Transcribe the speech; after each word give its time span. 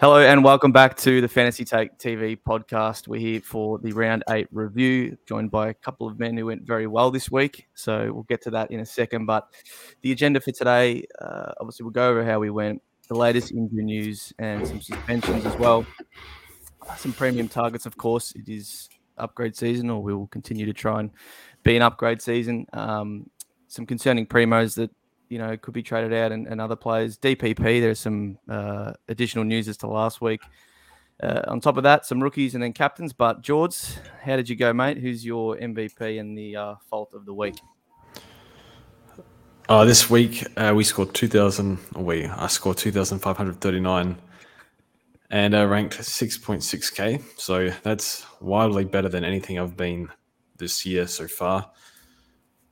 Hello 0.00 0.20
and 0.20 0.44
welcome 0.44 0.70
back 0.70 0.96
to 0.98 1.20
the 1.20 1.26
Fantasy 1.26 1.64
Take 1.64 1.98
TV 1.98 2.38
podcast. 2.40 3.08
We're 3.08 3.18
here 3.18 3.40
for 3.40 3.80
the 3.80 3.90
round 3.90 4.22
eight 4.30 4.46
review, 4.52 5.18
joined 5.26 5.50
by 5.50 5.70
a 5.70 5.74
couple 5.74 6.06
of 6.06 6.20
men 6.20 6.36
who 6.36 6.46
went 6.46 6.62
very 6.62 6.86
well 6.86 7.10
this 7.10 7.32
week. 7.32 7.66
So 7.74 8.12
we'll 8.12 8.22
get 8.22 8.40
to 8.42 8.50
that 8.50 8.70
in 8.70 8.78
a 8.78 8.86
second. 8.86 9.26
But 9.26 9.48
the 10.02 10.12
agenda 10.12 10.40
for 10.40 10.52
today, 10.52 11.04
uh, 11.20 11.50
obviously, 11.58 11.82
we'll 11.82 11.90
go 11.90 12.10
over 12.10 12.24
how 12.24 12.38
we 12.38 12.48
went, 12.48 12.80
the 13.08 13.16
latest 13.16 13.50
injury 13.50 13.82
news, 13.82 14.32
and 14.38 14.64
some 14.64 14.80
suspensions 14.80 15.44
as 15.44 15.56
well. 15.56 15.84
Some 16.96 17.12
premium 17.12 17.48
targets, 17.48 17.84
of 17.84 17.96
course. 17.96 18.32
It 18.36 18.48
is 18.48 18.88
upgrade 19.16 19.56
season, 19.56 19.90
or 19.90 20.00
we 20.00 20.14
will 20.14 20.28
continue 20.28 20.64
to 20.64 20.72
try 20.72 21.00
and 21.00 21.10
be 21.64 21.74
an 21.74 21.82
upgrade 21.82 22.22
season. 22.22 22.66
Um, 22.72 23.28
some 23.66 23.84
concerning 23.84 24.28
primos 24.28 24.76
that 24.76 24.92
you 25.28 25.38
know 25.38 25.56
could 25.56 25.74
be 25.74 25.82
traded 25.82 26.12
out 26.12 26.32
and, 26.32 26.46
and 26.46 26.60
other 26.60 26.76
players. 26.76 27.18
DPP, 27.18 27.80
there's 27.80 28.00
some 28.00 28.38
uh, 28.48 28.92
additional 29.08 29.44
news 29.44 29.68
as 29.68 29.76
to 29.78 29.86
last 29.86 30.20
week. 30.20 30.40
Uh, 31.22 31.42
on 31.48 31.60
top 31.60 31.76
of 31.76 31.82
that, 31.82 32.06
some 32.06 32.22
rookies 32.22 32.54
and 32.54 32.62
then 32.62 32.72
captains. 32.72 33.12
But 33.12 33.42
George, 33.42 33.76
how 34.22 34.36
did 34.36 34.48
you 34.48 34.56
go, 34.56 34.72
mate? 34.72 34.98
Who's 34.98 35.24
your 35.24 35.56
MVP 35.56 36.20
and 36.20 36.38
the 36.38 36.56
uh, 36.56 36.74
fault 36.88 37.12
of 37.14 37.24
the 37.26 37.34
week? 37.34 37.56
Uh, 39.68 39.84
this 39.84 40.08
week 40.08 40.46
uh, 40.56 40.72
we 40.74 40.84
scored 40.84 41.12
2,000. 41.14 41.78
We 41.96 42.26
I 42.26 42.46
scored 42.46 42.78
2,539 42.78 44.16
and 45.30 45.56
I 45.56 45.64
ranked 45.64 45.98
6.6k. 45.98 47.22
So 47.36 47.70
that's 47.82 48.24
wildly 48.40 48.84
better 48.84 49.08
than 49.08 49.24
anything 49.24 49.58
I've 49.58 49.76
been 49.76 50.08
this 50.56 50.86
year 50.86 51.06
so 51.06 51.26
far. 51.26 51.70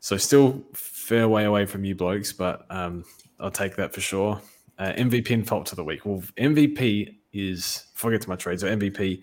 So 0.00 0.16
still 0.16 0.64
fair 1.06 1.28
way 1.28 1.44
away 1.44 1.64
from 1.64 1.84
you 1.84 1.94
blokes, 1.94 2.32
but 2.32 2.66
um, 2.68 3.04
I'll 3.38 3.48
take 3.48 3.76
that 3.76 3.94
for 3.94 4.00
sure. 4.00 4.40
Uh, 4.76 4.92
MVP 4.92 5.30
and 5.30 5.46
fault 5.46 5.70
of 5.70 5.76
the 5.76 5.84
week. 5.84 6.04
Well, 6.04 6.20
MVP 6.36 7.14
is 7.32 7.86
forget 7.94 8.22
to 8.22 8.28
my 8.28 8.34
trades. 8.34 8.62
So 8.62 8.76
MVP, 8.76 9.22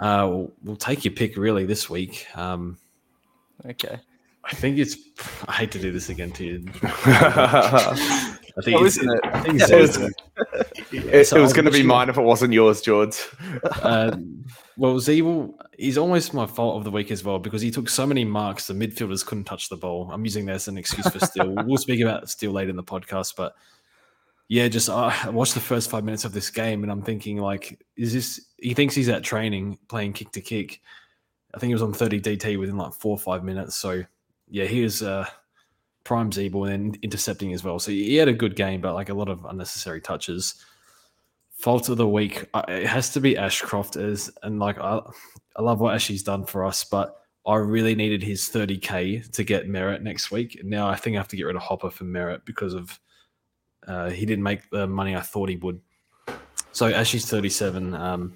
uh, 0.00 0.26
we'll, 0.30 0.52
we'll, 0.64 0.76
take 0.76 1.04
your 1.04 1.12
pick 1.12 1.36
really 1.36 1.66
this 1.66 1.90
week. 1.90 2.26
Um, 2.34 2.78
okay. 3.66 3.98
I 4.44 4.54
think 4.54 4.78
it's. 4.78 4.96
I 5.46 5.52
hate 5.52 5.72
to 5.72 5.78
do 5.78 5.92
this 5.92 6.08
again 6.08 6.32
to 6.32 6.44
you. 6.44 6.64
I 8.58 8.62
think 8.62 8.80
oh, 8.80 8.84
isn't 8.84 9.08
it? 9.08 9.20
I 9.24 9.40
think 9.40 9.60
yeah, 9.68 9.76
it 9.76 9.80
was, 9.80 9.96
it, 10.92 11.26
so 11.26 11.36
it 11.36 11.40
was 11.40 11.52
going 11.52 11.66
to 11.66 11.70
be 11.70 11.82
mine 11.82 12.08
if 12.08 12.18
it 12.18 12.22
wasn't 12.22 12.52
yours, 12.52 12.80
George. 12.80 13.16
uh, 13.82 14.16
well, 14.76 14.94
Ziebell, 14.94 15.54
he's 15.78 15.96
almost 15.96 16.34
my 16.34 16.46
fault 16.46 16.76
of 16.76 16.84
the 16.84 16.90
week 16.90 17.10
as 17.12 17.22
well 17.22 17.38
because 17.38 17.62
he 17.62 17.70
took 17.70 17.88
so 17.88 18.04
many 18.04 18.24
marks 18.24 18.66
the 18.66 18.74
midfielders 18.74 19.24
couldn't 19.24 19.44
touch 19.44 19.68
the 19.68 19.76
ball. 19.76 20.10
I'm 20.12 20.24
using 20.24 20.46
that 20.46 20.56
as 20.56 20.68
an 20.68 20.76
excuse 20.76 21.08
for 21.08 21.20
Steele. 21.20 21.54
we'll 21.66 21.78
speak 21.78 22.00
about 22.00 22.28
Steele 22.28 22.50
later 22.50 22.70
in 22.70 22.76
the 22.76 22.82
podcast, 22.82 23.36
but 23.36 23.54
yeah, 24.48 24.66
just 24.66 24.88
uh, 24.88 25.12
I 25.22 25.28
watched 25.28 25.54
the 25.54 25.60
first 25.60 25.88
five 25.88 26.04
minutes 26.04 26.24
of 26.24 26.32
this 26.32 26.50
game 26.50 26.82
and 26.82 26.90
I'm 26.90 27.02
thinking 27.02 27.38
like, 27.38 27.84
is 27.96 28.12
this? 28.12 28.46
He 28.56 28.74
thinks 28.74 28.94
he's 28.94 29.08
at 29.08 29.22
training 29.22 29.78
playing 29.88 30.14
kick 30.14 30.32
to 30.32 30.40
kick. 30.40 30.80
I 31.54 31.58
think 31.58 31.68
he 31.68 31.74
was 31.74 31.82
on 31.82 31.92
30 31.92 32.20
DT 32.20 32.58
within 32.58 32.76
like 32.76 32.92
four 32.92 33.12
or 33.12 33.18
five 33.18 33.44
minutes. 33.44 33.76
So 33.76 34.02
yeah, 34.48 34.64
he 34.64 34.82
was 34.82 35.02
uh, 35.02 35.26
prime 36.08 36.30
Ziebell 36.30 36.72
and 36.72 36.98
intercepting 37.02 37.52
as 37.52 37.62
well. 37.62 37.78
So 37.78 37.90
he 37.90 38.16
had 38.16 38.28
a 38.28 38.32
good 38.32 38.56
game, 38.56 38.80
but 38.80 38.94
like 38.94 39.10
a 39.10 39.14
lot 39.14 39.28
of 39.28 39.44
unnecessary 39.44 40.00
touches. 40.00 40.54
Fault 41.58 41.90
of 41.90 41.98
the 41.98 42.08
week, 42.08 42.46
it 42.68 42.86
has 42.86 43.10
to 43.10 43.20
be 43.20 43.36
Ashcroft 43.36 43.96
as 43.96 44.30
and 44.42 44.58
like 44.58 44.78
I, 44.78 45.00
I 45.54 45.60
love 45.62 45.80
what 45.80 45.94
Ashley's 45.94 46.22
done 46.22 46.46
for 46.46 46.64
us, 46.64 46.82
but 46.82 47.16
I 47.46 47.56
really 47.56 47.94
needed 47.94 48.22
his 48.22 48.48
30k 48.48 49.30
to 49.32 49.44
get 49.44 49.68
Merrett 49.68 50.00
next 50.00 50.30
week. 50.30 50.62
Now 50.64 50.88
I 50.88 50.96
think 50.96 51.14
I 51.14 51.20
have 51.20 51.28
to 51.28 51.36
get 51.36 51.44
rid 51.44 51.56
of 51.56 51.62
Hopper 51.62 51.90
for 51.90 52.04
Merrett 52.04 52.46
because 52.46 52.72
of 52.72 52.98
uh, 53.86 54.08
he 54.08 54.24
didn't 54.24 54.44
make 54.44 54.70
the 54.70 54.86
money 54.86 55.14
I 55.14 55.20
thought 55.20 55.50
he 55.50 55.56
would. 55.56 55.78
So 56.72 56.88
Ashley's 56.88 57.28
37. 57.28 57.94
Um, 57.94 58.34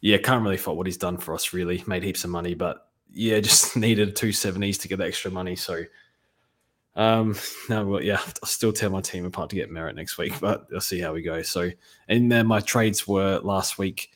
yeah, 0.00 0.18
can't 0.18 0.44
really 0.44 0.56
fault 0.56 0.76
what 0.76 0.86
he's 0.86 0.96
done 0.96 1.16
for 1.16 1.34
us. 1.34 1.52
Really 1.52 1.82
made 1.88 2.04
heaps 2.04 2.22
of 2.22 2.30
money, 2.30 2.54
but 2.54 2.86
yeah, 3.10 3.40
just 3.40 3.76
needed 3.76 4.14
two 4.14 4.30
seventies 4.30 4.78
to 4.78 4.88
get 4.88 4.98
the 4.98 5.06
extra 5.06 5.32
money. 5.32 5.56
So, 5.56 5.82
um, 6.94 7.36
no, 7.68 7.86
well, 7.86 8.02
yeah, 8.02 8.20
I'll 8.42 8.48
still 8.48 8.72
tear 8.72 8.90
my 8.90 9.00
team 9.00 9.24
apart 9.24 9.50
to 9.50 9.56
get 9.56 9.70
Merrett 9.70 9.94
next 9.94 10.18
week, 10.18 10.38
but 10.40 10.66
I'll 10.72 10.80
see 10.80 11.00
how 11.00 11.12
we 11.12 11.22
go. 11.22 11.42
So, 11.42 11.70
and 12.08 12.30
then 12.30 12.46
my 12.46 12.60
trades 12.60 13.06
were 13.06 13.38
last 13.38 13.78
week. 13.78 14.10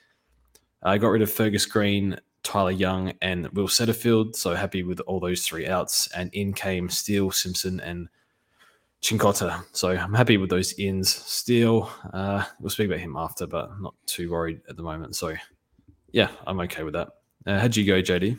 I 0.83 0.99
got 0.99 1.09
rid 1.09 1.23
of 1.23 1.31
Fergus 1.31 1.67
Green, 1.67 2.19
Tyler 2.43 2.71
Young, 2.71 3.13
and 3.21 3.49
Will 3.49 3.69
Setterfield. 3.69 4.37
So 4.37 4.55
happy 4.55 4.83
with 4.83 5.01
all 5.01 5.21
those 5.21 5.47
three 5.47 5.67
outs. 5.67 6.09
And 6.15 6.33
in 6.33 6.53
came 6.53 6.89
Steele, 6.89 7.31
Simpson, 7.31 7.81
and 7.81 8.09
Cincotta. 9.03 9.65
So 9.73 9.91
I'm 9.91 10.15
happy 10.15 10.37
with 10.37 10.51
those 10.51 10.75
ins. 10.79 11.15
Steele, 11.15 11.91
uh, 12.13 12.45
we'll 12.61 12.71
speak 12.71 12.89
about 12.89 13.01
him 13.01 13.17
after, 13.17 13.47
but 13.47 13.71
not 13.81 13.95
too 14.07 14.31
worried 14.31 14.61
at 14.69 14.77
the 14.77 14.83
moment. 14.83 15.17
So 15.17 15.35
yeah, 16.13 16.29
I'm 16.47 16.61
okay 16.61 16.83
with 16.83 16.95
that. 16.95 17.09
Uh, 17.47 17.59
how'd 17.59 17.77
you 17.77 17.85
go, 17.85 18.01
JD? 18.03 18.39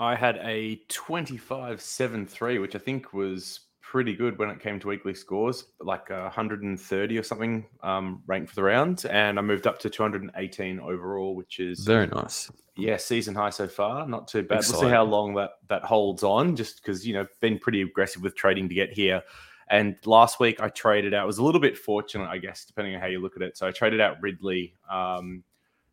I 0.00 0.14
had 0.14 0.38
a 0.38 0.80
25 0.88 1.80
7 1.80 2.26
3, 2.26 2.58
which 2.58 2.74
I 2.74 2.78
think 2.78 3.12
was 3.12 3.60
pretty 3.82 4.14
good 4.16 4.38
when 4.38 4.48
it 4.48 4.58
came 4.58 4.80
to 4.80 4.88
weekly 4.88 5.12
scores, 5.12 5.66
like 5.78 6.08
130 6.08 7.18
or 7.18 7.22
something 7.22 7.66
um, 7.82 8.22
ranked 8.26 8.48
for 8.48 8.56
the 8.56 8.62
round. 8.62 9.04
And 9.10 9.38
I 9.38 9.42
moved 9.42 9.66
up 9.66 9.78
to 9.80 9.90
218 9.90 10.80
overall, 10.80 11.34
which 11.34 11.60
is 11.60 11.80
very 11.80 12.06
nice. 12.06 12.50
Yeah, 12.76 12.96
season 12.96 13.34
high 13.34 13.50
so 13.50 13.68
far. 13.68 14.08
Not 14.08 14.26
too 14.26 14.42
bad. 14.42 14.60
Exciting. 14.60 14.80
We'll 14.80 14.88
see 14.88 14.94
how 14.94 15.04
long 15.04 15.34
that, 15.34 15.50
that 15.68 15.84
holds 15.84 16.22
on, 16.22 16.56
just 16.56 16.82
because, 16.82 17.06
you 17.06 17.12
know, 17.12 17.26
been 17.42 17.58
pretty 17.58 17.82
aggressive 17.82 18.22
with 18.22 18.34
trading 18.34 18.70
to 18.70 18.74
get 18.74 18.90
here. 18.92 19.22
And 19.68 19.96
last 20.06 20.40
week 20.40 20.62
I 20.62 20.70
traded 20.70 21.12
out, 21.12 21.26
was 21.26 21.38
a 21.38 21.44
little 21.44 21.60
bit 21.60 21.76
fortunate, 21.76 22.28
I 22.28 22.38
guess, 22.38 22.64
depending 22.64 22.94
on 22.94 23.02
how 23.02 23.06
you 23.06 23.20
look 23.20 23.36
at 23.36 23.42
it. 23.42 23.58
So 23.58 23.68
I 23.68 23.70
traded 23.70 24.00
out 24.00 24.16
Ridley. 24.22 24.76
Um, 24.90 25.44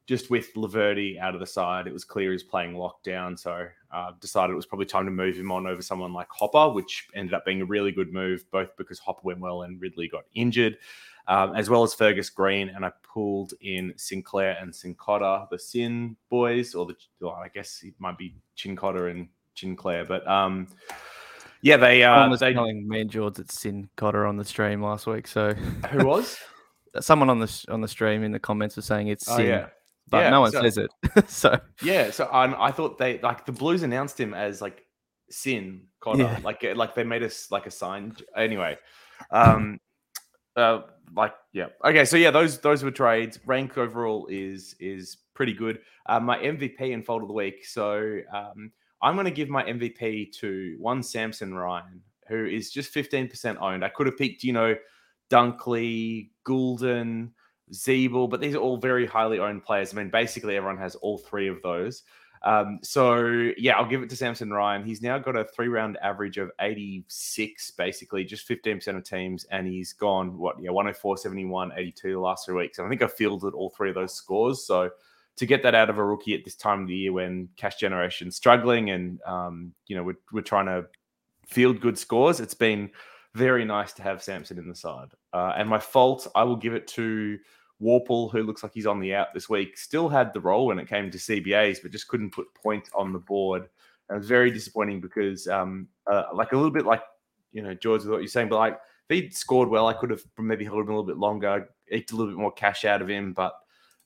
just 0.08 0.30
with 0.30 0.54
Laverde 0.56 1.20
out 1.20 1.34
of 1.34 1.42
the 1.42 1.46
side, 1.46 1.86
it 1.86 1.94
was 1.94 2.06
clear 2.06 2.32
he's 2.32 2.42
playing 2.42 2.74
lockdown. 2.74 3.38
So 3.38 3.68
uh, 3.92 4.12
decided 4.20 4.54
it 4.54 4.56
was 4.56 4.66
probably 4.66 4.86
time 4.86 5.06
to 5.06 5.12
move 5.12 5.38
him 5.38 5.52
on 5.52 5.66
over 5.66 5.82
someone 5.82 6.14
like 6.14 6.28
Hopper, 6.30 6.70
which 6.70 7.08
ended 7.14 7.34
up 7.34 7.46
being 7.46 7.62
a 7.62 7.66
really 7.66 7.92
good 7.92 8.12
move, 8.12 8.50
both 8.52 8.76
because 8.78 9.00
Hopper 9.00 9.22
went 9.24 9.40
well 9.40 9.64
and 9.64 9.82
Ridley 9.82 10.08
got 10.08 10.26
injured, 10.34 10.78
um, 11.28 11.56
as 11.56 11.70
well 11.70 11.84
as 11.84 11.94
Fergus 11.94 12.30
Green. 12.30 12.70
And 12.70 12.86
I 12.86 12.92
pulled 13.02 13.54
in 13.62 13.94
Sinclair 13.96 14.58
and 14.60 14.74
Cincotta, 14.74 15.50
the 15.50 15.60
Sin 15.60 16.18
boys, 16.30 16.76
or 16.76 16.86
the 16.86 16.96
well, 17.22 17.40
I 17.44 17.48
guess 17.48 17.82
it 17.84 17.94
might 18.00 18.18
be 18.18 18.36
Cincotta 18.58 19.10
and 19.10 19.30
Chinclair, 19.56 20.08
but 20.08 20.28
um, 20.28 20.68
yeah, 21.62 21.78
they 21.78 22.04
uh, 22.04 22.30
was 22.30 22.42
they 22.42 22.54
telling 22.54 22.88
me 22.88 23.02
and 23.02 23.10
George 23.10 23.36
that 23.36 23.52
Sin 23.52 23.90
Cotter 23.96 24.26
on 24.26 24.38
the 24.38 24.46
stream 24.46 24.82
last 24.82 25.08
week. 25.08 25.28
So 25.28 25.54
who 25.54 26.06
was? 26.06 26.38
Someone 27.00 27.30
on 27.30 27.40
the 27.40 27.66
on 27.70 27.82
the 27.82 27.88
stream 27.88 28.24
in 28.24 28.32
the 28.32 28.40
comments 28.40 28.76
was 28.76 28.86
saying 28.86 29.08
it's 29.08 29.30
oh, 29.30 29.38
Sin. 29.38 29.48
Yeah 29.48 29.68
but 30.10 30.18
yeah, 30.20 30.30
no 30.30 30.42
one 30.42 30.52
so, 30.52 30.62
says 30.62 30.78
it. 30.78 30.92
so 31.30 31.60
yeah, 31.82 32.12
so 32.12 32.26
I, 32.26 32.68
I 32.68 32.72
thought 32.72 32.98
they 32.98 33.20
like 33.20 33.46
the 33.46 33.52
Blues 33.52 33.84
announced 33.84 34.20
him 34.20 34.34
as 34.34 34.62
like 34.62 34.86
Sin 35.30 35.82
Cotter, 36.00 36.24
yeah. 36.24 36.40
like 36.44 36.66
like 36.76 36.96
they 36.96 37.04
made 37.04 37.24
us 37.24 37.52
like 37.52 37.66
a 37.66 37.72
sign. 37.72 38.16
Anyway, 38.36 38.78
um, 39.32 39.80
uh, 40.56 40.82
like 41.16 41.34
yeah, 41.54 41.68
okay, 41.86 42.06
so 42.06 42.18
yeah, 42.18 42.32
those 42.32 42.60
those 42.60 42.84
were 42.84 42.92
trades. 42.92 43.40
Rank 43.46 43.78
overall 43.78 44.28
is 44.28 44.76
is 44.80 45.18
pretty 45.38 45.54
good. 45.54 45.80
Uh, 46.08 46.20
my 46.20 46.38
MVP 46.40 46.94
and 46.94 47.06
fold 47.06 47.22
of 47.22 47.28
the 47.28 47.34
week. 47.34 47.66
So 47.66 48.20
um, 48.34 48.72
I'm 49.02 49.14
going 49.14 49.26
to 49.26 49.32
give 49.32 49.48
my 49.48 49.64
MVP 49.64 50.34
to 50.40 50.76
one 50.80 51.04
Samson 51.04 51.54
Ryan, 51.54 52.02
who 52.28 52.46
is 52.46 52.72
just 52.72 52.94
15% 52.94 53.58
owned. 53.62 53.86
I 53.86 53.90
could 53.90 54.08
have 54.08 54.18
picked, 54.18 54.44
you 54.44 54.52
know, 54.52 54.76
Dunkley, 55.30 56.32
Gulden. 56.46 57.32
Ziebell, 57.72 58.30
but 58.30 58.42
these 58.42 58.56
are 58.56 58.60
all 58.60 58.78
very 58.78 59.06
highly 59.06 59.40
owned 59.40 59.64
players. 59.64 59.94
I 59.94 59.98
mean, 59.98 60.10
basically 60.10 60.56
everyone 60.56 60.78
has 60.78 60.96
all 60.96 61.18
three 61.18 61.48
of 61.48 61.62
those. 61.62 62.04
Um, 62.44 62.80
so 62.84 63.52
yeah, 63.58 63.78
I'll 63.78 63.90
give 63.90 64.04
it 64.04 64.10
to 64.10 64.16
Samson 64.16 64.52
Ryan. 64.52 64.84
He's 64.84 65.02
now 65.02 65.18
got 65.18 65.36
a 65.36 65.44
three 65.44 65.68
round 65.68 65.98
average 66.02 66.38
of 66.38 66.52
86, 66.62 67.72
basically 67.72 68.24
just 68.24 68.48
15% 68.48 68.96
of 68.96 69.04
teams, 69.04 69.46
and 69.46 69.68
he's 69.68 69.94
gone 69.94 70.38
what 70.38 70.62
yeah, 70.62 70.72
104, 70.72 71.18
71, 71.18 71.72
82 71.76 72.12
the 72.14 72.20
last 72.20 72.46
three 72.46 72.56
weeks. 72.56 72.78
And 72.78 72.86
I 72.86 72.90
think 72.90 73.02
I 73.02 73.08
fielded 73.08 73.54
all 73.54 73.70
three 73.72 73.90
of 73.90 73.96
those 73.96 74.14
scores. 74.14 74.66
So 74.66 74.92
to 75.38 75.46
get 75.46 75.64
that 75.64 75.76
out 75.76 75.90
of 75.90 75.98
a 75.98 76.06
rookie 76.06 76.34
at 76.34 76.44
this 76.44 76.56
time 76.56 76.84
of 76.84 76.88
the 76.88 76.96
year 76.96 77.14
when 77.14 77.50
cash 77.58 77.76
generation 77.76 78.32
struggling 78.32 78.90
and 78.92 79.20
um, 79.26 79.74
you 79.88 79.96
know, 79.96 80.04
we're, 80.04 80.18
we're 80.32 80.42
trying 80.42 80.66
to 80.66 80.86
field 81.48 81.80
good 81.80 81.98
scores, 81.98 82.40
it's 82.40 82.54
been 82.54 82.90
very 83.36 83.64
nice 83.66 83.94
to 83.94 84.04
have 84.04 84.24
Samson 84.24 84.58
in 84.58 84.68
the 84.68 84.76
side. 84.76 85.10
Uh, 85.34 85.54
and 85.56 85.70
my 85.70 85.80
fault, 85.80 86.28
I 86.36 86.44
will 86.44 86.56
give 86.56 86.74
it 86.74 86.88
to 86.90 87.38
Worpel, 87.82 88.32
who 88.32 88.44
looks 88.44 88.64
like 88.64 88.74
he's 88.74 88.88
on 88.88 89.00
the 89.00 89.14
out 89.14 89.34
this 89.34 89.50
week, 89.50 89.78
still 89.78 90.10
had 90.10 90.34
the 90.34 90.42
role 90.42 90.68
when 90.68 90.80
it 90.80 90.88
came 90.88 91.12
to 91.12 91.18
CBAs, 91.18 91.82
but 91.82 91.92
just 91.92 92.08
couldn't 92.08 92.32
put 92.32 92.54
point 92.56 92.90
on 92.96 93.14
the 93.14 93.20
board. 93.20 93.70
And 94.10 94.16
it 94.16 94.20
was 94.20 94.28
very 94.28 94.52
disappointing 94.52 95.02
because, 95.02 95.48
um, 95.48 95.88
uh, 96.10 96.24
like 96.34 96.54
a 96.54 96.56
little 96.56 96.72
bit 96.72 96.86
like 96.86 97.04
you 97.52 97.62
know 97.62 97.74
George, 97.74 98.06
what 98.06 98.20
you're 98.20 98.28
saying, 98.28 98.50
but 98.50 98.58
like 98.58 98.80
if 99.10 99.16
he'd 99.16 99.36
scored 99.36 99.70
well, 99.70 99.88
I 99.88 99.94
could 99.94 100.10
have 100.10 100.22
maybe 100.38 100.66
held 100.66 100.80
him 100.80 100.90
a 100.90 100.92
little 100.92 101.04
bit 101.04 101.18
longer, 101.18 101.70
eked 101.90 102.12
a 102.12 102.16
little 102.16 102.32
bit 102.32 102.40
more 102.40 102.52
cash 102.52 102.86
out 102.86 103.02
of 103.02 103.10
him. 103.10 103.34
But 103.34 103.54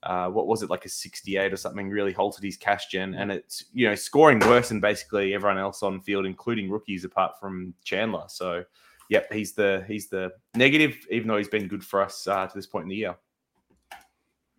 uh, 0.03 0.29
what 0.29 0.47
was 0.47 0.63
it 0.63 0.69
like 0.69 0.85
a 0.85 0.89
68 0.89 1.53
or 1.53 1.57
something? 1.57 1.89
Really 1.89 2.11
halted 2.11 2.43
his 2.43 2.57
cash 2.57 2.87
gen, 2.87 3.13
and 3.15 3.31
it's 3.31 3.65
you 3.73 3.87
know 3.87 3.95
scoring 3.95 4.39
worse 4.39 4.69
than 4.69 4.79
basically 4.79 5.33
everyone 5.33 5.57
else 5.57 5.83
on 5.83 6.01
field, 6.01 6.25
including 6.25 6.69
rookies, 6.69 7.03
apart 7.03 7.39
from 7.39 7.73
Chandler. 7.83 8.25
So, 8.27 8.63
yep, 9.09 9.31
he's 9.31 9.53
the 9.53 9.83
he's 9.87 10.07
the 10.07 10.31
negative, 10.55 10.97
even 11.09 11.27
though 11.27 11.37
he's 11.37 11.47
been 11.47 11.67
good 11.67 11.83
for 11.83 12.01
us 12.01 12.27
uh, 12.27 12.47
to 12.47 12.55
this 12.55 12.67
point 12.67 12.83
in 12.83 12.89
the 12.89 12.95
year. 12.95 13.15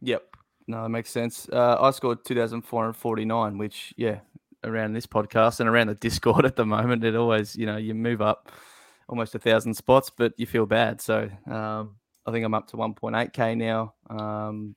Yep. 0.03 0.37
No, 0.69 0.83
that 0.83 0.89
makes 0.91 1.11
sense. 1.11 1.49
Uh, 1.51 1.77
I 1.81 1.91
scored 1.91 2.25
2,449, 2.25 3.59
which, 3.59 3.95
yeah, 3.97 4.21
around 4.65 4.93
this 4.93 5.07
podcast 5.07 5.61
and 5.61 5.69
around 5.69 5.89
the 5.89 5.95
Discord 5.95 6.45
at 6.45 6.57
the 6.57 6.67
moment, 6.67 7.05
it 7.05 7.17
always, 7.17 7.57
you 7.57 7.67
know, 7.67 7.77
you 7.77 7.95
move 7.95 8.21
up 8.21 8.53
almost 9.09 9.35
a 9.35 9.39
thousand 9.39 9.75
spots, 9.75 10.11
but 10.11 10.33
you 10.37 10.47
feel 10.47 10.67
bad. 10.67 11.01
So 11.01 11.29
um, 11.51 11.97
I 12.27 12.33
think 12.33 12.45
I'm 12.45 12.55
up 12.55 12.69
to 12.69 12.77
1.8k 12.77 13.57
now. 13.57 13.95
Um, 14.11 14.77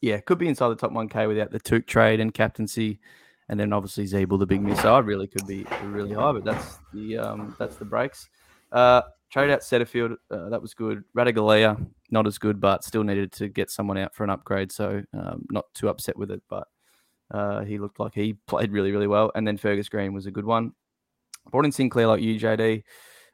yeah, 0.00 0.20
could 0.20 0.38
be 0.38 0.48
inside 0.48 0.68
the 0.68 0.76
top 0.76 0.92
1k 0.92 1.26
without 1.26 1.50
the 1.50 1.60
Touk 1.60 1.86
trade 1.86 2.20
and 2.20 2.32
captaincy, 2.32 3.00
and 3.48 3.58
then 3.58 3.72
obviously 3.72 4.04
Ziebell, 4.04 4.38
the 4.38 4.46
big 4.46 4.62
miss. 4.62 4.84
I 4.84 4.98
really 4.98 5.26
could 5.26 5.46
be 5.46 5.66
really 5.82 6.12
high, 6.12 6.32
but 6.32 6.44
that's 6.44 6.78
the 6.92 7.18
um, 7.18 7.56
that's 7.58 7.76
the 7.76 7.84
breaks. 7.84 8.28
Uh, 8.70 9.02
trade 9.30 9.50
out 9.50 9.60
Setterfield, 9.60 10.16
uh, 10.30 10.48
that 10.48 10.62
was 10.62 10.74
good. 10.74 11.04
Ratugolea, 11.16 11.84
not 12.10 12.26
as 12.26 12.38
good, 12.38 12.60
but 12.60 12.84
still 12.84 13.04
needed 13.04 13.32
to 13.32 13.48
get 13.48 13.70
someone 13.70 13.98
out 13.98 14.14
for 14.14 14.24
an 14.24 14.30
upgrade, 14.30 14.72
so 14.72 15.02
um, 15.14 15.46
not 15.50 15.66
too 15.74 15.88
upset 15.88 16.16
with 16.16 16.30
it. 16.30 16.42
But 16.48 16.66
uh, 17.30 17.64
he 17.64 17.78
looked 17.78 18.00
like 18.00 18.14
he 18.14 18.32
played 18.46 18.72
really, 18.72 18.92
really 18.92 19.06
well. 19.06 19.30
And 19.34 19.46
then 19.46 19.56
Fergus 19.56 19.88
Green 19.88 20.12
was 20.12 20.26
a 20.26 20.30
good 20.30 20.46
one. 20.46 20.72
Brought 21.50 21.64
in 21.64 21.72
Sinclair 21.72 22.06
like 22.06 22.20
you, 22.20 22.38
JD. 22.38 22.82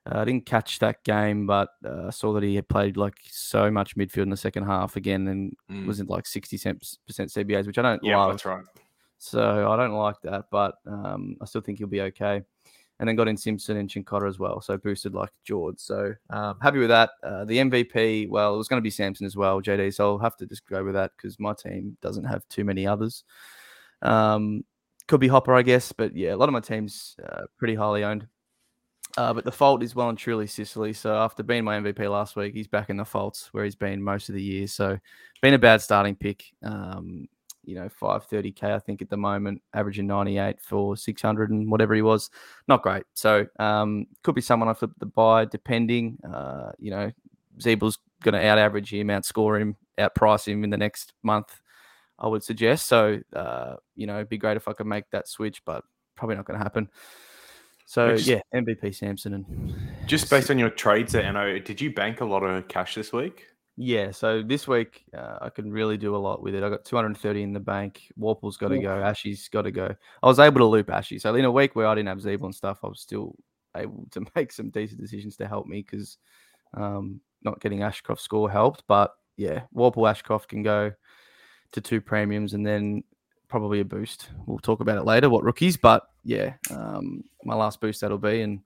Uh, 0.06 0.18
I 0.18 0.24
didn't 0.24 0.46
catch 0.46 0.78
that 0.80 1.02
game, 1.04 1.46
but 1.46 1.70
uh, 1.84 2.10
saw 2.10 2.32
that 2.34 2.42
he 2.42 2.54
had 2.54 2.68
played 2.68 2.96
like 2.96 3.14
so 3.30 3.70
much 3.70 3.96
midfield 3.96 4.24
in 4.24 4.30
the 4.30 4.36
second 4.36 4.64
half 4.64 4.96
again 4.96 5.26
and 5.28 5.56
mm. 5.70 5.86
was 5.86 5.98
in 5.98 6.06
like 6.06 6.24
60% 6.24 6.78
CBAs, 7.10 7.66
which 7.66 7.78
I 7.78 7.82
don't 7.82 8.04
yeah, 8.04 8.18
love. 8.18 8.32
that's 8.32 8.44
right. 8.44 8.64
So 9.16 9.70
I 9.70 9.76
don't 9.76 9.94
like 9.94 10.20
that, 10.24 10.46
but 10.50 10.74
um, 10.86 11.36
I 11.40 11.46
still 11.46 11.62
think 11.62 11.78
he'll 11.78 11.86
be 11.86 12.02
okay. 12.02 12.42
And 13.00 13.08
then 13.08 13.16
got 13.16 13.26
in 13.26 13.36
Simpson 13.36 13.76
and 13.76 13.88
Chincotta 13.88 14.28
as 14.28 14.38
well, 14.38 14.60
so 14.60 14.78
boosted 14.78 15.14
like 15.14 15.30
George. 15.42 15.78
So 15.78 16.14
um, 16.30 16.58
happy 16.62 16.78
with 16.78 16.90
that. 16.90 17.10
Uh, 17.24 17.44
the 17.44 17.58
MVP, 17.58 18.28
well, 18.28 18.54
it 18.54 18.58
was 18.58 18.68
going 18.68 18.78
to 18.78 18.84
be 18.84 18.90
Samson 18.90 19.26
as 19.26 19.36
well, 19.36 19.60
JD. 19.60 19.94
So 19.94 20.12
I'll 20.12 20.18
have 20.18 20.36
to 20.36 20.46
just 20.46 20.64
go 20.68 20.84
with 20.84 20.94
that 20.94 21.10
because 21.16 21.40
my 21.40 21.54
team 21.54 21.96
doesn't 22.00 22.24
have 22.24 22.48
too 22.48 22.62
many 22.62 22.86
others. 22.86 23.24
Um, 24.00 24.64
could 25.08 25.20
be 25.20 25.28
Hopper, 25.28 25.54
I 25.54 25.62
guess, 25.62 25.90
but 25.90 26.16
yeah, 26.16 26.34
a 26.34 26.36
lot 26.36 26.48
of 26.48 26.52
my 26.52 26.60
teams 26.60 27.16
uh, 27.28 27.42
pretty 27.58 27.74
highly 27.74 28.04
owned. 28.04 28.28
Uh, 29.16 29.32
but 29.32 29.44
the 29.44 29.52
fault 29.52 29.82
is 29.82 29.94
well 29.94 30.08
and 30.08 30.18
truly 30.18 30.46
Sicily. 30.46 30.92
So 30.92 31.14
after 31.14 31.42
being 31.42 31.64
my 31.64 31.78
MVP 31.78 32.10
last 32.10 32.36
week, 32.36 32.54
he's 32.54 32.66
back 32.66 32.90
in 32.90 32.96
the 32.96 33.04
faults 33.04 33.48
where 33.52 33.64
he's 33.64 33.76
been 33.76 34.02
most 34.02 34.28
of 34.28 34.34
the 34.34 34.42
year. 34.42 34.66
So 34.66 34.98
been 35.40 35.54
a 35.54 35.58
bad 35.58 35.82
starting 35.82 36.16
pick. 36.16 36.44
Um, 36.62 37.28
you 37.64 37.74
know, 37.74 37.88
530k 38.00 38.62
I 38.64 38.78
think 38.78 39.02
at 39.02 39.10
the 39.10 39.16
moment, 39.16 39.62
averaging 39.72 40.06
98 40.06 40.60
for 40.60 40.96
600 40.96 41.50
and 41.50 41.70
whatever 41.70 41.94
he 41.94 42.02
was. 42.02 42.30
Not 42.68 42.82
great. 42.82 43.04
So 43.14 43.46
um, 43.58 44.06
could 44.22 44.34
be 44.34 44.40
someone 44.40 44.68
I 44.68 44.74
flip 44.74 44.92
the 44.98 45.06
buy 45.06 45.44
depending. 45.44 46.18
Uh, 46.24 46.72
you 46.78 46.90
know, 46.90 47.10
Ziebell's 47.58 47.98
going 48.22 48.34
to 48.34 48.46
out 48.46 48.58
average 48.58 48.92
him, 48.92 49.08
outscore 49.08 49.60
him, 49.60 49.76
outprice 49.98 50.46
him 50.46 50.64
in 50.64 50.70
the 50.70 50.76
next 50.76 51.12
month. 51.22 51.60
I 52.18 52.28
would 52.28 52.44
suggest. 52.44 52.86
So, 52.86 53.20
uh, 53.34 53.76
you 53.96 54.06
know, 54.06 54.16
it'd 54.16 54.28
be 54.28 54.38
great 54.38 54.56
if 54.56 54.68
I 54.68 54.72
could 54.72 54.86
make 54.86 55.10
that 55.10 55.28
switch, 55.28 55.64
but 55.64 55.84
probably 56.16 56.36
not 56.36 56.44
going 56.44 56.58
to 56.58 56.62
happen. 56.62 56.88
So 57.86 58.16
just, 58.16 58.26
yeah, 58.26 58.40
MVP 58.54 58.94
Samson 58.94 59.34
and 59.34 59.74
just 60.06 60.30
based 60.30 60.50
on 60.50 60.58
your 60.58 60.70
trades 60.70 61.12
there, 61.12 61.22
Anno, 61.22 61.58
did 61.58 61.80
you 61.80 61.92
bank 61.92 62.20
a 62.20 62.24
lot 62.24 62.42
of 62.42 62.66
cash 62.68 62.94
this 62.94 63.12
week? 63.12 63.46
Yeah, 63.76 64.12
so 64.12 64.40
this 64.42 64.68
week 64.68 65.04
uh, 65.16 65.38
I 65.40 65.50
can 65.50 65.72
really 65.72 65.96
do 65.96 66.14
a 66.14 66.18
lot 66.18 66.42
with 66.42 66.54
it. 66.54 66.62
I 66.62 66.70
got 66.70 66.84
230 66.84 67.42
in 67.42 67.52
the 67.52 67.60
bank. 67.60 68.02
Worpel's 68.18 68.56
got 68.56 68.68
to 68.68 68.78
go. 68.78 69.02
Ashy's 69.02 69.48
got 69.48 69.62
to 69.62 69.72
go. 69.72 69.94
I 70.22 70.26
was 70.26 70.38
able 70.38 70.60
to 70.60 70.66
loop 70.66 70.90
Ashy. 70.90 71.18
So 71.18 71.34
in 71.34 71.44
a 71.44 71.50
week 71.50 71.74
where 71.74 71.88
I 71.88 71.94
didn't 71.96 72.08
have 72.08 72.18
Ziebell 72.18 72.44
and 72.44 72.54
stuff, 72.54 72.78
I 72.84 72.86
was 72.86 73.00
still 73.00 73.34
able 73.76 74.06
to 74.12 74.24
make 74.36 74.52
some 74.52 74.70
decent 74.70 75.00
decisions 75.00 75.36
to 75.38 75.48
help 75.48 75.66
me 75.66 75.82
because 75.82 76.18
um, 76.74 77.20
not 77.42 77.60
getting 77.60 77.82
Ashcroft 77.82 78.22
score 78.22 78.48
helped. 78.48 78.84
But 78.86 79.12
yeah, 79.36 79.62
Warple 79.74 80.08
Ashcroft 80.08 80.48
can 80.48 80.62
go 80.62 80.92
to 81.72 81.80
two 81.80 82.00
premiums 82.00 82.54
and 82.54 82.64
then 82.64 83.02
probably 83.48 83.80
a 83.80 83.84
boost. 83.84 84.28
We'll 84.46 84.58
talk 84.58 84.80
about 84.80 84.98
it 84.98 85.04
later, 85.04 85.28
what 85.28 85.42
rookies, 85.42 85.76
but 85.76 86.04
yeah, 86.22 86.54
um, 86.70 87.24
my 87.44 87.54
last 87.54 87.80
boost 87.80 88.00
that'll 88.00 88.18
be, 88.18 88.42
and 88.42 88.60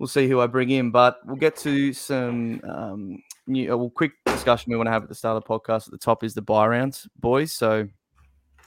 we'll 0.00 0.08
see 0.08 0.26
who 0.26 0.40
I 0.40 0.48
bring 0.48 0.70
in. 0.70 0.90
But 0.90 1.20
we'll 1.24 1.36
get 1.36 1.54
to 1.58 1.92
some 1.92 2.60
um, 2.64 3.22
new, 3.46 3.76
well, 3.76 3.90
quick 3.90 4.12
discussion 4.24 4.72
we 4.72 4.76
want 4.76 4.88
to 4.88 4.92
have 4.92 5.04
at 5.04 5.08
the 5.08 5.14
start 5.14 5.36
of 5.36 5.44
the 5.44 5.48
podcast. 5.48 5.86
At 5.86 5.92
the 5.92 5.98
top 5.98 6.24
is 6.24 6.34
the 6.34 6.42
buy 6.42 6.66
rounds, 6.66 7.06
boys. 7.20 7.52
So 7.52 7.86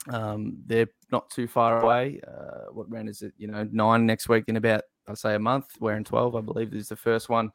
um, 0.08 0.56
they're 0.64 0.88
not 1.10 1.28
too 1.28 1.48
far 1.48 1.82
away. 1.82 2.20
Uh, 2.26 2.72
what 2.72 2.90
round 2.90 3.08
is 3.08 3.20
it? 3.20 3.34
You 3.36 3.48
know, 3.48 3.68
nine 3.70 4.06
next 4.06 4.28
week 4.28 4.44
in 4.46 4.56
about, 4.56 4.82
I'd 5.08 5.18
say, 5.18 5.34
a 5.34 5.38
month. 5.38 5.66
We're 5.80 5.96
in 5.96 6.04
12, 6.04 6.36
I 6.36 6.40
believe, 6.40 6.72
is 6.72 6.88
the 6.88 6.96
first 6.96 7.28
one. 7.28 7.50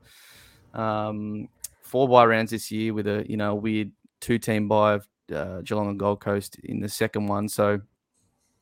Um, 0.73 1.47
four 1.81 2.07
buy 2.07 2.25
rounds 2.25 2.51
this 2.51 2.69
year 2.69 2.93
with 2.93 3.07
a, 3.07 3.25
you 3.27 3.37
know, 3.37 3.55
weird 3.55 3.91
two 4.19 4.37
team 4.37 4.67
buy 4.67 4.95
of 4.95 5.07
uh, 5.33 5.61
Geelong 5.61 5.87
and 5.87 5.99
Gold 5.99 6.19
Coast 6.19 6.57
in 6.65 6.81
the 6.81 6.89
second 6.89 7.27
one. 7.27 7.47
So, 7.47 7.79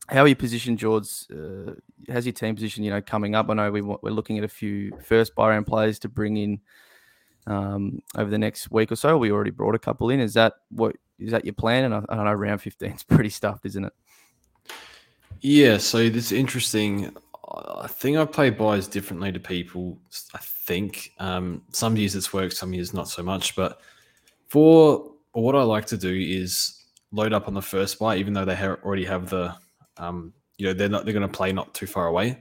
how 0.09 0.21
are 0.21 0.27
you 0.27 0.35
positioned, 0.35 0.79
George? 0.79 1.07
Uh, 1.31 1.73
how's 2.09 2.25
your 2.25 2.33
team 2.33 2.55
position? 2.55 2.83
You 2.83 2.91
know, 2.91 3.01
coming 3.01 3.35
up. 3.35 3.49
I 3.49 3.53
know 3.53 3.71
we, 3.71 3.81
we're 3.81 4.11
looking 4.11 4.37
at 4.37 4.43
a 4.43 4.49
few 4.49 4.91
first 5.03 5.35
buy 5.35 5.49
round 5.49 5.67
players 5.67 5.99
to 5.99 6.09
bring 6.09 6.37
in 6.37 6.61
um, 7.45 8.01
over 8.15 8.29
the 8.29 8.37
next 8.37 8.71
week 8.71 8.91
or 8.91 8.95
so. 8.95 9.17
We 9.17 9.31
already 9.31 9.51
brought 9.51 9.75
a 9.75 9.79
couple 9.79 10.09
in. 10.09 10.19
Is 10.19 10.33
that 10.35 10.53
what 10.69 10.95
is 11.19 11.31
that 11.31 11.45
your 11.45 11.53
plan? 11.53 11.85
And 11.85 11.93
I, 11.93 12.03
I 12.09 12.15
don't 12.15 12.25
know, 12.25 12.33
round 12.33 12.61
15 12.61 12.91
is 12.91 13.03
pretty 13.07 13.29
stuffed, 13.29 13.65
isn't 13.65 13.85
it? 13.85 13.93
Yeah. 15.41 15.77
So 15.77 16.09
this 16.09 16.31
interesting. 16.31 17.15
I 17.49 17.87
think 17.87 18.17
I 18.17 18.25
play 18.25 18.49
buys 18.49 18.87
differently 18.87 19.31
to 19.31 19.39
people. 19.39 19.97
I 20.33 20.39
think 20.39 21.13
um, 21.19 21.61
some 21.71 21.95
years 21.95 22.13
it's 22.13 22.33
worked, 22.33 22.53
some 22.53 22.73
years 22.73 22.93
not 22.93 23.07
so 23.07 23.23
much. 23.23 23.55
But 23.55 23.79
for 24.49 25.13
what 25.31 25.55
I 25.55 25.63
like 25.63 25.85
to 25.87 25.97
do 25.97 26.13
is 26.13 26.83
load 27.11 27.31
up 27.31 27.47
on 27.47 27.53
the 27.53 27.61
first 27.61 27.99
buy, 27.99 28.17
even 28.17 28.33
though 28.33 28.43
they 28.43 28.55
ha- 28.55 28.77
already 28.83 29.05
have 29.05 29.29
the, 29.29 29.55
um, 29.97 30.33
you 30.57 30.65
know, 30.65 30.73
they're 30.73 30.89
not 30.89 31.05
they're 31.05 31.13
going 31.13 31.27
to 31.27 31.37
play 31.37 31.51
not 31.51 31.73
too 31.73 31.87
far 31.87 32.07
away, 32.07 32.37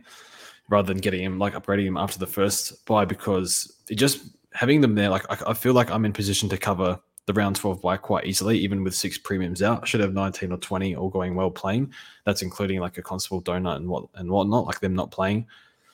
rather 0.68 0.92
than 0.92 1.00
getting 1.00 1.22
him 1.22 1.38
like 1.38 1.54
upgrading 1.54 1.86
him 1.86 1.96
after 1.96 2.18
the 2.18 2.26
first 2.26 2.84
buy 2.86 3.04
because 3.04 3.80
it 3.88 3.96
just 3.96 4.26
having 4.52 4.80
them 4.80 4.94
there, 4.94 5.08
like 5.08 5.24
I, 5.30 5.50
I 5.50 5.54
feel 5.54 5.74
like 5.74 5.90
I'm 5.90 6.04
in 6.04 6.12
position 6.12 6.48
to 6.48 6.56
cover 6.56 6.98
the 7.26 7.32
round 7.32 7.56
12 7.56 7.82
buy 7.82 7.96
quite 7.96 8.24
easily, 8.24 8.58
even 8.58 8.84
with 8.84 8.94
six 8.94 9.18
premiums 9.18 9.62
out. 9.62 9.82
I 9.82 9.86
should 9.86 10.00
have 10.00 10.14
19 10.14 10.52
or 10.52 10.58
20 10.58 10.94
all 10.94 11.08
going 11.08 11.34
well 11.34 11.50
playing. 11.50 11.92
That's 12.24 12.42
including 12.42 12.80
like 12.80 12.98
a 12.98 13.02
constable 13.02 13.42
donut 13.42 13.76
and 13.76 13.88
what 13.88 14.04
and 14.14 14.30
whatnot, 14.30 14.66
like 14.66 14.80
them 14.80 14.94
not 14.94 15.10
playing. 15.10 15.46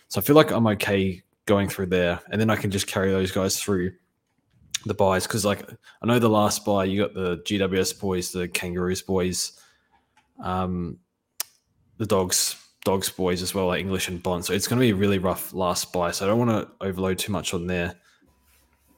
So 0.09 0.21
I 0.21 0.25
feel 0.25 0.37
like 0.37 0.50
I'm 0.50 0.66
okay 0.69 1.23
going 1.47 1.69
through 1.69 1.87
there, 1.87 2.21
and 2.31 2.40
then 2.40 2.50
I 2.50 2.57
can 2.57 2.71
just 2.71 2.87
carry 2.87 3.11
those 3.11 3.33
guys 3.33 3.61
through 3.61 3.92
the 4.85 4.95
buys 4.95 5.26
because 5.26 5.45
like 5.45 5.69
I 6.02 6.07
know 6.07 6.19
the 6.19 6.28
last 6.28 6.64
buy 6.64 6.85
you 6.85 7.00
got 7.00 7.14
the 7.14 7.38
GWS 7.38 7.99
boys, 8.00 8.31
the 8.31 8.49
Kangaroos 8.49 9.02
boys, 9.02 9.61
um, 10.42 10.99
the 11.99 12.07
dogs 12.07 12.57
dogs 12.85 13.09
boys 13.09 13.43
as 13.43 13.55
well, 13.55 13.69
like 13.69 13.81
English 13.81 14.09
and 14.09 14.23
Bond. 14.23 14.45
So 14.45 14.53
it's 14.53 14.67
going 14.67 14.79
to 14.79 14.85
be 14.85 14.91
a 14.91 14.95
really 14.95 15.19
rough 15.19 15.53
last 15.55 15.93
buy. 15.93 16.11
So 16.11 16.25
I 16.25 16.29
don't 16.29 16.39
want 16.39 16.51
to 16.51 16.87
overload 16.87 17.19
too 17.19 17.33
much 17.33 17.55
on 17.55 17.67
there. 17.67 17.95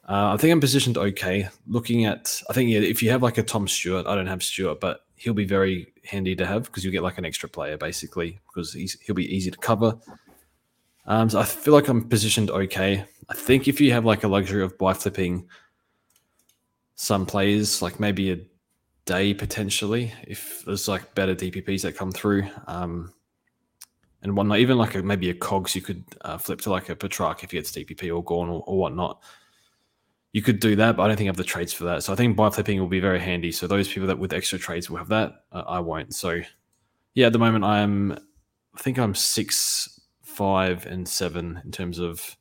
Uh, 0.08 0.34
I 0.34 0.36
think 0.36 0.52
I'm 0.52 0.60
positioned 0.60 0.98
okay. 0.98 1.48
Looking 1.66 2.04
at, 2.04 2.40
I 2.50 2.52
think 2.52 2.70
yeah, 2.70 2.80
if 2.80 3.02
you 3.02 3.10
have 3.10 3.22
like 3.22 3.38
a 3.38 3.42
Tom 3.42 3.66
Stewart, 3.68 4.06
I 4.06 4.14
don't 4.14 4.26
have 4.26 4.42
Stewart, 4.42 4.80
but 4.80 5.04
he'll 5.16 5.34
be 5.34 5.46
very 5.46 5.92
handy 6.04 6.36
to 6.36 6.46
have 6.46 6.64
because 6.64 6.84
you'll 6.84 6.92
get 6.92 7.02
like 7.02 7.18
an 7.18 7.24
extra 7.24 7.48
player 7.48 7.76
basically 7.76 8.38
because 8.48 8.72
he'll 8.72 9.14
be 9.14 9.34
easy 9.34 9.50
to 9.50 9.58
cover. 9.58 9.96
Um, 11.06 11.30
so 11.30 11.38
I 11.38 11.44
feel 11.44 11.74
like 11.74 11.88
I'm 11.88 12.08
positioned 12.08 12.50
okay. 12.50 13.04
I 13.28 13.34
think 13.34 13.68
if 13.68 13.80
you 13.80 13.92
have 13.92 14.04
like 14.04 14.24
a 14.24 14.28
luxury 14.28 14.62
of 14.62 14.76
buy 14.76 14.92
flipping 14.92 15.48
some 16.96 17.26
players, 17.26 17.80
like 17.82 17.98
maybe 17.98 18.32
a 18.32 18.38
day 19.04 19.34
potentially, 19.34 20.12
if 20.26 20.64
there's 20.64 20.88
like 20.88 21.14
better 21.14 21.34
DPPs 21.34 21.82
that 21.82 21.96
come 21.96 22.12
through. 22.12 22.48
Um, 22.66 23.12
and 24.22 24.36
one 24.36 24.50
even 24.56 24.78
like 24.78 24.94
a, 24.94 25.02
maybe 25.02 25.28
a 25.28 25.34
cogs, 25.34 25.74
you 25.74 25.82
could 25.82 26.02
uh, 26.22 26.38
flip 26.38 26.60
to 26.62 26.70
like 26.70 26.88
a 26.88 26.96
Petracca 26.96 27.44
if 27.44 27.50
he 27.50 27.58
gets 27.58 27.72
DPP 27.72 28.14
or 28.14 28.24
Gawn 28.24 28.48
or, 28.48 28.64
or 28.66 28.78
whatnot. 28.78 29.22
You 30.32 30.42
could 30.42 30.60
do 30.60 30.74
that, 30.76 30.96
but 30.96 31.02
I 31.04 31.08
don't 31.08 31.16
think 31.16 31.28
I 31.28 31.28
have 31.28 31.36
the 31.36 31.44
trades 31.44 31.72
for 31.72 31.84
that. 31.84 32.02
So 32.02 32.12
I 32.12 32.16
think 32.16 32.34
buy 32.34 32.50
flipping 32.50 32.80
will 32.80 32.88
be 32.88 33.00
very 33.00 33.20
handy. 33.20 33.52
So 33.52 33.66
those 33.66 33.86
people 33.86 34.08
that 34.08 34.18
with 34.18 34.32
extra 34.32 34.58
trades 34.58 34.88
will 34.88 34.96
have 34.96 35.08
that. 35.08 35.44
Uh, 35.52 35.62
I 35.68 35.78
won't. 35.78 36.14
So 36.14 36.40
yeah, 37.12 37.26
at 37.26 37.32
the 37.32 37.38
moment 37.38 37.64
I 37.64 37.80
am, 37.80 38.12
I 38.74 38.80
think 38.80 38.98
I'm 38.98 39.14
six, 39.14 40.00
five, 40.22 40.86
and 40.86 41.06
seven 41.06 41.60
in 41.64 41.70
terms 41.70 41.98
of 41.98 42.36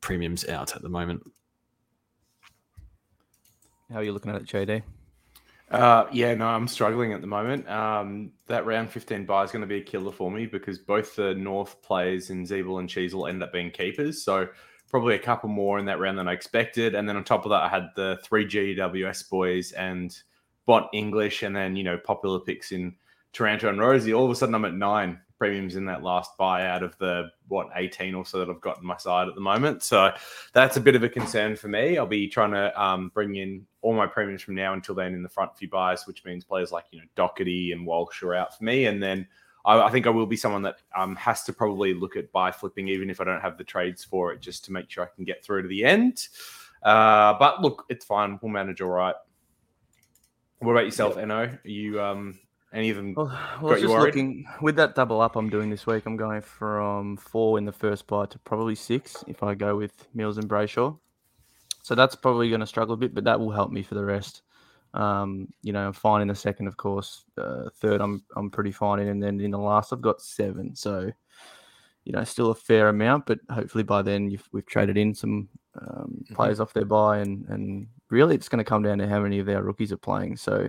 premiums 0.00 0.48
out 0.48 0.74
at 0.74 0.82
the 0.82 0.88
moment. 0.88 1.22
How 3.90 3.98
are 3.98 4.02
you 4.02 4.12
looking 4.12 4.32
at 4.32 4.40
it, 4.40 4.46
JD? 4.46 4.82
Uh, 5.70 6.06
yeah, 6.12 6.32
no, 6.34 6.46
I'm 6.46 6.68
struggling 6.68 7.12
at 7.12 7.20
the 7.20 7.26
moment. 7.26 7.68
Um, 7.68 8.32
that 8.46 8.66
round 8.66 8.90
15 8.90 9.26
buy 9.26 9.42
is 9.42 9.50
going 9.50 9.62
to 9.62 9.66
be 9.66 9.78
a 9.78 9.82
killer 9.82 10.12
for 10.12 10.30
me 10.30 10.46
because 10.46 10.78
both 10.78 11.16
the 11.16 11.34
North 11.34 11.82
players 11.82 12.30
in 12.30 12.44
Ziebell 12.44 12.78
and 12.78 12.88
Cheese 12.88 13.14
will 13.14 13.26
end 13.26 13.42
up 13.42 13.52
being 13.52 13.70
keepers. 13.70 14.22
So 14.22 14.48
probably 14.88 15.16
a 15.16 15.18
couple 15.18 15.48
more 15.48 15.78
in 15.78 15.86
that 15.86 15.98
round 15.98 16.18
than 16.18 16.28
I 16.28 16.32
expected. 16.32 16.94
And 16.94 17.08
then 17.08 17.16
on 17.16 17.24
top 17.24 17.44
of 17.44 17.50
that, 17.50 17.62
I 17.62 17.68
had 17.68 17.88
the 17.96 18.18
three 18.22 18.46
GWS 18.46 19.28
boys 19.28 19.72
and 19.72 20.16
bot 20.66 20.88
English, 20.92 21.42
and 21.42 21.54
then 21.54 21.74
you 21.76 21.84
know 21.84 21.98
popular 21.98 22.40
picks 22.40 22.72
in 22.72 22.94
Taranto 23.32 23.68
and 23.68 23.78
Rozee. 23.78 24.16
All 24.16 24.24
of 24.24 24.30
a 24.30 24.36
sudden, 24.36 24.54
I'm 24.54 24.64
at 24.64 24.74
nine 24.74 25.20
premiums 25.38 25.76
in 25.76 25.84
that 25.86 26.02
last 26.02 26.36
buy 26.38 26.66
out 26.66 26.82
of 26.82 26.96
the 26.98 27.30
what 27.48 27.68
18 27.74 28.14
or 28.14 28.24
so 28.24 28.38
that 28.38 28.48
I've 28.48 28.60
got 28.60 28.78
in 28.78 28.86
my 28.86 28.96
side 28.96 29.28
at 29.28 29.34
the 29.34 29.40
moment. 29.40 29.82
So 29.82 30.12
that's 30.52 30.76
a 30.76 30.80
bit 30.80 30.96
of 30.96 31.02
a 31.02 31.08
concern 31.08 31.56
for 31.56 31.68
me. 31.68 31.98
I'll 31.98 32.06
be 32.06 32.28
trying 32.28 32.52
to 32.52 32.82
um, 32.82 33.10
bring 33.14 33.36
in 33.36 33.66
all 33.82 33.94
my 33.94 34.06
premiums 34.06 34.42
from 34.42 34.54
now 34.54 34.72
until 34.72 34.94
then 34.94 35.14
in 35.14 35.22
the 35.22 35.28
front 35.28 35.56
few 35.56 35.68
buys, 35.68 36.06
which 36.06 36.24
means 36.24 36.44
players 36.44 36.72
like 36.72 36.84
you 36.90 37.00
know 37.00 37.06
Docherty 37.16 37.72
and 37.72 37.86
Walsh 37.86 38.22
are 38.22 38.34
out 38.34 38.56
for 38.56 38.64
me, 38.64 38.86
and 38.86 39.02
then. 39.02 39.26
I, 39.64 39.88
I 39.88 39.90
think 39.90 40.06
I 40.06 40.10
will 40.10 40.26
be 40.26 40.36
someone 40.36 40.62
that 40.62 40.76
um, 40.96 41.16
has 41.16 41.42
to 41.42 41.52
probably 41.52 41.92
look 41.92 42.14
at 42.14 42.30
buy 42.30 42.52
flipping, 42.52 42.86
even 42.86 43.10
if 43.10 43.20
I 43.20 43.24
don't 43.24 43.40
have 43.40 43.58
the 43.58 43.64
trades 43.64 44.04
for 44.04 44.32
it, 44.32 44.40
just 44.40 44.64
to 44.66 44.72
make 44.72 44.88
sure 44.88 45.02
I 45.02 45.08
can 45.12 45.24
get 45.24 45.44
through 45.44 45.62
to 45.62 45.68
the 45.68 45.84
end. 45.84 46.28
Uh, 46.84 47.34
but 47.36 47.60
look, 47.60 47.84
it's 47.88 48.04
fine. 48.04 48.38
We'll 48.40 48.52
manage 48.52 48.80
all 48.80 48.90
right. 48.90 49.16
What 50.60 50.70
about 50.70 50.84
yourself, 50.84 51.16
yep. 51.16 51.26
No? 51.26 51.36
Are 51.36 51.60
you 51.64 52.00
um, 52.00 52.38
any 52.72 52.90
of 52.90 52.96
them 52.96 53.14
well, 53.16 53.26
well, 53.62 53.72
got 53.72 53.80
you 53.80 53.90
worried? 53.90 54.14
Looking, 54.14 54.46
with 54.60 54.76
that 54.76 54.94
double 54.94 55.20
up 55.20 55.36
I'm 55.36 55.48
doing 55.48 55.70
this 55.70 55.86
week, 55.86 56.04
I'm 56.06 56.16
going 56.16 56.42
from 56.42 57.16
four 57.16 57.58
in 57.58 57.64
the 57.64 57.72
first 57.72 58.06
buy 58.06 58.26
to 58.26 58.38
probably 58.40 58.74
six 58.74 59.24
if 59.26 59.42
I 59.42 59.54
go 59.54 59.76
with 59.76 60.08
Mills 60.14 60.38
and 60.38 60.48
Brayshaw. 60.48 60.98
So 61.82 61.94
that's 61.94 62.16
probably 62.16 62.48
going 62.48 62.60
to 62.60 62.66
struggle 62.66 62.94
a 62.94 62.96
bit, 62.96 63.14
but 63.14 63.24
that 63.24 63.38
will 63.38 63.52
help 63.52 63.70
me 63.70 63.82
for 63.82 63.94
the 63.94 64.04
rest. 64.04 64.42
Um, 64.94 65.48
you 65.62 65.72
know, 65.72 65.86
I'm 65.86 65.92
fine 65.92 66.22
in 66.22 66.28
the 66.28 66.34
second, 66.34 66.66
of 66.66 66.76
course. 66.76 67.24
Uh, 67.38 67.68
third, 67.76 68.00
I'm 68.00 68.24
I'm 68.34 68.50
pretty 68.50 68.72
fine 68.72 68.98
in, 68.98 69.08
and 69.08 69.22
then 69.22 69.40
in 69.40 69.50
the 69.50 69.58
last, 69.58 69.92
I've 69.92 70.00
got 70.00 70.20
seven. 70.20 70.74
So, 70.74 71.10
you 72.04 72.12
know, 72.12 72.24
still 72.24 72.50
a 72.50 72.54
fair 72.54 72.88
amount, 72.88 73.26
but 73.26 73.38
hopefully 73.50 73.84
by 73.84 74.02
then 74.02 74.36
we've 74.52 74.66
traded 74.66 74.96
in 74.96 75.14
some 75.14 75.48
um, 75.80 76.22
mm-hmm. 76.24 76.34
players 76.34 76.60
off 76.60 76.72
their 76.72 76.84
buy, 76.84 77.18
and 77.18 77.46
and 77.48 77.86
really 78.10 78.34
it's 78.34 78.48
going 78.48 78.64
to 78.64 78.68
come 78.68 78.82
down 78.82 78.98
to 78.98 79.08
how 79.08 79.20
many 79.20 79.38
of 79.38 79.48
our 79.48 79.62
rookies 79.62 79.92
are 79.92 79.98
playing. 79.98 80.36
So, 80.36 80.68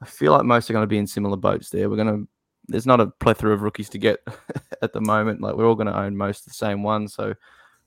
I 0.00 0.06
feel 0.06 0.32
like 0.32 0.44
most 0.44 0.70
are 0.70 0.72
going 0.72 0.82
to 0.84 0.88
be 0.88 0.98
in 0.98 1.06
similar 1.06 1.36
boats 1.36 1.70
there. 1.70 1.88
We're 1.90 1.96
going 1.96 2.24
to 2.24 2.28
there's 2.68 2.86
not 2.86 3.00
a 3.00 3.06
plethora 3.06 3.52
of 3.52 3.62
rookies 3.62 3.88
to 3.88 3.98
get 3.98 4.20
at 4.82 4.92
the 4.92 5.00
moment. 5.00 5.40
Like 5.40 5.56
we're 5.56 5.66
all 5.66 5.74
going 5.74 5.86
to 5.86 5.98
own 5.98 6.16
most 6.16 6.44
the 6.44 6.52
same 6.52 6.82
ones, 6.82 7.14
so 7.14 7.34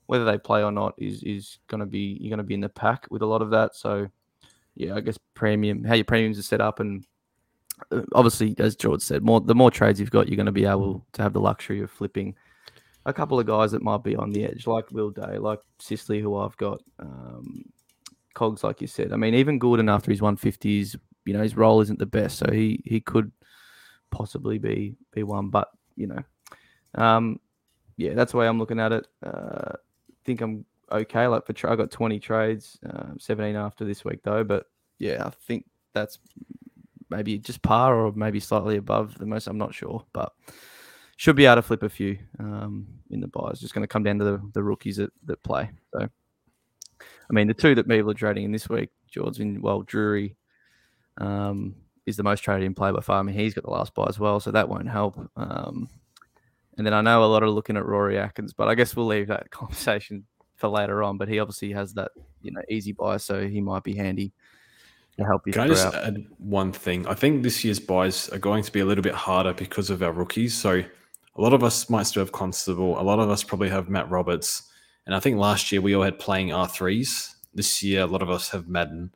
whether 0.06 0.24
they 0.24 0.38
play 0.38 0.62
or 0.62 0.72
not 0.72 0.94
is 0.98 1.22
is 1.22 1.58
going 1.68 1.80
to 1.80 1.86
be 1.86 2.18
you're 2.20 2.30
going 2.30 2.38
to 2.38 2.44
be 2.44 2.54
in 2.54 2.60
the 2.60 2.68
pack 2.68 3.06
with 3.10 3.22
a 3.22 3.26
lot 3.26 3.42
of 3.42 3.50
that. 3.50 3.74
So 3.74 4.08
yeah, 4.74 4.94
I 4.94 5.00
guess 5.00 5.18
premium 5.34 5.84
how 5.84 5.94
your 5.94 6.04
premiums 6.04 6.38
are 6.38 6.42
set 6.42 6.60
up 6.60 6.80
and 6.80 7.04
uh, 7.90 8.02
obviously 8.14 8.54
as 8.58 8.76
George 8.76 9.02
said, 9.02 9.22
more 9.22 9.40
the 9.40 9.54
more 9.54 9.70
trades 9.70 10.00
you've 10.00 10.10
got, 10.10 10.28
you're 10.28 10.36
going 10.36 10.46
to 10.46 10.52
be 10.52 10.66
able 10.66 11.06
to 11.12 11.22
have 11.22 11.32
the 11.32 11.40
luxury 11.40 11.80
of 11.80 11.90
flipping 11.90 12.34
a 13.04 13.12
couple 13.12 13.38
of 13.38 13.46
guys 13.46 13.72
that 13.72 13.82
might 13.82 14.02
be 14.02 14.16
on 14.16 14.30
the 14.30 14.44
edge, 14.44 14.66
like 14.66 14.90
Will 14.92 15.10
Day, 15.10 15.38
like 15.38 15.60
Sicily, 15.78 16.20
who 16.20 16.36
I've 16.36 16.56
got. 16.56 16.80
Um, 16.98 17.64
Cogs, 18.34 18.64
like 18.64 18.80
you 18.80 18.86
said. 18.86 19.12
I 19.12 19.16
mean, 19.16 19.34
even 19.34 19.58
Gordon 19.58 19.88
after 19.88 20.10
his 20.10 20.20
150s, 20.20 20.96
you 21.24 21.32
know, 21.32 21.42
his 21.42 21.56
role 21.56 21.80
isn't 21.80 21.98
the 21.98 22.06
best, 22.06 22.38
so 22.38 22.50
he 22.50 22.82
he 22.84 23.00
could 23.00 23.30
possibly 24.10 24.58
be 24.58 24.96
be 25.12 25.22
one. 25.22 25.48
But 25.48 25.68
you 25.96 26.06
know, 26.06 26.22
um, 26.94 27.40
yeah, 27.96 28.14
that's 28.14 28.32
the 28.32 28.38
way 28.38 28.48
I'm 28.48 28.58
looking 28.58 28.80
at 28.80 28.92
it. 28.92 29.06
Uh, 29.24 29.72
think 30.24 30.40
I'm 30.40 30.64
okay. 30.90 31.26
Like 31.26 31.46
for 31.46 31.70
I 31.70 31.76
got 31.76 31.90
20 31.90 32.20
trades, 32.20 32.78
uh, 32.88 33.10
17 33.18 33.56
after 33.56 33.84
this 33.84 34.04
week 34.04 34.20
though. 34.22 34.44
But 34.44 34.66
yeah, 34.98 35.24
I 35.26 35.30
think 35.30 35.66
that's 35.92 36.18
maybe 37.10 37.38
just 37.38 37.62
par 37.62 37.94
or 37.94 38.12
maybe 38.12 38.40
slightly 38.40 38.76
above 38.76 39.18
the 39.18 39.26
most. 39.26 39.46
I'm 39.46 39.58
not 39.58 39.74
sure, 39.74 40.04
but 40.12 40.32
should 41.16 41.36
be 41.36 41.46
able 41.46 41.56
to 41.56 41.62
flip 41.62 41.82
a 41.82 41.88
few 41.88 42.18
um, 42.38 42.86
in 43.10 43.20
the 43.20 43.28
buys. 43.28 43.60
Just 43.60 43.74
going 43.74 43.82
to 43.82 43.88
come 43.88 44.02
down 44.02 44.18
to 44.18 44.24
the, 44.24 44.50
the 44.54 44.62
rookies 44.62 44.96
that, 44.96 45.12
that 45.26 45.42
play. 45.42 45.70
So, 45.92 46.08
I 47.00 47.32
mean, 47.32 47.46
the 47.46 47.54
two 47.54 47.74
that 47.74 47.88
people 47.88 48.10
are 48.10 48.14
trading 48.14 48.44
in 48.44 48.52
this 48.52 48.68
week, 48.68 48.90
George 49.08 49.38
been 49.38 49.60
well, 49.60 49.82
Drury 49.82 50.36
um, 51.18 51.74
is 52.06 52.16
the 52.16 52.22
most 52.22 52.40
traded 52.40 52.66
in 52.66 52.74
play 52.74 52.90
by 52.90 53.00
far. 53.00 53.20
I 53.20 53.22
mean, 53.22 53.34
he's 53.34 53.54
got 53.54 53.64
the 53.64 53.70
last 53.70 53.94
buy 53.94 54.06
as 54.08 54.18
well, 54.18 54.40
so 54.40 54.50
that 54.50 54.68
won't 54.68 54.88
help. 54.88 55.18
Um, 55.36 55.88
and 56.76 56.86
then 56.86 56.94
I 56.94 57.00
know 57.00 57.24
a 57.24 57.26
lot 57.26 57.42
are 57.42 57.50
looking 57.50 57.76
at 57.76 57.84
Rory 57.84 58.18
Atkins, 58.18 58.52
but 58.52 58.68
I 58.68 58.74
guess 58.74 58.96
we'll 58.96 59.06
leave 59.06 59.28
that 59.28 59.50
conversation 59.50 60.24
for 60.56 60.68
later 60.68 61.02
on. 61.02 61.18
But 61.18 61.28
he 61.28 61.38
obviously 61.38 61.72
has 61.72 61.94
that 61.94 62.12
you 62.40 62.52
know 62.52 62.62
easy 62.68 62.92
buy, 62.92 63.18
so 63.18 63.46
he 63.46 63.60
might 63.60 63.84
be 63.84 63.94
handy 63.94 64.32
to 65.18 65.24
help 65.24 65.46
you. 65.46 65.52
Can 65.52 65.62
I 65.62 65.68
just 65.68 65.94
add 65.94 66.26
one 66.38 66.72
thing? 66.72 67.06
I 67.06 67.14
think 67.14 67.42
this 67.42 67.64
year's 67.64 67.80
buys 67.80 68.28
are 68.30 68.38
going 68.38 68.62
to 68.62 68.72
be 68.72 68.80
a 68.80 68.84
little 68.84 69.02
bit 69.02 69.14
harder 69.14 69.52
because 69.52 69.90
of 69.90 70.02
our 70.02 70.12
rookies. 70.12 70.54
So 70.54 70.82
a 71.34 71.40
lot 71.40 71.52
of 71.52 71.62
us 71.62 71.88
might 71.88 72.04
still 72.04 72.22
have 72.22 72.32
Constable. 72.32 73.00
A 73.00 73.02
lot 73.02 73.18
of 73.18 73.30
us 73.30 73.42
probably 73.42 73.68
have 73.68 73.88
Matt 73.88 74.10
Roberts. 74.10 74.70
And 75.06 75.14
I 75.14 75.20
think 75.20 75.38
last 75.38 75.72
year 75.72 75.80
we 75.80 75.94
all 75.94 76.02
had 76.02 76.18
playing 76.18 76.48
R3s. 76.48 77.34
This 77.54 77.82
year, 77.82 78.02
a 78.02 78.06
lot 78.06 78.22
of 78.22 78.30
us 78.30 78.50
have 78.50 78.68
Madden. 78.68 79.12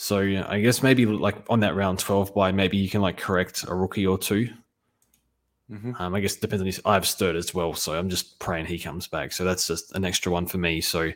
So 0.00 0.20
yeah, 0.20 0.46
I 0.48 0.62
guess 0.62 0.82
maybe 0.82 1.04
like 1.04 1.36
on 1.50 1.60
that 1.60 1.74
round 1.74 1.98
12 1.98 2.34
buy, 2.34 2.52
maybe 2.52 2.78
you 2.78 2.88
can 2.88 3.02
like 3.02 3.18
correct 3.18 3.66
a 3.68 3.74
rookie 3.74 4.06
or 4.06 4.16
2 4.16 4.48
mm-hmm. 5.70 5.92
um, 5.98 6.14
I 6.14 6.20
guess 6.20 6.36
it 6.36 6.40
depends 6.40 6.62
on 6.62 6.66
his. 6.66 6.80
I 6.86 6.94
have 6.94 7.06
Sturt 7.06 7.36
as 7.36 7.52
well, 7.52 7.74
so 7.74 7.92
I'm 7.92 8.08
just 8.08 8.38
praying 8.38 8.64
he 8.64 8.78
comes 8.78 9.06
back. 9.06 9.30
So 9.30 9.44
that's 9.44 9.66
just 9.66 9.94
an 9.94 10.06
extra 10.06 10.32
one 10.32 10.46
for 10.46 10.56
me. 10.56 10.80
So 10.80 11.12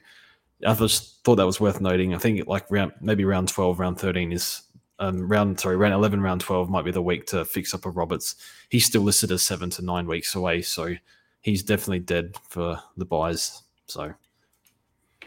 I 0.67 0.75
just 0.75 1.25
thought 1.25 1.37
that 1.37 1.47
was 1.47 1.63
worth 1.63 1.81
noting. 1.81 2.15
I 2.15 2.19
think 2.19 2.47
like 2.47 2.71
round 2.71 2.93
maybe 3.01 3.25
round 3.25 3.49
12, 3.49 3.81
round 3.81 3.99
13 3.99 4.33
is 4.33 4.61
um, 4.99 5.27
round 5.29 5.59
sorry 5.59 5.77
round 5.77 5.95
11 5.95 6.21
round 6.21 6.43
12 6.43 6.69
might 6.69 6.85
be 6.85 6.91
the 6.91 7.01
week 7.01 7.25
to 7.29 7.47
fix 7.47 7.73
up 7.73 7.87
a 7.87 7.91
roberts 7.91 8.37
he's 8.69 8.85
still 8.85 9.03
listed 9.03 9.33
as 9.33 9.43
seven 9.43 9.69
to 9.71 9.83
nine 9.83 10.07
weeks 10.07 10.37
away 10.37 10.63
so 10.63 10.95
he's 11.41 11.65
definitely 11.65 11.99
dead 11.99 12.37
for 12.49 12.81
the 12.97 13.05
buys 13.05 13.65
so 13.87 14.15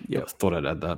yeah 0.08 0.24
thought 0.40 0.54
i'd 0.54 0.66
add 0.66 0.80
that 0.80 0.98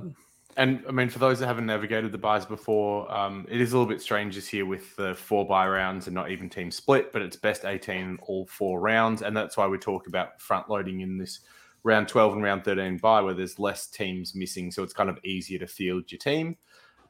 and 0.60 0.84
i 0.86 0.92
mean 0.92 1.08
for 1.08 1.18
those 1.18 1.38
that 1.38 1.46
haven't 1.46 1.66
navigated 1.66 2.12
the 2.12 2.18
buys 2.18 2.44
before 2.44 3.10
um, 3.12 3.46
it 3.48 3.60
is 3.60 3.72
a 3.72 3.76
little 3.76 3.88
bit 3.88 4.00
strange 4.00 4.34
this 4.34 4.52
year 4.52 4.66
with 4.66 4.94
the 4.96 5.14
four 5.14 5.46
buy 5.46 5.66
rounds 5.66 6.06
and 6.06 6.14
not 6.14 6.30
even 6.30 6.48
team 6.48 6.70
split 6.70 7.12
but 7.12 7.22
it's 7.22 7.36
best 7.36 7.64
18 7.64 8.18
all 8.22 8.46
four 8.46 8.80
rounds 8.80 9.22
and 9.22 9.36
that's 9.36 9.56
why 9.56 9.66
we 9.66 9.78
talk 9.78 10.06
about 10.06 10.40
front 10.40 10.68
loading 10.68 11.00
in 11.00 11.18
this 11.18 11.40
round 11.82 12.06
12 12.06 12.34
and 12.34 12.42
round 12.42 12.62
13 12.62 12.98
buy 12.98 13.20
where 13.20 13.34
there's 13.34 13.58
less 13.58 13.86
teams 13.86 14.34
missing 14.34 14.70
so 14.70 14.82
it's 14.82 14.92
kind 14.92 15.08
of 15.08 15.18
easier 15.24 15.58
to 15.58 15.66
field 15.66 16.04
your 16.12 16.18
team 16.18 16.56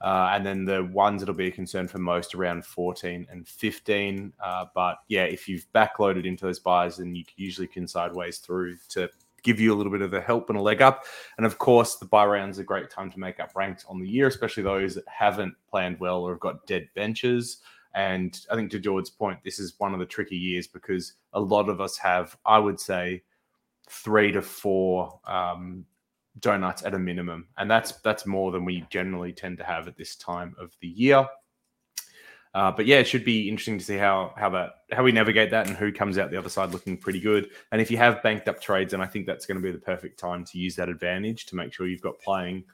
uh, 0.01 0.31
and 0.33 0.47
then 0.47 0.65
the 0.65 0.85
ones 0.93 1.21
that'll 1.21 1.35
be 1.35 1.49
a 1.49 1.51
concern 1.51 1.87
for 1.87 1.99
most 1.99 2.35
around 2.35 2.65
14 2.65 3.27
and 3.31 3.47
15. 3.47 4.33
Uh, 4.43 4.65
but 4.75 4.97
yeah, 5.09 5.25
if 5.25 5.47
you've 5.47 5.67
backloaded 5.75 6.25
into 6.25 6.47
those 6.47 6.59
buys, 6.59 6.97
then 6.97 7.15
you 7.15 7.23
usually 7.37 7.67
can 7.67 7.87
sideways 7.87 8.39
through 8.39 8.79
to 8.89 9.11
give 9.43 9.61
you 9.61 9.73
a 9.73 9.77
little 9.77 9.93
bit 9.93 10.03
of 10.03 10.15
a 10.15 10.21
help 10.21 10.51
and 10.51 10.59
a 10.59 10.63
leg 10.63 10.83
up. 10.83 11.05
And 11.37 11.47
of 11.47 11.59
course, 11.59 11.97
the 11.97 12.07
buy 12.07 12.25
round's 12.25 12.59
are 12.59 12.63
a 12.63 12.65
great 12.65 12.91
time 12.91 13.11
to 13.11 13.19
make 13.19 13.41
up 13.41 13.53
ranks 13.55 13.85
on 13.89 14.01
the 14.01 14.09
year, 14.09 14.27
especially 14.27 14.63
those 14.63 14.95
that 14.95 15.05
haven't 15.09 15.55
planned 15.69 16.01
well 16.01 16.23
or 16.23 16.33
have 16.33 16.41
got 16.41 16.67
dead 16.67 16.89
benches. 16.95 17.59
And 17.95 18.39
I 18.51 18.55
think 18.55 18.71
to 18.71 18.79
George's 18.79 19.11
point, 19.11 19.41
this 19.45 19.59
is 19.59 19.75
one 19.79 19.93
of 19.93 20.01
the 20.01 20.07
tricky 20.07 20.37
years 20.37 20.67
because 20.67 21.15
a 21.33 21.41
lot 21.41 21.69
of 21.69 21.81
us 21.81 21.97
have, 21.99 22.37
I 22.47 22.59
would 22.59 22.79
say, 22.79 23.23
three 23.89 24.31
to 24.33 24.43
four 24.43 25.19
um, 25.27 25.85
donuts 26.39 26.85
at 26.85 26.95
a 26.95 26.99
minimum, 26.99 27.49
and 27.59 27.71
that's 27.71 27.93
that's 28.01 28.27
more 28.27 28.53
than 28.53 28.65
we 28.65 28.87
generally 28.91 29.33
tend 29.33 29.59
to 29.59 29.65
have 29.65 29.89
at 29.89 29.97
this 29.97 30.15
time 30.17 30.55
of 30.59 30.77
the 30.81 30.89
year. 30.89 31.27
Uh, 32.53 32.73
but 32.73 32.85
yeah, 32.85 32.97
it 32.97 33.07
should 33.07 33.25
be 33.25 33.49
interesting 33.49 33.79
to 33.79 33.85
see 33.85 33.97
how 33.97 34.33
how 34.37 34.51
that 34.51 34.71
how 34.91 35.05
we 35.05 35.13
navigate 35.13 35.51
that 35.51 35.69
and 35.69 35.77
who 35.77 35.93
comes 35.93 36.19
out 36.19 36.31
the 36.31 36.39
other 36.39 36.49
side 36.49 36.73
looking 36.73 36.97
pretty 36.97 37.21
good. 37.21 37.49
And 37.71 37.81
if 37.81 37.91
you 37.91 37.97
have 37.97 38.23
banked 38.23 38.49
up 38.49 38.61
trades, 38.61 38.93
and 38.93 39.03
I 39.03 39.07
think 39.07 39.27
that's 39.27 39.47
going 39.47 39.57
to 39.57 39.63
be 39.63 39.71
the 39.71 39.79
perfect 39.79 40.19
time 40.19 40.45
to 40.47 40.59
use 40.59 40.75
that 40.77 40.89
advantage 40.89 41.47
to 41.47 41.57
make 41.57 41.73
sure 41.73 41.87
you've 41.87 42.03
got 42.03 42.19
playing. 42.19 42.65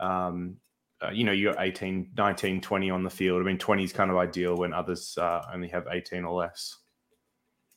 Um, 0.00 0.56
uh, 1.02 1.10
you 1.10 1.24
know, 1.24 1.32
you 1.32 1.52
got 1.52 1.62
18, 1.62 2.12
19, 2.16 2.60
20 2.60 2.90
on 2.90 3.02
the 3.02 3.10
field. 3.10 3.42
I 3.42 3.44
mean, 3.44 3.58
20 3.58 3.84
is 3.84 3.92
kind 3.92 4.10
of 4.10 4.16
ideal 4.16 4.56
when 4.56 4.72
others 4.72 5.18
uh, 5.18 5.42
only 5.52 5.68
have 5.68 5.88
18 5.90 6.24
or 6.24 6.40
less. 6.40 6.78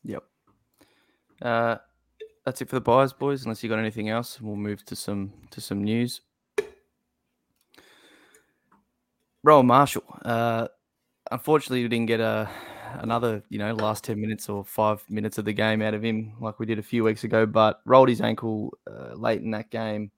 Yep. 0.04 0.24
Uh, 1.42 1.78
that's 2.46 2.62
it 2.62 2.70
for 2.70 2.76
the 2.76 2.82
buyers, 2.82 3.14
boys. 3.14 3.44
Unless 3.44 3.64
you 3.64 3.70
got 3.70 3.80
anything 3.80 4.10
else, 4.10 4.40
we'll 4.40 4.56
move 4.56 4.86
to 4.86 4.96
some 4.96 5.34
to 5.50 5.60
some 5.60 5.84
news. 5.84 6.22
Rowan 9.44 9.66
Marshall. 9.66 10.04
Uh, 10.24 10.68
unfortunately, 11.32 11.84
we 11.84 11.90
didn't 11.90 12.08
get 12.08 12.20
a 12.20 12.50
another 13.00 13.44
you 13.50 13.58
know 13.58 13.74
last 13.74 14.04
ten 14.04 14.20
minutes 14.22 14.48
or 14.48 14.64
five 14.64 15.04
minutes 15.10 15.38
of 15.38 15.46
the 15.46 15.54
game 15.54 15.82
out 15.82 15.94
of 15.94 16.04
him 16.04 16.34
like 16.40 16.60
we 16.60 16.66
did 16.66 16.80
a 16.80 16.84
few 16.84 17.04
weeks 17.04 17.24
ago. 17.24 17.46
But 17.46 17.82
rolled 17.86 18.10
his 18.10 18.22
ankle 18.22 18.78
uh, 18.90 19.14
late 19.16 19.42
in 19.42 19.52
that 19.52 19.70
game. 19.70 20.12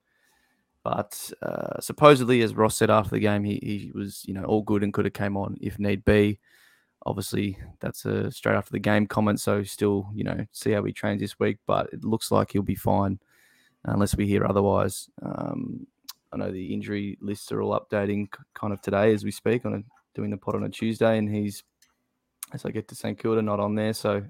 But 0.84 1.30
uh, 1.42 1.80
supposedly, 1.80 2.40
as 2.42 2.54
Ross 2.54 2.76
said 2.76 2.90
after 2.90 3.10
the 3.10 3.20
game, 3.20 3.44
he, 3.44 3.58
he 3.62 3.92
was 3.94 4.24
you 4.26 4.34
know 4.34 4.44
all 4.44 4.62
good 4.62 4.82
and 4.82 4.92
could 4.92 5.04
have 5.04 5.14
came 5.14 5.36
on 5.36 5.56
if 5.60 5.78
need 5.78 6.04
be. 6.04 6.38
Obviously, 7.06 7.58
that's 7.80 8.04
a 8.04 8.30
straight 8.30 8.56
after 8.56 8.72
the 8.72 8.78
game 8.78 9.06
comment. 9.06 9.40
So 9.40 9.62
still, 9.62 10.10
you 10.14 10.24
know, 10.24 10.46
see 10.52 10.72
how 10.72 10.84
he 10.84 10.92
trains 10.92 11.20
this 11.20 11.38
week. 11.38 11.58
But 11.66 11.92
it 11.92 12.04
looks 12.04 12.30
like 12.30 12.52
he'll 12.52 12.62
be 12.62 12.74
fine 12.74 13.18
unless 13.84 14.16
we 14.16 14.26
hear 14.26 14.44
otherwise. 14.44 15.08
Um, 15.22 15.86
I 16.32 16.36
know 16.36 16.50
the 16.50 16.72
injury 16.74 17.16
lists 17.20 17.50
are 17.52 17.62
all 17.62 17.78
updating 17.78 18.28
kind 18.54 18.72
of 18.72 18.82
today 18.82 19.14
as 19.14 19.24
we 19.24 19.30
speak 19.30 19.64
on 19.64 19.74
a, 19.74 19.82
doing 20.18 20.30
the 20.30 20.36
pod 20.36 20.56
on 20.56 20.64
a 20.64 20.68
Tuesday, 20.68 21.16
and 21.18 21.32
he's 21.32 21.62
as 22.52 22.64
I 22.64 22.70
get 22.70 22.88
to 22.88 22.94
St 22.94 23.16
Kilda 23.18 23.40
not 23.40 23.60
on 23.60 23.76
there. 23.76 23.94
So 23.94 24.24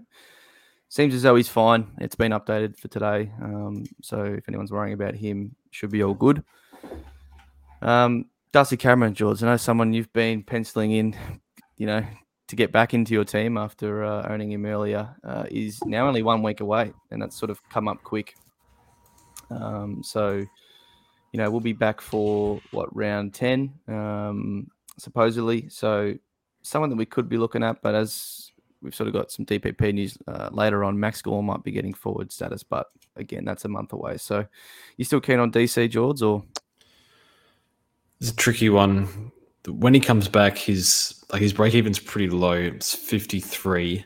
seems 0.89 1.15
as 1.15 1.23
though 1.23 1.37
he's 1.37 1.49
fine. 1.49 1.87
It's 1.99 2.15
been 2.15 2.33
updated 2.33 2.77
for 2.77 2.89
today. 2.89 3.33
Um, 3.43 3.85
so 4.03 4.25
if 4.25 4.49
anyone's 4.49 4.73
worrying 4.73 4.95
about 4.95 5.15
him, 5.15 5.55
should 5.71 5.91
be 5.91 6.03
all 6.03 6.15
good. 6.15 6.45
Um, 7.81 8.27
Darcy 8.53 8.77
Cameron, 8.77 9.15
George, 9.15 9.43
I 9.43 9.47
know 9.47 9.57
someone 9.57 9.93
you've 9.93 10.13
been 10.13 10.43
penciling 10.43 10.93
in, 10.93 11.17
you 11.77 11.87
know, 11.87 12.05
to 12.49 12.57
get 12.57 12.73
back 12.73 12.95
into 12.95 13.13
your 13.13 13.25
team 13.25 13.57
after 13.57 14.05
uh, 14.05 14.27
owning 14.31 14.51
him 14.53 14.65
earlier 14.67 15.15
uh, 15.25 15.45
is 15.51 15.79
now 15.85 16.09
only 16.09 16.23
one 16.23 16.43
week 16.43 16.61
away, 16.61 16.93
and 17.11 17.23
that's 17.23 17.39
sort 17.39 17.51
of 17.51 17.63
come 17.69 17.89
up 17.89 18.03
quick. 18.03 18.35
Um, 19.51 20.03
so, 20.03 20.45
you 21.33 21.39
know, 21.39 21.51
we'll 21.51 21.61
be 21.61 21.75
back 21.75 22.01
for 22.01 22.61
what 22.73 22.95
round 22.97 23.35
ten, 23.35 23.75
um, 23.87 24.67
supposedly. 24.99 25.69
So, 25.69 26.15
someone 26.63 26.91
that 26.91 26.97
we 26.97 27.07
could 27.07 27.29
be 27.29 27.39
looking 27.39 27.63
at, 27.63 27.81
but 27.83 27.95
as 27.95 28.53
we've 28.83 28.95
sort 28.95 29.09
of 29.09 29.15
got 29.15 29.31
some 29.31 29.47
DPP 29.47 29.95
news 29.95 30.19
uh, 30.27 30.51
later 30.53 30.85
on, 30.85 30.99
Max 30.99 31.23
Gawn 31.23 31.47
might 31.47 31.63
be 31.63 31.73
getting 31.73 31.95
forward 31.95 32.31
status, 32.31 32.63
but 32.63 32.87
again, 33.17 33.45
that's 33.45 33.65
a 33.65 33.69
month 33.69 33.93
away. 33.93 34.19
So, 34.19 34.45
you 34.97 35.05
still 35.05 35.21
keen 35.21 35.39
on 35.39 35.51
DC 35.51 35.91
George 35.91 36.23
or? 36.23 36.45
It's 38.21 38.31
a 38.31 38.37
tricky 38.37 38.69
one. 38.69 39.33
When 39.67 39.95
he 39.95 40.01
comes 40.01 40.29
back, 40.29 40.59
his 40.59 41.25
like 41.31 41.43
his 41.43 41.53
break 41.53 41.75
even's 41.75 41.99
pretty 41.99 42.31
low. 42.31 42.53
It's 42.53 42.95
fifty 42.95 43.39
three, 43.39 44.05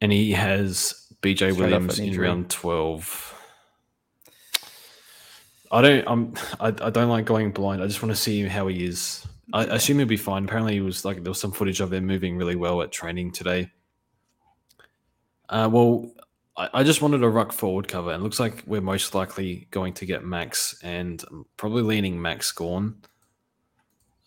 and 0.00 0.10
he 0.12 0.32
has 0.32 1.06
BJ 1.22 1.36
Straight 1.36 1.56
Williams 1.56 1.98
in 1.98 2.18
round 2.18 2.50
twelve. 2.50 3.34
I 5.72 5.80
don't. 5.80 6.04
I'm. 6.06 6.34
I, 6.60 6.66
I 6.68 6.90
don't 6.90 7.08
like 7.08 7.24
going 7.24 7.50
blind. 7.50 7.82
I 7.82 7.86
just 7.86 8.02
want 8.02 8.14
to 8.14 8.20
see 8.20 8.46
how 8.46 8.68
he 8.68 8.84
is. 8.84 9.26
I, 9.54 9.64
assume 9.64 9.98
he'll 9.98 10.06
be 10.06 10.16
fine. 10.18 10.44
Apparently, 10.44 10.74
he 10.74 10.80
was 10.80 11.04
like 11.04 11.22
there 11.22 11.30
was 11.30 11.40
some 11.40 11.52
footage 11.52 11.80
of 11.80 11.92
him 11.92 12.06
moving 12.06 12.36
really 12.36 12.56
well 12.56 12.82
at 12.82 12.92
training 12.92 13.32
today. 13.32 13.70
Uh, 15.48 15.68
well, 15.72 16.12
I, 16.56 16.68
I 16.74 16.82
just 16.82 17.00
wanted 17.00 17.22
a 17.22 17.28
ruck 17.28 17.52
forward 17.52 17.88
cover, 17.88 18.12
and 18.12 18.22
looks 18.22 18.38
like 18.38 18.62
we're 18.66 18.82
most 18.82 19.14
likely 19.14 19.66
going 19.70 19.94
to 19.94 20.06
get 20.06 20.24
Max, 20.24 20.78
and 20.82 21.24
probably 21.56 21.82
leaning 21.82 22.20
Max 22.20 22.52
Gawn. 22.52 22.96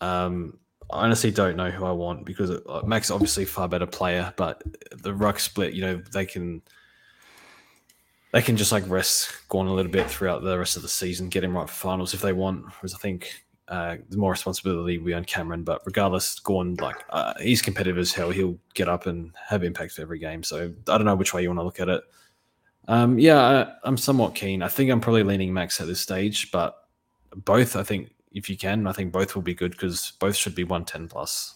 Um, 0.00 0.58
I 0.90 1.04
honestly 1.04 1.30
don't 1.30 1.56
know 1.56 1.70
who 1.70 1.84
I 1.84 1.92
want 1.92 2.24
because 2.24 2.50
uh, 2.50 2.82
Max 2.84 3.10
obviously 3.10 3.44
far 3.44 3.68
better 3.68 3.86
player, 3.86 4.32
but 4.36 4.62
the 4.90 5.14
ruck 5.14 5.38
split, 5.38 5.74
you 5.74 5.82
know, 5.82 6.02
they 6.12 6.26
can 6.26 6.62
they 8.36 8.42
can 8.42 8.58
just 8.58 8.70
like 8.70 8.86
rest 8.86 9.48
Gawn 9.48 9.66
a 9.66 9.72
little 9.72 9.90
bit 9.90 10.10
throughout 10.10 10.42
the 10.42 10.58
rest 10.58 10.76
of 10.76 10.82
the 10.82 10.88
season, 10.88 11.30
get 11.30 11.42
him 11.42 11.56
right 11.56 11.66
for 11.66 11.74
finals 11.74 12.12
if 12.12 12.20
they 12.20 12.34
want. 12.34 12.66
Whereas 12.66 12.94
I 12.94 12.98
think 12.98 13.46
uh, 13.68 13.96
the 14.10 14.18
more 14.18 14.32
responsibility 14.32 14.98
we 14.98 15.14
on 15.14 15.24
Cameron, 15.24 15.64
but 15.64 15.80
regardless, 15.86 16.38
Gawn 16.40 16.74
like 16.74 17.02
uh, 17.08 17.32
he's 17.40 17.62
competitive 17.62 17.96
as 17.96 18.12
hell. 18.12 18.28
He'll 18.28 18.58
get 18.74 18.90
up 18.90 19.06
and 19.06 19.32
have 19.42 19.64
impact 19.64 19.92
for 19.92 20.02
every 20.02 20.18
game. 20.18 20.42
So 20.42 20.70
I 20.86 20.98
don't 20.98 21.06
know 21.06 21.14
which 21.14 21.32
way 21.32 21.40
you 21.40 21.48
want 21.48 21.60
to 21.60 21.64
look 21.64 21.80
at 21.80 21.88
it. 21.88 22.02
Um, 22.88 23.18
yeah, 23.18 23.40
I, 23.40 23.72
I'm 23.84 23.96
somewhat 23.96 24.34
keen. 24.34 24.62
I 24.62 24.68
think 24.68 24.90
I'm 24.90 25.00
probably 25.00 25.22
leaning 25.22 25.54
Max 25.54 25.80
at 25.80 25.86
this 25.86 26.02
stage, 26.02 26.50
but 26.50 26.76
both 27.34 27.74
I 27.74 27.84
think 27.84 28.10
if 28.32 28.50
you 28.50 28.58
can, 28.58 28.86
I 28.86 28.92
think 28.92 29.12
both 29.12 29.34
will 29.34 29.40
be 29.40 29.54
good 29.54 29.70
because 29.70 30.12
both 30.20 30.36
should 30.36 30.54
be 30.54 30.62
110 30.64 31.08
plus. 31.08 31.55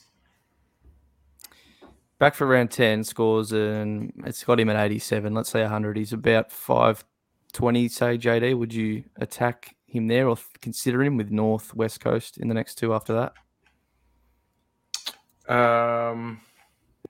Back 2.20 2.34
for 2.34 2.46
round 2.46 2.70
10, 2.70 3.02
scores 3.04 3.50
and 3.52 4.12
it's 4.26 4.44
got 4.44 4.60
him 4.60 4.68
at 4.68 4.76
87. 4.76 5.34
Let's 5.34 5.50
say 5.50 5.62
100. 5.62 5.96
He's 5.96 6.12
about 6.12 6.52
520, 6.52 7.88
say, 7.88 8.18
JD. 8.18 8.58
Would 8.58 8.74
you 8.74 9.04
attack 9.16 9.74
him 9.86 10.06
there 10.06 10.28
or 10.28 10.36
consider 10.60 11.02
him 11.02 11.16
with 11.16 11.30
North, 11.30 11.74
West 11.74 12.00
Coast 12.00 12.38
in 12.38 12.48
the 12.48 12.54
next 12.54 12.76
two 12.76 12.94
after 12.94 13.32
that? 15.48 15.54
Um, 15.54 16.42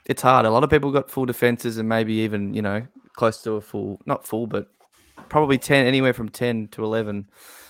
It's 0.06 0.22
hard. 0.22 0.46
A 0.46 0.50
lot 0.50 0.64
of 0.64 0.70
people 0.70 0.92
got 0.92 1.10
full 1.10 1.26
defenses 1.26 1.78
and 1.78 1.88
maybe 1.88 2.14
even, 2.14 2.54
you 2.54 2.62
know, 2.62 2.86
close 3.14 3.42
to 3.42 3.52
a 3.52 3.60
full, 3.60 4.00
not 4.06 4.26
full, 4.26 4.46
but 4.46 4.68
probably 5.28 5.58
10, 5.58 5.86
anywhere 5.86 6.14
from 6.14 6.28
10 6.28 6.68
to 6.68 6.84
11 6.84 7.28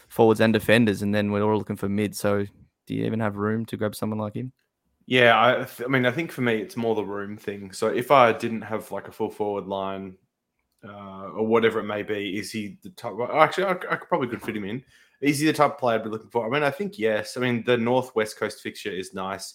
forwards 0.09 0.41
and 0.41 0.53
defenders. 0.53 1.03
And 1.03 1.15
then 1.15 1.33
we're 1.33 1.43
all 1.43 1.59
looking 1.59 1.77
for 1.77 1.89
mid. 1.89 2.15
So 2.17 2.47
do 2.87 2.95
you 2.95 3.07
even 3.07 3.21
have 3.21 3.37
room 3.37 3.67
to 3.67 3.77
grab 3.79 3.95
someone 3.95 4.19
like 4.19 4.35
him? 4.35 4.53
Yeah, 5.11 5.45
I, 5.45 5.65
th- 5.65 5.83
I 5.85 5.89
mean, 5.89 6.07
I 6.07 6.13
think 6.13 6.31
for 6.31 6.43
me, 6.43 6.59
it's 6.63 6.77
more 6.77 6.95
the 6.95 7.03
room 7.05 7.37
thing. 7.37 7.73
So 7.73 7.89
if 7.89 8.13
I 8.13 8.33
didn't 8.33 8.63
have 8.63 8.93
like 8.93 9.09
a 9.09 9.13
full 9.13 9.29
forward 9.29 9.67
line 9.67 10.15
uh, 10.87 11.31
or 11.31 11.45
whatever 11.45 11.81
it 11.81 11.85
may 11.85 12.05
be, 12.05 12.39
is 12.39 12.53
he 12.53 12.79
the 12.85 12.91
type? 12.91 13.15
Actually, 13.35 13.65
I, 13.65 13.71
I 13.73 13.97
could 13.97 14.09
probably 14.09 14.29
could 14.29 14.41
fit 14.41 14.57
him 14.57 14.65
in. 14.65 14.85
Is 15.21 15.41
he 15.41 15.47
the 15.47 15.53
type 15.53 15.73
of 15.73 15.79
player 15.79 15.99
I'd 15.99 16.05
be 16.05 16.11
looking 16.11 16.31
for? 16.31 16.47
I 16.47 16.49
mean, 16.49 16.63
I 16.63 16.71
think 16.71 16.97
yes. 16.97 17.37
I 17.37 17.41
mean, 17.41 17.65
the 17.65 17.77
North 17.77 18.15
West 18.15 18.39
Coast 18.39 18.63
fixture 18.63 18.93
is 18.93 19.13
nice. 19.13 19.55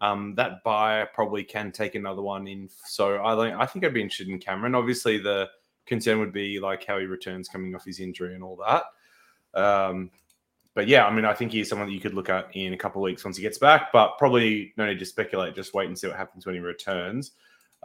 Um, 0.00 0.34
that 0.34 0.64
buy 0.64 1.06
probably 1.14 1.44
can 1.44 1.70
take 1.70 1.94
another 1.94 2.20
one 2.20 2.48
in. 2.48 2.68
So 2.84 3.24
I 3.24 3.36
think 3.36 3.60
I 3.60 3.64
think 3.64 3.84
I'd 3.84 3.94
be 3.94 4.02
interested 4.02 4.28
in 4.28 4.40
Cameron. 4.40 4.74
Obviously, 4.74 5.18
the 5.18 5.48
concern 5.86 6.18
would 6.18 6.32
be 6.32 6.58
like 6.58 6.84
how 6.84 6.98
he 6.98 7.06
returns 7.06 7.48
coming 7.48 7.76
off 7.76 7.84
his 7.84 8.00
injury 8.00 8.34
and 8.34 8.42
all 8.42 8.56
that. 8.56 8.82
Um, 9.54 10.10
but 10.76 10.86
yeah, 10.86 11.06
I 11.06 11.10
mean, 11.10 11.24
I 11.24 11.32
think 11.32 11.52
he's 11.52 11.70
someone 11.70 11.88
that 11.88 11.94
you 11.94 12.00
could 12.00 12.12
look 12.12 12.28
at 12.28 12.54
in 12.54 12.74
a 12.74 12.76
couple 12.76 13.00
of 13.00 13.04
weeks 13.04 13.24
once 13.24 13.38
he 13.38 13.42
gets 13.42 13.56
back. 13.56 13.90
But 13.94 14.18
probably 14.18 14.74
no 14.76 14.84
need 14.84 14.98
to 14.98 15.06
speculate. 15.06 15.54
Just 15.54 15.72
wait 15.72 15.88
and 15.88 15.98
see 15.98 16.06
what 16.06 16.18
happens 16.18 16.44
when 16.44 16.54
he 16.54 16.60
returns. 16.60 17.32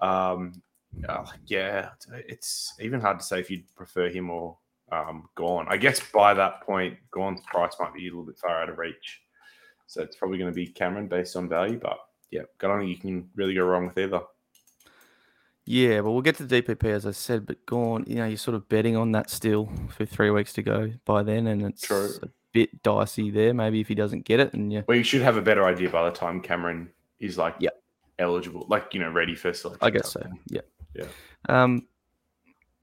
Um, 0.02 0.62
uh, 1.08 1.26
yeah, 1.48 1.92
it's 2.12 2.74
even 2.82 3.00
hard 3.00 3.18
to 3.20 3.26
say 3.26 3.40
if 3.40 3.50
you'd 3.50 3.64
prefer 3.78 4.10
him 4.10 4.30
or 4.30 4.58
um, 4.92 5.30
Gawn. 5.36 5.68
I 5.70 5.78
guess 5.78 6.02
by 6.14 6.34
that 6.34 6.64
point, 6.64 6.98
Gawn's 7.12 7.40
price 7.48 7.78
might 7.80 7.94
be 7.94 8.08
a 8.08 8.10
little 8.10 8.26
bit 8.26 8.38
far 8.38 8.62
out 8.62 8.68
of 8.68 8.78
reach. 8.78 9.22
So 9.88 10.02
it's 10.02 10.18
probably 10.18 10.38
going 10.38 10.52
to 10.52 10.56
be 10.56 10.68
Cameron 10.68 11.08
based 11.08 11.38
on 11.38 11.48
value. 11.48 11.80
But 11.82 11.98
yeah, 12.30 12.42
I 12.62 12.68
don't 12.68 12.80
think 12.80 12.90
you 12.90 12.98
can 12.98 13.30
really 13.36 13.54
go 13.54 13.64
wrong 13.64 13.88
with 13.88 13.98
either. 13.98 14.20
Yeah, 15.64 16.02
well, 16.02 16.12
we'll 16.12 16.24
get 16.24 16.36
to 16.38 16.46
the 16.46 16.62
DPP 16.62 16.84
as 16.88 17.06
I 17.06 17.12
said, 17.12 17.46
but 17.46 17.66
gone. 17.66 18.04
You 18.06 18.16
know, 18.16 18.26
you're 18.26 18.36
sort 18.36 18.56
of 18.56 18.68
betting 18.68 18.98
on 18.98 19.14
that 19.14 19.30
still 19.30 19.72
for 19.88 20.06
three 20.06 20.30
weeks 20.30 20.52
to 20.54 20.62
go 20.62 20.92
by 21.06 21.24
then, 21.24 21.48
and 21.48 21.62
it's 21.62 21.84
True. 21.84 22.10
A 22.52 22.58
bit 22.60 22.84
dicey 22.84 23.30
there. 23.32 23.54
Maybe 23.54 23.80
if 23.82 23.88
he 23.88 23.96
doesn't 23.96 24.26
get 24.26 24.40
it, 24.40 24.54
and 24.54 24.72
yeah, 24.72 24.82
Well, 24.88 24.98
you 24.98 25.04
should 25.04 25.22
have 25.22 25.38
a 25.38 25.42
better 25.42 25.66
idea 25.66 25.90
by 25.90 26.06
the 26.10 26.16
time 26.16 26.42
Cameron 26.42 26.90
is 27.20 27.38
like 27.38 27.56
Yep. 27.60 27.82
eligible, 28.20 28.66
like 28.70 28.94
you 28.94 29.00
know, 29.00 29.10
ready 29.12 29.36
for 29.36 29.54
selection. 29.54 29.86
I 29.86 29.90
guess 29.90 30.12
so. 30.12 30.22
thing. 30.22 30.40
Yeah, 30.48 30.62
Yeah. 30.94 31.06
Um, 31.50 31.88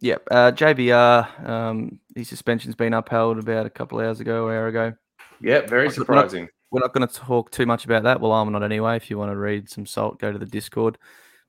yeah. 0.00 0.16
Uh, 0.30 0.52
JBR, 0.52 1.48
um, 1.48 1.98
his 2.14 2.28
suspension's 2.28 2.74
been 2.74 2.94
upheld 2.94 3.38
about 3.38 3.66
a 3.66 3.70
couple 3.70 3.98
hours 4.00 4.20
ago, 4.20 4.44
hour 4.48 4.68
ago. 4.68 4.94
Yeah, 5.40 5.60
very 5.66 5.86
Not- 5.86 5.90
not- 5.90 5.94
surprising. 5.94 6.48
We're 6.70 6.80
not 6.80 6.92
going 6.92 7.08
to 7.08 7.14
talk 7.14 7.50
too 7.50 7.64
much 7.64 7.86
about 7.86 8.02
that. 8.02 8.20
Well, 8.20 8.32
I'm 8.32 8.52
not 8.52 8.62
anyway. 8.62 8.96
If 8.96 9.08
you 9.08 9.16
want 9.16 9.32
to 9.32 9.36
read 9.38 9.70
some 9.70 9.86
salt, 9.86 10.18
go 10.18 10.30
to 10.30 10.38
the 10.38 10.44
Discord. 10.44 10.98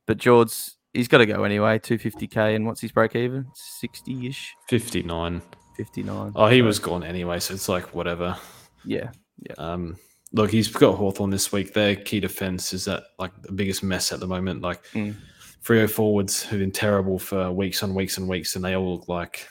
But 0.05 0.17
George, 0.17 0.53
he's 0.93 1.09
got 1.09 1.17
to 1.17 1.25
go 1.25 1.43
anyway. 1.43 1.77
250k, 1.77 2.55
and 2.55 2.65
what's 2.65 2.79
his 2.79 2.93
break 2.93 3.17
even? 3.17 3.45
60 3.53 4.27
ish, 4.27 4.55
59. 4.69 5.41
59. 5.79 6.33
Oh, 6.35 6.47
he 6.47 6.59
So, 6.59 6.65
was 6.65 6.77
gone 6.79 7.03
anyway, 7.05 7.39
so 7.39 7.53
it's 7.53 7.69
like 7.69 7.93
whatever. 7.95 8.35
Yeah, 8.83 9.11
Um, 9.57 9.95
look, 10.33 10.51
he's 10.51 10.67
got 10.67 10.95
Hawthorn 10.97 11.29
this 11.29 11.53
week. 11.53 11.73
Their 11.73 11.95
key 11.95 12.19
defense 12.19 12.73
is 12.73 12.83
that 12.85 13.03
like 13.17 13.31
the 13.43 13.53
biggest 13.53 13.81
mess 13.81 14.11
at 14.11 14.19
the 14.19 14.27
moment. 14.27 14.61
Like 14.61 14.83
Mm. 14.93 15.15
Freo 15.63 15.89
forwards 15.89 16.43
who've 16.43 16.59
been 16.59 16.71
terrible 16.71 17.17
for 17.17 17.49
weeks 17.51 17.81
on 17.83 17.93
weeks 17.95 18.17
and 18.17 18.27
weeks, 18.27 18.55
and 18.57 18.65
they 18.65 18.75
all 18.75 18.95
look 18.95 19.07
like 19.07 19.47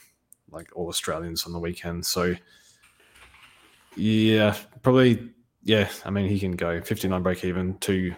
like 0.51 0.69
all 0.75 0.87
Australians 0.87 1.45
on 1.45 1.51
the 1.51 1.59
weekend. 1.59 2.05
So 2.05 2.35
yeah, 3.95 4.55
probably 4.83 5.29
yeah. 5.63 5.89
I 6.05 6.09
mean, 6.11 6.27
he 6.29 6.39
can 6.39 6.51
go 6.55 6.79
59 6.81 7.23
break 7.23 7.43
even, 7.43 7.77
two 7.79 8.13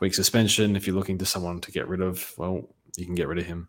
week 0.00 0.14
suspension. 0.14 0.76
If 0.76 0.86
you're 0.86 0.96
looking 0.96 1.18
to 1.18 1.26
someone 1.26 1.60
to 1.62 1.72
get 1.72 1.88
rid 1.88 2.00
of, 2.02 2.32
well, 2.36 2.62
you 2.96 3.04
can 3.06 3.14
get 3.16 3.28
rid 3.28 3.38
of 3.38 3.46
him. 3.46 3.68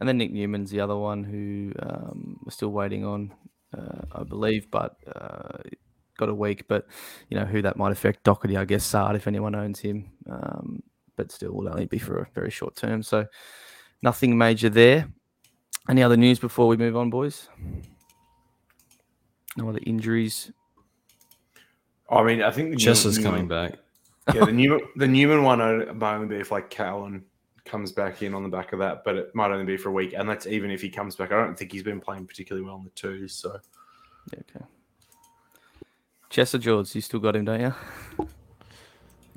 And 0.00 0.08
then 0.08 0.18
Nick 0.18 0.32
Newman's 0.32 0.70
the 0.70 0.80
other 0.80 0.96
one 0.96 1.24
who 1.24 1.72
um, 1.80 2.38
we're 2.44 2.52
still 2.52 2.70
waiting 2.70 3.04
on, 3.04 3.32
uh, 3.76 4.02
I 4.12 4.22
believe, 4.22 4.70
but 4.70 4.96
uh, 5.14 5.58
got 6.16 6.28
a 6.28 6.34
week. 6.34 6.68
But 6.68 6.86
you 7.28 7.38
know 7.38 7.44
who 7.44 7.62
that 7.62 7.76
might 7.76 7.92
affect. 7.92 8.22
Docherty, 8.24 8.56
I 8.56 8.64
guess, 8.64 8.84
Saad 8.84 9.16
if 9.16 9.26
anyone 9.26 9.54
owns 9.56 9.80
him, 9.80 10.10
um, 10.30 10.82
but 11.16 11.32
still 11.32 11.52
will 11.52 11.68
only 11.68 11.86
be 11.86 11.98
for 11.98 12.18
a 12.18 12.28
very 12.34 12.50
short 12.50 12.76
term. 12.76 13.02
So 13.02 13.26
nothing 14.02 14.38
major 14.38 14.68
there. 14.68 15.08
Any 15.90 16.02
other 16.02 16.16
news 16.16 16.38
before 16.38 16.68
we 16.68 16.76
move 16.76 16.96
on, 16.96 17.10
boys? 17.10 17.48
No 19.56 19.68
other 19.68 19.80
injuries. 19.84 20.52
I 22.10 22.22
mean, 22.22 22.42
I 22.42 22.50
think 22.50 22.70
the 22.70 22.76
Chester's 22.76 23.18
Newman- 23.18 23.32
coming 23.32 23.48
back. 23.48 23.78
yeah, 24.34 24.44
the 24.44 24.52
Newman, 24.52 24.80
the 24.96 25.08
Newman 25.08 25.42
one 25.42 25.58
might 25.98 26.14
only 26.14 26.28
be 26.28 26.36
if 26.36 26.52
like 26.52 26.70
Cowan 26.70 27.24
comes 27.68 27.92
back 27.92 28.22
in 28.22 28.34
on 28.34 28.42
the 28.42 28.48
back 28.48 28.72
of 28.72 28.78
that, 28.80 29.04
but 29.04 29.16
it 29.16 29.34
might 29.34 29.50
only 29.50 29.64
be 29.64 29.76
for 29.76 29.90
a 29.90 29.92
week, 29.92 30.14
and 30.16 30.28
that's 30.28 30.46
even 30.46 30.70
if 30.70 30.80
he 30.80 30.88
comes 30.88 31.14
back. 31.16 31.30
I 31.32 31.36
don't 31.36 31.56
think 31.58 31.70
he's 31.72 31.82
been 31.82 32.00
playing 32.00 32.26
particularly 32.26 32.66
well 32.66 32.76
in 32.76 32.84
the 32.84 32.90
twos. 32.90 33.32
So 33.34 33.58
Yeah, 34.32 34.40
okay. 34.56 34.64
Chester 36.30 36.58
George, 36.58 36.94
you 36.94 37.00
still 37.00 37.20
got 37.20 37.36
him, 37.36 37.44
don't 37.44 37.60
you? 37.60 37.74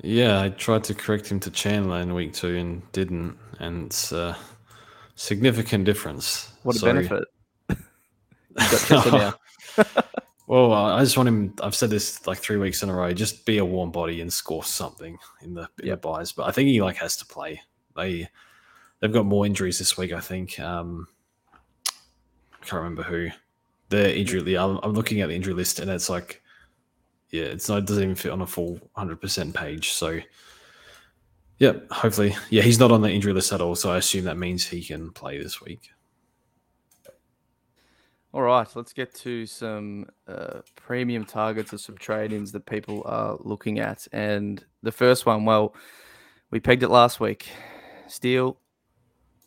Yeah, 0.02 0.40
I 0.42 0.48
tried 0.50 0.84
to 0.84 0.94
correct 0.94 1.30
him 1.30 1.40
to 1.40 1.50
Chandler 1.50 2.00
in 2.00 2.12
week 2.14 2.32
two 2.32 2.56
and 2.56 2.92
didn't, 2.92 3.36
and 3.60 3.86
it's 3.86 4.12
a 4.12 4.36
significant 5.14 5.84
difference. 5.84 6.52
What 6.64 6.76
a 6.76 6.78
So- 6.80 6.86
benefit. 6.86 7.24
you 7.70 7.76
got 8.56 8.86
Chester. 8.88 9.34
Well, 10.48 10.72
I 10.74 11.02
just 11.02 11.16
want 11.16 11.28
him. 11.30 11.54
I've 11.62 11.74
said 11.74 11.88
this 11.88 12.26
like 12.26 12.36
three 12.36 12.58
weeks 12.58 12.82
in 12.82 12.90
a 12.90 12.94
row. 12.94 13.10
Just 13.14 13.46
be 13.46 13.56
a 13.56 13.64
warm 13.64 13.90
body 13.90 14.20
and 14.20 14.30
score 14.30 14.62
something 14.62 15.16
in 15.40 15.54
the 15.54 15.62
in 15.80 15.86
Yep. 15.86 16.02
the 16.02 16.08
buys. 16.08 16.32
But 16.32 16.46
I 16.46 16.50
think 16.50 16.68
he 16.68 16.82
like 16.82 16.96
has 16.96 17.16
to 17.18 17.24
play. 17.26 17.62
They 17.96 18.28
they've 19.00 19.12
got 19.12 19.26
more 19.26 19.46
injuries 19.46 19.78
this 19.78 19.96
week. 19.96 20.12
I 20.12 20.20
think. 20.20 20.58
Um, 20.60 21.08
I 21.86 22.64
can't 22.64 22.82
remember 22.82 23.02
who. 23.02 23.28
The 23.88 24.16
injury. 24.16 24.56
I'm, 24.56 24.78
I'm 24.82 24.92
looking 24.92 25.20
at 25.20 25.28
the 25.28 25.34
injury 25.34 25.54
list 25.54 25.80
and 25.80 25.90
it's 25.90 26.08
like 26.08 26.42
yeah, 27.32 27.44
it's 27.44 27.68
not 27.68 27.78
it 27.78 27.86
doesn't 27.86 28.02
even 28.02 28.14
fit 28.14 28.30
on 28.30 28.42
a 28.42 28.46
full 28.46 28.78
hundred 28.94 29.20
percent 29.20 29.54
page. 29.54 29.90
So 29.92 30.20
yeah, 31.58 31.72
hopefully, 31.90 32.36
yeah, 32.50 32.62
he's 32.62 32.78
not 32.78 32.92
on 32.92 33.00
the 33.00 33.10
injury 33.10 33.32
list 33.32 33.52
at 33.52 33.60
all. 33.60 33.74
So 33.74 33.90
I 33.90 33.96
assume 33.96 34.24
that 34.24 34.36
means 34.36 34.66
he 34.66 34.84
can 34.84 35.10
play 35.10 35.42
this 35.42 35.60
week. 35.60 35.90
All 38.34 38.42
right, 38.42 38.66
let's 38.74 38.92
get 38.92 39.14
to 39.16 39.44
some 39.46 40.06
uh, 40.26 40.60
premium 40.74 41.24
targets 41.24 41.74
or 41.74 41.78
some 41.78 41.98
trade-ins 41.98 42.50
that 42.52 42.64
people 42.64 43.02
are 43.04 43.36
looking 43.40 43.78
at. 43.78 44.08
And 44.12 44.64
the 44.82 44.92
first 44.92 45.26
one, 45.26 45.44
well, 45.44 45.74
we 46.50 46.58
pegged 46.58 46.82
it 46.82 46.88
last 46.88 47.20
week. 47.20 47.48
Steele, 48.12 48.58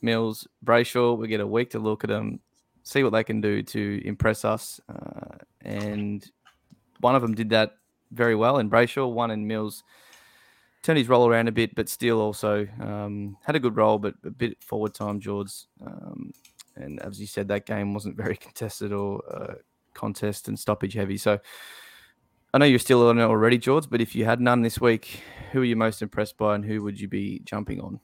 Mills, 0.01 0.47
Brayshaw. 0.65 1.17
We 1.17 1.27
get 1.27 1.39
a 1.39 1.47
week 1.47 1.69
to 1.71 1.79
look 1.79 2.03
at 2.03 2.09
them, 2.09 2.39
see 2.83 3.03
what 3.03 3.11
they 3.11 3.23
can 3.23 3.39
do 3.39 3.61
to 3.61 4.01
impress 4.03 4.43
us. 4.43 4.79
Uh, 4.89 5.37
and 5.61 6.25
one 6.99 7.15
of 7.15 7.21
them 7.21 7.35
did 7.35 7.49
that 7.51 7.77
very 8.11 8.35
well 8.35 8.57
in 8.57 8.69
Brayshaw. 8.69 9.11
One 9.11 9.29
in 9.29 9.45
Mills 9.47 9.83
turned 10.81 10.97
his 10.97 11.07
roll 11.07 11.27
around 11.27 11.47
a 11.47 11.51
bit, 11.51 11.75
but 11.75 11.89
Steele 11.89 12.19
also 12.19 12.67
um, 12.81 13.37
had 13.43 13.55
a 13.55 13.59
good 13.59 13.77
role, 13.77 13.99
but 13.99 14.15
a 14.23 14.31
bit 14.31 14.63
forward 14.63 14.93
time, 14.93 15.19
George. 15.19 15.51
Um, 15.85 16.31
and 16.75 16.99
as 17.03 17.19
you 17.19 17.27
said, 17.27 17.47
that 17.49 17.65
game 17.65 17.93
wasn't 17.93 18.17
very 18.17 18.35
contested 18.45 18.91
or 18.91 19.21
uh, 19.31 19.55
contest 19.93 20.47
and 20.47 20.57
stoppage 20.57 20.93
heavy. 20.93 21.17
So 21.17 21.39
I 22.51 22.57
know 22.57 22.65
you're 22.65 22.79
still 22.79 23.07
on 23.09 23.19
it 23.19 23.23
already, 23.23 23.59
George, 23.59 23.89
but 23.89 24.01
if 24.01 24.15
you 24.15 24.25
had 24.25 24.41
none 24.41 24.63
this 24.63 24.81
week, 24.81 25.21
who 25.51 25.61
are 25.61 25.65
you 25.65 25.75
most 25.75 26.01
impressed 26.01 26.37
by 26.37 26.55
and 26.55 26.65
who 26.65 26.81
would 26.81 26.99
you 26.99 27.07
be 27.07 27.41
jumping 27.45 27.79
on? 27.79 27.99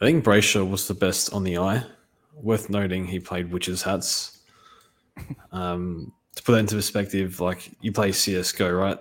I 0.00 0.04
think 0.04 0.24
Brayshaw 0.24 0.68
was 0.68 0.88
the 0.88 0.94
best 0.94 1.32
on 1.32 1.44
the 1.44 1.58
eye. 1.58 1.84
Worth 2.34 2.68
noting, 2.68 3.06
he 3.06 3.20
played 3.20 3.52
witches 3.52 3.82
hats. 3.82 4.40
Um, 5.52 6.12
to 6.34 6.42
put 6.42 6.52
that 6.52 6.58
into 6.58 6.74
perspective, 6.74 7.40
like 7.40 7.70
you 7.80 7.92
play 7.92 8.10
CS:GO, 8.10 8.70
right? 8.72 8.98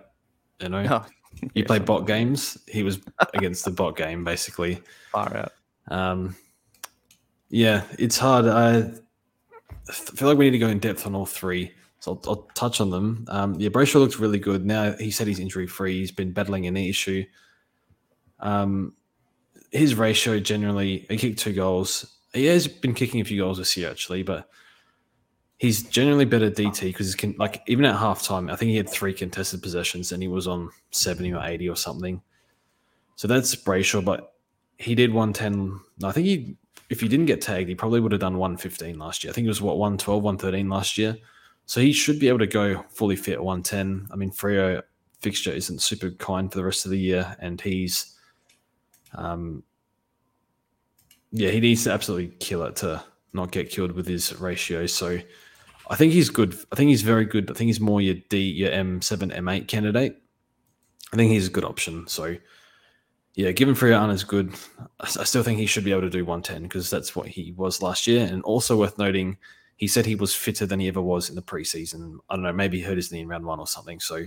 You 0.59 0.69
know, 0.69 0.85
oh, 0.89 1.05
you 1.41 1.49
yeah, 1.55 1.65
play 1.65 1.79
bot 1.79 2.05
games. 2.05 2.57
He 2.67 2.83
was 2.83 2.99
against 3.33 3.65
the 3.65 3.71
bot 3.71 3.97
game, 3.97 4.23
basically. 4.23 4.81
Far 5.11 5.35
out. 5.35 5.51
Um, 5.87 6.35
yeah, 7.49 7.83
it's 7.97 8.17
hard. 8.17 8.45
I 8.45 8.91
feel 9.91 10.27
like 10.27 10.37
we 10.37 10.45
need 10.45 10.51
to 10.51 10.59
go 10.59 10.69
in 10.69 10.79
depth 10.79 11.05
on 11.05 11.15
all 11.15 11.25
three. 11.25 11.71
So 11.99 12.11
I'll, 12.11 12.21
I'll 12.29 12.47
touch 12.53 12.81
on 12.81 12.89
them. 12.89 13.25
Um, 13.29 13.55
yeah, 13.59 13.69
Brayshaw 13.69 13.95
looks 13.95 14.19
really 14.19 14.39
good. 14.39 14.65
Now 14.65 14.93
he 14.93 15.09
said 15.09 15.27
he's 15.27 15.39
injury 15.39 15.67
free. 15.67 15.99
He's 15.99 16.11
been 16.11 16.31
battling 16.31 16.67
an 16.67 16.77
issue. 16.77 17.23
Um, 18.39 18.93
his 19.73 19.95
ratio 19.95 20.39
generally, 20.39 21.05
he 21.09 21.17
kicked 21.17 21.39
two 21.39 21.53
goals. 21.53 22.17
He 22.33 22.45
has 22.45 22.67
been 22.67 22.93
kicking 22.93 23.19
a 23.19 23.25
few 23.25 23.41
goals 23.41 23.57
this 23.57 23.75
year 23.75 23.89
actually, 23.89 24.23
but 24.23 24.49
he's 25.57 25.83
generally 25.83 26.25
better 26.25 26.49
DT 26.49 26.81
because 26.81 27.13
can 27.15 27.35
like 27.37 27.61
even 27.67 27.85
at 27.85 27.99
halftime, 27.99 28.51
I 28.51 28.55
think 28.55 28.69
he 28.69 28.77
had 28.77 28.89
three 28.89 29.13
contested 29.13 29.61
possessions 29.61 30.11
and 30.11 30.21
he 30.21 30.29
was 30.29 30.47
on 30.47 30.69
seventy 30.91 31.33
or 31.33 31.43
eighty 31.43 31.67
or 31.67 31.75
something. 31.75 32.21
So 33.15 33.27
that's 33.27 33.55
Brayshaw, 33.55 34.05
but 34.05 34.33
he 34.77 34.95
did 34.95 35.13
one 35.13 35.33
ten. 35.33 35.79
I 36.03 36.11
think 36.11 36.27
he 36.27 36.57
if 36.89 37.01
he 37.01 37.07
didn't 37.07 37.25
get 37.25 37.41
tagged, 37.41 37.69
he 37.69 37.75
probably 37.75 37.99
would 37.99 38.11
have 38.11 38.21
done 38.21 38.37
115 38.37 38.99
last 38.99 39.23
year. 39.23 39.31
I 39.31 39.33
think 39.33 39.45
it 39.45 39.49
was 39.49 39.61
what 39.61 39.79
112, 39.79 40.21
113 40.21 40.69
last 40.69 40.97
year. 40.97 41.17
So 41.65 41.81
he 41.81 41.91
should 41.91 42.19
be 42.19 42.27
able 42.27 42.39
to 42.39 42.47
go 42.47 42.83
fully 42.89 43.15
fit 43.15 43.41
110. 43.41 44.09
I 44.11 44.15
mean, 44.15 44.31
Freo 44.31 44.81
fixture 45.21 45.51
isn't 45.51 45.81
super 45.81 46.11
kind 46.11 46.51
for 46.51 46.57
the 46.57 46.65
rest 46.65 46.85
of 46.85 46.91
the 46.91 46.99
year, 46.99 47.35
and 47.39 47.59
he's, 47.59 48.12
um, 49.15 49.63
yeah, 51.31 51.49
he 51.49 51.59
needs 51.59 51.83
to 51.85 51.91
absolutely 51.91 52.35
kill 52.37 52.63
it 52.63 52.75
to 52.77 53.03
not 53.33 53.51
get 53.51 53.69
killed 53.69 53.91
with 53.91 54.07
his 54.07 54.39
ratio. 54.39 54.85
So 54.85 55.19
I 55.89 55.95
think 55.95 56.13
he's 56.13 56.29
good. 56.29 56.55
I 56.71 56.75
think 56.75 56.89
he's 56.89 57.01
very 57.01 57.25
good. 57.25 57.49
I 57.49 57.53
think 57.53 57.67
he's 57.67 57.79
more 57.79 58.01
your 58.01 58.15
D, 58.29 58.39
your 58.39 58.71
M7, 58.71 59.35
M8 59.35 59.67
candidate. 59.67 60.21
I 61.11 61.15
think 61.15 61.31
he's 61.31 61.47
a 61.47 61.51
good 61.51 61.65
option. 61.65 62.07
So 62.07 62.37
yeah, 63.35 63.51
given 63.51 63.73
Freo 63.73 64.11
is 64.11 64.23
good, 64.23 64.53
I 64.99 65.23
still 65.23 65.43
think 65.43 65.57
he 65.57 65.65
should 65.65 65.83
be 65.83 65.91
able 65.91 66.01
to 66.01 66.09
do 66.09 66.23
110 66.23 66.63
because 66.63 66.89
that's 66.89 67.15
what 67.15 67.27
he 67.27 67.51
was 67.53 67.81
last 67.81 68.05
year. 68.05 68.25
And 68.25 68.43
also 68.43 68.77
worth 68.77 68.97
noting, 68.99 69.37
he 69.77 69.87
said 69.87 70.05
he 70.05 70.15
was 70.15 70.35
fitter 70.35 70.67
than 70.67 70.79
he 70.79 70.87
ever 70.87 71.01
was 71.01 71.29
in 71.29 71.35
the 71.35 71.41
preseason. 71.41 72.17
I 72.29 72.35
don't 72.35 72.43
know, 72.43 72.53
maybe 72.53 72.77
he 72.77 72.83
hurt 72.83 72.97
his 72.97 73.11
knee 73.11 73.21
in 73.21 73.27
round 73.27 73.45
one 73.45 73.59
or 73.59 73.67
something. 73.67 73.99
So 73.99 74.25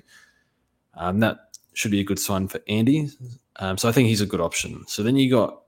um, 0.94 1.20
that 1.20 1.38
should 1.72 1.92
be 1.92 2.00
a 2.00 2.04
good 2.04 2.18
sign 2.18 2.48
for 2.48 2.60
Andy. 2.66 3.10
Um, 3.58 3.78
so 3.78 3.88
I 3.88 3.92
think 3.92 4.08
he's 4.08 4.20
a 4.20 4.26
good 4.26 4.40
option. 4.40 4.84
So 4.86 5.02
then 5.02 5.16
you 5.16 5.30
got 5.30 5.62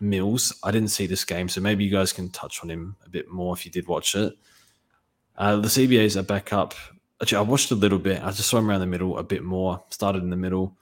Mills. 0.00 0.52
I 0.62 0.70
didn't 0.70 0.88
see 0.88 1.06
this 1.06 1.24
game, 1.24 1.48
so 1.48 1.60
maybe 1.60 1.84
you 1.84 1.90
guys 1.90 2.12
can 2.12 2.30
touch 2.30 2.60
on 2.62 2.70
him 2.70 2.96
a 3.04 3.08
bit 3.08 3.30
more 3.30 3.54
if 3.54 3.64
you 3.64 3.70
did 3.70 3.86
watch 3.86 4.14
it. 4.14 4.36
Uh, 5.36 5.56
the 5.56 5.68
CBAs 5.68 6.16
are 6.16 6.22
back 6.22 6.52
up. 6.52 6.74
Actually, 7.20 7.38
I 7.38 7.42
watched 7.42 7.70
a 7.70 7.74
little 7.74 7.98
bit. 7.98 8.22
I 8.22 8.30
just 8.30 8.48
saw 8.48 8.58
him 8.58 8.70
around 8.70 8.80
the 8.80 8.86
middle 8.86 9.18
a 9.18 9.22
bit 9.22 9.42
more. 9.42 9.82
Started 9.90 10.22
in 10.22 10.30
the 10.30 10.36
middle 10.36 10.76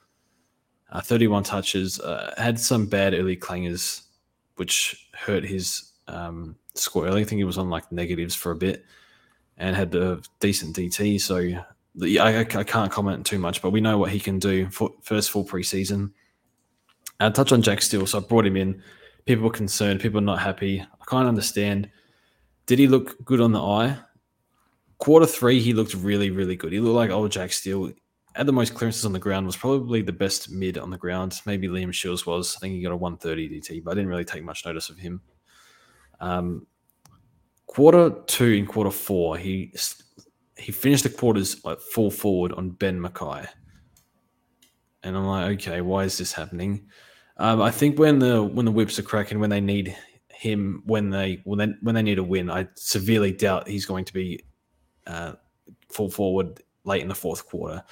uh, 0.91 1.01
31 1.01 1.43
touches, 1.43 1.99
uh, 1.99 2.33
had 2.37 2.59
some 2.59 2.85
bad 2.85 3.13
early 3.13 3.35
clangers, 3.35 4.03
which 4.55 5.09
hurt 5.13 5.43
his 5.43 5.91
um, 6.07 6.55
score 6.75 7.05
early. 7.07 7.21
I 7.21 7.23
think 7.25 7.39
he 7.39 7.43
was 7.43 7.57
on 7.57 7.69
like 7.69 7.91
negatives 7.91 8.35
for 8.35 8.51
a 8.51 8.55
bit 8.55 8.85
and 9.57 9.75
had 9.75 9.93
a 9.95 10.21
decent 10.39 10.75
DT. 10.75 11.19
So 11.19 11.37
I, 12.21 12.39
I 12.39 12.43
can't 12.43 12.91
comment 12.91 13.25
too 13.25 13.39
much, 13.39 13.61
but 13.61 13.71
we 13.71 13.81
know 13.81 13.97
what 13.97 14.11
he 14.11 14.19
can 14.19 14.39
do 14.39 14.69
for 14.69 14.91
first 15.01 15.31
full 15.31 15.45
preseason. 15.45 16.11
I'll 17.19 17.31
touch 17.31 17.51
on 17.51 17.61
Jack 17.61 17.81
Steele. 17.81 18.05
So 18.05 18.19
I 18.19 18.21
brought 18.21 18.45
him 18.45 18.57
in. 18.57 18.81
People 19.25 19.45
were 19.45 19.51
concerned. 19.51 19.99
People 19.99 20.21
were 20.21 20.25
not 20.25 20.39
happy. 20.39 20.81
I 20.81 21.05
can't 21.09 21.27
understand. 21.27 21.89
Did 22.65 22.79
he 22.79 22.87
look 22.87 23.23
good 23.25 23.41
on 23.41 23.51
the 23.51 23.61
eye? 23.61 23.97
Quarter 24.99 25.25
three, 25.25 25.59
he 25.59 25.73
looked 25.73 25.93
really, 25.93 26.31
really 26.31 26.55
good. 26.55 26.73
He 26.73 26.79
looked 26.79 26.95
like 26.95 27.11
old 27.11 27.31
Jack 27.31 27.51
Steele 27.53 27.91
had 28.37 28.45
the 28.45 28.53
most 28.53 28.75
clearances 28.75 29.03
on 29.05 29.13
the 29.13 29.19
ground, 29.19 29.47
was 29.47 29.57
probably 29.57 30.01
the 30.01 30.13
best 30.13 30.51
mid 30.51 30.77
on 30.77 30.91
the 30.91 30.97
ground. 30.97 31.41
Maybe 31.45 31.67
Liam 31.67 31.91
Shiels 31.91 32.25
was. 32.25 32.55
I 32.55 32.59
think 32.59 32.75
he 32.75 32.83
got 32.83 32.91
a 32.91 32.95
130 32.95 33.49
DT, 33.49 33.83
but 33.83 33.91
I 33.91 33.93
didn't 33.95 34.09
really 34.09 34.25
take 34.25 34.43
much 34.43 34.65
notice 34.65 34.89
of 34.89 34.97
him. 34.97 35.21
Um, 36.19 36.67
quarter 37.65 38.11
two 38.27 38.53
and 38.53 38.67
quarter 38.67 38.91
four, 38.91 39.37
he 39.37 39.73
he 40.55 40.71
finished 40.71 41.03
the 41.03 41.09
quarters 41.09 41.63
like 41.65 41.79
full 41.79 42.11
forward 42.11 42.51
on 42.53 42.71
Ben 42.71 42.99
McKay. 42.99 43.47
And 45.03 45.17
I'm 45.17 45.25
like, 45.25 45.51
okay, 45.55 45.81
why 45.81 46.03
is 46.03 46.17
this 46.17 46.33
happening? 46.33 46.87
Um, 47.37 47.61
I 47.61 47.71
think 47.71 47.99
when 47.99 48.19
the 48.19 48.43
when 48.43 48.65
the 48.65 48.71
whips 48.71 48.97
are 48.97 49.03
cracking, 49.03 49.39
when 49.39 49.49
they 49.49 49.61
need 49.61 49.95
him, 50.29 50.81
when 50.85 51.09
they 51.09 51.41
when 51.43 51.59
they 51.59 51.73
when 51.81 51.95
they 51.95 52.01
need 52.01 52.17
a 52.17 52.23
win, 52.23 52.49
I 52.49 52.67
severely 52.75 53.31
doubt 53.31 53.67
he's 53.67 53.85
going 53.85 54.05
to 54.05 54.13
be 54.13 54.43
uh, 55.05 55.33
full 55.89 56.09
forward 56.09 56.61
late 56.83 57.01
in 57.01 57.07
the 57.07 57.15
fourth 57.15 57.45
quarter. 57.45 57.83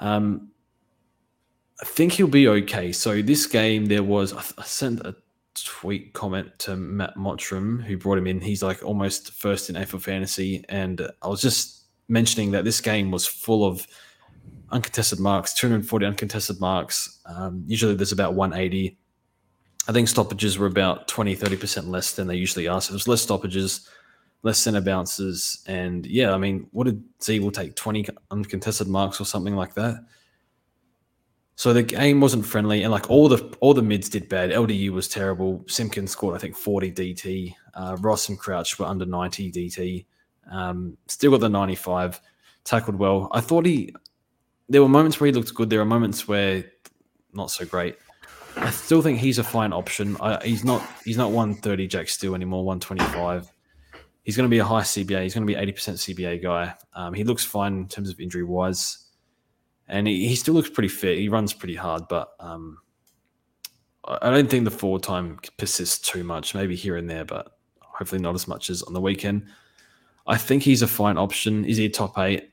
Um, 0.00 0.50
I 1.80 1.84
think 1.84 2.12
he'll 2.12 2.28
be 2.28 2.48
okay. 2.48 2.92
So 2.92 3.22
this 3.22 3.46
game, 3.46 3.86
there 3.86 4.02
was 4.02 4.32
I 4.32 4.64
sent 4.64 5.00
a 5.00 5.14
tweet 5.54 6.12
comment 6.12 6.58
to 6.60 6.76
Matt 6.76 7.16
Mottram 7.16 7.82
who 7.82 7.96
brought 7.96 8.18
him 8.18 8.26
in. 8.26 8.40
He's 8.40 8.62
like 8.62 8.82
almost 8.82 9.32
first 9.32 9.68
in 9.68 9.76
AFL 9.76 10.00
fantasy, 10.00 10.64
and 10.68 11.06
I 11.22 11.28
was 11.28 11.42
just 11.42 11.84
mentioning 12.08 12.50
that 12.52 12.64
this 12.64 12.80
game 12.80 13.10
was 13.10 13.26
full 13.26 13.64
of 13.64 13.86
uncontested 14.72 15.20
marks, 15.20 15.54
240 15.54 16.06
uncontested 16.06 16.60
marks. 16.60 17.20
Um, 17.26 17.64
usually 17.66 17.94
there's 17.94 18.12
about 18.12 18.34
180. 18.34 18.96
I 19.88 19.92
think 19.92 20.08
stoppages 20.08 20.58
were 20.58 20.66
about 20.66 21.08
20, 21.08 21.36
30% 21.36 21.88
less 21.88 22.12
than 22.12 22.26
they 22.26 22.36
usually 22.36 22.68
are. 22.68 22.80
So 22.80 22.92
there's 22.92 23.08
less 23.08 23.22
stoppages, 23.22 23.88
less 24.42 24.58
center 24.58 24.80
bounces, 24.80 25.62
and 25.66 26.06
yeah, 26.06 26.32
I 26.32 26.38
mean, 26.38 26.66
what 26.72 26.84
did 26.84 27.02
Ziebell 27.20 27.52
take 27.52 27.76
twenty 27.76 28.06
uncontested 28.30 28.88
marks 28.88 29.20
or 29.20 29.24
something 29.24 29.54
like 29.54 29.74
that? 29.74 30.04
So 31.56 31.74
the 31.74 31.82
game 31.82 32.22
wasn't 32.22 32.46
friendly, 32.46 32.82
and 32.84 32.90
like 32.90 33.10
all 33.10 33.28
the 33.28 33.54
all 33.60 33.74
the 33.74 33.82
mids 33.82 34.08
did 34.08 34.30
bad. 34.30 34.50
LDU 34.50 34.90
was 34.92 35.08
terrible. 35.08 35.62
Simpkins 35.68 36.10
scored, 36.10 36.34
I 36.34 36.38
think, 36.38 36.56
forty 36.56 36.90
DT. 36.90 37.54
Uh, 37.74 37.98
Ross 38.00 38.30
and 38.30 38.38
Crouch 38.38 38.78
were 38.78 38.86
under 38.86 39.04
ninety 39.04 39.52
DT. 39.52 40.06
Um, 40.50 40.96
still 41.06 41.32
got 41.32 41.40
the 41.40 41.50
ninety-five. 41.50 42.18
Tackled 42.64 42.96
well. 42.96 43.28
I 43.32 43.42
thought 43.42 43.66
he. 43.66 43.94
There 44.70 44.80
were 44.80 44.88
moments 44.88 45.20
where 45.20 45.26
he 45.26 45.32
looked 45.32 45.54
good. 45.54 45.68
There 45.68 45.80
are 45.80 45.84
moments 45.84 46.26
where 46.26 46.64
not 47.34 47.50
so 47.50 47.66
great. 47.66 47.98
I 48.56 48.70
still 48.70 49.02
think 49.02 49.18
he's 49.18 49.38
a 49.38 49.44
fine 49.44 49.72
option. 49.72 50.16
I, 50.20 50.42
he's 50.44 50.64
not. 50.64 50.82
He's 51.04 51.18
not 51.18 51.30
one 51.30 51.54
thirty 51.54 51.86
Jack 51.86 52.08
Steele 52.08 52.34
anymore. 52.34 52.64
One 52.64 52.80
twenty-five 52.80 53.50
he's 54.22 54.36
going 54.36 54.48
to 54.48 54.50
be 54.50 54.58
a 54.58 54.64
high 54.64 54.82
CBA. 54.82 55.22
He's 55.22 55.34
going 55.34 55.46
to 55.46 55.52
be 55.52 55.58
80% 55.58 56.14
CBA 56.14 56.42
guy. 56.42 56.74
Um, 56.94 57.14
he 57.14 57.24
looks 57.24 57.44
fine 57.44 57.74
in 57.74 57.88
terms 57.88 58.10
of 58.10 58.20
injury 58.20 58.44
wise. 58.44 59.08
And 59.88 60.06
he, 60.06 60.28
he, 60.28 60.36
still 60.36 60.54
looks 60.54 60.70
pretty 60.70 60.88
fit. 60.88 61.18
He 61.18 61.28
runs 61.28 61.52
pretty 61.52 61.74
hard, 61.74 62.04
but 62.08 62.28
um, 62.38 62.78
I 64.04 64.30
don't 64.30 64.48
think 64.48 64.64
the 64.64 64.70
forward 64.70 65.02
time 65.02 65.40
persists 65.56 65.98
too 65.98 66.22
much. 66.22 66.54
Maybe 66.54 66.76
here 66.76 66.96
and 66.96 67.10
there, 67.10 67.24
but 67.24 67.58
hopefully 67.80 68.20
not 68.20 68.36
as 68.36 68.46
much 68.46 68.70
as 68.70 68.82
on 68.82 68.92
the 68.92 69.00
weekend. 69.00 69.46
I 70.26 70.36
think 70.36 70.62
he's 70.62 70.82
a 70.82 70.86
fine 70.86 71.18
option. 71.18 71.64
Is 71.64 71.76
he 71.76 71.86
a 71.86 71.90
top 71.90 72.16
eight? 72.18 72.50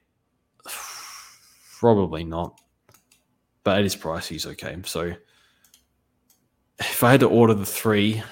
Probably 1.79 2.23
not. 2.23 2.59
But 3.63 3.77
at 3.77 3.83
his 3.83 3.95
price, 3.95 4.27
he's 4.27 4.45
okay. 4.45 4.77
So 4.85 5.13
if 6.79 7.03
I 7.03 7.11
had 7.11 7.19
to 7.21 7.27
order 7.27 7.53
the 7.53 7.65
three, 7.65 8.23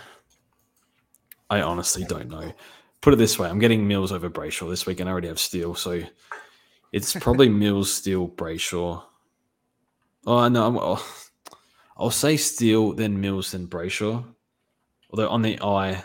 I 1.49 1.61
honestly 1.61 2.03
don't 2.03 2.29
know 2.29 2.53
put 3.05 3.13
it 3.13 3.17
this 3.17 3.37
way: 3.37 3.47
I'm 3.47 3.59
getting 3.59 3.87
Mills 3.87 4.11
over 4.11 4.31
Brayshaw 4.31 4.67
this 4.67 4.87
week, 4.87 4.99
and 4.99 5.07
I 5.07 5.11
already 5.11 5.27
have 5.27 5.39
Steel. 5.39 5.75
So, 5.75 6.01
It's 6.91 7.13
probably 7.13 7.47
Mills, 7.63 7.93
Steel, 7.93 8.27
Brayshaw. 8.27 9.03
Oh 10.25 10.47
no, 10.47 10.67
I'm, 10.67 10.79
I'll, 10.79 11.05
I'll 11.97 12.09
say 12.09 12.35
Steel, 12.35 12.93
then 12.93 13.21
Mills, 13.21 13.51
then 13.51 13.67
Brayshaw. 13.67 14.25
Although 15.11 15.29
on 15.29 15.43
the 15.43 15.61
eye, 15.61 16.03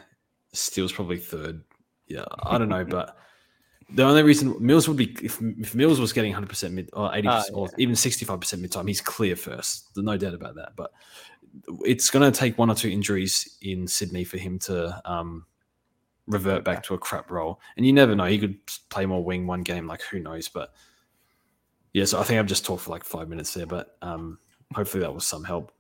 Steel's 0.53 0.93
probably 0.93 1.17
third. 1.17 1.63
Yeah, 2.07 2.27
I 2.43 2.59
don't 2.59 2.69
know, 2.69 2.85
but 2.85 3.17
the 3.95 4.05
only 4.05 4.23
reason 4.23 4.55
Mills 4.61 4.89
would 4.89 4.97
be 4.97 5.17
if, 5.23 5.41
if 5.41 5.75
Mills 5.75 6.01
was 6.01 6.13
getting 6.13 6.31
100 6.33 6.49
percent 6.49 6.75
mid 6.75 6.91
or 6.93 7.15
80 7.15 7.29
Ah, 7.29 7.43
or 7.53 7.69
even 7.79 7.97
65 7.97 8.41
percent 8.41 8.63
mid 8.63 8.73
time, 8.73 8.87
he's 8.87 9.01
clear 9.01 9.37
first. 9.37 9.95
There's 9.95 10.05
no 10.05 10.17
doubt 10.17 10.35
about 10.35 10.55
that. 10.57 10.77
But 10.77 10.93
it's 11.85 12.11
going 12.11 12.31
to 12.31 12.37
take 12.37 12.59
one 12.59 12.71
or 12.71 12.75
two 12.75 12.89
injuries 12.89 13.59
in 13.63 13.87
Sydney 13.87 14.25
for 14.25 14.39
him 14.39 14.59
to 14.61 15.01
um, 15.05 15.47
revert 16.27 16.65
back 16.65 16.83
to 16.85 16.95
a 16.95 16.99
crap 16.99 17.31
role. 17.31 17.61
And 17.77 17.85
you 17.85 17.93
never 17.93 18.15
know; 18.15 18.27
he 18.27 18.39
could 18.39 18.59
play 18.89 19.07
more 19.07 19.25
wing 19.25 19.47
one 19.47 19.63
game. 19.63 19.87
Like 19.87 20.03
who 20.03 20.21
knows? 20.21 20.49
But 20.49 20.73
yeah, 21.93 22.05
so 22.05 22.21
I 22.21 22.25
think 22.25 22.39
I've 22.39 22.47
just 22.47 22.65
talked 22.65 22.83
for 22.83 22.91
like 22.91 23.05
five 23.05 23.29
minutes 23.29 23.55
there, 23.55 23.67
but 23.67 23.97
um, 24.03 24.39
hopefully 24.75 25.03
that 25.03 25.13
was 25.13 25.27
some 25.27 25.45
help. 25.45 25.73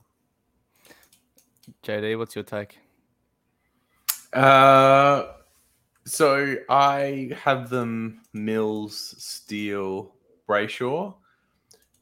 JD, 1.85 2.18
what's 2.18 2.35
your 2.35 2.44
take? 2.44 2.79
Uh, 4.33 5.25
so 6.04 6.56
I 6.68 7.30
have 7.42 7.70
them 7.70 8.20
Mills, 8.32 9.14
Steele, 9.18 10.14
Brayshaw. 10.48 11.14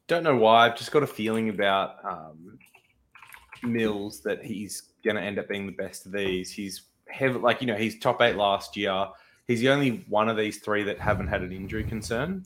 Don't 0.07 0.23
know 0.23 0.35
why. 0.35 0.65
I've 0.65 0.77
just 0.77 0.91
got 0.91 1.03
a 1.03 1.07
feeling 1.07 1.49
about 1.49 2.03
um, 2.03 2.57
Mills 3.63 4.21
that 4.21 4.43
he's 4.43 4.83
going 5.03 5.15
to 5.15 5.21
end 5.21 5.39
up 5.39 5.47
being 5.47 5.65
the 5.65 5.71
best 5.71 6.05
of 6.05 6.11
these. 6.11 6.51
He's 6.51 6.83
heavy, 7.07 7.37
like 7.37 7.61
you 7.61 7.67
know, 7.67 7.75
he's 7.75 7.99
top 7.99 8.21
eight 8.21 8.35
last 8.35 8.75
year. 8.75 9.07
He's 9.47 9.59
the 9.59 9.69
only 9.69 10.05
one 10.07 10.29
of 10.29 10.37
these 10.37 10.59
three 10.59 10.83
that 10.83 10.99
haven't 10.99 11.27
had 11.27 11.41
an 11.41 11.51
injury 11.51 11.83
concern. 11.83 12.45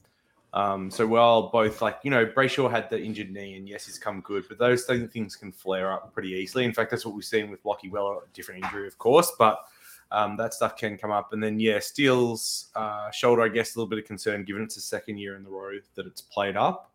Um, 0.54 0.92
so 0.92 1.08
while 1.08 1.50
both 1.50 1.82
like 1.82 1.98
you 2.04 2.12
know 2.12 2.28
Brayshaw 2.28 2.70
had 2.70 2.88
the 2.90 3.02
injured 3.02 3.32
knee 3.32 3.56
and 3.56 3.68
yes 3.68 3.88
he's 3.88 3.98
come 3.98 4.22
good, 4.22 4.46
but 4.48 4.60
those 4.60 4.86
things 4.86 5.36
can 5.36 5.52
flare 5.52 5.92
up 5.92 6.14
pretty 6.14 6.30
easily. 6.30 6.64
In 6.64 6.74
fact, 6.74 6.92
that's 6.92 7.06
what 7.06 7.16
we've 7.16 7.26
seen 7.26 7.50
with 7.50 7.64
Lachie 7.64 7.90
Weller, 7.90 8.20
different 8.34 8.64
injury 8.64 8.88
of 8.88 8.98
course, 9.00 9.32
but 9.40 9.66
um, 10.14 10.38
that 10.38 10.54
stuff 10.54 10.78
can 10.78 10.98
come 10.98 11.12
up. 11.12 11.34
And 11.34 11.44
then 11.44 11.60
yeah, 11.60 11.80
Steele's 11.80 12.70
uh, 12.76 13.10
shoulder, 13.12 13.42
I 13.42 13.50
guess, 13.50 13.76
a 13.76 13.80
little 13.80 13.90
bit 13.90 14.00
of 14.00 14.06
concern 14.06 14.46
given 14.46 14.62
it's 14.62 14.76
the 14.76 14.82
second 14.82 15.18
year 15.18 15.36
in 15.36 15.44
the 15.44 15.50
row 15.50 15.72
that 15.96 16.06
it's 16.06 16.22
played 16.22 16.56
up. 16.56 16.94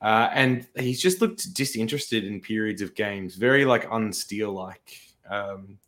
Uh, 0.00 0.30
and 0.32 0.66
he's 0.78 1.00
just 1.00 1.20
looked 1.20 1.52
disinterested 1.52 2.24
in 2.24 2.40
periods 2.40 2.80
of 2.80 2.94
games, 2.94 3.34
very 3.34 3.66
like 3.66 3.86
unsteel 3.90 4.54
like. 4.54 4.96
Um, 5.28 5.78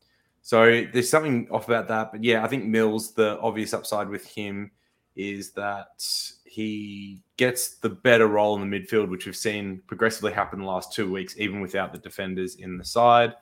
so 0.42 0.84
there's 0.92 1.08
something 1.08 1.48
off 1.50 1.66
about 1.66 1.88
that. 1.88 2.12
But 2.12 2.22
yeah, 2.22 2.44
I 2.44 2.48
think 2.48 2.64
Mills, 2.64 3.12
the 3.12 3.40
obvious 3.40 3.72
upside 3.72 4.08
with 4.08 4.26
him 4.26 4.70
is 5.16 5.52
that 5.52 6.04
he 6.44 7.22
gets 7.38 7.76
the 7.78 7.88
better 7.88 8.26
role 8.26 8.60
in 8.60 8.68
the 8.68 8.78
midfield, 8.78 9.08
which 9.08 9.24
we've 9.24 9.34
seen 9.34 9.80
progressively 9.86 10.32
happen 10.32 10.60
the 10.60 10.66
last 10.66 10.92
two 10.92 11.10
weeks, 11.10 11.34
even 11.38 11.62
without 11.62 11.92
the 11.92 11.98
defenders 11.98 12.56
in 12.56 12.76
the 12.76 12.84
side, 12.84 13.32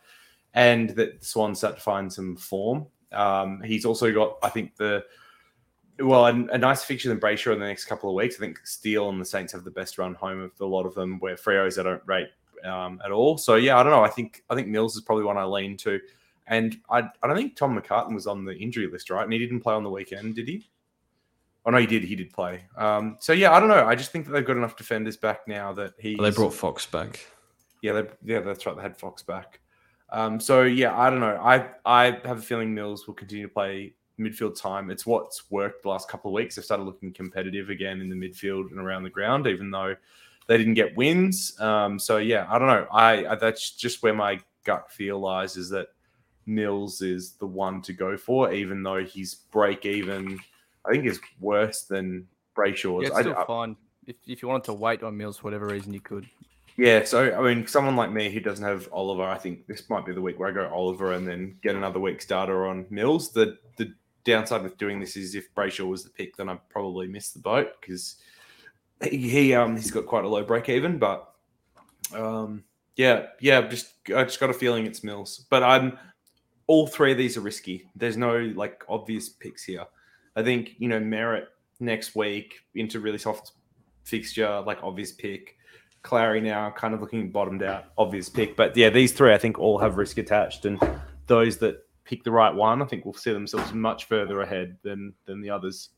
and 0.54 0.90
that 0.90 1.24
Swan 1.24 1.56
start 1.56 1.74
to 1.76 1.80
find 1.80 2.12
some 2.12 2.36
form. 2.36 2.86
Um, 3.12 3.62
he's 3.62 3.84
also 3.84 4.12
got, 4.12 4.38
I 4.42 4.48
think, 4.48 4.76
the 4.76 5.04
well, 5.98 6.26
a, 6.26 6.30
a 6.30 6.58
nice 6.58 6.84
fixture 6.84 7.08
than 7.08 7.20
Brayshaw 7.20 7.52
in 7.52 7.60
the 7.60 7.66
next 7.66 7.84
couple 7.84 8.08
of 8.08 8.16
weeks. 8.16 8.36
I 8.36 8.38
think 8.38 8.58
Steele 8.64 9.08
and 9.08 9.20
the 9.20 9.24
Saints 9.24 9.52
have 9.52 9.64
the 9.64 9.70
best 9.70 9.98
run 9.98 10.14
home 10.14 10.40
of 10.40 10.56
the 10.56 10.66
lot 10.66 10.86
of 10.86 10.94
them, 10.94 11.18
where 11.18 11.36
Freo's 11.36 11.78
I 11.78 11.82
don't 11.82 12.02
rate 12.06 12.28
um, 12.64 13.00
at 13.04 13.10
all. 13.10 13.38
So 13.38 13.56
yeah, 13.56 13.78
I 13.78 13.82
don't 13.82 13.92
know. 13.92 14.02
I 14.02 14.08
think 14.08 14.42
I 14.50 14.54
think 14.54 14.68
Mills 14.68 14.96
is 14.96 15.02
probably 15.02 15.24
one 15.24 15.36
I 15.36 15.44
lean 15.44 15.76
to, 15.78 16.00
and 16.46 16.78
I 16.90 17.00
I 17.22 17.26
don't 17.26 17.36
think 17.36 17.56
Tom 17.56 17.78
McCartin 17.78 18.14
was 18.14 18.26
on 18.26 18.44
the 18.44 18.56
injury 18.56 18.86
list, 18.86 19.10
right? 19.10 19.24
And 19.24 19.32
he 19.32 19.38
didn't 19.38 19.60
play 19.60 19.74
on 19.74 19.84
the 19.84 19.90
weekend, 19.90 20.36
did 20.36 20.48
he? 20.48 20.66
Oh 21.66 21.70
no, 21.70 21.78
he 21.78 21.86
did. 21.86 22.04
He 22.04 22.16
did 22.16 22.32
play. 22.32 22.64
Um, 22.76 23.16
so 23.20 23.32
yeah, 23.32 23.52
I 23.52 23.60
don't 23.60 23.68
know. 23.68 23.86
I 23.86 23.94
just 23.94 24.12
think 24.12 24.26
that 24.26 24.32
they've 24.32 24.46
got 24.46 24.56
enough 24.56 24.76
defenders 24.76 25.16
back 25.16 25.46
now 25.46 25.72
that 25.74 25.94
he. 25.98 26.16
They 26.16 26.30
brought 26.30 26.54
Fox 26.54 26.86
back. 26.86 27.26
Yeah, 27.82 27.92
they, 27.92 28.08
yeah, 28.24 28.40
that's 28.40 28.64
right. 28.66 28.76
They 28.76 28.82
had 28.82 28.96
Fox 28.96 29.22
back. 29.22 29.60
Um, 30.12 30.40
so 30.40 30.62
yeah, 30.62 30.98
I 30.98 31.10
don't 31.10 31.20
know. 31.20 31.38
I 31.42 31.66
I 31.84 32.18
have 32.24 32.38
a 32.38 32.42
feeling 32.42 32.74
Mills 32.74 33.06
will 33.06 33.14
continue 33.14 33.46
to 33.46 33.52
play 33.52 33.94
midfield 34.18 34.60
time. 34.60 34.90
It's 34.90 35.06
what's 35.06 35.50
worked 35.50 35.82
the 35.82 35.88
last 35.88 36.08
couple 36.08 36.30
of 36.30 36.34
weeks. 36.34 36.56
They've 36.56 36.64
started 36.64 36.84
looking 36.84 37.12
competitive 37.12 37.70
again 37.70 38.00
in 38.00 38.08
the 38.08 38.16
midfield 38.16 38.70
and 38.70 38.78
around 38.78 39.04
the 39.04 39.10
ground, 39.10 39.46
even 39.46 39.70
though 39.70 39.94
they 40.46 40.58
didn't 40.58 40.74
get 40.74 40.96
wins. 40.96 41.58
Um, 41.60 41.98
so 41.98 42.18
yeah, 42.18 42.46
I 42.50 42.58
don't 42.58 42.68
know. 42.68 42.86
I, 42.92 43.26
I 43.26 43.34
that's 43.36 43.70
just 43.70 44.02
where 44.02 44.14
my 44.14 44.40
gut 44.64 44.90
feel 44.90 45.18
lies 45.20 45.56
is 45.56 45.70
that 45.70 45.88
Mills 46.46 47.02
is 47.02 47.32
the 47.32 47.46
one 47.46 47.80
to 47.82 47.92
go 47.92 48.16
for, 48.16 48.52
even 48.52 48.82
though 48.82 49.04
his 49.04 49.34
break 49.34 49.86
even 49.86 50.38
I 50.84 50.90
think 50.92 51.06
is 51.06 51.20
worse 51.38 51.82
than 51.82 52.26
Brayshaw's. 52.56 53.02
Yeah, 53.02 53.08
it's 53.08 53.16
I- 53.16 53.20
still 53.22 53.36
I- 53.36 53.46
fine. 53.46 53.76
If, 54.06 54.16
if 54.26 54.42
you 54.42 54.48
wanted 54.48 54.64
to 54.64 54.72
wait 54.72 55.02
on 55.04 55.16
Mills 55.16 55.36
for 55.36 55.44
whatever 55.44 55.66
reason, 55.66 55.92
you 55.92 56.00
could. 56.00 56.26
Yeah, 56.80 57.04
so 57.04 57.34
I 57.34 57.42
mean, 57.42 57.66
someone 57.66 57.94
like 57.94 58.10
me 58.10 58.30
who 58.30 58.40
doesn't 58.40 58.64
have 58.64 58.88
Oliver, 58.90 59.24
I 59.24 59.36
think 59.36 59.66
this 59.66 59.90
might 59.90 60.06
be 60.06 60.14
the 60.14 60.22
week 60.22 60.38
where 60.38 60.48
I 60.48 60.52
go 60.52 60.66
Oliver 60.72 61.12
and 61.12 61.28
then 61.28 61.58
get 61.62 61.76
another 61.76 62.00
week's 62.00 62.24
data 62.24 62.54
on 62.54 62.86
Mills. 62.88 63.32
The 63.32 63.58
the 63.76 63.92
downside 64.24 64.62
with 64.62 64.78
doing 64.78 64.98
this 64.98 65.14
is 65.14 65.34
if 65.34 65.54
Brayshaw 65.54 65.86
was 65.86 66.04
the 66.04 66.08
pick, 66.08 66.38
then 66.38 66.48
I 66.48 66.54
probably 66.70 67.06
missed 67.06 67.34
the 67.34 67.40
boat 67.40 67.68
because 67.78 68.16
he, 69.04 69.18
he 69.28 69.54
um 69.54 69.76
he's 69.76 69.90
got 69.90 70.06
quite 70.06 70.24
a 70.24 70.28
low 70.28 70.42
break 70.42 70.70
even. 70.70 70.96
But 70.96 71.30
um 72.14 72.64
yeah, 72.96 73.26
yeah, 73.40 73.60
just 73.68 73.92
I 74.16 74.24
just 74.24 74.40
got 74.40 74.48
a 74.48 74.54
feeling 74.54 74.86
it's 74.86 75.04
Mills. 75.04 75.44
But 75.50 75.62
I'm 75.62 75.98
all 76.66 76.86
three 76.86 77.12
of 77.12 77.18
these 77.18 77.36
are 77.36 77.42
risky. 77.42 77.90
There's 77.94 78.16
no 78.16 78.38
like 78.56 78.84
obvious 78.88 79.28
picks 79.28 79.62
here. 79.62 79.84
I 80.34 80.42
think 80.42 80.76
you 80.78 80.88
know 80.88 80.98
Merrett 80.98 81.48
next 81.78 82.16
week 82.16 82.54
into 82.74 83.00
really 83.00 83.18
soft 83.18 83.52
fixture, 84.04 84.62
like 84.62 84.78
obvious 84.82 85.12
pick. 85.12 85.58
Clary 86.02 86.40
now 86.40 86.70
kind 86.70 86.94
of 86.94 87.00
looking 87.00 87.30
bottomed 87.30 87.62
out, 87.62 87.84
obvious 87.98 88.28
pick. 88.28 88.56
But 88.56 88.76
yeah, 88.76 88.90
these 88.90 89.12
three 89.12 89.34
I 89.34 89.38
think 89.38 89.58
all 89.58 89.78
have 89.78 89.96
risk 89.96 90.18
attached, 90.18 90.64
and 90.64 90.80
those 91.26 91.58
that 91.58 91.84
pick 92.04 92.24
the 92.24 92.30
right 92.30 92.54
one, 92.54 92.80
I 92.82 92.86
think 92.86 93.04
will 93.04 93.14
see 93.14 93.32
themselves 93.32 93.72
much 93.72 94.06
further 94.06 94.40
ahead 94.40 94.76
than 94.82 95.12
than 95.26 95.40
the 95.42 95.50
others. 95.50 95.90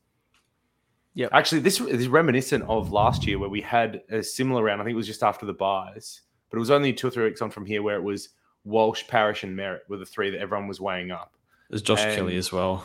Yeah, 1.15 1.27
Actually, 1.31 1.61
this 1.61 1.79
is 1.79 2.07
reminiscent 2.07 2.63
of 2.67 2.91
last 2.91 3.27
year 3.27 3.37
where 3.37 3.49
we 3.49 3.61
had 3.61 4.01
a 4.09 4.23
similar 4.23 4.63
round. 4.63 4.81
I 4.81 4.83
think 4.83 4.93
it 4.93 4.97
was 4.97 5.05
just 5.07 5.21
after 5.21 5.45
the 5.45 5.53
buys, 5.53 6.21
but 6.49 6.57
it 6.57 6.59
was 6.59 6.71
only 6.71 6.91
two 6.91 7.07
or 7.07 7.11
three 7.11 7.25
weeks 7.25 7.41
on 7.41 7.51
from 7.51 7.67
here 7.67 7.83
where 7.83 7.97
it 7.97 8.03
was 8.03 8.29
Walsh, 8.63 9.03
Parrish, 9.07 9.43
and 9.43 9.55
Merrett 9.57 9.81
were 9.89 9.97
the 9.97 10.05
three 10.07 10.31
that 10.31 10.39
everyone 10.39 10.67
was 10.67 10.81
weighing 10.81 11.11
up. 11.11 11.35
There's 11.69 11.83
Josh 11.83 12.01
And- 12.01 12.15
Kelly 12.15 12.35
as 12.37 12.51
well. 12.51 12.83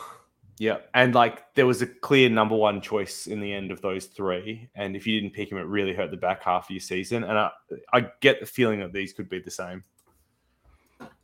Yeah, 0.61 0.79
and 0.93 1.15
like 1.15 1.55
there 1.55 1.67
was 1.67 1.83
a 1.83 1.87
clear 1.87 2.29
number 2.29 2.57
one 2.57 2.81
choice 2.81 3.27
in 3.29 3.41
the 3.41 3.53
end 3.53 3.71
of 3.71 3.81
those 3.81 4.07
three, 4.07 4.69
and 4.75 4.97
if 4.97 5.07
you 5.07 5.21
didn't 5.21 5.35
pick 5.35 5.53
him, 5.53 5.59
it 5.59 5.63
really 5.67 5.95
hurt 5.95 6.11
the 6.11 6.17
back 6.17 6.43
half 6.43 6.65
of 6.67 6.71
your 6.71 6.81
season. 6.81 7.23
And 7.23 7.39
I, 7.39 7.51
I 7.93 8.07
get 8.21 8.41
the 8.41 8.47
feeling 8.47 8.81
that 8.81 8.93
these 8.93 9.13
could 9.13 9.29
be 9.29 9.39
the 9.39 9.51
same. 9.53 9.85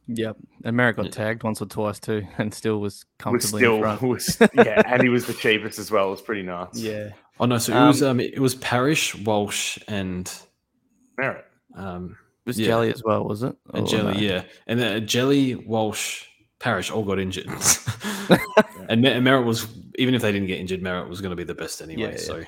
Yep. 0.06 0.36
And 0.64 0.76
Merrett 0.76 0.96
got 0.96 1.06
Yeah. 1.06 1.10
tagged 1.12 1.42
once 1.42 1.62
or 1.62 1.66
twice 1.66 1.98
too, 1.98 2.26
and 2.38 2.52
still 2.52 2.78
was 2.80 2.94
Was 2.94 3.04
comfortably 3.18 3.60
still 3.62 3.74
in 3.76 3.80
front. 3.82 4.02
was 4.02 4.38
yeah, 4.54 4.82
and 4.86 5.02
he 5.02 5.08
was 5.08 5.26
the 5.26 5.34
cheapest 5.34 5.78
as 5.78 5.90
well. 5.90 6.08
It 6.08 6.12
was 6.12 6.22
pretty 6.22 6.42
nuts. 6.42 6.78
Yeah. 6.78 7.10
Oh 7.40 7.46
no, 7.46 7.58
so 7.58 7.72
it 7.76 7.86
was 7.88 8.02
um 8.02 8.20
it 8.20 8.38
was 8.38 8.54
Parrish, 8.56 9.14
Walsh, 9.16 9.78
and 9.88 10.32
Merrett. 11.18 11.42
um 11.74 12.16
It 12.46 12.50
was 12.50 12.60
Yeah. 12.60 12.66
Jelly 12.66 12.92
as 12.92 13.02
well, 13.02 13.24
was 13.24 13.42
it? 13.42 13.56
and 13.72 13.88
Jelly, 13.88 14.14
no? 14.14 14.20
yeah, 14.20 14.42
and 14.68 14.78
then 14.78 15.06
Jelly, 15.08 15.54
Walsh, 15.56 16.26
Parrish 16.64 16.90
all 16.90 17.02
got 17.02 17.18
injured, 17.18 17.44
and, 18.88 19.02
Mer- 19.02 19.10
and 19.10 19.26
Merrett 19.26 19.44
was 19.44 19.68
even 19.96 20.14
if 20.14 20.22
they 20.22 20.32
didn't 20.32 20.48
get 20.48 20.58
injured, 20.58 20.80
Merrett 20.80 21.10
was 21.10 21.20
going 21.20 21.28
to 21.28 21.36
be 21.36 21.44
the 21.44 21.54
best 21.54 21.82
anyway. 21.82 22.00
Yeah, 22.00 22.10
yeah. 22.12 22.16
So 22.16 22.44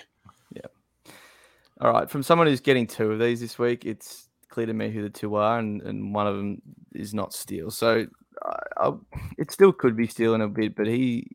All 1.83 1.93
right. 1.93 2.09
From 2.09 2.23
someone 2.23 2.47
who's 2.47 2.63
getting 2.63 2.87
two 2.87 3.13
of 3.13 3.19
these 3.19 3.41
this 3.41 3.59
week, 3.59 3.85
it's 3.85 4.31
clear 4.49 4.65
to 4.65 4.73
me 4.73 4.89
who 4.89 5.03
the 5.03 5.11
two 5.11 5.35
are, 5.35 5.59
and, 5.59 5.83
and 5.83 6.15
one 6.15 6.27
of 6.27 6.35
them 6.35 6.63
is 6.95 7.13
not 7.13 7.35
Steele. 7.35 7.71
So 7.71 8.07
I, 8.43 8.59
I, 8.79 8.93
it 9.37 9.51
still 9.51 9.71
could 9.71 9.99
be 9.99 10.07
Steele 10.07 10.35
in 10.35 10.41
a 10.41 10.49
bit, 10.49 10.77
but 10.77 10.87
he, 10.87 11.31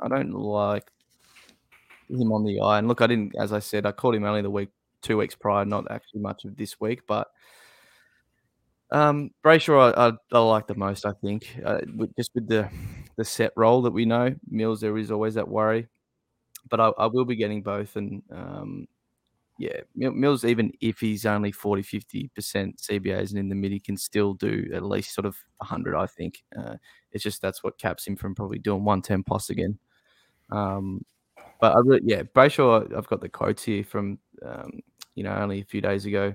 I 0.00 0.08
don't 0.08 0.32
like 0.32 0.90
him 2.08 2.32
on 2.32 2.42
the 2.42 2.60
eye. 2.60 2.80
And 2.80 2.88
look, 2.88 3.02
I 3.02 3.06
didn't, 3.06 3.36
as 3.38 3.52
I 3.52 3.60
said, 3.60 3.86
I 3.86 3.92
called 3.92 4.16
him 4.16 4.24
only 4.24 4.42
the 4.42 4.50
week, 4.50 4.70
two 5.00 5.18
weeks 5.18 5.36
prior, 5.36 5.64
not 5.64 5.88
actually 5.92 6.22
much 6.22 6.44
of 6.44 6.56
this 6.56 6.80
week, 6.80 7.02
but. 7.06 7.28
Um, 8.90 9.30
Brayshaw, 9.44 9.94
I, 9.96 10.08
I, 10.08 10.12
I 10.32 10.38
like 10.38 10.66
the 10.66 10.74
most. 10.74 11.06
I 11.06 11.12
think, 11.12 11.56
uh, 11.64 11.80
with, 11.96 12.14
just 12.16 12.30
with 12.34 12.48
the 12.48 12.68
the 13.16 13.24
set 13.24 13.52
role 13.56 13.82
that 13.82 13.92
we 13.92 14.04
know, 14.04 14.34
Mills, 14.48 14.80
there 14.80 14.98
is 14.98 15.10
always 15.10 15.34
that 15.34 15.48
worry, 15.48 15.88
but 16.68 16.80
I, 16.80 16.88
I 16.98 17.06
will 17.06 17.24
be 17.24 17.36
getting 17.36 17.62
both, 17.62 17.96
and 17.96 18.22
um, 18.30 18.86
yeah, 19.58 19.80
Mills, 19.94 20.44
even 20.44 20.72
if 20.80 20.98
he's 20.98 21.26
only 21.26 21.52
40, 21.52 21.82
50% 21.82 22.30
CBAs 22.36 23.30
and 23.30 23.38
in 23.38 23.48
the 23.48 23.54
mid, 23.54 23.70
he 23.70 23.78
can 23.78 23.96
still 23.96 24.34
do 24.34 24.68
at 24.74 24.82
least 24.82 25.14
sort 25.14 25.26
of 25.26 25.36
100, 25.58 25.96
I 25.96 26.06
think. 26.06 26.42
Uh, 26.58 26.74
it's 27.12 27.22
just 27.22 27.40
that's 27.40 27.62
what 27.62 27.78
caps 27.78 28.06
him 28.06 28.16
from 28.16 28.34
probably 28.34 28.58
doing 28.58 28.84
110 28.84 29.22
plus 29.22 29.50
again. 29.50 29.78
Um, 30.50 31.04
but 31.60 31.76
I 31.76 31.78
really, 31.84 32.02
yeah, 32.04 32.22
Brayshaw, 32.22 32.96
I've 32.96 33.06
got 33.06 33.20
the 33.20 33.28
quotes 33.28 33.62
here 33.62 33.84
from, 33.84 34.18
um, 34.44 34.80
you 35.14 35.22
know, 35.22 35.34
only 35.34 35.60
a 35.60 35.64
few 35.64 35.80
days 35.80 36.04
ago 36.04 36.34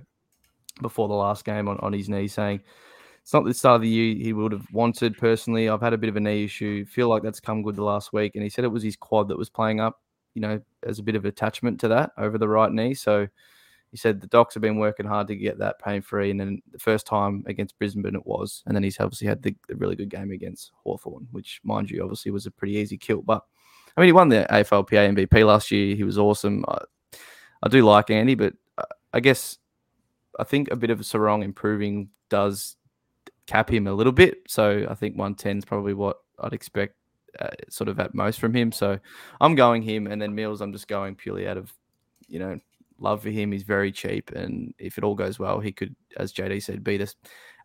before 0.81 1.07
the 1.07 1.13
last 1.13 1.45
game 1.45 1.67
on, 1.67 1.77
on 1.79 1.93
his 1.93 2.09
knee 2.09 2.27
saying, 2.27 2.61
it's 3.21 3.33
not 3.33 3.45
the 3.45 3.53
start 3.53 3.75
of 3.75 3.81
the 3.81 3.89
year 3.89 4.15
he 4.15 4.33
would 4.33 4.51
have 4.51 4.65
wanted 4.71 5.17
personally. 5.17 5.69
I've 5.69 5.81
had 5.81 5.93
a 5.93 5.97
bit 5.97 6.09
of 6.09 6.15
a 6.15 6.19
knee 6.19 6.45
issue. 6.45 6.85
Feel 6.85 7.09
like 7.09 7.21
that's 7.21 7.39
come 7.39 7.61
good 7.61 7.75
the 7.75 7.83
last 7.83 8.13
week. 8.13 8.33
And 8.35 8.43
he 8.43 8.49
said 8.49 8.63
it 8.63 8.69
was 8.69 8.81
his 8.81 8.95
quad 8.95 9.27
that 9.27 9.37
was 9.37 9.49
playing 9.49 9.79
up. 9.79 10.01
you 10.33 10.41
know, 10.41 10.59
as 10.83 10.99
a 10.99 11.03
bit 11.03 11.15
of 11.15 11.25
attachment 11.25 11.79
to 11.81 11.87
that 11.89 12.11
over 12.17 12.37
the 12.37 12.47
right 12.47 12.71
knee. 12.71 12.93
So 12.93 13.27
he 13.91 13.97
said 13.97 14.21
the 14.21 14.27
docs 14.27 14.53
have 14.53 14.61
been 14.61 14.77
working 14.77 15.05
hard 15.05 15.27
to 15.27 15.35
get 15.35 15.57
that 15.59 15.79
pain 15.79 16.01
free. 16.01 16.31
And 16.31 16.39
then 16.39 16.61
the 16.71 16.79
first 16.79 17.05
time 17.05 17.43
against 17.47 17.77
Brisbane, 17.77 18.15
it 18.15 18.25
was. 18.25 18.63
And 18.65 18.75
then 18.75 18.83
he's 18.83 18.99
obviously 18.99 19.27
had 19.27 19.41
the, 19.41 19.55
the 19.67 19.75
really 19.75 19.95
good 19.95 20.09
game 20.09 20.31
against 20.31 20.71
Hawthorn, 20.83 21.27
which, 21.31 21.59
mind 21.63 21.89
you, 21.89 22.01
obviously 22.03 22.31
was 22.31 22.45
a 22.45 22.51
pretty 22.51 22.75
easy 22.75 22.97
kill. 22.97 23.21
But 23.21 23.43
I 23.97 24.01
mean, 24.01 24.07
he 24.07 24.13
won 24.13 24.29
the 24.29 24.45
AFLPA 24.49 25.15
MVP 25.15 25.45
last 25.45 25.71
year. 25.71 25.95
He 25.95 26.03
was 26.03 26.17
awesome. 26.17 26.63
I, 26.67 26.79
I 27.63 27.69
do 27.69 27.83
like 27.83 28.09
Andy, 28.09 28.35
but 28.35 28.53
uh, 28.77 28.83
I 29.13 29.19
guess 29.19 29.57
I 30.39 30.43
think 30.43 30.71
a 30.71 30.75
bit 30.75 30.89
of 30.89 30.99
a 30.99 31.03
Serong 31.03 31.43
improving 31.43 32.09
does 32.29 32.77
cap 33.47 33.71
him 33.71 33.87
a 33.87 33.93
little 33.93 34.13
bit. 34.13 34.43
So 34.47 34.85
I 34.89 34.93
think 34.93 35.17
110 35.17 35.57
is 35.57 35.65
probably 35.65 35.93
what 35.93 36.17
I'd 36.39 36.53
expect 36.53 36.95
uh, 37.39 37.49
sort 37.69 37.89
of 37.89 37.99
at 37.99 38.13
most 38.13 38.39
from 38.39 38.55
him. 38.55 38.71
So 38.71 38.99
I'm 39.41 39.55
going 39.55 39.81
him, 39.81 40.07
and 40.07 40.21
then 40.21 40.35
Mills, 40.35 40.61
I'm 40.61 40.73
just 40.73 40.87
going 40.87 41.15
purely 41.15 41.47
out 41.47 41.57
of, 41.57 41.73
you 42.27 42.39
know, 42.39 42.59
love 42.99 43.23
for 43.23 43.29
him. 43.29 43.51
He's 43.51 43.63
very 43.63 43.91
cheap, 43.91 44.31
and 44.31 44.73
if 44.77 44.97
it 44.97 45.03
all 45.03 45.15
goes 45.15 45.39
well, 45.39 45.59
he 45.59 45.71
could, 45.71 45.95
as 46.17 46.33
JD 46.33 46.63
said, 46.63 46.83
be 46.83 46.97
this 46.97 47.15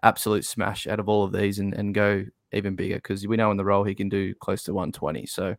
absolute 0.03 0.45
smash 0.45 0.87
out 0.87 1.01
of 1.01 1.09
all 1.09 1.25
of 1.25 1.33
these 1.33 1.59
and, 1.59 1.73
and 1.75 1.95
go 1.95 2.25
even 2.53 2.77
bigger 2.77 2.97
because 2.97 3.27
we 3.27 3.37
know 3.37 3.51
in 3.51 3.57
the 3.57 3.65
role 3.65 3.85
he 3.85 3.95
can 3.95 4.09
do 4.09 4.35
close 4.35 4.63
to 4.63 4.75
120. 4.75 5.27
So 5.27 5.57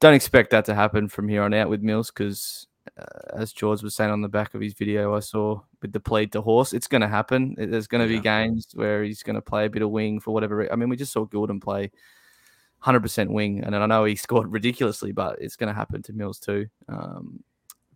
don't 0.00 0.14
expect 0.14 0.50
that 0.50 0.64
to 0.66 0.74
happen 0.74 1.08
from 1.08 1.28
here 1.28 1.42
on 1.42 1.54
out 1.54 1.68
with 1.68 1.82
Mills 1.82 2.10
because, 2.10 2.66
uh, 2.98 3.36
as 3.36 3.52
George 3.52 3.82
was 3.82 3.94
saying 3.94 4.10
on 4.10 4.20
the 4.20 4.28
back 4.28 4.54
of 4.54 4.60
his 4.60 4.74
video, 4.74 5.14
I 5.14 5.20
saw 5.20 5.62
with 5.82 5.92
the 5.92 6.00
plead 6.00 6.32
to 6.32 6.40
horse, 6.40 6.72
it's 6.72 6.86
going 6.86 7.02
to 7.02 7.08
happen. 7.08 7.54
There's 7.58 7.86
going 7.86 8.06
to 8.06 8.12
yeah. 8.12 8.18
be 8.18 8.22
games 8.22 8.68
where 8.74 9.02
he's 9.02 9.22
going 9.22 9.34
to 9.34 9.42
play 9.42 9.66
a 9.66 9.70
bit 9.70 9.82
of 9.82 9.90
wing 9.90 10.20
for 10.20 10.32
whatever. 10.32 10.72
I 10.72 10.76
mean, 10.76 10.88
we 10.88 10.96
just 10.96 11.12
saw 11.12 11.26
Gulden 11.26 11.60
play 11.60 11.90
100% 12.84 13.28
wing, 13.28 13.62
and 13.64 13.76
I 13.76 13.86
know 13.86 14.04
he 14.04 14.16
scored 14.16 14.52
ridiculously, 14.52 15.12
but 15.12 15.40
it's 15.40 15.56
going 15.56 15.68
to 15.68 15.74
happen 15.74 16.02
to 16.02 16.12
Mills 16.12 16.38
too. 16.38 16.66
Um, 16.88 17.42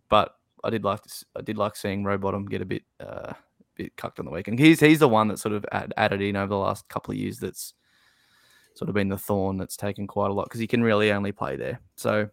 but 0.09 0.35
I 0.63 0.69
did 0.69 0.83
like 0.83 1.01
to, 1.01 1.25
I 1.35 1.41
did 1.41 1.57
like 1.57 1.75
seeing 1.75 2.03
Rowbottom 2.03 2.49
get 2.49 2.61
a 2.61 2.65
bit 2.65 2.83
uh, 2.99 3.33
bit 3.75 3.95
cucked 3.95 4.19
on 4.19 4.25
the 4.25 4.31
weekend. 4.31 4.59
He's 4.59 4.79
he's 4.79 4.99
the 4.99 5.07
one 5.07 5.27
that 5.29 5.39
sort 5.39 5.53
of 5.53 5.65
add, 5.71 5.93
added 5.97 6.21
in 6.21 6.35
over 6.35 6.49
the 6.49 6.57
last 6.57 6.87
couple 6.89 7.11
of 7.11 7.17
years. 7.17 7.39
That's 7.39 7.73
sort 8.73 8.89
of 8.89 8.95
been 8.95 9.09
the 9.09 9.17
thorn 9.17 9.57
that's 9.57 9.77
taken 9.77 10.07
quite 10.07 10.29
a 10.29 10.33
lot 10.33 10.45
because 10.45 10.59
he 10.59 10.67
can 10.67 10.83
really 10.83 11.11
only 11.11 11.31
play 11.31 11.55
there. 11.55 11.79
So 11.95 12.29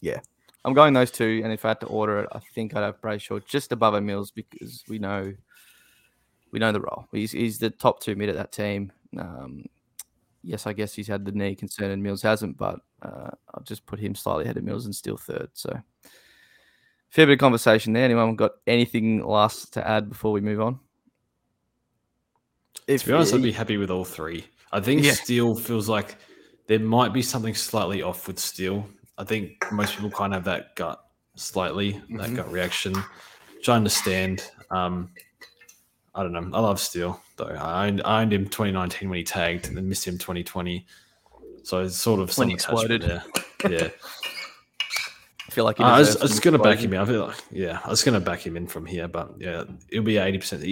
yeah, 0.00 0.20
I'm 0.64 0.74
going 0.74 0.94
those 0.94 1.10
two. 1.10 1.42
And 1.44 1.52
if 1.52 1.64
I 1.64 1.68
had 1.68 1.80
to 1.80 1.86
order 1.86 2.20
it, 2.20 2.28
I 2.32 2.40
think 2.54 2.74
I'd 2.74 2.82
have 2.82 3.00
Brayshaw 3.00 3.44
just 3.46 3.72
above 3.72 3.94
a 3.94 4.00
Mills 4.00 4.30
because 4.30 4.82
we 4.88 4.98
know 4.98 5.32
we 6.52 6.58
know 6.58 6.72
the 6.72 6.80
role. 6.80 7.06
He's 7.12 7.32
he's 7.32 7.58
the 7.58 7.70
top 7.70 8.00
two 8.00 8.16
mid 8.16 8.28
at 8.28 8.36
that 8.36 8.52
team. 8.52 8.92
Um, 9.18 9.66
yes, 10.42 10.66
I 10.66 10.72
guess 10.72 10.94
he's 10.94 11.08
had 11.08 11.24
the 11.24 11.32
knee 11.32 11.54
concern 11.54 11.90
and 11.90 12.02
Mills 12.02 12.22
hasn't, 12.22 12.56
but 12.56 12.80
uh, 13.02 13.30
I'll 13.52 13.64
just 13.64 13.86
put 13.86 13.98
him 13.98 14.14
slightly 14.14 14.44
ahead 14.44 14.56
of 14.56 14.64
Mills 14.64 14.86
and 14.86 14.94
still 14.94 15.16
third. 15.16 15.48
So 15.52 15.80
fair 17.10 17.26
bit 17.26 17.34
of 17.34 17.38
conversation 17.38 17.92
there. 17.92 18.04
Anyone 18.04 18.36
got 18.36 18.52
anything 18.66 19.24
last 19.24 19.72
to 19.74 19.86
add 19.86 20.08
before 20.08 20.32
we 20.32 20.40
move 20.40 20.60
on? 20.60 20.80
If, 22.86 23.02
to 23.02 23.08
be 23.08 23.12
honest, 23.14 23.34
I'd 23.34 23.42
be 23.42 23.52
happy 23.52 23.76
with 23.76 23.90
all 23.90 24.04
three. 24.04 24.44
I 24.72 24.80
think 24.80 25.04
yeah. 25.04 25.12
Steele 25.12 25.54
feels 25.54 25.88
like 25.88 26.16
there 26.66 26.80
might 26.80 27.12
be 27.12 27.22
something 27.22 27.54
slightly 27.54 28.02
off 28.02 28.26
with 28.26 28.38
Steele. 28.38 28.88
I 29.16 29.24
think 29.24 29.64
most 29.72 29.94
people 29.94 30.10
kind 30.10 30.34
of 30.34 30.38
have 30.38 30.44
that 30.44 30.76
gut 30.76 31.04
slightly, 31.36 31.94
mm-hmm. 31.94 32.16
that 32.16 32.34
gut 32.34 32.50
reaction, 32.50 32.94
which 33.56 33.68
I 33.68 33.76
understand. 33.76 34.50
Um, 34.70 35.10
I 36.14 36.22
don't 36.22 36.32
know. 36.32 36.56
I 36.56 36.60
love 36.60 36.80
Steele 36.80 37.20
though. 37.36 37.46
I 37.46 37.86
owned, 37.86 38.02
I 38.04 38.22
owned, 38.22 38.32
him 38.32 38.44
2019 38.44 39.08
when 39.08 39.18
he 39.18 39.24
tagged, 39.24 39.66
and 39.66 39.76
then 39.76 39.88
missed 39.88 40.06
him 40.06 40.18
2020. 40.18 40.86
So 41.62 41.80
it's 41.80 41.96
sort 41.96 42.20
of 42.20 42.36
when 42.36 42.48
he 42.48 42.54
exploded. 42.54 43.02
There. 43.02 43.24
Yeah. 43.68 43.88
I 45.46 45.50
feel 45.50 45.64
like 45.64 45.80
uh, 45.80 45.84
I 45.84 45.98
was, 46.00 46.20
was 46.20 46.40
going 46.40 46.56
to 46.56 46.62
back 46.62 46.78
him 46.78 46.92
in. 46.92 47.00
I 47.00 47.04
feel 47.04 47.26
like, 47.26 47.36
yeah, 47.50 47.78
I 47.84 47.90
was 47.90 48.02
going 48.02 48.14
to 48.14 48.20
back 48.20 48.44
him 48.44 48.56
in 48.56 48.66
from 48.66 48.86
here, 48.86 49.06
but 49.06 49.34
yeah, 49.38 49.64
it'll 49.88 50.04
be 50.04 50.16
eighty 50.16 50.38
percent. 50.38 50.64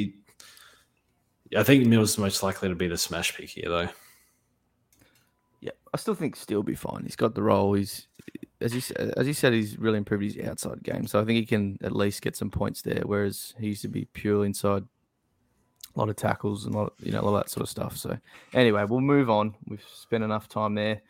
I 1.57 1.63
think 1.63 1.87
Mills 1.87 2.13
is 2.13 2.19
most 2.19 2.43
likely 2.43 2.69
to 2.69 2.75
be 2.75 2.89
the 2.89 2.99
smash 2.99 3.37
pick 3.37 3.51
here, 3.51 3.69
though. 3.69 3.89
Yeah, 5.63 5.71
I 5.95 5.97
still 5.97 6.15
think 6.15 6.37
Steele 6.37 6.59
will 6.59 6.65
be 6.65 6.75
fine. 6.75 7.05
He's 7.05 7.17
got 7.17 7.35
the 7.35 7.43
role. 7.43 7.73
He's 7.73 8.09
as 8.61 8.75
you 8.75 8.83
as 9.17 9.27
you 9.27 9.33
said, 9.33 9.53
he's 9.53 9.79
really 9.79 9.99
improved 9.99 10.25
his 10.25 10.47
outside 10.47 10.83
game, 10.83 11.07
so 11.07 11.21
I 11.21 11.25
think 11.25 11.39
he 11.39 11.47
can 11.47 11.79
at 11.83 11.97
least 11.97 12.21
get 12.21 12.37
some 12.37 12.51
points 12.51 12.83
there. 12.83 13.03
Whereas 13.05 13.55
he 13.59 13.69
used 13.69 13.83
to 13.83 13.89
be 13.89 14.05
pure 14.13 14.45
inside, 14.45 14.83
a 15.95 15.99
lot 15.99 16.11
of 16.11 16.17
tackles 16.17 16.67
and 16.67 16.75
a 16.75 16.79
lot, 16.79 16.93
of, 16.99 17.07
you 17.07 17.13
know, 17.13 17.21
all 17.21 17.33
that 17.35 17.49
sort 17.49 17.63
of 17.63 17.71
stuff. 17.71 17.97
So 17.97 18.19
anyway, 18.53 18.85
we'll 18.85 19.01
move 19.01 19.31
on. 19.31 19.55
We've 19.67 19.85
spent 19.89 20.25
enough 20.25 20.49
time 20.49 20.75
there 20.75 21.01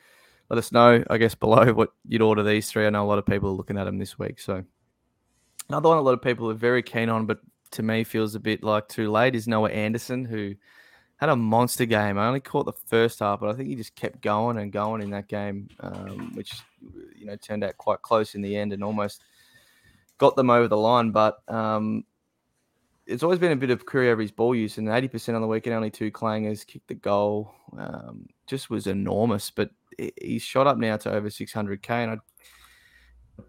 let 0.52 0.58
us 0.58 0.70
know, 0.70 1.02
I 1.08 1.16
guess, 1.16 1.34
below 1.34 1.72
what 1.72 1.94
you'd 2.06 2.20
order 2.20 2.42
these 2.42 2.70
three. 2.70 2.86
I 2.86 2.90
know 2.90 3.02
a 3.02 3.08
lot 3.08 3.18
of 3.18 3.24
people 3.24 3.48
are 3.48 3.54
looking 3.54 3.78
at 3.78 3.84
them 3.84 3.98
this 3.98 4.18
week. 4.18 4.38
So 4.38 4.62
another 5.70 5.88
one 5.88 5.96
a 5.96 6.02
lot 6.02 6.12
of 6.12 6.20
people 6.20 6.50
are 6.50 6.54
very 6.54 6.82
keen 6.82 7.08
on, 7.08 7.24
but 7.24 7.38
to 7.70 7.82
me 7.82 8.04
feels 8.04 8.34
a 8.34 8.40
bit 8.40 8.62
like 8.62 8.86
too 8.86 9.10
late 9.10 9.34
is 9.34 9.48
Noah 9.48 9.70
Anderson, 9.70 10.26
who 10.26 10.54
had 11.22 11.28
a 11.28 11.36
monster 11.36 11.86
game. 11.86 12.18
I 12.18 12.26
only 12.26 12.40
caught 12.40 12.66
the 12.66 12.72
first 12.72 13.20
half, 13.20 13.38
but 13.38 13.48
I 13.48 13.52
think 13.52 13.68
he 13.68 13.76
just 13.76 13.94
kept 13.94 14.22
going 14.22 14.58
and 14.58 14.72
going 14.72 15.00
in 15.00 15.10
that 15.10 15.28
game, 15.28 15.68
um, 15.78 16.34
which 16.34 16.52
you 17.14 17.26
know 17.26 17.36
turned 17.36 17.62
out 17.62 17.76
quite 17.76 18.02
close 18.02 18.34
in 18.34 18.42
the 18.42 18.56
end 18.56 18.72
and 18.72 18.82
almost 18.82 19.22
got 20.18 20.34
them 20.34 20.50
over 20.50 20.66
the 20.66 20.76
line. 20.76 21.12
But 21.12 21.38
um, 21.46 22.02
it's 23.06 23.22
always 23.22 23.38
been 23.38 23.52
a 23.52 23.56
bit 23.56 23.70
of 23.70 23.86
query 23.86 24.10
over 24.10 24.20
his 24.20 24.32
ball 24.32 24.52
use, 24.52 24.78
and 24.78 24.88
80% 24.88 25.36
on 25.36 25.40
the 25.40 25.46
weekend, 25.46 25.76
only 25.76 25.92
two 25.92 26.10
clangers, 26.10 26.66
kicked 26.66 26.88
the 26.88 26.94
goal, 26.94 27.54
um, 27.78 28.26
just 28.48 28.68
was 28.68 28.88
enormous. 28.88 29.48
But 29.48 29.70
he's 30.20 30.42
shot 30.42 30.66
up 30.66 30.76
now 30.76 30.96
to 30.96 31.12
over 31.12 31.28
600k, 31.28 31.88
and 31.88 32.10
I, 32.10 32.16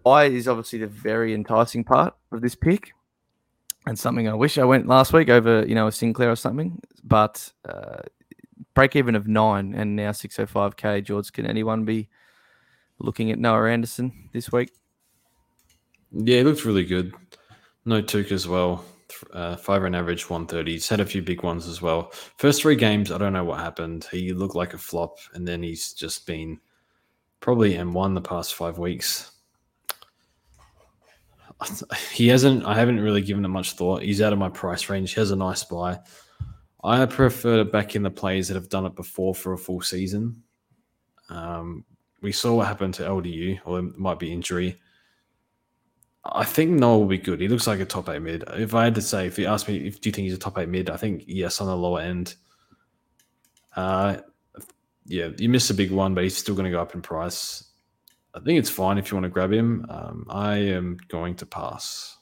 buy 0.04 0.26
is 0.26 0.48
obviously 0.48 0.78
the 0.78 0.86
very 0.86 1.34
enticing 1.34 1.84
part 1.84 2.14
of 2.32 2.42
this 2.42 2.54
pick, 2.54 2.94
and 3.86 3.98
something 3.98 4.28
I 4.28 4.34
wish 4.34 4.58
I 4.58 4.64
went 4.64 4.88
last 4.88 5.14
week 5.14 5.30
over, 5.30 5.66
you 5.66 5.76
know, 5.76 5.88
a 5.88 5.92
Sinclair 5.92 6.32
or 6.32 6.36
something. 6.36 6.80
But 7.04 7.52
uh, 7.68 8.02
break 8.74 8.96
even 8.96 9.16
of 9.16 9.28
nine, 9.28 9.74
and 9.74 9.96
now 9.96 10.12
605k. 10.12 11.04
George, 11.04 11.32
can 11.32 11.46
anyone 11.46 11.86
be 11.86 12.10
looking 13.00 13.32
at 13.32 13.40
Noah 13.40 13.70
Anderson 13.70 14.30
this 14.34 14.52
week? 14.52 14.72
Yeah, 16.12 16.38
he 16.38 16.44
looked 16.44 16.66
really 16.66 16.86
good. 16.86 17.14
No 17.86 18.02
Touk 18.02 18.32
as 18.32 18.48
well 18.48 18.86
uh, 19.32 19.56
five 19.56 19.82
run 19.82 19.96
average 19.96 20.30
130. 20.30 20.72
He's 20.72 20.90
had 20.90 21.00
a 21.00 21.06
few 21.06 21.22
big 21.22 21.44
ones 21.44 21.68
as 21.68 21.82
well. 21.82 22.12
First 22.38 22.62
three 22.62 22.76
games, 22.76 23.12
I 23.12 23.18
don't 23.18 23.34
know 23.34 23.44
what 23.44 23.60
happened. 23.60 24.08
He 24.12 24.34
looked 24.34 24.56
like 24.56 24.74
a 24.74 24.78
flop, 24.78 25.18
and 25.34 25.48
then 25.48 25.64
he's 25.64 25.94
just 25.94 26.26
been 26.26 26.60
probably 27.40 27.74
M1 27.74 28.14
the 28.14 28.22
past 28.22 28.56
five 28.56 28.78
weeks. 28.78 29.32
He 32.12 32.28
hasn't, 32.28 32.66
I 32.66 32.76
haven't 32.76 33.00
really 33.00 33.22
given 33.22 33.46
it 33.46 33.50
much 33.50 33.74
thought. 33.74 34.02
He's 34.02 34.22
out 34.22 34.34
of 34.34 34.40
my 34.40 34.50
price 34.50 34.90
range. 34.90 35.14
He 35.14 35.20
has 35.20 35.32
a 35.32 35.36
nice 35.36 35.64
buy. 35.64 36.00
I 36.84 37.06
prefer 37.06 37.58
to 37.58 37.66
back 37.66 37.96
in 37.96 38.04
the 38.04 38.12
players 38.12 38.48
that 38.48 38.56
have 38.56 38.70
done 38.70 38.86
it 38.86 38.96
before 38.96 39.34
for 39.34 39.54
a 39.54 39.58
full 39.58 39.82
season. 39.82 40.44
Um, 41.30 41.86
we 42.22 42.32
saw 42.32 42.56
what 42.56 42.68
happened 42.68 42.94
to 42.96 43.04
LDU, 43.04 43.60
or 43.66 43.80
it 43.80 43.98
might 43.98 44.20
be 44.20 44.32
injury. 44.32 44.78
I 46.26 46.46
think 46.46 46.72
Noah 46.72 47.00
will 47.00 47.06
be 47.06 47.18
good. 47.18 47.42
He 47.42 47.48
looks 47.48 47.68
like 47.68 47.80
a 47.80 47.86
top 47.86 48.10
eight 48.10 48.22
mid. 48.22 48.44
If 48.54 48.74
I 48.74 48.86
had 48.86 48.96
to 48.96 49.02
say, 49.02 49.28
if 49.28 49.38
you 49.38 49.46
ask 49.46 49.68
me, 49.68 49.78
if 49.88 50.00
do 50.00 50.10
you 50.10 50.14
think 50.14 50.26
he's 50.26 50.34
a 50.34 50.38
top 50.38 50.58
eight 50.58 50.70
mid? 50.70 50.90
I 50.90 50.98
think 50.98 51.24
yes 51.28 51.60
on 51.60 51.68
the 51.68 51.76
lower 51.76 52.00
end. 52.00 52.36
Uh, 53.76 54.18
yeah, 55.06 55.30
you 55.38 55.50
missed 55.50 55.70
a 55.70 55.74
big 55.74 55.92
one, 55.92 56.14
but 56.14 56.24
he's 56.24 56.38
still 56.38 56.56
going 56.56 56.66
to 56.66 56.72
go 56.72 56.82
up 56.82 56.96
in 56.96 57.02
price. 57.02 57.66
I 58.36 58.40
think 58.40 58.58
it's 58.58 58.70
fine 58.70 58.98
if 58.98 59.12
you 59.12 59.16
want 59.16 59.26
to 59.26 59.30
grab 59.30 59.52
him. 59.52 59.86
Um, 59.90 60.26
I 60.30 60.56
am 60.56 60.98
going 61.08 61.36
to 61.36 61.46
pass. 61.46 62.18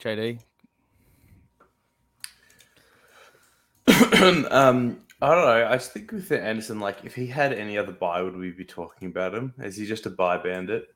JD. 0.00 0.40
um, 4.50 5.00
I 5.20 5.34
don't 5.34 5.44
know. 5.44 5.68
I 5.68 5.72
just 5.76 5.92
think 5.92 6.12
with 6.12 6.30
Anderson, 6.30 6.78
like 6.78 6.98
if 7.04 7.14
he 7.14 7.26
had 7.26 7.52
any 7.52 7.76
other 7.78 7.92
buy, 7.92 8.22
would 8.22 8.36
we 8.36 8.50
be 8.50 8.64
talking 8.64 9.08
about 9.08 9.34
him? 9.34 9.54
Is 9.58 9.76
he 9.76 9.86
just 9.86 10.06
a 10.06 10.10
buy 10.10 10.38
bandit? 10.38 10.88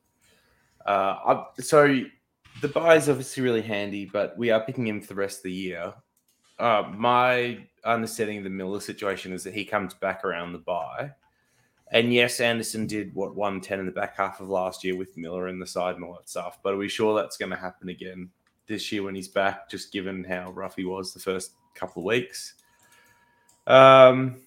Uh, 0.87 1.17
I, 1.27 1.45
so 1.61 2.03
the 2.61 2.69
buy 2.69 2.97
is 2.97 3.09
obviously 3.09 3.43
really 3.43 3.63
handy, 3.63 4.05
but 4.05 4.37
we 4.37 4.51
are 4.51 4.61
picking 4.61 4.87
him 4.87 5.01
for 5.01 5.09
the 5.09 5.15
rest 5.15 5.39
of 5.39 5.45
the 5.45 5.53
year. 5.53 5.95
Uh, 6.59 6.85
my 6.95 7.67
understanding 7.85 8.39
of 8.39 8.45
the 8.45 8.51
Miller 8.51 8.81
situation 8.81 9.33
is 9.33 9.43
that 9.45 9.55
he 9.55 9.65
comes 9.65 9.95
back 9.95 10.25
around 10.25 10.53
the 10.53 10.59
buy. 10.59 11.13
And 11.93 12.15
yes, 12.15 12.41
Anderson 12.41 12.87
did 12.87 13.15
what 13.15 13.35
110 13.35 13.81
in 13.81 13.87
the 13.87 13.93
back 13.93 14.17
half 14.17 14.41
of 14.41 14.49
last 14.49 14.85
year 14.85 14.97
with 14.97 15.17
Miller 15.17 15.49
in 15.49 15.59
the 15.59 15.67
side 15.67 15.97
and 15.97 16.05
all 16.05 16.15
that 16.15 16.29
stuff. 16.29 16.59
But 16.63 16.75
are 16.75 16.79
we 16.79 16.89
sure 16.89 17.17
that's 17.17 17.37
going 17.37 17.51
to 17.51 17.57
happen 17.57 17.89
again 17.89 18.31
this 18.67 18.93
year 18.93 19.03
when 19.03 19.15
he's 19.17 19.29
back, 19.29 19.69
just 19.69 19.93
given 19.93 20.23
how 20.23 20.53
rough 20.53 20.77
he 20.77 20.85
was 20.85 21.13
the 21.13 21.21
first 21.21 21.53
couple 21.75 22.03
of 22.03 22.07
weeks? 22.07 22.55
Um, 23.67 24.43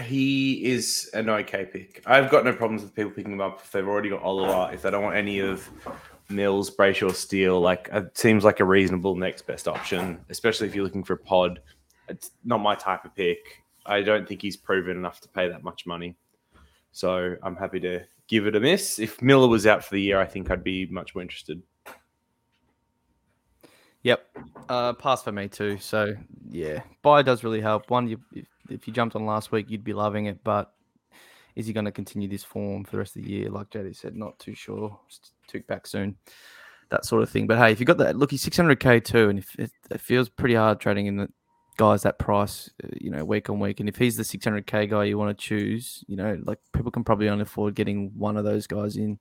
he 0.00 0.64
is 0.64 1.10
an 1.14 1.28
okay 1.28 1.66
pick. 1.66 2.02
I've 2.06 2.30
got 2.30 2.44
no 2.44 2.52
problems 2.52 2.82
with 2.82 2.94
people 2.94 3.10
picking 3.10 3.32
him 3.32 3.40
up 3.40 3.60
if 3.62 3.72
they've 3.72 3.86
already 3.86 4.10
got 4.10 4.22
Oliver. 4.22 4.72
If 4.72 4.82
they 4.82 4.90
don't 4.90 5.02
want 5.02 5.16
any 5.16 5.40
of 5.40 5.68
Mills, 6.28 6.70
Brayshaw, 6.70 7.14
Steele, 7.14 7.60
like 7.60 7.88
it 7.92 8.16
seems 8.16 8.44
like 8.44 8.60
a 8.60 8.64
reasonable 8.64 9.16
next 9.16 9.46
best 9.46 9.68
option, 9.68 10.20
especially 10.30 10.68
if 10.68 10.74
you're 10.74 10.84
looking 10.84 11.04
for 11.04 11.14
a 11.14 11.18
pod. 11.18 11.60
It's 12.08 12.30
not 12.44 12.58
my 12.58 12.74
type 12.74 13.04
of 13.04 13.14
pick. 13.14 13.38
I 13.90 14.02
don't 14.02 14.26
think 14.26 14.40
he's 14.40 14.56
proven 14.56 14.96
enough 14.96 15.20
to 15.22 15.28
pay 15.28 15.48
that 15.48 15.64
much 15.64 15.84
money. 15.84 16.16
So 16.92 17.34
I'm 17.42 17.56
happy 17.56 17.80
to 17.80 18.04
give 18.28 18.46
it 18.46 18.54
a 18.54 18.60
miss. 18.60 19.00
If 19.00 19.20
Miller 19.20 19.48
was 19.48 19.66
out 19.66 19.84
for 19.84 19.94
the 19.96 20.00
year, 20.00 20.20
I 20.20 20.26
think 20.26 20.48
I'd 20.48 20.62
be 20.62 20.86
much 20.86 21.14
more 21.14 21.22
interested. 21.22 21.60
Yep, 24.02 24.24
uh, 24.68 24.92
pass 24.94 25.24
for 25.24 25.32
me 25.32 25.48
too. 25.48 25.76
So 25.78 26.14
yeah, 26.48 26.82
buy 27.02 27.22
does 27.22 27.42
really 27.42 27.60
help. 27.60 27.90
One, 27.90 28.08
you, 28.08 28.20
if, 28.70 28.86
you 28.86 28.92
jumped 28.92 29.16
on 29.16 29.26
last 29.26 29.50
week, 29.50 29.68
you'd 29.68 29.84
be 29.84 29.92
loving 29.92 30.26
it, 30.26 30.42
but 30.44 30.72
is 31.56 31.66
he 31.66 31.72
going 31.72 31.84
to 31.84 31.92
continue 31.92 32.28
this 32.28 32.44
form 32.44 32.84
for 32.84 32.92
the 32.92 32.98
rest 32.98 33.16
of 33.16 33.24
the 33.24 33.28
year? 33.28 33.50
Like 33.50 33.70
JD 33.70 33.96
said, 33.96 34.16
not 34.16 34.38
too 34.38 34.54
sure. 34.54 34.98
Touk 35.52 35.66
back 35.66 35.86
soon, 35.86 36.16
that 36.90 37.04
sort 37.04 37.22
of 37.22 37.28
thing. 37.28 37.48
But 37.48 37.58
hey, 37.58 37.72
if 37.72 37.80
you 37.80 37.84
got 37.84 37.98
that, 37.98 38.16
look, 38.16 38.30
he's 38.30 38.44
600k 38.44 39.04
too, 39.04 39.28
and 39.28 39.38
if 39.40 39.54
it, 39.58 39.72
it 39.90 40.00
feels 40.00 40.28
pretty 40.28 40.54
hard 40.54 40.80
trading 40.80 41.06
in 41.06 41.16
the 41.16 41.28
guys 41.80 42.02
that 42.02 42.18
price, 42.18 42.68
uh, 42.84 42.88
you 43.00 43.10
know, 43.10 43.24
week 43.24 43.48
on 43.48 43.58
week. 43.58 43.80
And 43.80 43.88
if 43.88 43.96
he's 43.96 44.14
the 44.14 44.22
600k 44.22 44.90
guy 44.90 45.04
you 45.04 45.16
want 45.16 45.36
to 45.36 45.42
choose, 45.42 46.04
you 46.08 46.14
know, 46.14 46.38
like 46.44 46.58
people 46.74 46.90
can 46.90 47.04
probably 47.04 47.30
only 47.30 47.44
afford 47.44 47.74
getting 47.74 48.10
one 48.18 48.36
of 48.36 48.44
those 48.44 48.66
guys 48.66 48.98
in, 48.98 49.18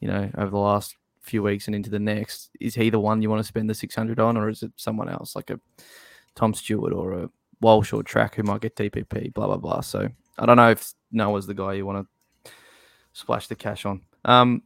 you 0.00 0.08
know, 0.08 0.30
over 0.36 0.50
the 0.50 0.58
last 0.58 0.94
few 1.22 1.42
weeks 1.42 1.68
and 1.68 1.74
into 1.74 1.88
the 1.88 1.98
next. 1.98 2.50
Is 2.60 2.74
he 2.74 2.90
the 2.90 3.00
one 3.00 3.22
you 3.22 3.30
want 3.30 3.40
to 3.40 3.48
spend 3.48 3.70
the 3.70 3.74
600 3.74 4.20
on, 4.20 4.36
or 4.36 4.50
is 4.50 4.62
it 4.62 4.72
someone 4.76 5.08
else 5.08 5.34
like 5.34 5.48
a 5.48 5.58
Tom 6.34 6.52
Stewart 6.52 6.92
or 6.92 7.12
a 7.14 7.30
Walsh 7.62 7.94
or 7.94 8.02
Track 8.02 8.34
who 8.34 8.42
might 8.42 8.60
get 8.60 8.76
DPP, 8.76 9.32
blah, 9.32 9.46
blah, 9.46 9.56
blah. 9.56 9.80
So 9.80 10.06
I 10.38 10.44
don't 10.44 10.58
know 10.58 10.72
if 10.72 10.92
Noah's 11.10 11.46
the 11.46 11.54
guy 11.54 11.72
you 11.72 11.86
want 11.86 12.06
to 12.44 12.52
splash 13.14 13.46
the 13.46 13.56
cash 13.56 13.86
on. 13.86 14.02
Um, 14.26 14.64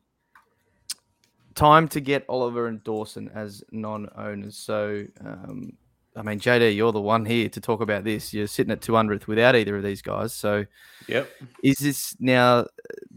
time 1.54 1.86
to 1.90 2.00
get 2.00 2.24
Oliver 2.28 2.66
and 2.66 2.82
Dawson 2.82 3.30
as 3.32 3.62
non-owners. 3.70 4.56
So, 4.56 5.04
um, 5.24 5.74
I 6.20 6.22
mean, 6.22 6.38
JD, 6.38 6.76
you're 6.76 6.92
the 6.92 7.00
one 7.00 7.24
here 7.24 7.48
to 7.48 7.60
talk 7.62 7.80
about 7.80 8.04
this. 8.04 8.34
You're 8.34 8.46
sitting 8.46 8.70
at 8.70 8.82
200th 8.82 9.26
without 9.26 9.56
either 9.56 9.74
of 9.74 9.82
these 9.82 10.02
guys. 10.02 10.34
So, 10.34 10.66
yep. 11.08 11.30
Is 11.64 11.78
this 11.78 12.14
now 12.20 12.66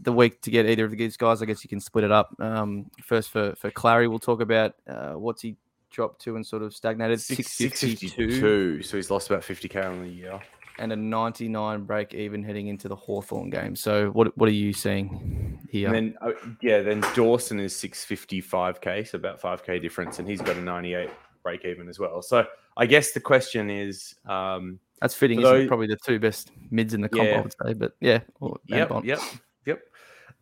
the 0.00 0.12
week 0.12 0.40
to 0.40 0.50
get 0.50 0.64
either 0.64 0.86
of 0.86 0.96
these 0.96 1.18
guys? 1.18 1.42
I 1.42 1.44
guess 1.44 1.62
you 1.62 1.68
can 1.68 1.80
split 1.80 2.04
it 2.04 2.10
up. 2.10 2.34
Um, 2.38 2.90
first 3.02 3.30
for 3.30 3.54
for 3.56 3.70
Clary, 3.70 4.08
we'll 4.08 4.18
talk 4.18 4.40
about 4.40 4.74
uh, 4.88 5.12
what's 5.12 5.42
he 5.42 5.56
dropped 5.90 6.22
to 6.22 6.36
and 6.36 6.46
sort 6.46 6.62
of 6.62 6.74
stagnated. 6.74 7.20
652. 7.20 8.82
So 8.82 8.96
he's 8.96 9.10
lost 9.10 9.28
about 9.28 9.42
50k 9.42 9.84
on 9.84 10.00
the 10.00 10.08
year 10.08 10.40
and 10.78 10.92
a 10.92 10.96
99 10.96 11.84
break 11.84 12.14
even 12.14 12.42
heading 12.42 12.68
into 12.68 12.88
the 12.88 12.96
Hawthorn 12.96 13.50
game. 13.50 13.76
So 13.76 14.10
what 14.10 14.36
what 14.36 14.48
are 14.48 14.52
you 14.52 14.72
seeing 14.72 15.60
here? 15.70 15.86
And 15.88 15.94
then 15.94 16.16
uh, 16.20 16.32
yeah, 16.62 16.80
then 16.80 17.00
Dawson 17.14 17.60
is 17.60 17.74
655k, 17.74 19.08
so 19.08 19.16
about 19.16 19.40
5k 19.40 19.80
difference, 19.80 20.18
and 20.18 20.28
he's 20.28 20.40
got 20.40 20.56
a 20.56 20.60
98 20.60 21.10
break 21.44 21.64
even 21.64 21.88
as 21.88 22.00
well. 22.00 22.22
So 22.22 22.44
I 22.76 22.86
guess 22.86 23.12
the 23.12 23.20
question 23.20 23.70
is, 23.70 24.16
um, 24.26 24.80
that's 25.00 25.14
fitting. 25.14 25.40
Those, 25.40 25.68
probably 25.68 25.86
the 25.86 25.96
two 25.96 26.18
best 26.18 26.50
mids 26.70 26.94
in 26.94 27.02
the 27.02 27.08
comp, 27.08 27.28
yeah. 27.28 27.38
I 27.38 27.40
would 27.42 27.54
say. 27.62 27.72
But 27.74 27.92
yeah, 28.00 28.20
yep, 28.66 28.90
yep, 29.04 29.20
yep. 29.66 29.80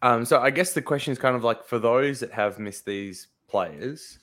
Um, 0.01 0.25
so 0.25 0.41
I 0.41 0.51
guess 0.51 0.73
the 0.73 0.81
question 0.81 1.13
is 1.13 1.19
kind 1.19 1.37
of 1.37 1.45
like 1.45 1.65
for 1.65 1.79
those 1.79 2.21
that 2.21 2.31
have 2.33 2.59
missed 2.59 2.87
these 2.87 3.29
players, 3.49 4.19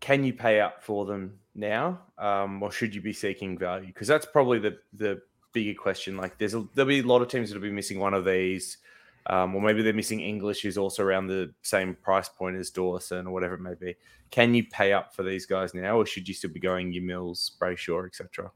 can 0.00 0.24
you 0.24 0.34
pay 0.34 0.60
up 0.60 0.82
for 0.82 1.06
them 1.06 1.38
now, 1.54 2.00
um, 2.18 2.62
or 2.62 2.70
should 2.70 2.94
you 2.94 3.00
be 3.00 3.12
seeking 3.12 3.56
value? 3.56 3.86
Because 3.86 4.08
that's 4.08 4.26
probably 4.26 4.58
the 4.58 4.78
the 4.92 5.22
bigger 5.52 5.78
question. 5.80 6.16
Like, 6.16 6.36
there's 6.36 6.54
a, 6.54 6.66
there'll 6.74 6.88
be 6.88 6.98
a 6.98 7.02
lot 7.02 7.22
of 7.22 7.28
teams 7.28 7.48
that'll 7.48 7.62
be 7.62 7.70
missing 7.70 7.98
one 7.98 8.12
of 8.12 8.24
these, 8.24 8.78
um, 9.26 9.54
or 9.54 9.62
maybe 9.62 9.82
they're 9.82 9.92
missing 9.92 10.20
English, 10.20 10.60
who's 10.60 10.78
also 10.78 11.02
around 11.02 11.26
the 11.26 11.52
same 11.62 11.94
price 11.94 12.28
point 12.28 12.56
as 12.56 12.70
Dawson, 12.70 13.26
or 13.26 13.32
whatever 13.32 13.54
it 13.54 13.60
may 13.60 13.74
be. 13.74 13.94
Can 14.30 14.54
you 14.54 14.64
pay 14.64 14.92
up 14.92 15.14
for 15.14 15.22
these 15.22 15.46
guys 15.46 15.74
now, 15.74 15.96
or 15.96 16.06
should 16.06 16.28
you 16.28 16.34
still 16.34 16.50
be 16.50 16.60
going 16.60 16.92
your 16.92 17.04
Mills, 17.04 17.52
Brayshaw, 17.60 18.06
etc.? 18.06 18.50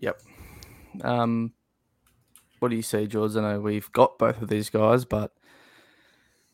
Yep. 0.00 0.22
Um, 1.02 1.52
what 2.58 2.68
do 2.68 2.76
you 2.76 2.82
say, 2.82 3.06
George? 3.06 3.36
I 3.36 3.40
know 3.40 3.60
we've 3.60 3.90
got 3.92 4.18
both 4.18 4.40
of 4.40 4.48
these 4.48 4.70
guys, 4.70 5.04
but 5.04 5.32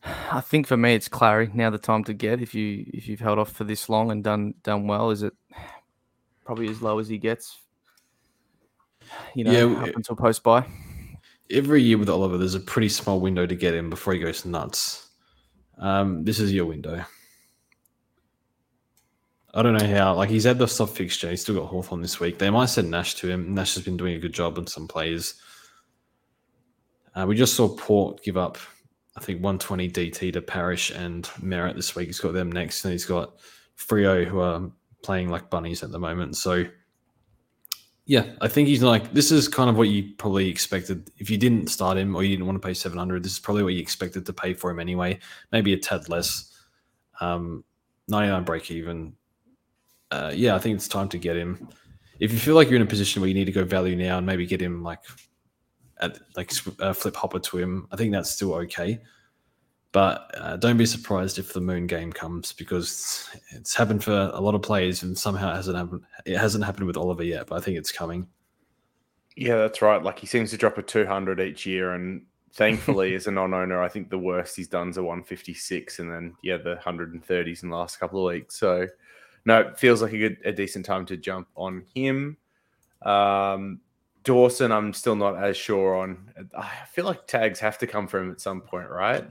I 0.02 0.40
think 0.40 0.66
for 0.66 0.76
me, 0.76 0.94
it's 0.94 1.08
Clary. 1.08 1.50
Now 1.54 1.70
the 1.70 1.78
time 1.78 2.04
to 2.04 2.14
get 2.14 2.42
if 2.42 2.54
you 2.54 2.84
if 2.92 3.08
you've 3.08 3.20
held 3.20 3.38
off 3.38 3.52
for 3.52 3.64
this 3.64 3.88
long 3.88 4.10
and 4.10 4.22
done 4.22 4.54
done 4.62 4.86
well. 4.86 5.10
Is 5.10 5.22
it 5.22 5.32
probably 6.44 6.68
as 6.68 6.82
low 6.82 6.98
as 6.98 7.08
he 7.08 7.18
gets? 7.18 7.58
You 9.34 9.44
know, 9.44 9.52
yeah, 9.52 9.82
up 9.82 9.96
until 9.96 10.16
post 10.16 10.42
buy. 10.42 10.66
Every 11.50 11.82
year 11.82 11.98
with 11.98 12.08
Oliver, 12.08 12.38
there's 12.38 12.54
a 12.54 12.60
pretty 12.60 12.88
small 12.88 13.20
window 13.20 13.46
to 13.46 13.54
get 13.54 13.74
him 13.74 13.90
before 13.90 14.14
he 14.14 14.20
goes 14.20 14.44
nuts. 14.44 15.08
Um, 15.78 16.24
this 16.24 16.40
is 16.40 16.52
your 16.52 16.66
window. 16.66 17.04
I 19.52 19.62
don't 19.62 19.76
know 19.76 19.86
how. 19.86 20.14
Like 20.14 20.30
he's 20.30 20.44
had 20.44 20.58
the 20.58 20.66
soft 20.66 20.96
fixture. 20.96 21.30
He's 21.30 21.42
still 21.42 21.54
got 21.54 21.66
Hawthorn 21.66 22.02
this 22.02 22.18
week. 22.18 22.38
They 22.38 22.50
might 22.50 22.66
send 22.66 22.90
Nash 22.90 23.14
to 23.16 23.30
him. 23.30 23.54
Nash 23.54 23.74
has 23.74 23.84
been 23.84 23.96
doing 23.96 24.16
a 24.16 24.18
good 24.18 24.32
job 24.32 24.58
on 24.58 24.66
some 24.66 24.88
players. 24.88 25.34
Uh, 27.14 27.26
we 27.28 27.36
just 27.36 27.54
saw 27.54 27.68
Port 27.76 28.22
give 28.24 28.36
up 28.36 28.58
I 29.16 29.20
think 29.20 29.42
120 29.42 29.90
DT 29.90 30.32
to 30.32 30.42
Parish 30.42 30.90
and 30.90 31.24
Merrett 31.40 31.76
this 31.76 31.94
week. 31.94 32.06
He's 32.06 32.20
got 32.20 32.32
them 32.32 32.50
next, 32.50 32.84
and 32.84 32.92
he's 32.92 33.04
got 33.04 33.38
Freo, 33.78 34.24
who 34.24 34.40
are 34.40 34.70
playing 35.02 35.28
like 35.28 35.50
bunnies 35.50 35.82
at 35.82 35.92
the 35.92 36.00
moment. 36.00 36.36
So, 36.36 36.64
yeah, 38.06 38.24
I 38.40 38.48
think 38.48 38.68
he's 38.68 38.82
like 38.82 39.12
this 39.12 39.32
is 39.32 39.48
kind 39.48 39.70
of 39.70 39.76
what 39.76 39.88
you 39.88 40.12
probably 40.18 40.48
expected 40.48 41.10
if 41.18 41.30
you 41.30 41.38
didn't 41.38 41.68
start 41.68 41.96
him 41.96 42.14
or 42.14 42.22
you 42.22 42.30
didn't 42.30 42.46
want 42.46 42.60
to 42.60 42.66
pay 42.66 42.74
700. 42.74 43.22
This 43.22 43.32
is 43.32 43.38
probably 43.38 43.62
what 43.62 43.74
you 43.74 43.80
expected 43.80 44.26
to 44.26 44.32
pay 44.32 44.52
for 44.54 44.70
him 44.70 44.78
anyway. 44.78 45.18
Maybe 45.52 45.72
a 45.72 45.78
tad 45.78 46.08
less. 46.08 46.50
Um, 47.20 47.64
99 48.08 48.44
break 48.44 48.70
even. 48.70 49.14
Uh, 50.10 50.32
yeah, 50.34 50.54
I 50.54 50.58
think 50.58 50.76
it's 50.76 50.88
time 50.88 51.08
to 51.08 51.18
get 51.18 51.36
him. 51.36 51.68
If 52.20 52.32
you 52.32 52.38
feel 52.38 52.54
like 52.54 52.68
you're 52.68 52.76
in 52.76 52.82
a 52.82 52.86
position 52.86 53.22
where 53.22 53.28
you 53.28 53.34
need 53.34 53.46
to 53.46 53.52
go 53.52 53.64
value 53.64 53.96
now 53.96 54.18
and 54.18 54.26
maybe 54.26 54.46
get 54.46 54.60
him 54.60 54.82
like 54.82 55.00
at 56.00 56.18
like 56.36 56.52
uh, 56.80 56.92
flip 56.92 57.16
hopper 57.16 57.38
to 57.38 57.58
him. 57.58 57.88
I 57.90 57.96
think 57.96 58.12
that's 58.12 58.30
still 58.30 58.54
okay. 58.54 59.00
But 59.94 60.28
uh, 60.36 60.56
don't 60.56 60.76
be 60.76 60.86
surprised 60.86 61.38
if 61.38 61.52
the 61.52 61.60
moon 61.60 61.86
game 61.86 62.12
comes 62.12 62.52
because 62.52 63.30
it's 63.50 63.76
happened 63.76 64.02
for 64.02 64.28
a 64.34 64.40
lot 64.40 64.56
of 64.56 64.62
players 64.62 65.04
and 65.04 65.16
somehow 65.16 65.52
it 65.52 65.54
hasn't 65.54 65.76
happened. 65.76 66.02
It 66.26 66.36
hasn't 66.36 66.64
happened 66.64 66.88
with 66.88 66.96
Oliver 66.96 67.22
yet, 67.22 67.46
but 67.46 67.58
I 67.58 67.60
think 67.60 67.78
it's 67.78 67.92
coming. 67.92 68.26
Yeah, 69.36 69.54
that's 69.54 69.82
right. 69.82 70.02
Like 70.02 70.18
he 70.18 70.26
seems 70.26 70.50
to 70.50 70.56
drop 70.56 70.78
a 70.78 70.82
200 70.82 71.38
each 71.38 71.64
year, 71.64 71.92
and 71.92 72.22
thankfully, 72.54 73.14
as 73.14 73.28
a 73.28 73.30
non-owner, 73.30 73.80
I 73.80 73.88
think 73.88 74.10
the 74.10 74.18
worst 74.18 74.56
he's 74.56 74.66
done 74.66 74.88
is 74.88 74.96
a 74.96 75.02
156, 75.04 76.00
and 76.00 76.10
then 76.10 76.34
yeah, 76.42 76.56
the 76.56 76.74
130s 76.84 77.62
in 77.62 77.70
the 77.70 77.76
last 77.76 78.00
couple 78.00 78.26
of 78.26 78.32
weeks. 78.34 78.58
So 78.58 78.88
no, 79.44 79.60
it 79.60 79.78
feels 79.78 80.02
like 80.02 80.12
a 80.12 80.18
good, 80.18 80.38
a 80.44 80.50
decent 80.50 80.86
time 80.86 81.06
to 81.06 81.16
jump 81.16 81.46
on 81.54 81.84
him. 81.94 82.36
Um, 83.02 83.78
Dawson, 84.24 84.72
I'm 84.72 84.92
still 84.92 85.14
not 85.14 85.40
as 85.40 85.56
sure 85.56 85.94
on. 85.94 86.32
I 86.58 86.68
feel 86.90 87.04
like 87.04 87.28
tags 87.28 87.60
have 87.60 87.78
to 87.78 87.86
come 87.86 88.08
from 88.08 88.24
him 88.24 88.32
at 88.32 88.40
some 88.40 88.60
point, 88.60 88.90
right? 88.90 89.24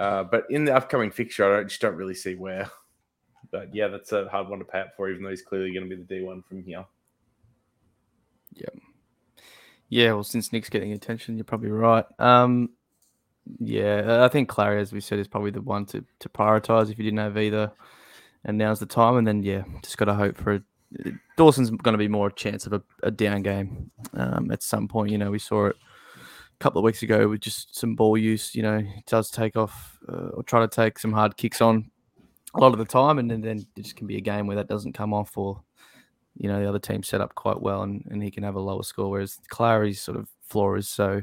Uh, 0.00 0.24
but 0.24 0.46
in 0.48 0.64
the 0.64 0.74
upcoming 0.74 1.10
fixture, 1.10 1.44
I 1.44 1.58
don't, 1.58 1.68
just 1.68 1.82
don't 1.82 1.94
really 1.94 2.14
see 2.14 2.34
where. 2.34 2.70
But 3.50 3.74
yeah, 3.74 3.88
that's 3.88 4.12
a 4.12 4.28
hard 4.28 4.48
one 4.48 4.60
to 4.60 4.64
pay 4.64 4.80
up 4.80 4.96
for, 4.96 5.10
even 5.10 5.22
though 5.22 5.28
he's 5.28 5.42
clearly 5.42 5.74
going 5.74 5.88
to 5.88 5.94
be 5.94 6.02
the 6.02 6.22
D1 6.22 6.44
from 6.46 6.62
here. 6.62 6.86
Yeah. 8.54 8.68
Yeah, 9.90 10.12
well, 10.12 10.24
since 10.24 10.52
Nick's 10.52 10.70
getting 10.70 10.92
attention, 10.92 11.36
you're 11.36 11.44
probably 11.44 11.70
right. 11.70 12.06
Um, 12.18 12.70
yeah, 13.58 14.24
I 14.24 14.28
think 14.28 14.48
Clary, 14.48 14.80
as 14.80 14.92
we 14.92 15.00
said, 15.00 15.18
is 15.18 15.28
probably 15.28 15.50
the 15.50 15.60
one 15.60 15.84
to, 15.86 16.02
to 16.20 16.28
prioritize 16.30 16.90
if 16.90 16.96
you 16.96 17.04
didn't 17.04 17.18
have 17.18 17.36
either. 17.36 17.70
And 18.44 18.56
now's 18.56 18.80
the 18.80 18.86
time. 18.86 19.16
And 19.16 19.26
then, 19.26 19.42
yeah, 19.42 19.64
just 19.82 19.98
got 19.98 20.06
to 20.06 20.14
hope 20.14 20.38
for 20.38 20.62
Dawson's 21.36 21.70
going 21.70 21.92
to 21.92 21.98
be 21.98 22.08
more 22.08 22.28
a 22.28 22.32
chance 22.32 22.66
of 22.66 22.72
a, 22.72 22.82
a 23.02 23.10
down 23.10 23.42
game 23.42 23.90
um, 24.14 24.50
at 24.50 24.62
some 24.62 24.88
point. 24.88 25.10
You 25.10 25.18
know, 25.18 25.30
we 25.30 25.38
saw 25.38 25.66
it 25.66 25.76
couple 26.60 26.78
of 26.78 26.84
weeks 26.84 27.02
ago 27.02 27.28
with 27.28 27.40
just 27.40 27.76
some 27.76 27.96
ball 27.96 28.16
use. 28.16 28.54
You 28.54 28.62
know, 28.62 28.78
he 28.78 29.02
does 29.06 29.30
take 29.30 29.56
off 29.56 29.98
uh, 30.08 30.28
or 30.34 30.42
try 30.42 30.60
to 30.60 30.68
take 30.68 30.98
some 30.98 31.12
hard 31.12 31.36
kicks 31.36 31.60
on 31.60 31.90
a 32.54 32.60
lot 32.60 32.72
of 32.72 32.78
the 32.78 32.84
time, 32.84 33.18
and 33.18 33.30
then, 33.30 33.40
then 33.40 33.58
it 33.58 33.82
just 33.82 33.96
can 33.96 34.06
be 34.06 34.16
a 34.16 34.20
game 34.20 34.46
where 34.46 34.56
that 34.56 34.68
doesn't 34.68 34.92
come 34.92 35.14
off, 35.14 35.36
or 35.36 35.62
you 36.36 36.48
know, 36.48 36.60
the 36.60 36.68
other 36.68 36.78
team 36.78 37.02
set 37.02 37.20
up 37.20 37.34
quite 37.34 37.60
well, 37.60 37.82
and, 37.82 38.04
and 38.10 38.22
he 38.22 38.30
can 38.30 38.42
have 38.42 38.54
a 38.54 38.60
lower 38.60 38.82
score. 38.82 39.10
Whereas 39.10 39.38
Clary's 39.48 40.00
sort 40.00 40.18
of 40.18 40.28
floor 40.42 40.76
is 40.76 40.88
so 40.88 41.22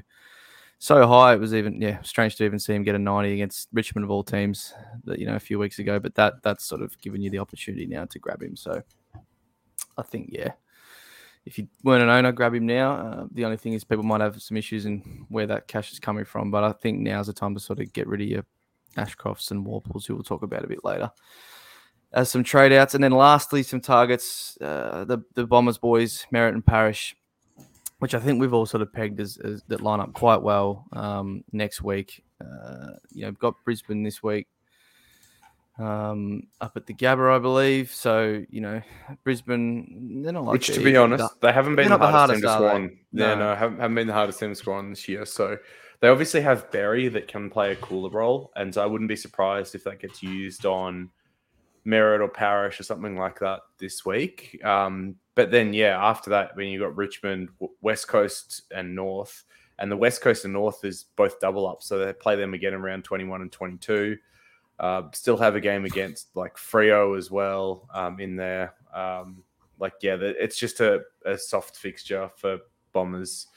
so 0.79 1.07
high. 1.07 1.33
It 1.33 1.39
was 1.39 1.53
even 1.53 1.81
yeah 1.81 2.01
strange 2.01 2.35
to 2.38 2.45
even 2.45 2.59
see 2.59 2.73
him 2.73 2.83
get 2.83 2.95
a 2.95 2.99
ninety 2.99 3.33
against 3.33 3.67
Richmond 3.73 4.05
of 4.05 4.11
all 4.11 4.23
teams, 4.23 4.73
that 5.05 5.19
you 5.19 5.25
know 5.25 5.35
a 5.35 5.39
few 5.39 5.59
weeks 5.59 5.79
ago. 5.79 5.99
But 5.99 6.15
that 6.15 6.41
that's 6.43 6.65
sort 6.65 6.81
of 6.81 6.99
given 7.01 7.21
you 7.21 7.29
the 7.29 7.39
opportunity 7.39 7.88
now 7.88 8.05
to 8.05 8.19
grab 8.19 8.41
him. 8.41 8.55
So 8.55 8.81
I 9.97 10.03
think 10.03 10.29
yeah, 10.31 10.51
if 11.47 11.57
you 11.57 11.67
weren't 11.83 12.03
an 12.03 12.09
owner, 12.09 12.31
grab 12.31 12.53
him 12.53 12.65
now. 12.65 12.95
Uh, 12.95 13.27
the 13.31 13.45
only 13.45 13.57
thing 13.57 13.73
is 13.73 13.83
people 13.83 14.03
might 14.03 14.21
have 14.21 14.41
some 14.41 14.57
issues 14.57 14.85
in 14.85 15.25
where 15.29 15.47
that 15.47 15.67
cash 15.67 15.91
is 15.91 15.99
coming 15.99 16.25
from, 16.25 16.51
but 16.51 16.63
I 16.63 16.73
think 16.73 16.99
now's 16.99 17.27
the 17.27 17.33
time 17.33 17.53
to 17.55 17.59
sort 17.59 17.79
of 17.79 17.91
get 17.93 18.07
rid 18.07 18.21
of 18.21 18.27
your 18.27 18.45
Ashcrofts 18.97 19.51
and 19.51 19.65
Worpels, 19.65 20.05
who 20.05 20.15
we'll 20.15 20.23
talk 20.23 20.43
about 20.43 20.65
a 20.65 20.67
bit 20.67 20.83
later. 20.83 21.09
As 22.11 22.29
some 22.29 22.43
trade 22.43 22.73
outs, 22.73 22.95
and 22.95 23.03
then 23.03 23.11
lastly, 23.11 23.63
some 23.63 23.81
targets. 23.81 24.57
Uh, 24.59 25.05
the 25.05 25.19
the 25.35 25.45
Bombers 25.45 25.77
boys, 25.77 26.25
Merrett 26.33 26.53
and 26.53 26.65
Parish, 26.65 27.15
which 27.99 28.13
I 28.13 28.19
think 28.19 28.39
we've 28.39 28.53
all 28.53 28.65
sort 28.65 28.81
of 28.81 28.93
pegged 28.93 29.19
as, 29.19 29.37
as 29.37 29.63
that 29.67 29.81
line 29.81 29.99
up 29.99 30.13
quite 30.13 30.41
well 30.41 30.85
um, 30.93 31.43
next 31.51 31.81
week. 31.81 32.23
Uh, 32.39 32.91
you 33.11 33.23
know, 33.23 33.31
got 33.31 33.55
Brisbane 33.65 34.03
this 34.03 34.21
week. 34.23 34.47
Um, 35.80 36.43
up 36.59 36.75
at 36.75 36.88
the 36.88 36.93
Gabba, 36.93 37.36
I 37.36 37.39
believe. 37.39 37.91
So 37.91 38.43
you 38.49 38.61
know, 38.61 38.82
Brisbane, 39.23 40.21
they're 40.23 40.34
not 40.34 40.45
like 40.45 40.53
Which, 40.53 40.67
to 40.67 40.80
be 40.84 40.97
honest, 40.97 41.23
the- 41.39 41.47
they 41.47 41.53
haven't 41.53 41.75
been 41.75 41.86
the 41.86 41.89
not 41.97 41.99
the 41.99 42.07
hardest, 42.07 42.38
team 42.38 42.41
to 42.43 42.49
hardest, 42.49 42.67
score 42.67 42.75
on. 42.75 42.97
they? 43.13 43.23
Yeah, 43.23 43.36
No. 43.36 43.49
no, 43.51 43.55
haven't, 43.55 43.80
haven't 43.80 43.95
been 43.95 44.07
the 44.07 44.13
hardest 44.13 44.39
team 44.39 44.49
to 44.49 44.55
score 44.55 44.75
on 44.78 44.89
this 44.89 45.07
year. 45.07 45.25
So 45.25 45.57
they 45.99 46.07
obviously 46.07 46.41
have 46.41 46.71
Berry 46.71 47.07
that 47.09 47.28
can 47.28 47.49
play 47.49 47.71
a 47.71 47.75
cooler 47.75 48.09
role, 48.09 48.51
and 48.55 48.73
so 48.73 48.82
I 48.82 48.86
wouldn't 48.88 49.07
be 49.07 49.15
surprised 49.15 49.75
if 49.75 49.84
that 49.84 49.99
gets 49.99 50.23
used 50.23 50.65
on 50.65 51.09
Merrett 51.86 52.21
or 52.21 52.28
Parish 52.28 52.80
or 52.80 52.84
something 52.84 53.15
like 53.15 53.39
that 53.39 53.61
this 53.78 54.05
week. 54.05 54.59
Um, 54.65 55.15
but 55.36 55.51
then, 55.51 55.73
yeah, 55.73 56.03
after 56.03 56.32
that, 56.32 56.55
when 56.55 56.67
you 56.69 56.80
got 56.80 56.95
Richmond, 56.97 57.49
West 57.82 58.07
Coast, 58.07 58.63
and 58.75 58.95
North, 58.95 59.43
and 59.80 59.91
the 59.91 59.95
West 59.97 60.21
Coast 60.21 60.43
and 60.43 60.53
North 60.53 60.84
is 60.84 61.05
both 61.15 61.39
double 61.39 61.67
up, 61.67 61.84
so 61.84 61.99
they 61.99 62.11
play 62.13 62.36
them 62.36 62.55
again 62.55 62.73
in 62.73 62.82
round 62.82 63.03
twenty-one 63.03 63.41
and 63.43 63.51
twenty-two. 63.51 64.17
Uh, 64.80 65.03
still 65.13 65.38
have 65.38 65.55
a 65.55 65.59
game 65.59 65.86
against 65.86 66.36
like 66.36 66.55
Freo 66.55 67.17
as 67.17 67.32
well 67.32 67.88
um, 67.93 68.19
in 68.19 68.36
there. 68.36 68.73
Um, 68.93 69.43
like, 69.80 69.93
yeah, 70.01 70.17
it's 70.19 70.57
just 70.57 70.80
a, 70.80 71.01
a 71.25 71.38
soft 71.38 71.78
fixture 71.78 72.30
for 72.36 72.59
Bombers. 72.93 73.47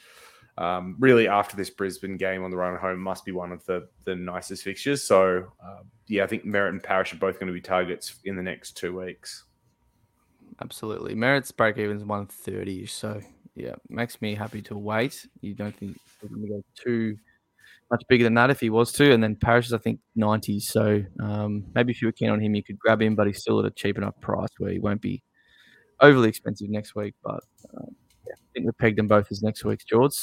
Um, 0.59 0.97
really, 0.99 1.29
after 1.29 1.57
this 1.57 1.71
Brisbane 1.71 2.17
game 2.17 2.45
on 2.45 2.51
the 2.51 2.57
run 2.57 2.79
home, 2.79 3.01
must 3.01 3.25
be 3.25 3.33
one 3.33 3.53
of 3.53 3.65
the 3.65 3.89
the 4.05 4.15
nicest 4.15 4.65
fixtures. 4.65 5.03
So, 5.03 5.53
uh, 5.65 5.83
yeah, 6.07 6.25
I 6.25 6.27
think 6.27 6.45
Merrett 6.45 6.71
and 6.71 6.83
Parish 6.83 7.13
are 7.15 7.19
both 7.19 7.39
going 7.39 7.47
to 7.47 7.53
be 7.53 7.61
targets 7.61 8.17
in 8.25 8.37
the 8.37 8.43
next 8.43 8.77
two 8.77 8.99
weeks. 8.99 9.45
Absolutely. 10.61 11.15
Merrett's 11.15 11.53
break 11.53 11.79
even's 11.79 12.05
130, 12.05 12.85
so 12.87 13.21
yeah, 13.55 13.75
makes 13.89 14.21
me 14.21 14.35
happy 14.35 14.61
to 14.63 14.77
wait. 14.77 15.27
You 15.41 15.55
don't 15.55 15.75
think 15.75 15.99
he's 16.21 16.31
going 16.31 16.43
to 16.43 16.49
go 16.49 16.63
too 16.75 17.19
much 17.91 18.05
bigger 18.09 18.25
than 18.25 18.35
that 18.35 18.51
if 18.51 18.61
he 18.61 18.71
was 18.71 18.93
to, 18.93 19.13
and 19.13 19.23
then 19.23 19.37
Parish 19.37 19.67
is 19.67 19.73
I 19.73 19.79
think 19.79 20.01
90. 20.17 20.61
So 20.61 21.03
um, 21.21 21.65
maybe 21.75 21.93
if 21.93 22.01
you 22.01 22.09
were 22.09 22.13
keen 22.13 22.31
on 22.31 22.41
him, 22.41 22.55
you 22.55 22.63
could 22.63 22.79
grab 22.79 23.03
him, 23.03 23.15
but 23.15 23.27
he's 23.27 23.41
still 23.41 23.59
at 23.61 23.67
a 23.67 23.71
cheap 23.71 23.99
enough 23.99 24.19
price 24.21 24.49
where 24.59 24.71
he 24.71 24.79
won't 24.79 25.01
be 25.01 25.23
overly 26.01 26.29
expensive 26.29 26.71
next 26.71 26.95
week. 26.95 27.15
But 27.23 27.41
um, 27.77 27.95
yeah, 28.27 28.35
I 28.35 28.47
think 28.55 28.67
we 28.67 28.73
pegged 28.73 28.99
them 28.99 29.09
both 29.09 29.29
as 29.31 29.43
next 29.43 29.65
week's 29.65 29.85
George. 29.85 30.15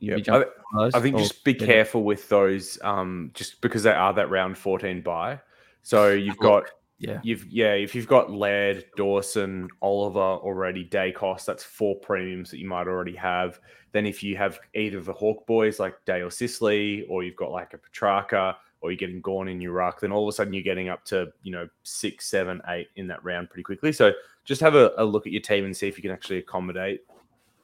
Yeah, 0.00 0.16
those, 0.16 0.94
I 0.94 1.00
think 1.00 1.16
or- 1.16 1.20
just 1.20 1.44
be 1.44 1.52
yeah. 1.52 1.66
careful 1.66 2.04
with 2.04 2.28
those, 2.28 2.78
um, 2.82 3.30
just 3.34 3.60
because 3.60 3.82
they 3.82 3.92
are 3.92 4.14
that 4.14 4.30
round 4.30 4.56
fourteen 4.56 5.02
buy. 5.02 5.40
So 5.82 6.10
you've 6.10 6.38
got 6.38 6.64
Yeah, 6.98 7.20
You've 7.22 7.46
yeah, 7.46 7.72
if 7.72 7.94
you've 7.94 8.06
got 8.06 8.30
Laird, 8.30 8.84
Dawson, 8.96 9.68
Oliver 9.82 10.18
already 10.18 10.84
day 10.84 11.10
cost, 11.10 11.46
that's 11.46 11.64
four 11.64 11.96
premiums 11.96 12.50
that 12.50 12.58
you 12.58 12.68
might 12.68 12.86
already 12.86 13.16
have. 13.16 13.58
Then 13.92 14.06
if 14.06 14.22
you 14.22 14.36
have 14.36 14.58
either 14.74 15.00
the 15.00 15.12
Hawk 15.12 15.46
boys 15.46 15.80
like 15.80 16.02
Day 16.04 16.22
or 16.22 16.30
Sicily, 16.30 17.04
or 17.08 17.24
you've 17.24 17.36
got 17.36 17.50
like 17.50 17.74
a 17.74 17.78
Petracca, 17.78 18.56
or 18.80 18.90
you're 18.90 18.98
getting 18.98 19.20
Gawn 19.20 19.48
in 19.48 19.60
your 19.60 19.72
ruck, 19.72 20.00
then 20.00 20.12
all 20.12 20.28
of 20.28 20.32
a 20.32 20.36
sudden 20.36 20.52
you're 20.52 20.62
getting 20.62 20.88
up 20.88 21.04
to 21.06 21.32
you 21.42 21.50
know 21.50 21.68
six, 21.82 22.26
seven, 22.26 22.62
eight 22.68 22.88
in 22.96 23.06
that 23.08 23.24
round 23.24 23.50
pretty 23.50 23.64
quickly. 23.64 23.92
So 23.92 24.12
just 24.44 24.60
have 24.60 24.74
a, 24.74 24.92
a 24.96 25.04
look 25.04 25.26
at 25.26 25.32
your 25.32 25.42
team 25.42 25.64
and 25.64 25.76
see 25.76 25.88
if 25.88 25.96
you 25.96 26.02
can 26.02 26.10
actually 26.12 26.38
accommodate 26.38 27.02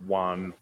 one 0.07 0.55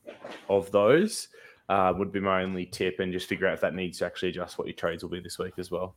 of 0.48 0.70
those. 0.72 1.28
Uh, 1.70 1.92
would 1.96 2.10
be 2.10 2.20
my 2.20 2.42
only 2.42 2.64
tip, 2.64 2.98
and 3.00 3.12
just 3.12 3.28
figure 3.28 3.46
out 3.46 3.54
if 3.54 3.60
that 3.60 3.74
needs 3.74 3.98
to 3.98 4.06
actually 4.06 4.30
adjust 4.30 4.58
what 4.58 4.66
your 4.66 4.74
trades 4.74 5.02
will 5.02 5.10
be 5.10 5.20
this 5.20 5.38
week 5.38 5.52
as 5.58 5.70
well. 5.70 5.94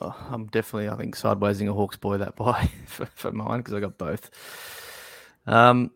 Oh, 0.00 0.16
I'm 0.30 0.46
definitely, 0.46 0.88
I 0.88 0.96
think, 0.96 1.16
sidewaysing 1.16 1.68
a 1.68 1.72
Hawks 1.72 1.96
boy 1.96 2.18
that 2.18 2.36
buy 2.36 2.70
for, 2.86 3.06
for 3.06 3.32
mine 3.32 3.58
because 3.58 3.74
I 3.74 3.80
got 3.80 3.98
both. 3.98 4.30
Um, 5.46 5.90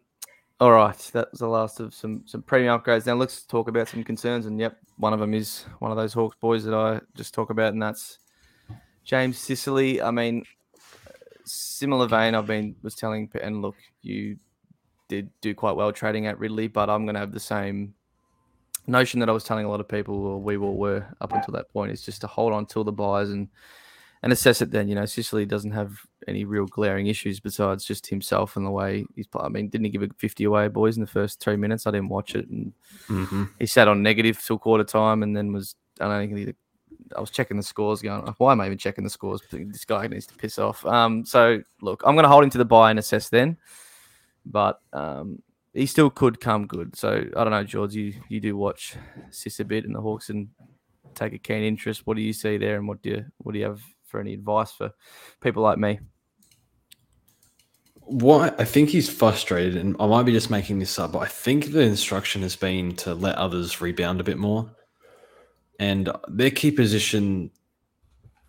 all 0.60 0.72
right, 0.72 0.98
that 1.12 1.30
was 1.32 1.40
the 1.40 1.48
last 1.48 1.80
of 1.80 1.92
some 1.92 2.22
some 2.24 2.42
premium 2.42 2.78
upgrades. 2.78 3.06
Now 3.06 3.14
let's 3.14 3.42
talk 3.42 3.68
about 3.68 3.88
some 3.88 4.04
concerns, 4.04 4.46
and 4.46 4.60
yep, 4.60 4.78
one 4.96 5.12
of 5.12 5.18
them 5.18 5.34
is 5.34 5.64
one 5.80 5.90
of 5.90 5.96
those 5.96 6.12
Hawks 6.12 6.36
boys 6.40 6.64
that 6.64 6.74
I 6.74 7.00
just 7.16 7.34
talk 7.34 7.50
about, 7.50 7.72
and 7.72 7.82
that's 7.82 8.18
James 9.04 9.38
Sicily. 9.38 10.00
I 10.00 10.12
mean, 10.12 10.44
similar 11.44 12.06
vein. 12.06 12.34
I've 12.34 12.46
been 12.46 12.76
was 12.82 12.94
telling, 12.94 13.28
and 13.42 13.60
look, 13.60 13.74
you 14.02 14.38
did 15.08 15.30
do 15.40 15.54
quite 15.54 15.76
well 15.76 15.92
trading 15.92 16.26
at 16.26 16.38
Ridley, 16.38 16.68
but 16.68 16.88
I'm 16.88 17.04
going 17.04 17.14
to 17.14 17.20
have 17.20 17.32
the 17.32 17.40
same 17.40 17.94
notion 18.86 19.20
that 19.20 19.28
I 19.28 19.32
was 19.32 19.44
telling 19.44 19.66
a 19.66 19.68
lot 19.68 19.80
of 19.80 19.88
people, 19.88 20.14
or 20.14 20.40
we 20.40 20.56
all 20.56 20.76
were 20.76 21.04
up 21.20 21.32
until 21.32 21.54
that 21.54 21.72
point, 21.72 21.92
is 21.92 22.02
just 22.02 22.20
to 22.20 22.26
hold 22.26 22.52
on 22.52 22.66
till 22.66 22.84
the 22.84 22.92
buys 22.92 23.30
and 23.30 23.48
and 24.22 24.32
assess 24.32 24.62
it 24.62 24.70
then. 24.70 24.88
You 24.88 24.94
know, 24.94 25.04
Sicily 25.04 25.44
doesn't 25.46 25.72
have 25.72 25.98
any 26.28 26.44
real 26.44 26.66
glaring 26.66 27.08
issues 27.08 27.40
besides 27.40 27.84
just 27.84 28.06
himself 28.06 28.56
and 28.56 28.64
the 28.64 28.70
way 28.70 29.04
he's 29.16 29.26
playing. 29.26 29.46
I 29.46 29.48
mean, 29.48 29.68
didn't 29.68 29.84
he 29.86 29.90
give 29.90 30.02
a 30.02 30.08
50 30.18 30.44
away, 30.44 30.68
boys, 30.68 30.96
in 30.96 31.00
the 31.00 31.06
first 31.08 31.40
three 31.40 31.56
minutes? 31.56 31.86
I 31.86 31.90
didn't 31.90 32.08
watch 32.08 32.34
it. 32.34 32.48
And 32.48 32.72
Mm-hmm. 33.08 33.44
he 33.58 33.66
sat 33.66 33.88
on 33.88 34.02
negative 34.02 34.40
till 34.44 34.58
quarter 34.58 34.84
time 34.84 35.22
and 35.22 35.36
then 35.36 35.52
was, 35.52 35.74
I 36.00 36.06
don't 36.06 36.28
think 36.34 36.48
he, 36.48 36.54
I 37.16 37.20
was 37.20 37.30
checking 37.30 37.56
the 37.56 37.62
scores 37.62 38.00
going, 38.00 38.22
"Oh, 38.26 38.34
why 38.38 38.52
am 38.52 38.60
I 38.60 38.66
even 38.66 38.78
checking 38.78 39.04
the 39.04 39.10
scores? 39.10 39.42
This 39.50 39.84
guy 39.84 40.06
needs 40.06 40.26
to 40.28 40.34
piss 40.34 40.58
off. 40.58 40.86
Um, 40.86 41.24
so, 41.26 41.60
look, 41.82 42.02
I'm 42.06 42.14
going 42.14 42.22
to 42.22 42.28
hold 42.28 42.44
him 42.44 42.50
to 42.50 42.58
the 42.58 42.64
buy 42.64 42.90
and 42.90 42.98
assess 42.98 43.28
then. 43.28 43.56
But 44.46 44.80
um, 44.92 45.42
he 45.74 45.86
still 45.86 46.10
could 46.10 46.40
come 46.40 46.66
good. 46.66 46.96
So, 46.96 47.24
I 47.36 47.44
don't 47.44 47.50
know, 47.50 47.64
George, 47.64 47.94
you, 47.94 48.14
you 48.28 48.40
do 48.40 48.56
watch 48.56 48.94
Sis 49.30 49.60
a 49.60 49.64
bit 49.64 49.84
in 49.84 49.92
the 49.92 50.00
Hawks 50.00 50.30
and 50.30 50.48
take 51.14 51.32
a 51.32 51.38
keen 51.38 51.62
interest. 51.62 52.06
What 52.06 52.16
do 52.16 52.22
you 52.22 52.32
see 52.32 52.56
there 52.56 52.76
and 52.76 52.88
what 52.88 53.02
do 53.02 53.10
you, 53.10 53.24
what 53.38 53.52
do 53.52 53.58
you 53.58 53.66
have 53.66 53.82
for 54.12 54.20
any 54.20 54.34
advice 54.34 54.70
for 54.70 54.92
people 55.40 55.64
like 55.64 55.78
me? 55.78 55.98
What 58.02 58.60
I 58.60 58.64
think 58.64 58.90
he's 58.90 59.08
frustrated, 59.08 59.76
and 59.76 59.96
I 59.98 60.06
might 60.06 60.24
be 60.24 60.32
just 60.32 60.50
making 60.50 60.78
this 60.78 60.98
up, 60.98 61.12
but 61.12 61.20
I 61.20 61.26
think 61.26 61.72
the 61.72 61.80
instruction 61.80 62.42
has 62.42 62.54
been 62.54 62.94
to 62.96 63.14
let 63.14 63.36
others 63.36 63.80
rebound 63.80 64.20
a 64.20 64.24
bit 64.24 64.38
more. 64.38 64.70
And 65.78 66.10
their 66.28 66.50
key 66.50 66.70
position 66.70 67.50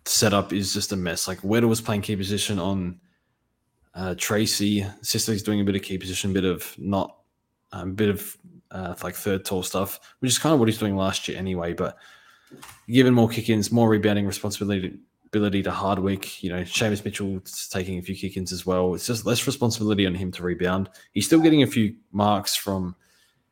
setup 0.04 0.52
is 0.52 0.74
just 0.74 0.92
a 0.92 0.96
mess. 0.96 1.26
Like 1.26 1.40
Weddle 1.40 1.68
was 1.68 1.80
playing 1.80 2.02
key 2.02 2.14
position 2.14 2.58
on 2.58 3.00
uh, 3.94 4.14
Tracy. 4.18 4.86
Sicily's 5.02 5.42
doing 5.42 5.60
a 5.60 5.64
bit 5.64 5.76
of 5.76 5.82
key 5.82 5.98
position, 5.98 6.30
a 6.30 6.34
bit 6.34 6.44
of 6.44 6.74
not, 6.78 7.16
a 7.72 7.86
bit 7.86 8.10
of 8.10 8.36
uh, 8.70 8.94
like 9.02 9.14
third 9.14 9.44
tall 9.44 9.62
stuff, 9.62 9.98
which 10.18 10.30
is 10.30 10.38
kind 10.38 10.52
of 10.52 10.58
what 10.58 10.68
he's 10.68 10.78
doing 10.78 10.96
last 10.96 11.26
year 11.26 11.38
anyway. 11.38 11.72
But 11.72 11.96
given 12.88 13.14
more 13.14 13.28
kick-ins, 13.28 13.72
more 13.72 13.88
rebounding 13.88 14.26
responsibility 14.26 14.98
ability 15.34 15.64
to 15.64 15.70
Hardwick. 15.72 16.42
You 16.44 16.50
know, 16.50 16.62
Seamus 16.62 17.04
Mitchell's 17.04 17.68
taking 17.68 17.98
a 17.98 18.02
few 18.02 18.14
kick-ins 18.14 18.52
as 18.52 18.64
well. 18.64 18.94
It's 18.94 19.06
just 19.06 19.26
less 19.26 19.46
responsibility 19.48 20.06
on 20.06 20.14
him 20.14 20.30
to 20.32 20.44
rebound. 20.44 20.88
He's 21.12 21.26
still 21.26 21.40
getting 21.40 21.64
a 21.64 21.66
few 21.66 21.96
marks 22.12 22.54
from 22.54 22.94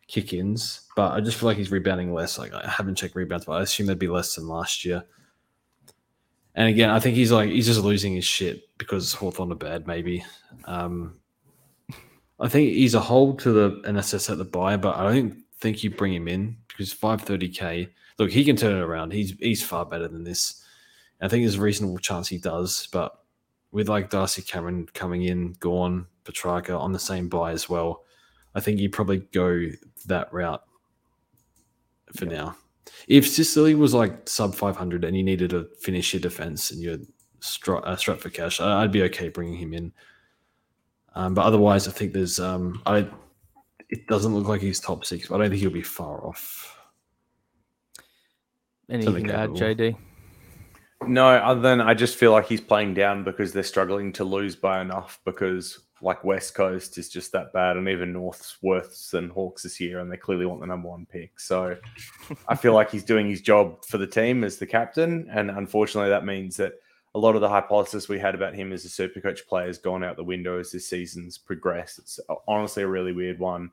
kick-ins, 0.07 0.83
but 0.95 1.13
I 1.13 1.21
just 1.21 1.39
feel 1.39 1.49
like 1.49 1.57
he's 1.57 1.73
rebounding 1.73 2.15
less. 2.15 2.39
Like 2.39 2.53
I 2.55 2.69
haven't 2.69 2.95
checked 2.95 3.17
rebounds, 3.17 3.47
but 3.47 3.55
I 3.55 3.63
assume 3.63 3.87
that'd 3.87 3.99
be 3.99 4.07
less 4.07 4.37
than 4.37 4.47
last 4.47 4.85
year. 4.85 5.03
And 6.55 6.69
again, 6.69 6.91
I 6.91 7.01
think 7.01 7.17
he's 7.17 7.33
like 7.33 7.51
he's 7.51 7.67
just 7.67 7.81
losing 7.81 8.15
his 8.15 8.25
shit 8.25 8.63
because 8.79 9.13
Hawthorn 9.13 9.51
are 9.51 9.57
bad, 9.57 9.89
maybe. 9.89 10.25
Um, 10.67 11.19
I 12.39 12.49
think 12.49 12.73
he's 12.75 12.95
a 12.95 13.01
hold 13.01 13.41
to 13.41 13.53
the 13.53 13.71
NSS 13.89 14.31
at 14.31 14.39
the 14.39 14.45
buy, 14.45 14.77
but 14.77 14.97
I 14.97 15.13
don't 15.13 15.43
think 15.59 15.83
you 15.83 15.91
bring 15.91 16.13
him 16.13 16.29
in 16.29 16.57
because 16.69 16.95
530k. 16.95 17.89
Look, 18.19 18.31
he 18.31 18.45
can 18.45 18.57
turn 18.57 18.77
it 18.77 18.83
around. 18.83 19.13
He's 19.13 19.33
he's 19.41 19.65
far 19.65 19.85
better 19.85 20.07
than 20.07 20.23
this. 20.23 20.62
I 21.23 21.29
think 21.29 21.45
there's 21.45 21.55
a 21.55 21.61
reasonable 21.63 21.99
chance 21.99 22.29
he 22.29 22.39
does, 22.39 22.89
but 22.93 23.17
with 23.71 23.89
like 23.89 24.11
Darcy 24.11 24.43
Cameron 24.43 24.87
coming 24.93 25.23
in, 25.23 25.53
Gawn, 25.61 26.07
Petracca 26.25 26.79
on 26.79 26.93
the 26.93 26.99
same 26.99 27.29
buy 27.29 27.53
as 27.53 27.69
well, 27.69 28.05
I 28.55 28.61
think 28.61 28.81
you 28.81 28.91
probably 28.91 29.19
go 29.33 29.67
that 30.07 30.33
route 30.33 30.63
for 32.15 32.27
now. 32.27 32.57
If 33.09 33.27
Sicily 33.27 33.75
was 33.75 33.95
like 33.95 34.29
sub 34.29 34.55
500 34.55 35.05
and 35.05 35.17
you 35.17 35.23
needed 35.23 35.51
to 35.51 35.69
finish 35.81 36.13
your 36.13 36.21
defense 36.21 36.71
and 36.71 36.83
you're 36.83 36.99
stra- 37.41 37.81
uh, 37.81 37.97
strapped 37.97 38.21
for 38.21 38.31
cash, 38.31 38.61
I- 38.61 38.83
I'd 38.83 38.93
be 38.93 39.05
okay 39.05 39.29
bringing 39.29 39.57
him 39.57 39.73
in. 39.73 39.93
Um, 41.15 41.35
but 41.35 41.45
otherwise, 41.45 41.87
I 41.89 41.93
think 41.93 42.13
there's 42.13 42.41
um, 42.41 42.83
I. 42.87 43.07
It 43.91 44.07
doesn't 44.07 44.35
look 44.35 44.49
like 44.49 44.63
he's 44.63 44.81
top 44.81 45.05
six, 45.05 45.29
but 45.29 45.35
I 45.35 45.39
don't 45.39 45.51
think 45.51 45.61
he'll 45.61 45.71
be 45.71 45.83
far 45.83 46.27
off. 46.27 46.79
Anything 48.89 49.27
to 49.29 49.37
add. 49.37 49.51
JD? 49.51 49.97
No, 51.07 51.27
other 51.27 51.61
than 51.61 51.81
I 51.81 51.95
just 51.95 52.17
feel 52.17 52.33
like 52.33 52.47
he's 52.47 52.61
playing 52.61 52.95
down 52.95 53.25
because 53.25 53.53
they're 53.53 53.63
struggling 53.63 54.13
to 54.15 54.25
lose 54.25 54.57
by 54.57 54.81
enough 54.81 55.21
because 55.25 55.81
like 56.01 56.25
West 56.25 56.55
Coast 56.55 56.99
is 56.99 57.09
just 57.09 57.33
that 57.33 57.53
bad 57.53 57.77
and 57.77 57.89
even 57.89 58.13
North's 58.13 58.57
worse 58.63 59.11
than 59.11 59.29
Hawks 59.31 59.63
this 59.63 59.81
year 59.81 60.01
and 60.01 60.11
they 60.11 60.17
clearly 60.17 60.47
want 60.47 60.61
the 60.61 60.67
number 60.67 60.89
one 60.89 61.07
pick. 61.07 61.39
So 61.39 61.77
I 62.49 62.57
feel 62.57 62.75
like 62.75 62.91
he's 62.91 63.05
doing 63.05 63.29
his 63.29 63.41
job 63.41 63.85
for 63.85 63.99
the 63.99 64.07
team 64.07 64.43
as 64.43 64.57
the 64.57 64.67
captain. 64.67 65.29
And 65.31 65.51
unfortunately 65.51 66.11
that 66.11 66.27
means 66.27 66.57
that 66.57 66.75
a 67.15 67.19
lot 67.19 67.35
of 67.35 67.41
the 67.41 67.49
hypothesis 67.49 68.09
we 68.09 68.19
had 68.19 68.35
about 68.35 68.55
him 68.55 68.73
as 68.73 68.85
a 68.85 68.89
super 68.89 69.21
coach 69.21 69.47
player 69.47 69.67
has 69.67 69.79
gone 69.79 70.03
out 70.03 70.17
the 70.17 70.25
window 70.25 70.59
as 70.59 70.73
this 70.73 70.89
season's 70.89 71.39
progressed. 71.39 71.99
It's 71.99 72.19
honestly 72.49 72.83
a 72.83 72.89
really 72.89 73.13
weird 73.13 73.39
one. 73.39 73.71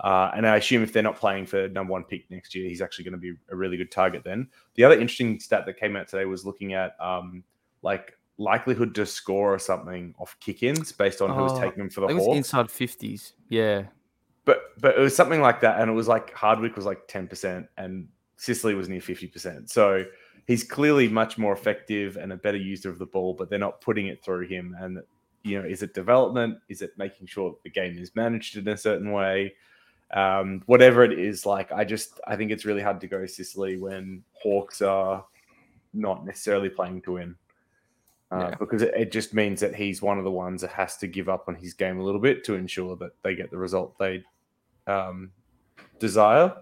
Uh, 0.00 0.30
and 0.36 0.46
I 0.46 0.56
assume 0.56 0.82
if 0.82 0.92
they're 0.92 1.02
not 1.02 1.16
playing 1.16 1.46
for 1.46 1.68
number 1.68 1.92
one 1.92 2.04
pick 2.04 2.30
next 2.30 2.54
year, 2.54 2.68
he's 2.68 2.82
actually 2.82 3.04
going 3.04 3.12
to 3.12 3.18
be 3.18 3.32
a 3.50 3.56
really 3.56 3.76
good 3.76 3.90
target 3.90 4.22
then. 4.24 4.48
The 4.74 4.84
other 4.84 4.94
interesting 4.94 5.38
stat 5.40 5.64
that 5.66 5.78
came 5.78 5.96
out 5.96 6.08
today 6.08 6.24
was 6.24 6.44
looking 6.44 6.74
at 6.74 6.96
um, 7.00 7.44
like 7.82 8.18
likelihood 8.36 8.94
to 8.96 9.06
score 9.06 9.54
or 9.54 9.58
something 9.58 10.14
off 10.18 10.36
kick-ins 10.40 10.90
based 10.90 11.22
on 11.22 11.30
who 11.30 11.42
was 11.42 11.52
Oh, 11.52 11.60
taking 11.60 11.78
them 11.78 11.90
for 11.90 12.00
the 12.00 12.08
think 12.08 12.18
it 12.18 12.26
was 12.26 12.26
Hawks. 12.26 12.36
inside 12.36 12.66
50s. 12.66 13.32
Yeah. 13.48 13.84
But 14.44 14.78
but 14.80 14.98
it 14.98 15.00
was 15.00 15.16
something 15.16 15.40
like 15.40 15.60
that, 15.62 15.80
and 15.80 15.88
it 15.90 15.94
was 15.94 16.06
like 16.08 16.34
Hardwick 16.34 16.76
was 16.76 16.84
like 16.84 17.08
ten 17.08 17.26
percent, 17.26 17.66
and 17.78 18.08
Sicily 18.36 18.74
was 18.74 18.90
near 18.90 19.00
fifty 19.00 19.26
percent. 19.26 19.70
So 19.70 20.04
he's 20.46 20.62
clearly 20.64 21.08
much 21.08 21.38
more 21.38 21.54
effective 21.54 22.18
and 22.18 22.30
a 22.30 22.36
better 22.36 22.58
user 22.58 22.90
of 22.90 22.98
the 22.98 23.06
ball, 23.06 23.32
but 23.32 23.48
they're 23.48 23.58
not 23.58 23.80
putting 23.80 24.08
it 24.08 24.22
through 24.22 24.46
him. 24.48 24.76
And 24.78 24.98
you 25.44 25.62
know, 25.62 25.66
is 25.66 25.82
it 25.82 25.94
development? 25.94 26.58
Is 26.68 26.82
it 26.82 26.90
making 26.98 27.26
sure 27.28 27.56
the 27.64 27.70
game 27.70 27.96
is 27.96 28.14
managed 28.14 28.58
in 28.58 28.68
a 28.68 28.76
certain 28.76 29.12
way? 29.12 29.54
Um, 30.14 30.62
whatever 30.66 31.04
it 31.04 31.18
is, 31.18 31.44
like 31.44 31.72
I 31.72 31.84
just 31.84 32.20
I 32.26 32.36
think 32.36 32.52
it's 32.52 32.64
really 32.64 32.82
hard 32.82 33.00
to 33.00 33.08
go 33.08 33.26
Sicily 33.26 33.76
when 33.76 34.22
Hawks 34.32 34.80
are 34.80 35.24
not 35.92 36.24
necessarily 36.24 36.68
playing 36.68 37.02
to 37.02 37.12
win. 37.12 37.36
Uh, 38.30 38.48
yeah. 38.50 38.54
Because 38.54 38.82
it, 38.82 38.94
it, 38.96 39.12
just 39.12 39.34
means 39.34 39.60
that 39.60 39.74
he's 39.74 40.00
one 40.00 40.18
of 40.18 40.24
the 40.24 40.30
ones 40.30 40.62
that 40.62 40.70
has 40.70 40.96
to 40.96 41.06
give 41.06 41.28
up 41.28 41.44
on 41.46 41.54
his 41.54 41.74
game 41.74 42.00
a 42.00 42.02
little 42.02 42.20
bit 42.20 42.42
to 42.44 42.54
ensure 42.54 42.96
that 42.96 43.10
they 43.22 43.34
get 43.34 43.50
the 43.50 43.56
result 43.56 43.96
they 43.98 44.24
um, 44.86 45.30
desire. 45.98 46.52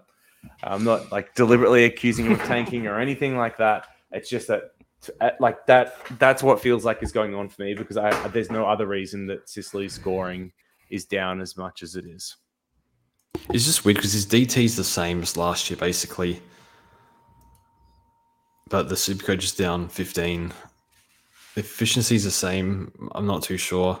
I'm 0.63 0.83
not 0.83 1.11
like 1.11 1.33
deliberately 1.35 1.85
accusing 1.85 2.25
him 2.25 2.33
of 2.33 2.43
tanking 2.43 2.85
or 2.87 2.99
anything 2.99 3.37
like 3.37 3.57
that. 3.57 3.87
It's 4.11 4.29
just 4.29 4.47
that 4.47 4.71
like 5.39 5.65
that 5.65 5.95
that's 6.19 6.43
what 6.43 6.61
feels 6.61 6.85
like 6.85 7.03
is 7.03 7.11
going 7.11 7.35
on 7.35 7.49
for 7.49 7.61
me 7.63 7.73
because 7.73 7.97
I 7.97 8.27
there's 8.29 8.51
no 8.51 8.65
other 8.65 8.87
reason 8.87 9.25
that 9.27 9.49
Sicily's 9.49 9.93
scoring 9.93 10.51
is 10.89 11.05
down 11.05 11.41
as 11.41 11.57
much 11.57 11.83
as 11.83 11.95
it 11.95 12.05
is. 12.05 12.35
It's 13.49 13.65
just 13.65 13.85
weird 13.85 13.97
because 13.97 14.13
his 14.13 14.25
DT 14.25 14.63
is 14.63 14.75
the 14.75 14.83
same 14.83 15.21
as 15.21 15.37
last 15.37 15.69
year 15.69 15.77
basically, 15.77 16.41
but 18.69 18.89
the 18.89 18.95
Supercoach 18.95 19.43
is 19.43 19.53
down 19.53 19.89
15. 19.89 20.51
The 21.55 21.59
efficiency 21.59 22.15
is 22.15 22.23
the 22.23 22.31
same. 22.31 22.91
I'm 23.13 23.27
not 23.27 23.43
too 23.43 23.57
sure. 23.57 23.99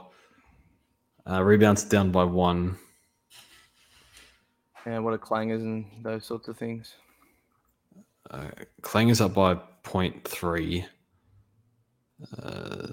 Uh, 1.29 1.43
rebounds 1.43 1.83
down 1.83 2.11
by 2.11 2.23
one. 2.23 2.77
And 4.85 5.05
what 5.05 5.13
are 5.13 5.19
clangers 5.19 5.61
and 5.61 5.85
those 6.01 6.25
sorts 6.25 6.47
of 6.47 6.57
things? 6.57 6.95
Uh, 8.31 8.47
clangers 8.81 9.21
up 9.21 9.33
by 9.33 9.55
0.3. 9.83 10.85
Uh, 12.41 12.87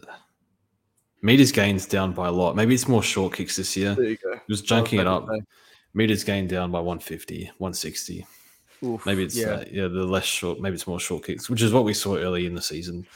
meters 1.22 1.52
gains 1.52 1.86
down 1.86 2.12
by 2.12 2.28
a 2.28 2.32
lot. 2.32 2.54
Maybe 2.54 2.74
it's 2.74 2.86
more 2.86 3.02
short 3.02 3.34
kicks 3.34 3.56
this 3.56 3.76
year. 3.76 3.94
There 3.94 4.04
you 4.04 4.18
go. 4.22 4.38
Just 4.48 4.66
junking 4.66 5.00
it 5.00 5.06
up. 5.06 5.26
Meters 5.94 6.24
gained 6.24 6.48
down 6.48 6.70
by 6.70 6.78
150, 6.78 7.50
160. 7.58 8.26
Oof, 8.82 9.04
maybe 9.04 9.24
it's 9.24 9.36
yeah. 9.36 9.46
Uh, 9.46 9.64
yeah 9.70 9.88
the 9.88 10.04
less 10.04 10.24
short. 10.24 10.60
Maybe 10.60 10.74
it's 10.74 10.86
more 10.86 11.00
short 11.00 11.24
kicks, 11.24 11.50
which 11.50 11.62
is 11.62 11.72
what 11.72 11.84
we 11.84 11.92
saw 11.92 12.16
early 12.16 12.46
in 12.46 12.54
the 12.54 12.62
season 12.62 13.06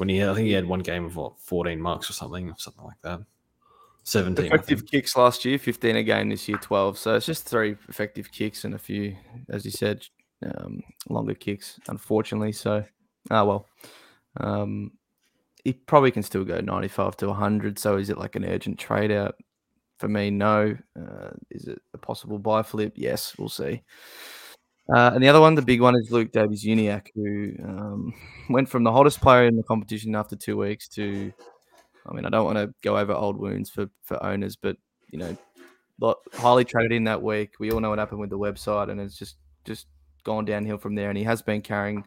when 0.00 0.08
he 0.08 0.24
I 0.24 0.34
think 0.34 0.46
he 0.46 0.52
had 0.52 0.66
one 0.66 0.80
game 0.80 1.04
of 1.04 1.16
what 1.16 1.38
14 1.40 1.78
marks 1.78 2.08
or 2.08 2.14
something, 2.14 2.54
something 2.56 2.84
like 2.84 3.00
that. 3.02 3.20
17 4.04 4.46
effective 4.46 4.86
kicks 4.86 5.14
last 5.14 5.44
year, 5.44 5.58
15 5.58 5.96
a 5.96 6.02
game 6.02 6.30
this 6.30 6.48
year, 6.48 6.56
12. 6.56 6.96
So 6.96 7.16
it's 7.16 7.26
just 7.26 7.46
three 7.46 7.76
effective 7.86 8.32
kicks 8.32 8.64
and 8.64 8.74
a 8.74 8.78
few, 8.78 9.14
as 9.50 9.66
you 9.66 9.70
said, 9.70 10.06
um, 10.42 10.82
longer 11.10 11.34
kicks, 11.34 11.78
unfortunately. 11.88 12.52
So, 12.52 12.82
ah, 13.30 13.44
well, 13.44 13.66
um, 14.38 14.92
he 15.64 15.74
probably 15.74 16.10
can 16.10 16.22
still 16.22 16.44
go 16.44 16.60
95 16.60 17.18
to 17.18 17.26
100. 17.28 17.78
So 17.78 17.98
is 17.98 18.08
it 18.08 18.16
like 18.16 18.36
an 18.36 18.46
urgent 18.46 18.78
trade 18.78 19.12
out? 19.12 19.36
For 20.00 20.08
me, 20.08 20.30
no. 20.30 20.76
Uh, 20.98 21.30
is 21.50 21.66
it 21.68 21.80
a 21.92 21.98
possible 21.98 22.38
buy 22.38 22.62
flip? 22.62 22.94
Yes, 22.96 23.34
we'll 23.38 23.50
see. 23.50 23.82
Uh, 24.92 25.10
and 25.14 25.22
the 25.22 25.28
other 25.28 25.40
one, 25.40 25.54
the 25.54 25.62
big 25.62 25.82
one, 25.82 25.94
is 25.94 26.10
Luke 26.10 26.32
Davies 26.32 26.64
Uniacke, 26.64 27.10
who 27.14 27.52
um, 27.62 28.14
went 28.50 28.68
from 28.68 28.82
the 28.82 28.90
hottest 28.90 29.20
player 29.20 29.46
in 29.46 29.56
the 29.56 29.62
competition 29.62 30.14
after 30.14 30.36
two 30.36 30.56
weeks 30.56 30.88
to, 30.88 31.30
I 32.06 32.14
mean, 32.14 32.24
I 32.24 32.30
don't 32.30 32.46
want 32.46 32.56
to 32.56 32.72
go 32.82 32.96
over 32.96 33.12
old 33.12 33.36
wounds 33.36 33.68
for, 33.68 33.90
for 34.02 34.20
owners, 34.24 34.56
but, 34.56 34.78
you 35.10 35.18
know, 35.18 35.36
highly 36.32 36.64
traded 36.64 36.92
in 36.92 37.04
that 37.04 37.22
week. 37.22 37.54
We 37.60 37.70
all 37.70 37.80
know 37.80 37.90
what 37.90 37.98
happened 37.98 38.20
with 38.20 38.30
the 38.30 38.38
website, 38.38 38.90
and 38.90 38.98
it's 39.00 39.18
just 39.18 39.36
just 39.66 39.86
gone 40.24 40.46
downhill 40.46 40.78
from 40.78 40.94
there. 40.94 41.10
And 41.10 41.18
he 41.18 41.24
has 41.24 41.42
been 41.42 41.60
carrying 41.60 42.04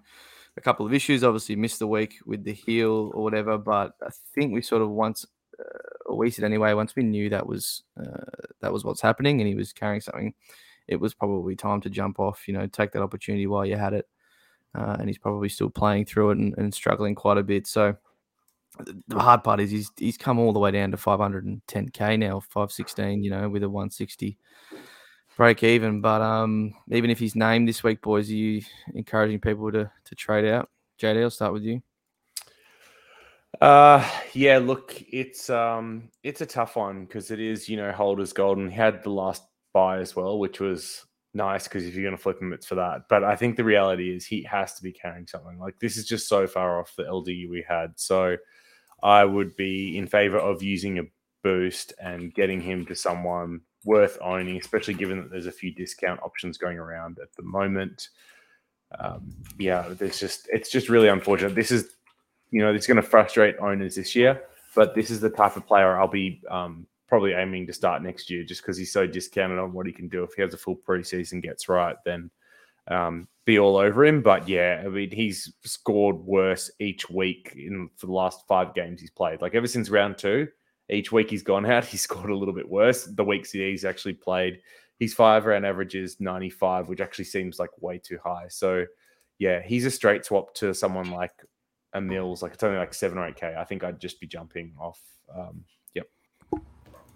a 0.57 0.61
couple 0.61 0.85
of 0.85 0.93
issues. 0.93 1.23
Obviously, 1.23 1.55
missed 1.55 1.79
the 1.79 1.87
week 1.87 2.15
with 2.25 2.43
the 2.43 2.53
heel 2.53 3.11
or 3.13 3.23
whatever, 3.23 3.57
but 3.57 3.93
I 4.01 4.09
think 4.33 4.51
we 4.51 4.61
sort 4.61 4.81
of 4.81 4.89
once, 4.89 5.25
uh, 5.59 6.13
we 6.13 6.31
said 6.31 6.45
anyway, 6.45 6.73
once 6.73 6.95
we 6.95 7.03
knew 7.03 7.29
that 7.29 7.45
was 7.45 7.83
uh, 7.99 8.45
that 8.61 8.73
was 8.73 8.83
what's 8.83 9.01
happening, 9.01 9.41
and 9.41 9.47
he 9.47 9.55
was 9.55 9.73
carrying 9.73 10.01
something, 10.01 10.33
it 10.87 10.99
was 10.99 11.13
probably 11.13 11.55
time 11.55 11.81
to 11.81 11.89
jump 11.89 12.19
off. 12.19 12.47
You 12.47 12.53
know, 12.53 12.67
take 12.67 12.91
that 12.91 13.01
opportunity 13.01 13.47
while 13.47 13.65
you 13.65 13.77
had 13.77 13.93
it. 13.93 14.07
Uh, 14.75 14.97
and 14.99 15.07
he's 15.07 15.19
probably 15.19 15.49
still 15.49 15.69
playing 15.69 16.03
through 16.05 16.31
it 16.31 16.37
and, 16.39 16.57
and 16.57 16.73
struggling 16.73 17.13
quite 17.13 17.37
a 17.37 17.43
bit. 17.43 17.67
So 17.67 17.95
the 19.07 19.19
hard 19.19 19.43
part 19.43 19.59
is 19.59 19.69
he's 19.69 19.91
he's 19.97 20.17
come 20.17 20.39
all 20.39 20.53
the 20.53 20.59
way 20.59 20.71
down 20.71 20.91
to 20.91 20.97
510k 20.97 22.17
now, 22.19 22.39
516. 22.39 23.23
You 23.23 23.29
know, 23.29 23.49
with 23.49 23.63
a 23.63 23.69
160 23.69 24.37
break 25.37 25.63
even. 25.63 26.01
But 26.01 26.21
um, 26.21 26.73
even 26.89 27.09
if 27.09 27.19
he's 27.19 27.35
named 27.35 27.67
this 27.67 27.83
week, 27.83 28.01
boys, 28.01 28.29
are 28.29 28.33
you 28.33 28.61
encouraging 28.93 29.39
people 29.39 29.71
to 29.71 29.91
to 30.05 30.15
trade 30.15 30.45
out? 30.45 30.69
JD, 30.99 31.21
I'll 31.21 31.29
start 31.29 31.53
with 31.53 31.63
you. 31.63 31.81
Uh, 33.61 34.07
yeah. 34.33 34.57
Look, 34.57 35.01
it's 35.09 35.49
um, 35.49 36.09
it's 36.23 36.41
a 36.41 36.45
tough 36.45 36.75
one 36.75 37.05
because 37.05 37.31
it 37.31 37.39
is 37.39 37.69
you 37.69 37.77
know 37.77 37.91
Holder's 37.91 38.33
golden. 38.33 38.69
Had 38.69 39.03
the 39.03 39.09
last 39.09 39.43
buy 39.73 39.99
as 39.99 40.15
well, 40.15 40.39
which 40.39 40.59
was 40.59 41.05
nice 41.33 41.67
because 41.67 41.85
if 41.85 41.95
you're 41.95 42.03
going 42.03 42.15
to 42.15 42.21
flip 42.21 42.41
him, 42.41 42.53
it's 42.53 42.65
for 42.65 42.75
that. 42.75 43.03
But 43.09 43.23
I 43.23 43.35
think 43.35 43.55
the 43.57 43.63
reality 43.63 44.15
is 44.15 44.25
he 44.25 44.43
has 44.43 44.73
to 44.75 44.83
be 44.83 44.91
carrying 44.91 45.27
something. 45.27 45.59
Like 45.59 45.79
this 45.79 45.97
is 45.97 46.05
just 46.05 46.27
so 46.27 46.47
far 46.47 46.79
off 46.79 46.95
the 46.97 47.11
LD 47.11 47.27
we 47.49 47.65
had. 47.67 47.93
So 47.95 48.37
I 49.01 49.25
would 49.25 49.55
be 49.55 49.97
in 49.97 50.07
favor 50.07 50.37
of 50.37 50.63
using 50.63 50.99
a 50.99 51.03
boost 51.43 51.93
and 52.01 52.33
getting 52.33 52.61
him 52.61 52.85
to 52.85 52.95
someone 52.95 53.61
worth 53.85 54.17
owning, 54.21 54.57
especially 54.57 54.93
given 54.93 55.17
that 55.17 55.29
there's 55.29 55.47
a 55.47 55.51
few 55.51 55.73
discount 55.73 56.21
options 56.21 56.57
going 56.57 56.77
around 56.77 57.19
at 57.21 57.33
the 57.35 57.43
moment. 57.43 58.09
Um, 58.97 59.35
yeah, 59.57 59.87
there's 59.89 60.19
just 60.19 60.47
it's 60.51 60.71
just 60.71 60.87
really 60.89 61.07
unfortunate. 61.09 61.55
This 61.55 61.71
is, 61.71 61.89
you 62.53 62.61
know, 62.61 62.71
it's 62.71 62.85
going 62.85 62.97
to 62.97 63.01
frustrate 63.01 63.55
owners 63.59 63.95
this 63.95 64.15
year, 64.15 64.43
but 64.75 64.93
this 64.93 65.09
is 65.09 65.19
the 65.19 65.29
type 65.29 65.57
of 65.57 65.65
player 65.65 65.99
I'll 65.99 66.07
be 66.07 66.39
um, 66.51 66.85
probably 67.07 67.33
aiming 67.33 67.65
to 67.65 67.73
start 67.73 68.03
next 68.03 68.29
year, 68.29 68.43
just 68.43 68.61
because 68.61 68.77
he's 68.77 68.93
so 68.93 69.07
discounted 69.07 69.57
on 69.57 69.73
what 69.73 69.87
he 69.87 69.91
can 69.91 70.07
do. 70.07 70.23
If 70.23 70.35
he 70.35 70.43
has 70.43 70.53
a 70.53 70.57
full 70.57 70.75
preseason, 70.75 71.41
gets 71.41 71.67
right, 71.67 71.95
then 72.05 72.29
um, 72.87 73.27
be 73.45 73.57
all 73.57 73.75
over 73.75 74.05
him. 74.05 74.21
But 74.21 74.47
yeah, 74.47 74.83
I 74.85 74.87
mean, 74.87 75.09
he's 75.09 75.51
scored 75.63 76.17
worse 76.17 76.69
each 76.79 77.09
week 77.09 77.53
in 77.55 77.89
for 77.97 78.05
the 78.05 78.13
last 78.13 78.45
five 78.47 78.75
games 78.75 79.01
he's 79.01 79.09
played. 79.09 79.41
Like 79.41 79.55
ever 79.55 79.65
since 79.65 79.89
round 79.89 80.19
two, 80.19 80.47
each 80.89 81.11
week 81.11 81.31
he's 81.31 81.41
gone 81.41 81.65
out, 81.65 81.85
he's 81.85 82.03
scored 82.03 82.29
a 82.29 82.37
little 82.37 82.53
bit 82.53 82.69
worse. 82.69 83.05
The 83.05 83.23
weeks 83.23 83.51
he's 83.51 83.83
actually 83.83 84.13
played, 84.13 84.61
his 84.99 85.15
five 85.15 85.47
round 85.47 85.65
average 85.65 85.95
is 85.95 86.19
95, 86.19 86.87
which 86.87 87.01
actually 87.01 87.25
seems 87.25 87.57
like 87.57 87.71
way 87.81 87.97
too 87.97 88.19
high. 88.23 88.45
So, 88.47 88.85
yeah, 89.39 89.59
he's 89.63 89.87
a 89.87 89.91
straight 89.91 90.23
swap 90.23 90.53
to 90.55 90.71
someone 90.75 91.09
like 91.09 91.31
a 91.93 92.01
Mills. 92.01 92.41
Like 92.41 92.53
it's 92.53 92.63
only 92.63 92.77
like 92.77 92.93
seven 92.93 93.17
or 93.17 93.27
eight 93.27 93.35
K. 93.35 93.55
I 93.57 93.63
think 93.63 93.83
I'd 93.83 93.99
just 93.99 94.19
be 94.19 94.27
jumping 94.27 94.73
off. 94.79 94.99
Um, 95.33 95.63
yep. 95.93 96.07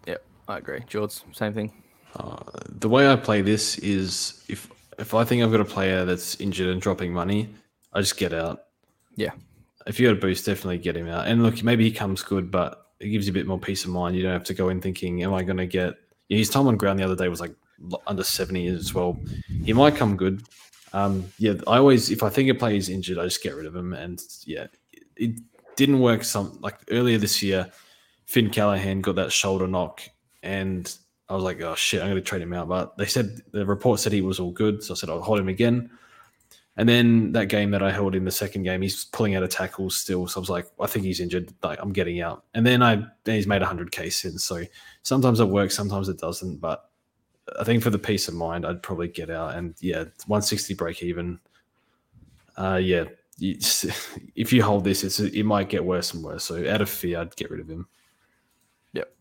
Yep. 0.05 0.23
I 0.47 0.57
agree. 0.57 0.81
George, 0.87 1.21
same 1.33 1.53
thing. 1.53 1.73
Uh, 2.15 2.37
the 2.69 2.89
way 2.89 3.11
I 3.11 3.15
play 3.15 3.41
this 3.41 3.77
is 3.79 4.43
if 4.47 4.71
if 4.97 5.13
I 5.13 5.23
think 5.23 5.43
I've 5.43 5.51
got 5.51 5.59
a 5.59 5.65
player 5.65 6.05
that's 6.05 6.35
injured 6.39 6.69
and 6.69 6.81
dropping 6.81 7.13
money, 7.13 7.49
I 7.93 7.99
just 7.99 8.17
get 8.17 8.33
out. 8.33 8.65
Yeah. 9.15 9.31
If 9.85 9.99
you 9.99 10.07
got 10.07 10.17
a 10.17 10.19
boost, 10.19 10.45
definitely 10.45 10.79
get 10.79 10.97
him 10.97 11.07
out. 11.07 11.27
And 11.27 11.43
look, 11.43 11.63
maybe 11.63 11.83
he 11.83 11.91
comes 11.91 12.21
good, 12.21 12.51
but 12.51 12.87
it 12.99 13.09
gives 13.09 13.27
you 13.27 13.31
a 13.31 13.33
bit 13.33 13.47
more 13.47 13.59
peace 13.59 13.85
of 13.85 13.91
mind. 13.91 14.15
You 14.15 14.23
don't 14.23 14.33
have 14.33 14.43
to 14.45 14.53
go 14.53 14.69
in 14.69 14.81
thinking, 14.81 15.23
"Am 15.23 15.33
I 15.33 15.43
going 15.43 15.57
to 15.57 15.67
get?" 15.67 15.93
Yeah, 16.29 16.37
his 16.37 16.49
time 16.49 16.67
on 16.67 16.77
ground 16.77 16.99
the 16.99 17.03
other 17.03 17.15
day 17.15 17.29
was 17.29 17.39
like 17.39 17.55
under 18.05 18.23
seventy 18.23 18.67
as 18.67 18.93
well. 18.93 19.19
He 19.63 19.73
might 19.73 19.95
come 19.95 20.17
good. 20.17 20.43
Um, 20.93 21.31
yeah, 21.37 21.53
I 21.67 21.77
always 21.77 22.09
if 22.11 22.23
I 22.23 22.29
think 22.29 22.49
a 22.49 22.55
player 22.55 22.75
is 22.75 22.89
injured, 22.89 23.17
I 23.17 23.23
just 23.23 23.43
get 23.43 23.55
rid 23.55 23.65
of 23.65 23.75
him. 23.75 23.93
And 23.93 24.21
yeah, 24.45 24.67
it 25.15 25.39
didn't 25.75 25.99
work. 25.99 26.23
Some 26.23 26.57
like 26.61 26.79
earlier 26.91 27.17
this 27.17 27.41
year, 27.41 27.71
Finn 28.25 28.49
Callaghan 28.49 29.01
got 29.01 29.15
that 29.15 29.31
shoulder 29.31 29.67
knock, 29.67 30.01
and 30.43 30.93
I 31.29 31.35
was 31.35 31.43
like, 31.43 31.61
"Oh 31.61 31.75
shit, 31.75 32.01
I'm 32.01 32.09
going 32.09 32.15
to 32.15 32.21
trade 32.21 32.41
him 32.41 32.53
out." 32.53 32.67
But 32.69 32.97
they 32.97 33.05
said 33.05 33.41
the 33.51 33.65
report 33.65 33.99
said 33.99 34.13
he 34.13 34.21
was 34.21 34.39
all 34.39 34.51
good, 34.51 34.83
so 34.83 34.93
I 34.93 34.97
said 34.97 35.09
I'll 35.09 35.21
hold 35.21 35.39
him 35.39 35.49
again. 35.49 35.89
And 36.77 36.87
then 36.87 37.31
that 37.31 37.47
game 37.47 37.71
that 37.71 37.81
I 37.81 37.91
held 37.91 38.13
in 38.13 38.23
the 38.23 38.31
second 38.31 38.61
game, 38.61 38.83
he's 38.83 39.05
pulling 39.05 39.35
out 39.35 39.41
of 39.41 39.49
tackles 39.49 39.95
still. 39.95 40.27
So 40.27 40.39
I 40.39 40.41
was 40.41 40.49
like, 40.49 40.67
I 40.79 40.85
think 40.85 41.05
he's 41.05 41.19
injured. 41.19 41.51
Like 41.63 41.79
I'm 41.81 41.91
getting 41.91 42.21
out. 42.21 42.45
And 42.53 42.65
then 42.65 42.83
I 42.83 43.03
he's 43.25 43.47
made 43.47 43.63
100k 43.63 44.13
since. 44.13 44.43
So 44.43 44.63
sometimes 45.01 45.39
it 45.39 45.47
works, 45.47 45.75
sometimes 45.75 46.07
it 46.07 46.19
doesn't. 46.19 46.57
But 46.57 46.87
I 47.59 47.63
think 47.63 47.83
for 47.83 47.89
the 47.89 47.99
peace 47.99 48.27
of 48.27 48.33
mind, 48.33 48.65
I'd 48.65 48.83
probably 48.83 49.07
get 49.07 49.29
out. 49.29 49.55
And 49.55 49.75
yeah, 49.79 50.05
160 50.25 50.73
break 50.73 51.03
even. 51.03 51.39
Uh, 52.57 52.79
yeah, 52.81 53.05
if 53.39 54.51
you 54.51 54.63
hold 54.63 54.83
this, 54.83 55.03
it's 55.03 55.19
it 55.19 55.43
might 55.43 55.69
get 55.69 55.83
worse 55.83 56.13
and 56.13 56.23
worse. 56.23 56.43
So 56.43 56.69
out 56.69 56.81
of 56.81 56.89
fear, 56.89 57.19
I'd 57.19 57.35
get 57.35 57.51
rid 57.51 57.59
of 57.59 57.69
him. 57.69 57.87
Yep, 58.93 59.13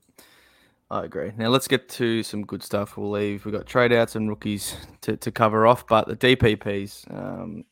I 0.91 1.05
agree. 1.05 1.33
Now 1.37 1.49
let's 1.49 1.69
get 1.69 1.89
to 1.91 2.23
some 2.23 2.45
good 2.45 2.63
stuff. 2.63 2.97
We'll 2.97 3.11
leave. 3.11 3.45
We've 3.45 3.55
got 3.55 3.67
trade 3.67 3.93
outs 3.93 4.17
and 4.17 4.29
rookies 4.29 4.77
to, 5.03 5.17
to 5.19 5.31
cover 5.31 5.67
off, 5.67 5.87
but 5.87 6.09
the 6.09 6.17
DPPs 6.17 7.13
um, 7.15 7.65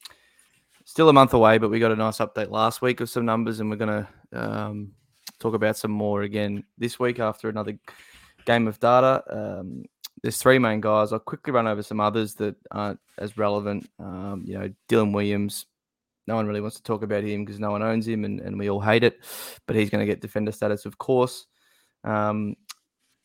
still 0.84 1.08
a 1.08 1.12
month 1.14 1.32
away. 1.32 1.58
But 1.58 1.70
we 1.70 1.78
got 1.78 1.92
a 1.92 1.96
nice 1.96 2.18
update 2.18 2.50
last 2.50 2.82
week 2.82 3.00
of 3.00 3.08
some 3.08 3.24
numbers, 3.24 3.60
and 3.60 3.70
we're 3.70 3.76
to 3.76 4.08
um, 4.32 4.92
talk 5.38 5.54
about 5.54 5.78
some 5.78 5.90
more 5.90 6.22
again 6.22 6.64
this 6.76 6.98
week 6.98 7.20
after 7.20 7.48
another 7.48 7.78
game 8.44 8.68
of 8.68 8.78
data. 8.80 9.22
Um, 9.30 9.86
there's 10.24 10.38
three 10.38 10.58
main 10.58 10.80
guys. 10.80 11.12
I'll 11.12 11.18
quickly 11.18 11.52
run 11.52 11.66
over 11.66 11.82
some 11.82 12.00
others 12.00 12.34
that 12.36 12.56
aren't 12.70 12.98
as 13.18 13.36
relevant. 13.36 13.88
Um, 13.98 14.42
you 14.46 14.58
know, 14.58 14.72
Dylan 14.88 15.12
Williams 15.12 15.66
no 16.26 16.36
one 16.36 16.46
really 16.46 16.60
wants 16.60 16.76
to 16.76 16.82
talk 16.82 17.02
about 17.02 17.22
him 17.22 17.44
because 17.44 17.60
no 17.60 17.70
one 17.70 17.82
owns 17.82 18.08
him 18.08 18.24
and, 18.24 18.40
and 18.40 18.58
we 18.58 18.70
all 18.70 18.80
hate 18.80 19.04
it. 19.04 19.20
But 19.66 19.76
he's 19.76 19.90
going 19.90 20.00
to 20.00 20.10
get 20.10 20.20
defender 20.20 20.52
status, 20.52 20.86
of 20.86 20.98
course. 20.98 21.46
Um, 22.02 22.56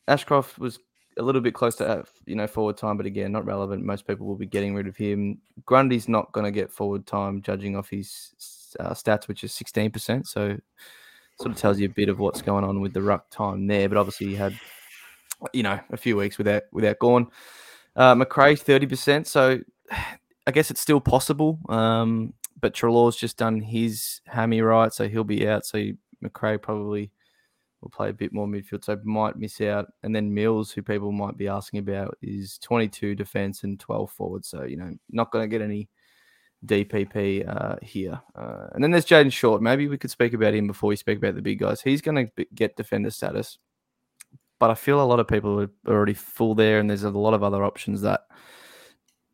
Ashcroft 0.08 0.58
was 0.58 0.78
a 1.18 1.22
little 1.22 1.40
bit 1.40 1.54
close 1.54 1.76
to 1.76 1.88
uh, 1.88 2.02
you 2.26 2.34
know 2.34 2.46
forward 2.46 2.76
time, 2.76 2.96
but 2.96 3.06
again, 3.06 3.32
not 3.32 3.46
relevant. 3.46 3.84
Most 3.84 4.06
people 4.06 4.26
will 4.26 4.36
be 4.36 4.46
getting 4.46 4.74
rid 4.74 4.86
of 4.86 4.96
him. 4.96 5.38
Grundy's 5.64 6.08
not 6.08 6.32
going 6.32 6.44
to 6.44 6.50
get 6.50 6.72
forward 6.72 7.06
time, 7.06 7.42
judging 7.42 7.76
off 7.76 7.90
his 7.90 8.74
uh, 8.78 8.90
stats, 8.90 9.28
which 9.28 9.44
is 9.44 9.52
sixteen 9.52 9.90
percent. 9.90 10.26
So 10.28 10.56
sort 11.38 11.52
of 11.52 11.56
tells 11.56 11.78
you 11.78 11.86
a 11.86 11.90
bit 11.90 12.10
of 12.10 12.18
what's 12.18 12.42
going 12.42 12.64
on 12.64 12.80
with 12.80 12.92
the 12.92 13.02
ruck 13.02 13.30
time 13.30 13.66
there. 13.66 13.88
But 13.88 13.98
obviously, 13.98 14.28
he 14.28 14.34
had 14.34 14.58
you 15.52 15.62
know 15.62 15.80
a 15.90 15.96
few 15.96 16.16
weeks 16.16 16.38
without 16.38 16.62
without 16.72 16.98
Gawn. 16.98 17.28
Uh, 17.96 18.14
Macrae 18.14 18.56
thirty 18.56 18.86
percent. 18.86 19.26
So 19.26 19.60
I 20.46 20.52
guess 20.52 20.70
it's 20.70 20.80
still 20.80 21.00
possible. 21.00 21.58
Um, 21.68 22.34
but 22.60 22.74
Treloar's 22.74 23.16
just 23.16 23.36
done 23.36 23.60
his 23.60 24.20
hammy 24.26 24.60
right, 24.60 24.92
so 24.92 25.08
he'll 25.08 25.24
be 25.24 25.48
out. 25.48 25.64
So 25.64 25.82
Macrae 26.20 26.58
probably 26.58 27.10
will 27.80 27.90
play 27.90 28.10
a 28.10 28.14
bit 28.14 28.32
more 28.32 28.46
midfield, 28.46 28.84
so 28.84 28.98
might 29.04 29.36
miss 29.36 29.60
out. 29.60 29.86
And 30.02 30.14
then 30.14 30.34
Mills, 30.34 30.70
who 30.70 30.82
people 30.82 31.12
might 31.12 31.36
be 31.36 31.48
asking 31.48 31.80
about, 31.80 32.18
is 32.20 32.58
22 32.58 33.14
defense 33.14 33.62
and 33.62 33.80
12 33.80 34.10
forward. 34.10 34.44
So 34.44 34.64
you 34.64 34.76
know, 34.76 34.92
not 35.10 35.30
going 35.30 35.48
to 35.48 35.48
get 35.48 35.64
any 35.64 35.88
DPP 36.66 37.48
uh, 37.48 37.76
here. 37.82 38.20
Uh, 38.34 38.66
and 38.72 38.82
then 38.82 38.90
there's 38.90 39.06
Jayden 39.06 39.32
Short. 39.32 39.62
Maybe 39.62 39.88
we 39.88 39.98
could 39.98 40.10
speak 40.10 40.34
about 40.34 40.54
him 40.54 40.66
before 40.66 40.88
we 40.88 40.96
speak 40.96 41.18
about 41.18 41.34
the 41.34 41.42
big 41.42 41.58
guys. 41.58 41.80
He's 41.80 42.02
going 42.02 42.30
to 42.36 42.46
get 42.54 42.76
defender 42.76 43.10
status, 43.10 43.58
but 44.60 44.70
I 44.70 44.74
feel 44.74 45.02
a 45.02 45.02
lot 45.02 45.18
of 45.18 45.26
people 45.26 45.58
are 45.58 45.70
already 45.88 46.14
full 46.14 46.54
there, 46.54 46.78
and 46.78 46.88
there's 46.88 47.02
a 47.02 47.10
lot 47.10 47.34
of 47.34 47.42
other 47.42 47.64
options 47.64 48.02
that 48.02 48.26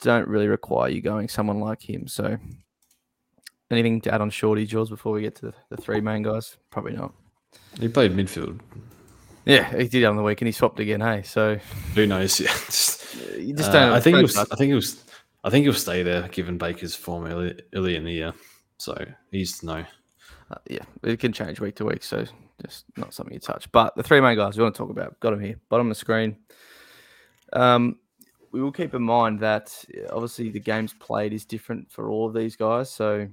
don't 0.00 0.28
really 0.28 0.46
require 0.46 0.88
you 0.88 1.02
going 1.02 1.28
someone 1.28 1.60
like 1.60 1.82
him. 1.82 2.06
So 2.06 2.38
anything 3.70 4.00
to 4.02 4.14
add 4.14 4.20
on 4.20 4.30
Shorty, 4.30 4.64
Jaws, 4.64 4.88
before 4.88 5.12
we 5.12 5.22
get 5.22 5.34
to 5.36 5.46
the, 5.46 5.54
the 5.68 5.76
three 5.76 6.00
main 6.00 6.22
guys? 6.22 6.56
Probably 6.70 6.92
not. 6.92 7.12
He 7.78 7.88
played 7.88 8.12
midfield. 8.12 8.60
Yeah, 9.44 9.76
he 9.76 9.88
did 9.88 10.04
on 10.04 10.16
the 10.16 10.22
week, 10.22 10.40
and 10.40 10.46
he 10.46 10.52
swapped 10.52 10.80
again. 10.80 11.00
Hey, 11.00 11.22
so 11.22 11.58
who 11.94 12.06
knows? 12.06 12.40
Yeah, 12.46 12.52
just, 12.66 13.14
you 13.38 13.54
just 13.54 13.72
don't. 13.72 13.92
Uh, 13.92 13.96
I 13.96 14.00
think 14.00 14.16
he 14.16 14.22
was. 14.22 14.36
I 14.36 14.44
think 14.44 14.68
he 14.68 14.74
was. 14.74 15.04
I 15.42 15.50
think 15.50 15.64
he'll 15.64 15.74
stay 15.74 16.02
there 16.02 16.28
given 16.28 16.58
Baker's 16.58 16.94
form 16.94 17.26
early, 17.26 17.58
early 17.74 17.96
in 17.96 18.04
the 18.04 18.12
year. 18.12 18.32
So 18.78 18.96
he's 19.30 19.62
no. 19.62 19.84
Uh, 20.50 20.58
yeah, 20.68 20.84
it 21.02 21.18
can 21.18 21.32
change 21.32 21.60
week 21.60 21.74
to 21.76 21.84
week, 21.84 22.04
so 22.04 22.24
just 22.62 22.84
not 22.96 23.12
something 23.12 23.34
you 23.34 23.40
touch. 23.40 23.70
But 23.72 23.96
the 23.96 24.02
three 24.02 24.20
main 24.20 24.36
guys 24.36 24.56
we 24.56 24.62
want 24.62 24.74
to 24.74 24.78
talk 24.78 24.90
about, 24.90 25.18
got 25.20 25.30
them 25.30 25.40
here, 25.40 25.58
bottom 25.68 25.88
of 25.88 25.90
the 25.90 25.98
screen. 25.98 26.36
Um, 27.52 27.98
we 28.52 28.62
will 28.62 28.72
keep 28.72 28.94
in 28.94 29.02
mind 29.02 29.40
that 29.40 29.84
obviously 30.10 30.50
the 30.50 30.60
games 30.60 30.94
played 30.94 31.32
is 31.32 31.44
different 31.44 31.90
for 31.90 32.10
all 32.10 32.26
of 32.26 32.34
these 32.34 32.56
guys. 32.56 32.90
So 32.90 33.28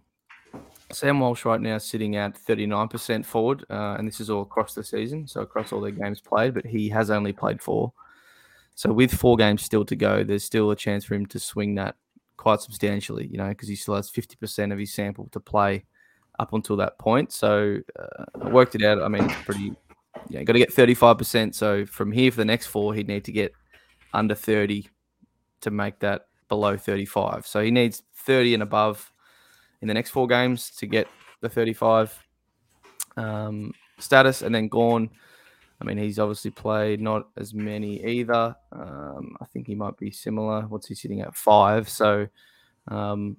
Sam 0.91 1.19
Walsh 1.19 1.45
right 1.45 1.61
now 1.61 1.75
is 1.75 1.83
sitting 1.83 2.15
at 2.15 2.35
39% 2.35 3.25
forward, 3.25 3.65
uh, 3.69 3.95
and 3.97 4.07
this 4.07 4.19
is 4.19 4.29
all 4.29 4.41
across 4.41 4.73
the 4.73 4.83
season, 4.83 5.27
so 5.27 5.41
across 5.41 5.71
all 5.71 5.81
their 5.81 5.91
games 5.91 6.19
played, 6.19 6.53
but 6.53 6.65
he 6.65 6.89
has 6.89 7.09
only 7.09 7.31
played 7.31 7.61
four. 7.61 7.93
So 8.75 8.91
with 8.91 9.13
four 9.13 9.37
games 9.37 9.61
still 9.61 9.85
to 9.85 9.95
go, 9.95 10.23
there's 10.23 10.43
still 10.43 10.71
a 10.71 10.75
chance 10.75 11.05
for 11.05 11.13
him 11.13 11.27
to 11.27 11.39
swing 11.39 11.75
that 11.75 11.95
quite 12.37 12.61
substantially, 12.61 13.27
you 13.27 13.37
know, 13.37 13.49
because 13.49 13.69
he 13.69 13.75
still 13.75 13.95
has 13.95 14.11
50% 14.11 14.73
of 14.73 14.79
his 14.79 14.93
sample 14.93 15.29
to 15.31 15.39
play 15.39 15.85
up 16.39 16.53
until 16.53 16.75
that 16.77 16.97
point. 16.97 17.31
So 17.31 17.77
uh, 17.99 18.25
I 18.41 18.49
worked 18.49 18.75
it 18.75 18.83
out. 18.83 19.01
I 19.01 19.07
mean, 19.07 19.27
pretty, 19.45 19.73
yeah, 20.29 20.43
got 20.43 20.53
to 20.53 20.59
get 20.59 20.73
35%. 20.73 21.53
So 21.53 21.85
from 21.85 22.11
here 22.11 22.31
for 22.31 22.37
the 22.37 22.45
next 22.45 22.67
four, 22.67 22.93
he'd 22.93 23.07
need 23.07 23.25
to 23.25 23.31
get 23.31 23.53
under 24.13 24.35
30 24.35 24.87
to 25.61 25.71
make 25.71 25.99
that 25.99 26.27
below 26.49 26.77
35. 26.77 27.47
So 27.47 27.63
he 27.63 27.71
needs 27.71 28.03
30 28.15 28.55
and 28.55 28.63
above 28.63 29.11
in 29.81 29.87
the 29.87 29.93
next 29.93 30.11
four 30.11 30.27
games 30.27 30.69
to 30.77 30.85
get 30.85 31.07
the 31.41 31.49
35 31.49 32.17
um, 33.17 33.73
status. 33.99 34.41
And 34.41 34.53
then 34.53 34.67
Gawn, 34.67 35.09
I 35.81 35.85
mean, 35.85 35.97
he's 35.97 36.19
obviously 36.19 36.51
played 36.51 37.01
not 37.01 37.27
as 37.37 37.53
many 37.53 38.03
either. 38.05 38.55
Um, 38.71 39.35
I 39.41 39.45
think 39.45 39.67
he 39.67 39.75
might 39.75 39.97
be 39.97 40.11
similar. 40.11 40.61
What's 40.61 40.87
he 40.87 40.95
sitting 40.95 41.21
at? 41.21 41.35
Five. 41.35 41.89
So 41.89 42.27
um, 42.87 43.37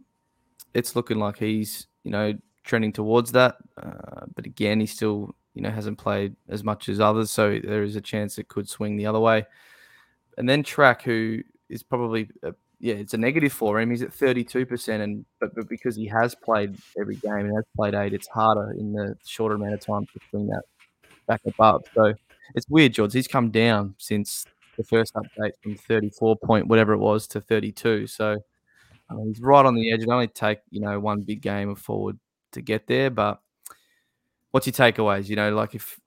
it's 0.74 0.97
looking 0.97 1.18
like 1.18 1.38
he's, 1.38 1.86
you 2.03 2.11
know, 2.11 2.34
trending 2.65 2.93
towards 2.93 3.33
that. 3.33 3.57
Uh, 3.81 4.27
but 4.35 4.47
again, 4.47 4.81
he 4.81 4.87
still, 4.87 5.35
you 5.55 5.62
know, 5.62 5.71
hasn't 5.71 5.99
played 5.99 6.35
as 6.49 6.65
much 6.65 6.89
as 6.89 7.01
others. 7.01 7.31
So 7.31 7.61
there 7.62 7.83
is 7.83 7.97
a 7.97 8.01
chance 8.01 8.39
it 8.39 8.49
could 8.49 8.69
swing 8.69 8.97
the 8.97 9.07
other 9.07 9.21
way. 9.21 9.47
And 10.37 10.49
then 10.49 10.62
Track, 10.62 11.03
who 11.03 11.43
is 11.69 11.83
probably 11.83 12.29
a 12.43 12.55
yeah, 12.81 12.95
it's 12.95 13.15
a 13.15 13.19
negative 13.19 13.53
for 13.53 13.81
him. 13.81 13.89
He's 13.89 14.03
at 14.03 14.11
32%, 14.11 15.01
and 15.01 15.25
but, 15.41 15.55
but 15.55 15.69
because 15.71 15.97
he 15.97 16.07
has 16.09 16.35
played 16.35 16.77
every 17.01 17.17
game 17.17 17.33
and 17.33 17.55
has 17.55 17.65
played 17.75 17.95
eight, 17.95 18.12
it's 18.12 18.29
harder 18.29 18.73
in 18.73 18.93
the 18.93 19.17
shorter 19.25 19.55
amount 19.55 19.73
of 19.73 19.81
time 19.81 20.05
to 20.05 20.21
bring 20.31 20.49
that 20.49 20.65
back 21.27 21.41
above. 21.47 21.85
So 21.95 22.12
it's 22.55 22.69
weird, 22.69 22.93
George. 22.93 23.15
He's 23.15 23.27
come 23.27 23.51
down 23.51 23.95
since 23.97 24.45
the 24.77 24.85
first 24.85 25.15
update 25.15 25.53
from 25.62 25.77
34 25.77 26.37
point 26.37 26.67
whatever 26.67 26.93
it 26.93 26.99
was 26.99 27.27
to 27.29 27.41
32. 27.41 28.07
So 28.07 28.37
I 29.09 29.15
mean, 29.15 29.29
he's 29.29 29.41
right 29.41 29.65
on 29.65 29.75
the 29.75 29.91
edge. 29.91 30.03
It 30.03 30.09
only 30.09 30.29
take 30.29 30.59
you 30.71 30.81
know 30.81 31.01
one 31.01 31.23
big 31.23 31.41
game 31.41 31.71
of 31.71 31.79
forward 31.79 32.19
to 32.55 32.63
get 32.63 32.87
there. 32.87 33.11
But 33.11 33.41
what's 34.51 34.67
your 34.67 34.75
takeaways? 34.75 35.29
You 35.29 35.37
know, 35.37 35.55
like 35.55 35.75
if 35.75 36.01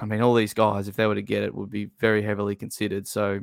I 0.00 0.04
mean 0.04 0.20
all 0.20 0.34
these 0.34 0.54
guys, 0.54 0.88
if 0.88 0.96
they 0.96 1.06
were 1.06 1.14
to 1.14 1.22
get 1.22 1.42
it, 1.42 1.54
would 1.54 1.70
be 1.70 1.90
very 1.98 2.22
heavily 2.22 2.54
considered. 2.54 3.06
So 3.06 3.40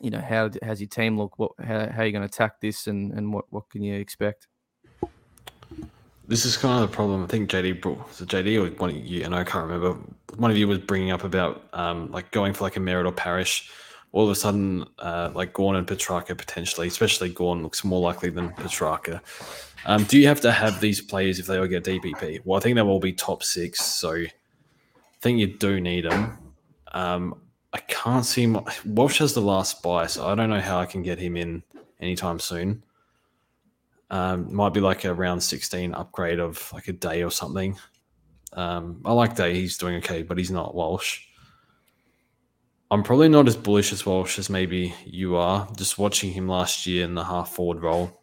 you 0.00 0.10
know, 0.10 0.20
how 0.20 0.50
how's 0.62 0.80
your 0.80 0.88
team 0.88 1.18
look? 1.18 1.38
What 1.38 1.52
how, 1.58 1.90
how 1.90 2.02
are 2.02 2.06
you 2.06 2.12
going 2.12 2.22
to 2.22 2.26
attack 2.26 2.60
this, 2.60 2.86
and 2.86 3.12
and 3.12 3.32
what 3.32 3.46
what 3.50 3.68
can 3.70 3.82
you 3.82 3.94
expect? 3.94 4.46
This 6.28 6.44
is 6.44 6.56
kind 6.56 6.82
of 6.82 6.90
the 6.90 6.94
problem. 6.94 7.22
I 7.22 7.26
think 7.28 7.48
JD 7.50 7.80
brought 7.80 8.12
so 8.12 8.24
JD 8.24 8.60
or 8.60 8.74
one 8.78 8.90
of 8.90 8.96
you, 8.96 9.24
and 9.24 9.34
I 9.34 9.44
can't 9.44 9.68
remember. 9.68 9.98
One 10.36 10.50
of 10.50 10.56
you 10.56 10.68
was 10.68 10.78
bringing 10.78 11.12
up 11.12 11.24
about 11.24 11.68
um, 11.72 12.10
like 12.10 12.30
going 12.30 12.52
for 12.52 12.64
like 12.64 12.76
a 12.76 12.80
Merrett 12.80 13.06
or 13.06 13.12
Parish. 13.12 13.70
All 14.12 14.24
of 14.24 14.30
a 14.30 14.34
sudden, 14.34 14.86
uh, 14.98 15.30
like 15.34 15.52
Gawn 15.52 15.76
and 15.76 15.86
Petracca 15.86 16.36
potentially, 16.36 16.88
especially 16.88 17.28
Gawn 17.28 17.62
looks 17.62 17.84
more 17.84 18.00
likely 18.00 18.30
than 18.30 18.50
Petracca. 18.50 19.20
Um, 19.84 20.04
do 20.04 20.18
you 20.18 20.26
have 20.26 20.40
to 20.40 20.52
have 20.52 20.80
these 20.80 21.00
players 21.00 21.38
if 21.38 21.46
they 21.46 21.58
all 21.58 21.66
get 21.66 21.84
DPP? 21.84 22.40
Well, 22.44 22.58
I 22.58 22.60
think 22.60 22.76
they'll 22.76 22.88
all 22.88 23.00
be 23.00 23.12
top 23.12 23.42
six, 23.42 23.84
so 23.84 24.12
I 24.14 24.28
think 25.20 25.38
you 25.38 25.46
do 25.46 25.80
need 25.80 26.04
them. 26.04 26.38
Um, 26.92 27.40
I 27.72 27.78
can't 27.80 28.24
see 28.24 28.44
him. 28.44 28.58
Walsh 28.84 29.18
has 29.18 29.34
the 29.34 29.40
last 29.40 29.82
buy, 29.82 30.06
so 30.06 30.26
I 30.26 30.34
don't 30.34 30.50
know 30.50 30.60
how 30.60 30.78
I 30.78 30.86
can 30.86 31.02
get 31.02 31.18
him 31.18 31.36
in 31.36 31.62
anytime 32.00 32.38
soon. 32.38 32.82
Um, 34.08 34.54
might 34.54 34.72
be 34.72 34.80
like 34.80 35.04
a 35.04 35.12
round 35.12 35.42
16 35.42 35.92
upgrade 35.92 36.38
of 36.38 36.72
like 36.72 36.88
a 36.88 36.92
day 36.92 37.22
or 37.22 37.30
something. 37.30 37.76
Um, 38.52 39.02
I 39.04 39.12
like 39.12 39.36
Day, 39.36 39.54
he's 39.54 39.76
doing 39.76 39.96
okay, 39.96 40.22
but 40.22 40.38
he's 40.38 40.50
not 40.50 40.74
Walsh. 40.74 41.22
I'm 42.90 43.02
probably 43.02 43.28
not 43.28 43.48
as 43.48 43.56
bullish 43.56 43.92
as 43.92 44.06
Walsh 44.06 44.38
as 44.38 44.48
maybe 44.48 44.94
you 45.04 45.36
are. 45.36 45.68
Just 45.76 45.98
watching 45.98 46.32
him 46.32 46.48
last 46.48 46.86
year 46.86 47.04
in 47.04 47.14
the 47.14 47.24
half 47.24 47.50
forward 47.50 47.82
role. 47.82 48.22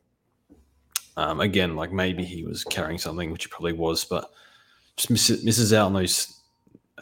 Um, 1.16 1.40
again, 1.42 1.76
like 1.76 1.92
maybe 1.92 2.24
he 2.24 2.44
was 2.44 2.64
carrying 2.64 2.98
something, 2.98 3.32
which 3.32 3.46
he 3.46 3.50
probably 3.50 3.74
was, 3.74 4.04
but 4.04 4.32
just 4.98 5.10
misses, 5.10 5.44
misses 5.44 5.74
out 5.74 5.88
on 5.88 5.94
those 5.94 6.42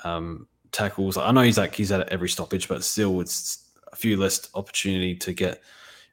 um, 0.03 0.47
tackles. 0.71 1.17
I 1.17 1.31
know 1.31 1.41
he's 1.41 1.57
like 1.57 1.75
he's 1.75 1.91
at 1.91 2.09
every 2.09 2.29
stoppage, 2.29 2.67
but 2.67 2.83
still, 2.83 3.21
it's 3.21 3.69
a 3.91 3.95
few 3.95 4.17
less 4.17 4.49
opportunity 4.53 5.15
to 5.15 5.33
get. 5.33 5.61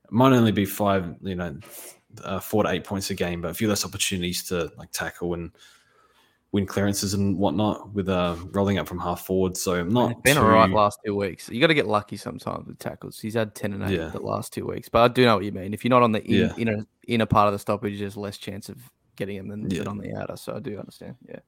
It 0.04 0.12
might 0.12 0.32
only 0.32 0.52
be 0.52 0.64
five, 0.64 1.14
you 1.22 1.34
know, 1.34 1.56
uh, 2.24 2.40
four 2.40 2.62
to 2.62 2.70
eight 2.70 2.84
points 2.84 3.10
a 3.10 3.14
game, 3.14 3.40
but 3.40 3.50
a 3.50 3.54
few 3.54 3.68
less 3.68 3.84
opportunities 3.84 4.42
to 4.44 4.72
like 4.76 4.90
tackle 4.92 5.34
and 5.34 5.50
win 6.52 6.66
clearances 6.66 7.14
and 7.14 7.36
whatnot 7.38 7.92
with 7.92 8.08
uh, 8.08 8.34
rolling 8.52 8.78
up 8.78 8.88
from 8.88 8.98
half 8.98 9.26
forward. 9.26 9.56
So 9.56 9.74
I'm 9.74 9.90
not 9.90 10.12
it's 10.12 10.20
been 10.22 10.36
too... 10.36 10.42
all 10.42 10.48
right 10.48 10.70
last 10.70 10.98
two 11.04 11.14
weeks. 11.14 11.48
You 11.48 11.60
got 11.60 11.66
to 11.66 11.74
get 11.74 11.86
lucky 11.86 12.16
sometimes 12.16 12.66
with 12.66 12.78
tackles. 12.78 13.20
He's 13.20 13.34
had 13.34 13.54
ten 13.54 13.72
and 13.72 13.82
eight 13.84 13.98
yeah. 13.98 14.08
the 14.08 14.20
last 14.20 14.52
two 14.52 14.66
weeks, 14.66 14.88
but 14.88 15.02
I 15.02 15.08
do 15.08 15.24
know 15.24 15.36
what 15.36 15.44
you 15.44 15.52
mean. 15.52 15.74
If 15.74 15.84
you're 15.84 15.90
not 15.90 16.02
on 16.02 16.12
the 16.12 16.24
in, 16.24 16.48
yeah. 16.48 16.54
inner 16.56 16.86
inner 17.06 17.26
part 17.26 17.48
of 17.48 17.52
the 17.52 17.58
stoppage, 17.58 17.98
there's 17.98 18.16
less 18.16 18.38
chance 18.38 18.68
of 18.68 18.78
getting 19.16 19.36
him 19.36 19.48
than, 19.48 19.70
yeah. 19.70 19.82
on 19.84 19.98
the 19.98 20.14
outer. 20.14 20.36
So 20.36 20.54
I 20.56 20.60
do 20.60 20.78
understand. 20.78 21.16
Yeah. 21.28 21.40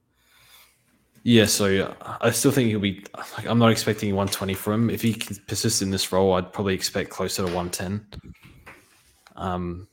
Yeah, 1.23 1.45
so 1.45 1.95
I 2.19 2.31
still 2.31 2.51
think 2.51 2.69
he'll 2.69 2.79
be. 2.79 3.05
Like, 3.37 3.45
I'm 3.45 3.59
not 3.59 3.69
expecting 3.69 4.09
120 4.15 4.55
from 4.55 4.73
him. 4.73 4.89
If 4.89 5.03
he 5.03 5.13
can 5.13 5.37
persist 5.47 5.83
in 5.83 5.91
this 5.91 6.11
role, 6.11 6.33
I'd 6.33 6.51
probably 6.51 6.73
expect 6.73 7.11
closer 7.11 7.45
to 7.45 7.53
110. 7.53 8.07
Um. 9.35 9.87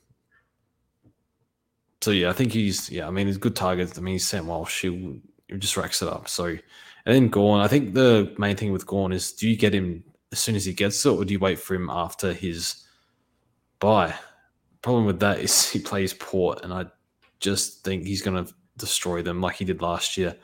So 2.01 2.11
yeah, 2.11 2.29
I 2.29 2.33
think 2.33 2.53
he's 2.53 2.89
yeah. 2.89 3.07
I 3.07 3.11
mean, 3.11 3.27
he's 3.27 3.37
good 3.37 3.55
targets. 3.55 3.97
I 3.97 4.01
mean, 4.01 4.13
he's 4.13 4.27
Sam 4.27 4.47
Walsh. 4.47 4.81
He, 4.81 5.21
he 5.47 5.57
just 5.57 5.77
racks 5.77 6.01
it 6.01 6.07
up. 6.07 6.29
So 6.29 6.57
and 7.05 7.15
then 7.15 7.29
Gawn. 7.29 7.61
I 7.61 7.67
think 7.67 7.93
the 7.93 8.33
main 8.37 8.55
thing 8.55 8.71
with 8.71 8.85
Gawn 8.85 9.11
is, 9.11 9.31
do 9.31 9.49
you 9.49 9.55
get 9.55 9.73
him 9.73 10.03
as 10.31 10.39
soon 10.39 10.55
as 10.55 10.65
he 10.65 10.73
gets 10.73 11.05
it, 11.05 11.09
or 11.09 11.25
do 11.25 11.33
you 11.33 11.39
wait 11.39 11.59
for 11.59 11.73
him 11.73 11.89
after 11.89 12.33
his 12.33 12.83
buy? 13.79 14.13
Problem 14.81 15.05
with 15.05 15.19
that 15.19 15.39
is 15.39 15.69
he 15.71 15.79
plays 15.79 16.13
Port, 16.13 16.63
and 16.63 16.73
I 16.73 16.85
just 17.39 17.83
think 17.83 18.05
he's 18.05 18.21
going 18.21 18.45
to 18.45 18.53
destroy 18.77 19.21
them 19.21 19.41
like 19.41 19.55
he 19.55 19.65
did 19.65 19.81
last 19.81 20.17
year. 20.17 20.35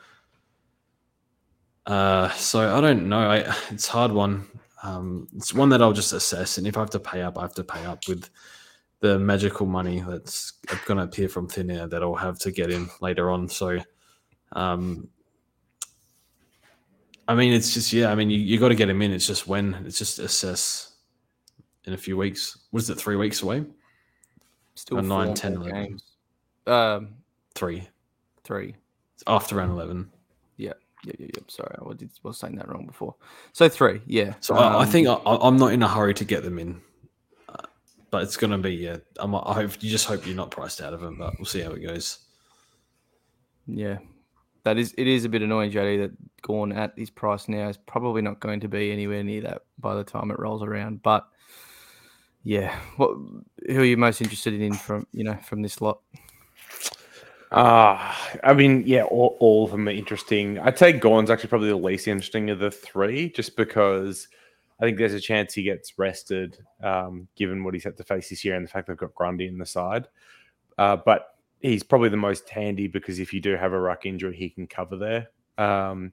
Uh, 1.86 2.30
so 2.32 2.76
I 2.76 2.82
don't 2.82 3.08
know. 3.08 3.30
I, 3.30 3.56
it's 3.70 3.88
hard 3.88 4.12
one. 4.12 4.48
Um, 4.84 5.28
it's 5.36 5.54
one 5.54 5.70
that 5.70 5.82
I'll 5.82 5.94
just 5.94 6.14
assess, 6.14 6.58
and 6.58 6.68
if 6.68 6.78
I 6.78 6.82
have 6.82 6.90
to 6.92 7.00
pay 7.00 7.22
up, 7.22 7.38
I 7.38 7.42
have 7.42 7.56
to 7.56 7.64
pay 7.64 7.86
up 7.86 8.08
with 8.08 8.30
the 9.02 9.20
magical 9.20 9.66
money 9.66 10.04
that's 10.08 10.52
going 10.86 10.98
to 10.98 11.04
appear 11.04 11.30
from 11.30 11.48
thin 11.48 11.70
air 11.70 11.88
that 11.88 12.02
I'll 12.02 12.16
have 12.16 12.40
to 12.40 12.52
get 12.52 12.72
in 12.72 12.90
later 13.02 13.30
on. 13.30 13.48
So, 13.50 13.80
um, 14.54 15.08
I 17.28 17.36
mean, 17.36 17.54
it's 17.54 17.74
just 17.74 17.92
yeah. 17.94 18.12
I 18.12 18.16
mean, 18.16 18.30
you, 18.30 18.38
you 18.40 18.60
got 18.60 18.70
to 18.70 18.76
get 18.76 18.90
him 18.90 19.02
in. 19.02 19.12
It's 19.12 19.28
just 19.28 19.48
when. 19.48 19.74
It's 19.86 19.98
just 19.98 20.20
assess 20.20 20.94
in 21.86 21.94
a 21.94 21.98
few 21.98 22.18
weeks. 22.18 22.58
What 22.72 22.82
is 22.84 22.90
it? 22.90 22.96
Three 22.96 23.16
weeks 23.16 23.42
away. 23.42 23.66
Still 24.76 25.02
nine, 25.02 25.28
four 25.28 25.36
10, 25.36 25.56
more 25.58 25.70
11. 25.70 25.84
games. 25.84 26.04
Um, 26.68 27.16
Three 27.54 27.88
three. 28.46 28.76
It's 29.16 29.24
after 29.28 29.56
round 29.56 29.72
eleven. 29.72 30.10
Yeah, 30.58 30.74
yeah, 31.04 31.14
yeah. 31.20 31.28
yeah. 31.36 31.42
Sorry, 31.48 31.76
I 31.80 31.94
did, 31.94 32.12
was 32.24 32.38
saying 32.38 32.56
that 32.56 32.70
wrong 32.70 32.86
before. 32.86 33.16
So 33.52 33.68
three. 33.68 34.02
Yeah. 34.06 34.36
So 34.40 34.56
I, 34.56 34.76
I 34.76 34.84
Um, 34.84 34.90
think 34.90 35.08
I, 35.08 35.20
I'm 35.26 35.58
not 35.58 35.74
in 35.74 35.84
a 35.84 35.88
hurry 35.88 36.14
to 36.14 36.26
get 36.26 36.44
them 36.44 36.60
in, 36.60 36.80
but 38.16 38.24
it's 38.24 38.38
going 38.38 38.52
to 38.52 38.58
be 38.58 38.74
yeah. 38.74 38.96
I'm, 39.20 39.36
I 39.36 39.52
hope 39.52 39.84
you 39.84 39.92
just 39.92 40.06
hope 40.06 40.26
you're 40.26 40.38
not 40.38 40.50
priced 40.50 40.80
out 40.80 40.94
of 40.94 41.02
them, 41.02 41.18
but 41.18 41.38
we'll 41.38 41.46
see 41.46 41.60
how 41.60 41.72
it 41.72 41.86
goes. 41.86 42.20
Yeah, 43.68 43.98
that 44.64 44.78
is. 44.78 44.96
It 44.98 45.06
is 45.06 45.26
a 45.26 45.30
bit 45.30 45.42
annoying, 45.42 45.70
JD, 45.70 46.00
that 46.00 46.12
Gawn 46.42 46.72
at 46.72 46.94
his 46.96 47.10
price 47.10 47.50
now 47.50 47.68
is 47.68 47.76
probably 47.76 48.22
not 48.22 48.40
going 48.40 48.62
to 48.62 48.70
be 48.70 48.90
anywhere 48.94 49.22
near 49.22 49.42
that 49.42 49.64
by 49.80 49.96
the 49.96 50.06
time 50.06 50.32
it 50.32 50.40
rolls 50.40 50.64
around. 50.64 51.04
But 51.04 51.28
yeah, 52.46 52.74
what? 52.96 53.18
Who 53.68 53.82
are 53.82 53.84
you 53.84 53.98
most 53.98 54.22
interested 54.22 54.54
in 54.54 54.76
from 54.76 55.06
you 55.12 55.26
know 55.26 55.36
from 55.44 55.62
this 55.62 55.82
lot? 55.82 56.00
Ah, 57.52 58.18
I 58.46 58.54
mean, 58.54 58.84
yeah, 58.86 59.04
all, 59.04 59.36
all 59.42 59.66
of 59.66 59.72
them 59.72 59.90
are 59.90 59.92
interesting. 59.92 60.58
I'd 60.60 60.80
say 60.80 60.94
Gawn's 60.94 61.30
actually 61.30 61.50
probably 61.50 61.68
the 61.68 61.76
least 61.76 62.08
interesting 62.08 62.50
of 62.50 62.60
the 62.60 62.72
three, 62.72 63.30
just 63.32 63.58
because 63.58 64.30
I 64.80 64.84
think 64.84 64.98
there's 64.98 65.14
a 65.14 65.20
chance 65.20 65.54
he 65.54 65.64
gets 65.64 65.98
rested, 65.98 66.58
um, 66.84 67.28
given 67.36 67.64
what 67.64 67.74
he's 67.74 67.84
had 67.84 67.98
to 67.98 68.04
face 68.04 68.30
this 68.30 68.44
year 68.44 68.56
and 68.56 68.66
the 68.66 68.70
fact 68.70 68.88
they've 68.88 68.98
got 68.98 69.16
Grundy 69.16 69.48
in 69.48 69.58
the 69.58 69.66
side. 69.66 70.08
Uh, 70.78 70.98
but 70.98 71.36
he's 71.62 71.84
probably 71.84 72.10
the 72.10 72.18
most 72.18 72.50
handy 72.50 72.88
because 72.88 73.20
if 73.20 73.34
you 73.34 73.40
do 73.40 73.56
have 73.56 73.74
a 73.74 73.80
ruck 73.80 74.06
injury, 74.06 74.36
he 74.36 74.50
can 74.50 74.68
cover 74.68 74.98
there. 74.98 75.30
Um, 75.58 76.12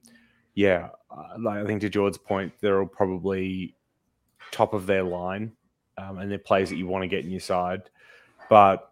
yeah, 0.55 0.89
uh, 1.11 1.35
like 1.39 1.57
I 1.57 1.65
think 1.65 1.81
to 1.81 1.89
George's 1.89 2.17
point, 2.17 2.53
they're 2.61 2.79
all 2.79 2.87
probably 2.87 3.75
top 4.51 4.73
of 4.73 4.85
their 4.85 5.03
line, 5.03 5.51
um, 5.97 6.19
and 6.19 6.31
they're 6.31 6.37
players 6.37 6.69
that 6.69 6.77
you 6.77 6.87
want 6.87 7.03
to 7.03 7.07
get 7.07 7.25
in 7.25 7.31
your 7.31 7.39
side. 7.39 7.83
But 8.49 8.91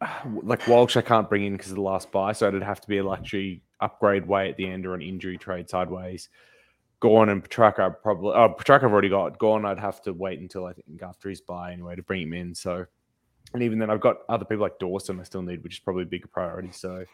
like 0.42 0.66
Walsh, 0.66 0.96
I 0.96 1.02
can't 1.02 1.28
bring 1.28 1.44
in 1.44 1.52
because 1.52 1.70
of 1.70 1.76
the 1.76 1.82
last 1.82 2.10
buy, 2.10 2.32
so 2.32 2.48
it'd 2.48 2.62
have 2.62 2.80
to 2.80 2.88
be 2.88 2.98
a 2.98 3.04
luxury 3.04 3.62
upgrade 3.80 4.26
way 4.26 4.48
at 4.48 4.56
the 4.56 4.66
end 4.66 4.86
or 4.86 4.94
an 4.94 5.02
injury 5.02 5.36
trade 5.38 5.68
sideways. 5.68 6.28
Gawn 7.00 7.28
and 7.28 7.42
Petracca 7.42 7.80
I'd 7.80 8.02
probably. 8.02 8.32
Oh, 8.34 8.54
Petracca 8.58 8.84
I've 8.84 8.92
already 8.92 9.08
got. 9.08 9.38
Gawn, 9.38 9.64
I'd 9.64 9.78
have 9.78 10.00
to 10.02 10.12
wait 10.12 10.40
until 10.40 10.66
I 10.66 10.72
think 10.72 11.02
after 11.02 11.28
his 11.28 11.40
buy 11.40 11.72
anyway 11.72 11.96
to 11.96 12.02
bring 12.02 12.22
him 12.22 12.32
in. 12.32 12.54
So, 12.54 12.86
and 13.52 13.62
even 13.62 13.78
then, 13.78 13.90
I've 13.90 14.00
got 14.00 14.18
other 14.28 14.44
people 14.44 14.62
like 14.62 14.78
Dawson 14.78 15.20
I 15.20 15.24
still 15.24 15.42
need, 15.42 15.62
which 15.62 15.74
is 15.74 15.80
probably 15.80 16.04
a 16.04 16.06
bigger 16.06 16.28
priority. 16.28 16.72
So, 16.72 17.04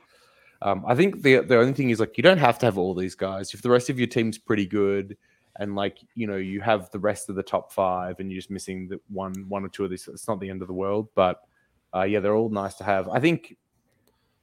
um, 0.63 0.85
I 0.87 0.95
think 0.95 1.23
the 1.23 1.41
the 1.41 1.59
only 1.59 1.73
thing 1.73 1.91
is 1.91 2.01
like 2.01 2.17
you 2.17 2.23
don't 2.23 2.39
have 2.39 2.59
to 2.61 2.67
have 2.67 2.79
all 2.79 2.95
these 2.95 3.15
guys. 3.15 3.53
If 3.55 3.63
the 3.63 3.71
rest 3.71 3.91
of 3.91 3.99
your 3.99 4.09
team's 4.09 4.39
pretty 4.39 4.67
good, 4.67 5.17
and 5.57 5.75
like 5.75 5.99
you 6.15 6.27
know 6.27 6.37
you 6.37 6.61
have 6.61 6.91
the 6.91 7.01
rest 7.01 7.29
of 7.29 7.35
the 7.35 7.43
top 7.43 7.73
five, 7.73 8.21
and 8.21 8.31
you're 8.31 8.39
just 8.39 8.51
missing 8.51 8.89
the 8.89 9.01
one 9.09 9.35
one 9.49 9.65
or 9.65 9.69
two 9.69 9.85
of 9.85 9.91
these, 9.91 10.07
it's 10.09 10.29
not 10.29 10.39
the 10.39 10.49
end 10.49 10.63
of 10.63 10.69
the 10.69 10.75
world. 10.75 11.09
But 11.17 11.41
uh, 11.95 12.03
yeah, 12.05 12.21
they're 12.21 12.35
all 12.37 12.51
nice 12.51 12.75
to 12.75 12.85
have. 12.85 13.09
I 13.09 13.19
think. 13.19 13.57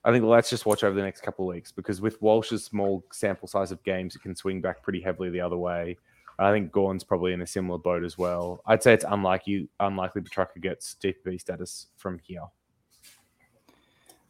I 0.03 0.11
think 0.11 0.23
let's 0.23 0.49
just 0.49 0.65
watch 0.65 0.83
over 0.83 0.95
the 0.95 1.01
next 1.01 1.21
couple 1.21 1.49
of 1.49 1.53
weeks 1.53 1.71
because 1.71 1.99
with 1.99 2.21
Walsh's 2.21 2.63
small 2.63 3.03
sample 3.11 3.47
size 3.47 3.71
of 3.71 3.83
games, 3.83 4.15
it 4.15 4.21
can 4.21 4.35
swing 4.35 4.61
back 4.61 4.81
pretty 4.81 5.01
heavily 5.01 5.29
the 5.29 5.41
other 5.41 5.57
way. 5.57 5.97
I 6.39 6.53
think 6.53 6.71
Gawn's 6.71 7.03
probably 7.03 7.33
in 7.33 7.41
a 7.41 7.47
similar 7.47 7.77
boat 7.77 8.03
as 8.05 8.17
well. 8.17 8.61
I'd 8.65 8.81
say 8.81 8.93
it's 8.93 9.03
unlikely 9.07 9.67
unlikely 9.79 10.21
Petracca 10.21 10.61
gets 10.61 10.95
DPP 11.03 11.41
status 11.41 11.87
from 11.97 12.19
here. 12.23 12.45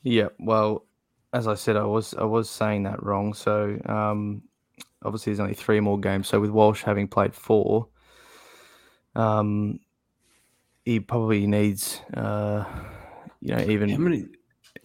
Yeah, 0.01 0.29
well, 0.39 0.85
as 1.33 1.47
I 1.47 1.53
said, 1.53 1.77
I 1.77 1.83
was 1.83 2.15
I 2.15 2.23
was 2.23 2.49
saying 2.49 2.83
that 2.83 3.03
wrong. 3.03 3.35
So 3.35 3.79
um, 3.85 4.41
obviously, 5.03 5.31
there's 5.33 5.39
only 5.39 5.53
three 5.53 5.79
more 5.79 5.99
games. 5.99 6.27
So 6.27 6.39
with 6.39 6.49
Walsh 6.49 6.81
having 6.81 7.07
played 7.07 7.35
four, 7.35 7.89
um, 9.15 9.79
he 10.83 10.99
probably 10.99 11.45
needs, 11.45 12.01
uh, 12.15 12.65
you 13.39 13.53
know, 13.53 13.63
even 13.67 13.89
How 13.89 13.97
many? 13.97 14.25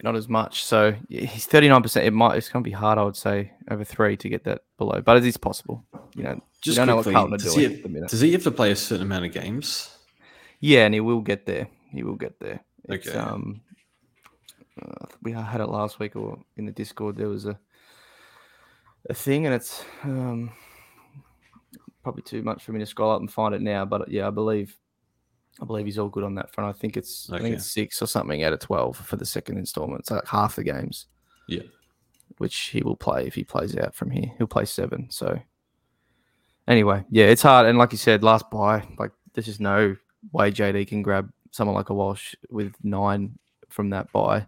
Not 0.05 0.15
as 0.15 0.29
much. 0.29 0.63
So 0.63 0.95
he's 1.09 1.45
thirty 1.45 1.67
nine 1.67 1.81
percent. 1.81 2.05
It 2.05 2.11
might 2.11 2.37
it's 2.37 2.47
going 2.47 2.63
to 2.63 2.67
be 2.69 2.73
hard, 2.73 2.97
I 2.97 3.03
would 3.03 3.17
say, 3.17 3.51
over 3.69 3.83
three 3.83 4.15
to 4.15 4.29
get 4.29 4.45
that 4.45 4.61
below, 4.77 5.01
but 5.01 5.17
it 5.17 5.25
is 5.25 5.35
possible. 5.35 5.83
You 6.15 6.23
know, 6.23 6.41
Just 6.61 6.77
you 6.79 6.85
don't 6.85 6.95
quickly, 6.95 7.13
know 7.13 7.21
what 7.23 7.29
Carlton 7.31 7.39
does, 7.39 7.55
he, 7.55 7.65
the 7.67 8.07
does 8.07 8.21
he 8.21 8.31
have 8.31 8.43
to 8.43 8.51
play 8.51 8.71
a 8.71 8.75
certain 8.75 9.03
amount 9.05 9.25
of 9.25 9.33
games? 9.33 9.97
Yeah, 10.61 10.85
and 10.85 10.93
he 10.93 11.01
will 11.01 11.21
get 11.21 11.45
there. 11.45 11.67
He 11.91 12.03
will 12.03 12.15
get 12.15 12.39
there. 12.39 12.63
It's, 12.87 13.07
Okay. 13.07 13.17
um, 13.17 13.61
uh, 14.81 15.07
we 15.23 15.33
had 15.33 15.59
it 15.59 15.67
last 15.67 15.99
week 15.99 16.15
or 16.15 16.39
in 16.55 16.65
the 16.65 16.71
Discord. 16.71 17.17
There 17.17 17.27
was 17.27 17.45
a 17.45 17.59
a 19.09 19.13
thing, 19.13 19.45
and 19.45 19.53
it's 19.53 19.83
um, 20.03 20.51
probably 22.03 22.23
too 22.23 22.41
much 22.41 22.63
for 22.63 22.71
me 22.71 22.79
to 22.79 22.85
scroll 22.85 23.11
up 23.11 23.19
and 23.19 23.31
find 23.31 23.53
it 23.53 23.61
now. 23.61 23.85
But 23.85 24.09
yeah, 24.09 24.27
I 24.27 24.31
believe 24.31 24.75
I 25.61 25.65
believe 25.65 25.85
he's 25.85 25.97
all 25.97 26.09
good 26.09 26.23
on 26.23 26.35
that 26.35 26.53
front. 26.53 26.69
I 26.69 26.77
think 26.77 26.97
it's 26.97 27.29
I 27.31 27.39
think 27.39 27.55
it's 27.55 27.65
six 27.71 28.01
or 28.01 28.07
something 28.07 28.43
out 28.43 28.53
of 28.53 28.59
twelve 28.59 28.97
for 28.97 29.15
the 29.15 29.25
second 29.25 29.57
installment. 29.57 30.01
It's 30.01 30.11
like 30.11 30.27
half 30.27 30.55
the 30.55 30.63
games. 30.63 31.07
Yeah. 31.47 31.63
which 32.39 32.55
he 32.57 32.81
will 32.81 32.95
play 32.95 33.27
if 33.27 33.35
he 33.35 33.43
plays 33.43 33.77
out 33.77 33.95
from 33.95 34.09
here. 34.11 34.31
He'll 34.37 34.47
play 34.47 34.65
seven. 34.65 35.07
So 35.09 35.39
anyway, 36.67 37.05
yeah, 37.09 37.25
it's 37.25 37.41
hard. 37.43 37.67
And 37.67 37.77
like 37.77 37.91
you 37.91 37.97
said, 37.97 38.23
last 38.23 38.49
buy, 38.49 38.83
like 38.97 39.11
there's 39.33 39.45
just 39.45 39.61
no 39.61 39.95
way 40.31 40.51
JD 40.51 40.87
can 40.87 41.01
grab 41.01 41.31
someone 41.51 41.75
like 41.75 41.89
a 41.89 41.93
Walsh 41.93 42.35
with 42.49 42.73
nine 42.83 43.37
from 43.69 43.91
that 43.91 44.11
buy. 44.11 44.47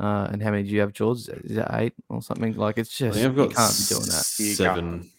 Uh, 0.00 0.28
and 0.32 0.42
how 0.42 0.50
many 0.50 0.64
do 0.64 0.70
you 0.70 0.80
have, 0.80 0.92
George? 0.92 1.28
Is 1.28 1.54
that 1.54 1.72
eight 1.78 1.94
or 2.08 2.20
something? 2.20 2.54
Like 2.54 2.78
it's 2.78 2.96
just 2.96 3.16
I've 3.18 3.36
you 3.36 3.46
got 3.46 3.54
can't 3.54 3.76
be 3.76 3.94
doing 3.94 4.06
that. 4.06 4.34
You 4.38 4.54
seven. 4.54 5.10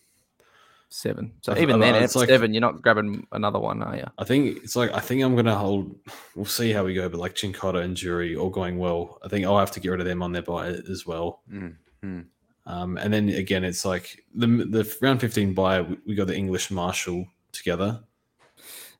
Seven. 0.95 1.33
So 1.41 1.51
I've- 1.51 1.61
even 1.61 1.75
I've- 1.81 1.91
then, 1.91 2.03
it's 2.03 2.15
at 2.15 2.19
like- 2.19 2.29
seven, 2.29 2.53
you're 2.53 2.61
not 2.61 2.81
grabbing 2.81 3.27
another 3.33 3.59
one, 3.59 3.83
are 3.83 3.97
you? 3.97 4.05
I 4.17 4.23
think 4.23 4.63
it's 4.63 4.77
like 4.77 4.93
I 4.93 5.01
think 5.01 5.21
I'm 5.23 5.35
gonna 5.35 5.53
hold. 5.57 5.93
We'll 6.35 6.45
see 6.45 6.71
how 6.71 6.85
we 6.85 6.93
go, 6.93 7.09
but 7.09 7.19
like 7.19 7.35
Chincotta 7.35 7.83
and 7.83 7.97
Jury 7.97 8.33
all 8.37 8.49
going 8.49 8.77
well. 8.77 9.19
I 9.21 9.27
think 9.27 9.45
I'll 9.45 9.59
have 9.59 9.71
to 9.71 9.81
get 9.81 9.89
rid 9.89 9.99
of 9.99 10.05
them 10.05 10.23
on 10.23 10.31
their 10.31 10.41
buy 10.41 10.67
as 10.67 11.05
well. 11.05 11.41
Mm. 11.51 11.75
Um, 12.65 12.97
and 12.97 13.13
then 13.13 13.27
again, 13.27 13.65
it's 13.65 13.83
like 13.83 14.23
the 14.33 14.47
the 14.47 14.97
round 15.01 15.19
15 15.19 15.53
buy. 15.53 15.81
we- 15.81 15.97
We 16.07 16.15
got 16.15 16.27
the 16.27 16.37
English 16.37 16.71
Marshall 16.71 17.27
together, 17.51 18.01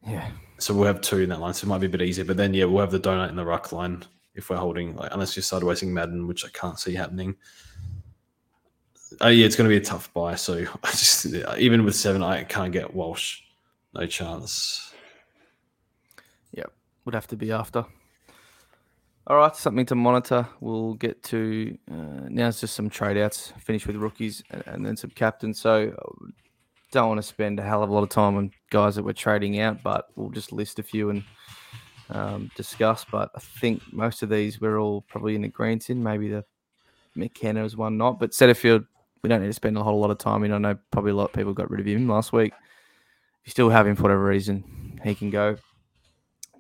Yeah. 0.05 0.29
so 0.59 0.73
we'll 0.73 0.87
have 0.87 0.99
two 0.99 1.19
in 1.21 1.29
that 1.29 1.39
line. 1.39 1.53
So 1.53 1.65
it 1.65 1.69
might 1.69 1.79
be 1.79 1.87
a 1.87 1.89
bit 1.89 2.01
easier. 2.01 2.25
But 2.25 2.35
then 2.35 2.53
yeah, 2.53 2.65
we'll 2.65 2.81
have 2.81 2.91
the 2.91 2.99
donut 2.99 3.29
in 3.29 3.37
the 3.37 3.45
ruck 3.45 3.71
line 3.71 4.03
if 4.33 4.49
we're 4.49 4.57
holding. 4.57 4.97
Like 4.97 5.11
unless 5.13 5.37
you 5.37 5.41
start 5.41 5.63
wasting 5.63 5.93
Madden, 5.93 6.27
which 6.27 6.43
I 6.43 6.49
can't 6.49 6.77
see 6.77 6.93
happening. 6.93 7.37
Oh 9.21 9.29
yeah, 9.29 9.45
it's 9.45 9.55
going 9.55 9.69
to 9.69 9.73
be 9.73 9.81
a 9.81 9.85
tough 9.85 10.13
buy. 10.13 10.35
So 10.35 10.53
I 10.83 10.91
just 10.91 11.25
even 11.57 11.83
with 11.83 11.95
seven, 11.95 12.23
I 12.23 12.43
can't 12.43 12.71
get 12.71 12.93
Walsh. 12.93 13.41
No 13.93 14.05
chance. 14.05 14.93
Yep, 16.53 16.71
would 17.05 17.15
have 17.15 17.27
to 17.27 17.35
be 17.35 17.51
after. 17.51 17.85
All 19.27 19.37
right, 19.37 19.55
something 19.55 19.85
to 19.87 19.95
monitor. 19.95 20.47
We'll 20.59 20.93
get 20.95 21.23
to 21.23 21.75
uh, 21.91 22.27
now. 22.29 22.47
It's 22.47 22.61
just 22.61 22.75
some 22.75 22.89
trade 22.89 23.17
outs. 23.17 23.53
Finish 23.57 23.87
with 23.87 23.95
rookies 23.95 24.43
and, 24.51 24.63
and 24.67 24.85
then 24.85 24.95
some 24.95 25.09
captains. 25.11 25.59
So 25.59 25.95
uh, 25.97 26.27
don't 26.91 27.07
want 27.07 27.17
to 27.17 27.27
spend 27.27 27.59
a 27.59 27.63
hell 27.63 27.81
of 27.81 27.89
a 27.89 27.93
lot 27.93 28.03
of 28.03 28.09
time 28.09 28.35
on 28.35 28.51
guys 28.69 28.95
that 28.95 29.03
we're 29.03 29.13
trading 29.13 29.59
out, 29.59 29.81
but 29.81 30.09
we'll 30.15 30.29
just 30.29 30.51
list 30.51 30.77
a 30.77 30.83
few 30.83 31.09
and 31.09 31.23
um, 32.11 32.51
discuss. 32.55 33.03
But 33.09 33.31
I 33.35 33.39
think 33.39 33.81
most 33.91 34.21
of 34.21 34.29
these 34.29 34.61
we're 34.61 34.77
all 34.77 35.01
probably 35.01 35.35
in 35.35 35.43
agreement 35.45 35.89
in. 35.89 36.03
Maybe 36.03 36.29
the 36.29 36.45
McKenna 37.15 37.63
is 37.65 37.75
one 37.75 37.97
not, 37.97 38.19
but 38.19 38.31
Setterfield 38.31 38.85
we 39.25 39.29
don't 39.29 39.41
need 39.41 39.47
to 39.47 39.53
spend 39.53 39.75
a 39.75 39.83
whole 39.83 39.99
lot 39.99 40.11
of 40.11 40.19
time 40.19 40.43
in. 40.43 40.53
I 40.53 40.59
know 40.59 40.77
probably 40.91 41.11
a 41.11 41.15
lot 41.15 41.25
of 41.25 41.33
people 41.33 41.53
got 41.53 41.71
rid 41.71 41.79
of 41.79 41.87
him 41.87 42.07
last 42.07 42.31
week. 42.31 42.53
If 42.53 43.47
you 43.47 43.51
still 43.51 43.69
have 43.69 43.87
him 43.87 43.95
for 43.95 44.03
whatever 44.03 44.23
reason, 44.23 44.99
he 45.03 45.15
can 45.15 45.31
go. 45.31 45.57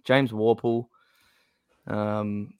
James 0.03 0.31
Worpel 0.31 0.87
um, 1.87 2.53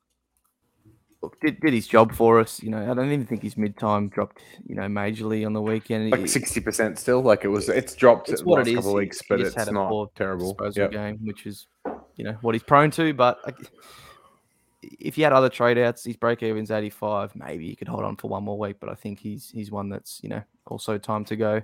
look, 1.21 1.39
did, 1.41 1.59
did 1.59 1.73
his 1.73 1.87
job 1.87 2.13
for 2.13 2.39
us. 2.39 2.61
You 2.61 2.69
know, 2.69 2.91
I 2.91 2.93
don't 2.93 3.11
even 3.11 3.25
think 3.25 3.41
his 3.41 3.57
mid 3.57 3.77
time 3.77 4.09
dropped, 4.09 4.41
you 4.65 4.75
know, 4.75 4.83
majorly 4.83 5.45
on 5.45 5.53
the 5.53 5.61
weekend. 5.61 6.11
Like 6.11 6.27
sixty 6.27 6.61
percent 6.61 6.99
still. 6.99 7.21
Like 7.21 7.43
it 7.43 7.47
was. 7.47 7.69
It's 7.69 7.95
dropped 7.95 8.29
it's 8.29 8.43
what 8.43 8.61
it 8.61 8.67
is. 8.67 8.75
couple 8.75 8.91
of 8.91 8.95
weeks, 8.97 9.21
but 9.27 9.41
it's 9.41 9.55
not 9.55 10.15
terrible. 10.15 10.55
Yep. 10.75 10.91
game, 10.91 11.19
which 11.23 11.45
is, 11.45 11.67
you 12.15 12.25
know, 12.25 12.37
what 12.41 12.53
he's 12.53 12.63
prone 12.63 12.91
to. 12.91 13.13
But 13.13 13.39
if 14.99 15.17
you 15.17 15.23
had 15.23 15.33
other 15.33 15.49
trade 15.49 15.77
outs, 15.77 16.03
his 16.03 16.17
break 16.17 16.43
even's 16.43 16.71
85, 16.71 17.35
maybe 17.35 17.65
you 17.65 17.75
could 17.75 17.87
hold 17.87 18.03
on 18.03 18.15
for 18.15 18.29
one 18.29 18.43
more 18.43 18.57
week. 18.57 18.77
But 18.79 18.89
I 18.89 18.95
think 18.95 19.19
he's 19.19 19.49
he's 19.49 19.71
one 19.71 19.89
that's, 19.89 20.19
you 20.23 20.29
know, 20.29 20.41
also 20.67 20.97
time 20.97 21.25
to 21.25 21.35
go. 21.35 21.61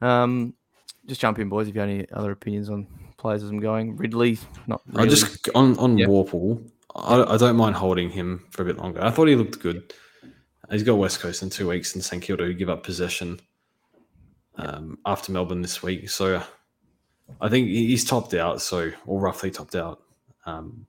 Um, 0.00 0.54
just 1.06 1.20
jump 1.20 1.38
in, 1.38 1.48
boys, 1.48 1.68
if 1.68 1.74
you 1.74 1.80
have 1.80 1.90
any 1.90 2.10
other 2.12 2.32
opinions 2.32 2.70
on 2.70 2.86
players 3.16 3.42
as 3.42 3.50
I'm 3.50 3.60
going. 3.60 3.96
Ridley, 3.96 4.38
not 4.66 4.82
I 4.96 5.06
just 5.06 5.48
on 5.54 5.78
on 5.78 5.98
Yeah. 5.98 6.06
Worpel. 6.06 6.62
I, 6.94 7.22
I 7.22 7.36
don't 7.36 7.56
mind 7.56 7.74
holding 7.76 8.08
him 8.08 8.44
for 8.50 8.62
a 8.62 8.64
bit 8.64 8.78
longer. 8.78 9.02
I 9.02 9.10
thought 9.10 9.28
he 9.28 9.34
looked 9.34 9.60
good. 9.60 9.92
He's 10.70 10.82
got 10.82 10.94
West 10.94 11.20
Coast 11.20 11.42
in 11.42 11.50
two 11.50 11.68
weeks, 11.68 11.94
and 11.94 12.04
St 12.04 12.22
Kilda 12.22 12.44
who 12.44 12.54
give 12.54 12.70
up 12.70 12.84
possession 12.84 13.40
um, 14.56 14.98
after 15.04 15.32
Melbourne 15.32 15.62
this 15.62 15.82
week. 15.82 16.08
So 16.08 16.42
I 17.40 17.48
think 17.48 17.68
he's 17.68 18.04
topped 18.04 18.34
out, 18.34 18.62
so 18.62 18.90
or 19.06 19.20
roughly 19.20 19.50
topped 19.50 19.74
out. 19.74 20.02
Um, 20.46 20.86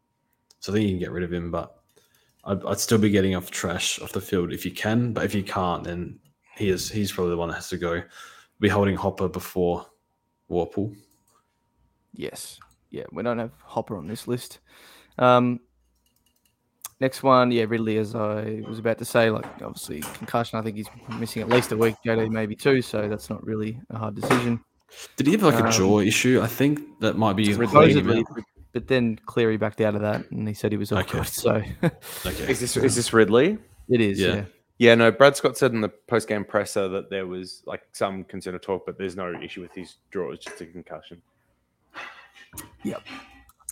So 0.66 0.74
I 0.74 0.78
think 0.78 0.88
you 0.88 0.94
can 0.94 1.00
get 1.00 1.12
rid 1.12 1.24
of 1.24 1.32
him, 1.32 1.52
but 1.52 1.76
I'd, 2.44 2.66
I'd 2.66 2.80
still 2.80 2.98
be 2.98 3.12
getting 3.12 3.36
off 3.36 3.52
trash 3.52 4.02
off 4.02 4.14
the 4.14 4.20
field 4.20 4.52
if 4.52 4.66
you 4.66 4.72
can. 4.72 5.14
But 5.14 5.24
if 5.24 5.36
you 5.36 5.44
can't, 5.44 5.84
then 5.84 6.18
he 6.58 6.70
is 6.70 6.90
he's 6.90 7.12
probably 7.12 7.30
the 7.30 7.38
one 7.38 7.50
that 7.50 7.56
has 7.56 7.70
to 7.70 7.78
go. 7.78 8.02
Be 8.60 8.68
holding 8.68 8.96
Hopper 8.96 9.30
before 9.30 9.86
Worpel. 10.50 10.96
Yes. 12.16 12.60
Yeah, 12.90 13.04
we 13.12 13.22
don't 13.22 13.38
have 13.38 13.52
Hopper 13.62 13.96
on 13.96 14.08
this 14.08 14.28
list. 14.28 14.58
Um, 15.20 15.60
next 17.00 17.22
one, 17.22 17.52
yeah, 17.52 17.66
Ridley, 17.68 18.00
as 18.00 18.16
I 18.16 18.64
was 18.68 18.80
about 18.80 18.98
to 18.98 19.06
say, 19.06 19.30
like 19.30 19.46
obviously 19.62 20.00
concussion. 20.16 20.58
I 20.58 20.64
think 20.64 20.78
he's 20.78 20.90
missing 21.20 21.44
at 21.44 21.50
least 21.50 21.74
a 21.74 21.78
week, 21.78 21.94
JD 22.04 22.32
maybe 22.32 22.56
two, 22.56 22.82
so 22.82 23.08
that's 23.08 23.30
not 23.30 23.46
really 23.46 23.80
a 23.92 24.00
hard 24.00 24.16
decision. 24.16 24.64
Did 25.16 25.28
he 25.28 25.34
have 25.34 25.44
like 25.44 25.60
a 25.60 25.66
Um, 25.66 25.72
jaw 25.72 26.00
issue? 26.00 26.42
I 26.42 26.48
think 26.48 26.80
that 27.02 27.18
might 27.18 27.36
be 27.36 27.54
Supposedly. 27.54 28.26
But- 28.76 28.82
but 28.82 28.88
then 28.90 29.18
Cleary 29.26 29.56
backed 29.58 29.80
out 29.80 29.96
of 29.96 30.02
that, 30.02 30.30
and 30.32 30.46
he 30.48 30.54
said 30.54 30.72
he 30.74 30.78
was 30.78 30.92
all 30.92 31.00
Okay. 31.00 31.20
good. 31.20 31.28
So 31.28 31.52
Okay. 32.26 32.52
Is 32.52 32.60
this 32.60 32.76
is 32.76 32.96
this 32.96 33.14
Ridley? 33.14 33.58
it 33.90 34.02
is, 34.02 34.20
Yeah. 34.20 34.36
yeah. 34.36 34.46
Yeah, 34.78 34.96
no. 34.96 35.10
Brad 35.10 35.38
Scott 35.38 35.58
said 35.58 35.72
in 35.72 35.80
the 35.80 35.88
post 35.88 36.28
game 36.28 36.44
presser 36.44 36.90
that 36.90 37.10
there 37.10 37.26
was 37.26 37.64
like 37.66 37.84
some 37.94 38.26
concern 38.26 38.54
of 38.56 38.62
talk, 38.62 38.86
but 38.86 38.98
there's 38.98 39.16
no 39.16 39.34
issue 39.42 39.62
with 39.62 39.72
his 39.74 39.96
draw. 40.12 40.32
It's 40.34 40.44
just 40.44 40.60
a 40.60 40.66
concussion. 40.66 41.22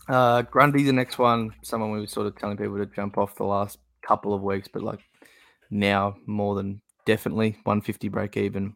Uh, 0.07 0.41
Grundy's 0.43 0.85
the 0.87 0.93
next 0.93 1.17
one. 1.17 1.51
Someone 1.61 1.91
we 1.91 1.99
were 1.99 2.07
sort 2.07 2.27
of 2.27 2.37
telling 2.37 2.55
people 2.57 2.77
to 2.77 2.85
jump 2.85 3.17
off 3.17 3.35
the 3.35 3.43
last 3.43 3.79
couple 4.01 4.33
of 4.33 4.41
weeks, 4.41 4.67
but 4.71 4.81
like 4.81 4.99
now 5.69 6.15
more 6.25 6.55
than 6.55 6.81
definitely 7.05 7.51
150 7.63 8.07
break 8.09 8.37
even. 8.37 8.75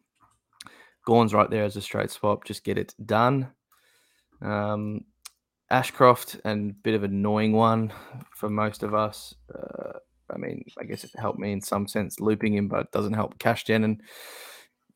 Gawn's 1.06 1.32
right 1.32 1.48
there 1.48 1.64
as 1.64 1.76
a 1.76 1.80
straight 1.82 2.10
swap. 2.10 2.44
Just 2.44 2.64
get 2.64 2.76
it 2.78 2.94
done. 3.06 3.48
Um, 4.42 5.04
Ashcroft 5.70 6.40
and 6.44 6.70
a 6.70 6.74
bit 6.74 6.94
of 6.94 7.04
an 7.04 7.12
annoying 7.12 7.52
one 7.52 7.92
for 8.34 8.48
most 8.48 8.82
of 8.82 8.94
us. 8.94 9.34
Uh, 9.54 9.98
I 10.32 10.38
mean, 10.38 10.64
I 10.78 10.84
guess 10.84 11.04
it 11.04 11.10
helped 11.16 11.38
me 11.38 11.52
in 11.52 11.60
some 11.60 11.86
sense 11.86 12.20
looping 12.20 12.54
him, 12.54 12.68
but 12.68 12.80
it 12.80 12.92
doesn't 12.92 13.14
help 13.14 13.38
cash 13.38 13.64
gen. 13.64 13.84
And 13.84 14.02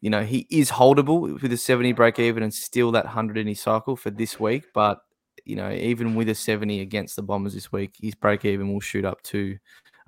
you 0.00 0.10
know, 0.10 0.24
he 0.24 0.46
is 0.50 0.70
holdable 0.70 1.40
with 1.40 1.52
a 1.52 1.56
70 1.56 1.92
break 1.92 2.18
even 2.18 2.42
and 2.42 2.52
still 2.52 2.90
that 2.92 3.04
100 3.04 3.38
in 3.38 3.46
his 3.46 3.60
cycle 3.60 3.96
for 3.96 4.10
this 4.10 4.40
week. 4.40 4.64
But 4.74 5.00
you 5.44 5.56
know, 5.56 5.70
even 5.70 6.14
with 6.14 6.28
a 6.28 6.34
70 6.34 6.80
against 6.80 7.16
the 7.16 7.22
Bombers 7.22 7.54
this 7.54 7.72
week, 7.72 7.94
his 8.00 8.14
break 8.14 8.44
even 8.44 8.72
will 8.72 8.80
shoot 8.80 9.04
up 9.04 9.22
to 9.24 9.56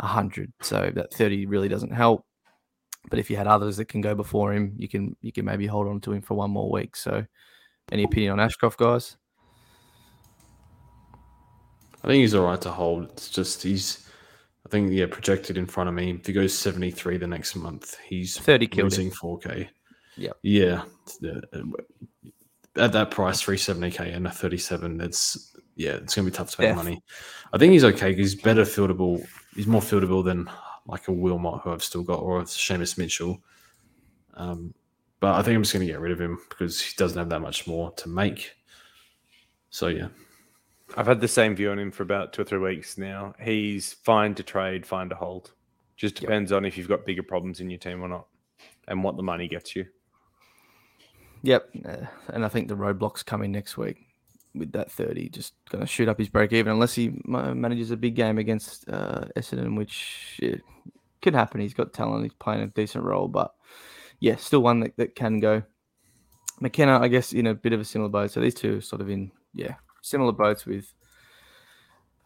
100. 0.01 0.53
So 0.63 0.91
that 0.95 1.13
30 1.13 1.47
really 1.47 1.69
doesn't 1.69 1.93
help. 1.93 2.25
But 3.11 3.19
if 3.19 3.31
you 3.31 3.37
had 3.37 3.47
others 3.47 3.77
that 3.77 3.87
can 3.87 4.01
go 4.01 4.15
before 4.15 4.53
him, 4.53 4.75
you 4.79 4.89
can 4.89 5.15
you 5.21 5.31
can 5.31 5.45
maybe 5.45 5.67
hold 5.67 5.89
on 5.89 6.01
to 6.03 6.13
him 6.13 6.23
for 6.23 6.35
one 6.35 6.51
more 6.51 6.71
week. 6.71 6.97
So, 6.97 7.27
any 7.93 8.05
opinion 8.05 8.33
on 8.33 8.41
Ashcroft, 8.41 8.79
guys? 8.79 9.19
I 12.05 12.09
think 12.09 12.21
he's 12.21 12.35
all 12.35 12.45
right 12.45 12.61
to 12.61 12.71
hold. 12.71 13.05
It's 13.13 13.31
just 13.31 13.63
he's, 13.63 14.07
I 14.67 14.69
think, 14.69 14.93
yeah, 14.93 15.07
projected 15.11 15.57
in 15.57 15.67
front 15.67 15.89
of 15.89 15.95
me. 15.95 16.11
If 16.11 16.27
he 16.27 16.35
goes 16.35 16.57
73 16.57 17.17
the 17.17 17.27
next 17.27 17.57
month, 17.57 17.97
he's 18.07 18.39
30 18.39 18.67
killed 18.67 18.85
losing 18.85 19.07
him. 19.07 19.13
4K. 19.15 19.69
Yep. 20.19 20.37
Yeah. 20.43 20.83
Yeah. 21.23 21.41
At 22.77 22.93
that 22.93 23.11
price, 23.11 23.43
370K 23.43 24.15
and 24.15 24.27
a 24.27 24.31
37, 24.31 25.01
it's, 25.01 25.57
yeah, 25.77 25.93
it's 25.93 26.15
going 26.15 26.27
to 26.27 26.31
be 26.31 26.37
tough 26.37 26.51
to 26.57 26.63
make 26.63 26.71
money. 26.77 27.03
I 27.53 27.59
think 27.59 27.73
he's 27.73 27.85
okay 27.85 28.13
'cause 28.13 28.19
he's 28.19 28.35
better 28.35 28.63
fieldable. 28.63 29.27
He's 29.55 29.67
more 29.67 29.81
fieldable 29.81 30.25
than 30.25 30.51
like 30.87 31.09
a 31.09 31.13
Wilmot, 31.13 31.63
who 31.63 31.71
I've 31.71 31.83
still 31.85 32.03
got, 32.03 32.21
or 32.21 32.43
Seamus 32.43 32.99
Mitchell. 32.99 33.43
Um, 34.35 34.75
but 35.21 35.37
I 35.37 35.43
think 35.43 35.57
I'm 35.57 35.63
just 35.63 35.73
going 35.73 35.87
to 35.87 35.93
get 35.93 36.01
rid 36.01 36.13
of 36.13 36.21
him 36.21 36.39
because 36.51 36.83
he 36.83 36.93
doesn't 36.99 37.17
have 37.17 37.31
that 37.31 37.41
much 37.41 37.67
more 37.67 37.93
to 37.93 38.09
make. 38.09 38.53
So, 39.71 39.87
yeah. 39.87 40.09
I've 40.97 41.07
had 41.07 41.21
the 41.21 41.29
same 41.29 41.57
view 41.57 41.71
on 41.71 41.79
him 41.79 41.91
for 41.91 42.03
about 42.03 42.33
two 42.33 42.43
or 42.43 42.45
three 42.45 42.59
weeks 42.59 42.97
now. 42.99 43.35
He's 43.41 43.93
fine 43.93 44.35
to 44.37 44.43
trade, 44.43 44.87
fine 44.87 45.09
to 45.09 45.15
hold. 45.15 45.53
Just 45.97 46.17
Yep. 46.17 46.21
depends 46.21 46.53
on 46.53 46.65
if 46.65 46.79
you've 46.79 46.89
got 46.89 47.05
bigger 47.05 47.23
problems 47.23 47.61
in 47.61 47.71
your 47.71 47.79
team 47.79 48.03
or 48.03 48.09
not, 48.09 48.27
and 48.89 49.03
what 49.03 49.17
the 49.17 49.23
money 49.23 49.49
gets 49.49 49.75
you. 49.75 49.87
Yep. 51.43 51.71
Uh, 51.85 52.07
and 52.29 52.45
I 52.45 52.49
think 52.49 52.69
the 52.69 52.77
roadblocks 52.77 53.25
coming 53.25 53.53
next 53.53 53.77
week 53.77 53.99
with 54.55 54.73
that 54.73 54.91
30. 54.91 55.29
Just 55.29 55.55
going 55.69 55.81
to 55.83 55.87
shoot 55.87 56.09
up 56.09 56.19
his 56.19 56.29
break 56.29 56.53
even 56.53 56.73
unless 56.73 56.95
he 56.95 57.21
manages 57.27 57.91
a 57.91 57.97
big 57.97 58.15
game 58.15 58.39
against 58.39 58.89
uh, 58.89 59.25
Essendon, 59.37 59.77
which 59.77 60.39
yeah, 60.43 60.57
could 61.23 61.35
happen. 61.35 61.61
He's 61.61 61.75
got 61.75 61.93
talent. 61.93 62.23
He's 62.23 62.35
playing 62.35 62.63
a 62.63 62.69
decent 62.69 63.05
role. 63.05 63.29
But 63.29 63.53
yeah, 64.21 64.37
still 64.37 64.63
one 64.63 64.81
that, 64.81 64.97
that 64.97 65.15
can 65.17 65.41
go. 65.41 65.63
McKenna, 66.61 66.99
I 67.01 67.09
guess, 67.09 67.33
in 67.33 67.49
a 67.49 67.55
bit 67.55 67.73
of 67.73 67.81
a 67.81 67.85
similar 67.85 68.11
boat. 68.11 68.31
So 68.31 68.41
these 68.41 68.55
two 68.55 68.79
are 68.79 68.81
sort 68.81 69.03
of 69.03 69.11
in, 69.11 69.33
yeah, 69.53 69.75
similar 70.05 70.33
boats 70.33 70.67
with 70.67 70.93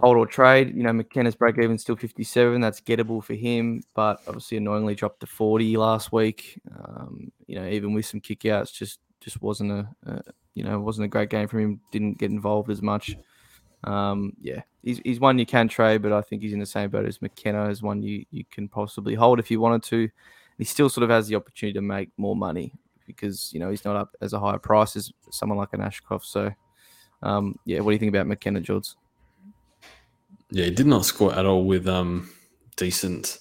hold 0.00 0.16
or 0.16 0.26
trade. 0.26 0.74
You 0.76 0.82
know, 0.82 0.92
McKenna's 0.92 1.34
break 1.34 1.58
even 1.58 1.78
still 1.78 1.96
57. 1.96 2.60
That's 2.60 2.80
gettable 2.80 3.22
for 3.22 3.34
him, 3.34 3.82
but 3.94 4.20
obviously 4.26 4.58
annoyingly 4.58 4.94
dropped 4.94 5.20
to 5.20 5.26
40 5.26 5.76
last 5.76 6.12
week. 6.12 6.60
Um, 6.76 7.32
you 7.46 7.58
know, 7.58 7.66
even 7.66 7.92
with 7.92 8.06
some 8.06 8.20
kickouts, 8.20 8.72
just 8.72 9.00
just 9.20 9.42
wasn't 9.42 9.72
a, 9.72 9.88
a 10.06 10.20
you 10.54 10.64
know 10.64 10.78
wasn't 10.80 11.04
a 11.04 11.08
great 11.08 11.30
game 11.30 11.48
for 11.48 11.58
him. 11.58 11.80
Didn't 11.90 12.18
get 12.18 12.30
involved 12.30 12.70
as 12.70 12.82
much. 12.82 13.16
Um, 13.84 14.32
yeah, 14.40 14.62
he's, 14.82 15.00
he's 15.04 15.20
one 15.20 15.38
you 15.38 15.46
can 15.46 15.68
trade, 15.68 16.02
but 16.02 16.12
I 16.12 16.20
think 16.20 16.42
he's 16.42 16.52
in 16.52 16.58
the 16.58 16.66
same 16.66 16.90
boat 16.90 17.06
as 17.06 17.22
McKenna 17.22 17.68
as 17.68 17.82
one 17.82 18.02
you 18.02 18.24
you 18.30 18.44
can 18.50 18.68
possibly 18.68 19.14
hold 19.14 19.38
if 19.38 19.50
you 19.50 19.60
wanted 19.60 19.82
to. 19.84 20.08
He 20.58 20.64
still 20.64 20.88
sort 20.88 21.04
of 21.04 21.10
has 21.10 21.28
the 21.28 21.36
opportunity 21.36 21.74
to 21.74 21.82
make 21.82 22.10
more 22.16 22.34
money 22.34 22.72
because 23.06 23.52
you 23.52 23.60
know 23.60 23.70
he's 23.70 23.84
not 23.84 23.96
up 23.96 24.16
as 24.20 24.32
a 24.32 24.40
higher 24.40 24.58
price 24.58 24.96
as 24.96 25.12
someone 25.30 25.58
like 25.58 25.72
an 25.72 25.80
Ashcroft. 25.80 26.26
So, 26.26 26.50
um, 27.22 27.58
yeah, 27.64 27.80
what 27.80 27.90
do 27.90 27.94
you 27.94 27.98
think 27.98 28.14
about 28.14 28.26
McKenna, 28.26 28.60
George? 28.60 28.90
Yeah, 30.50 30.64
he 30.66 30.70
did 30.70 30.86
not 30.86 31.04
score 31.04 31.34
at 31.34 31.44
all 31.44 31.64
with 31.64 31.86
um 31.86 32.30
decent 32.76 33.38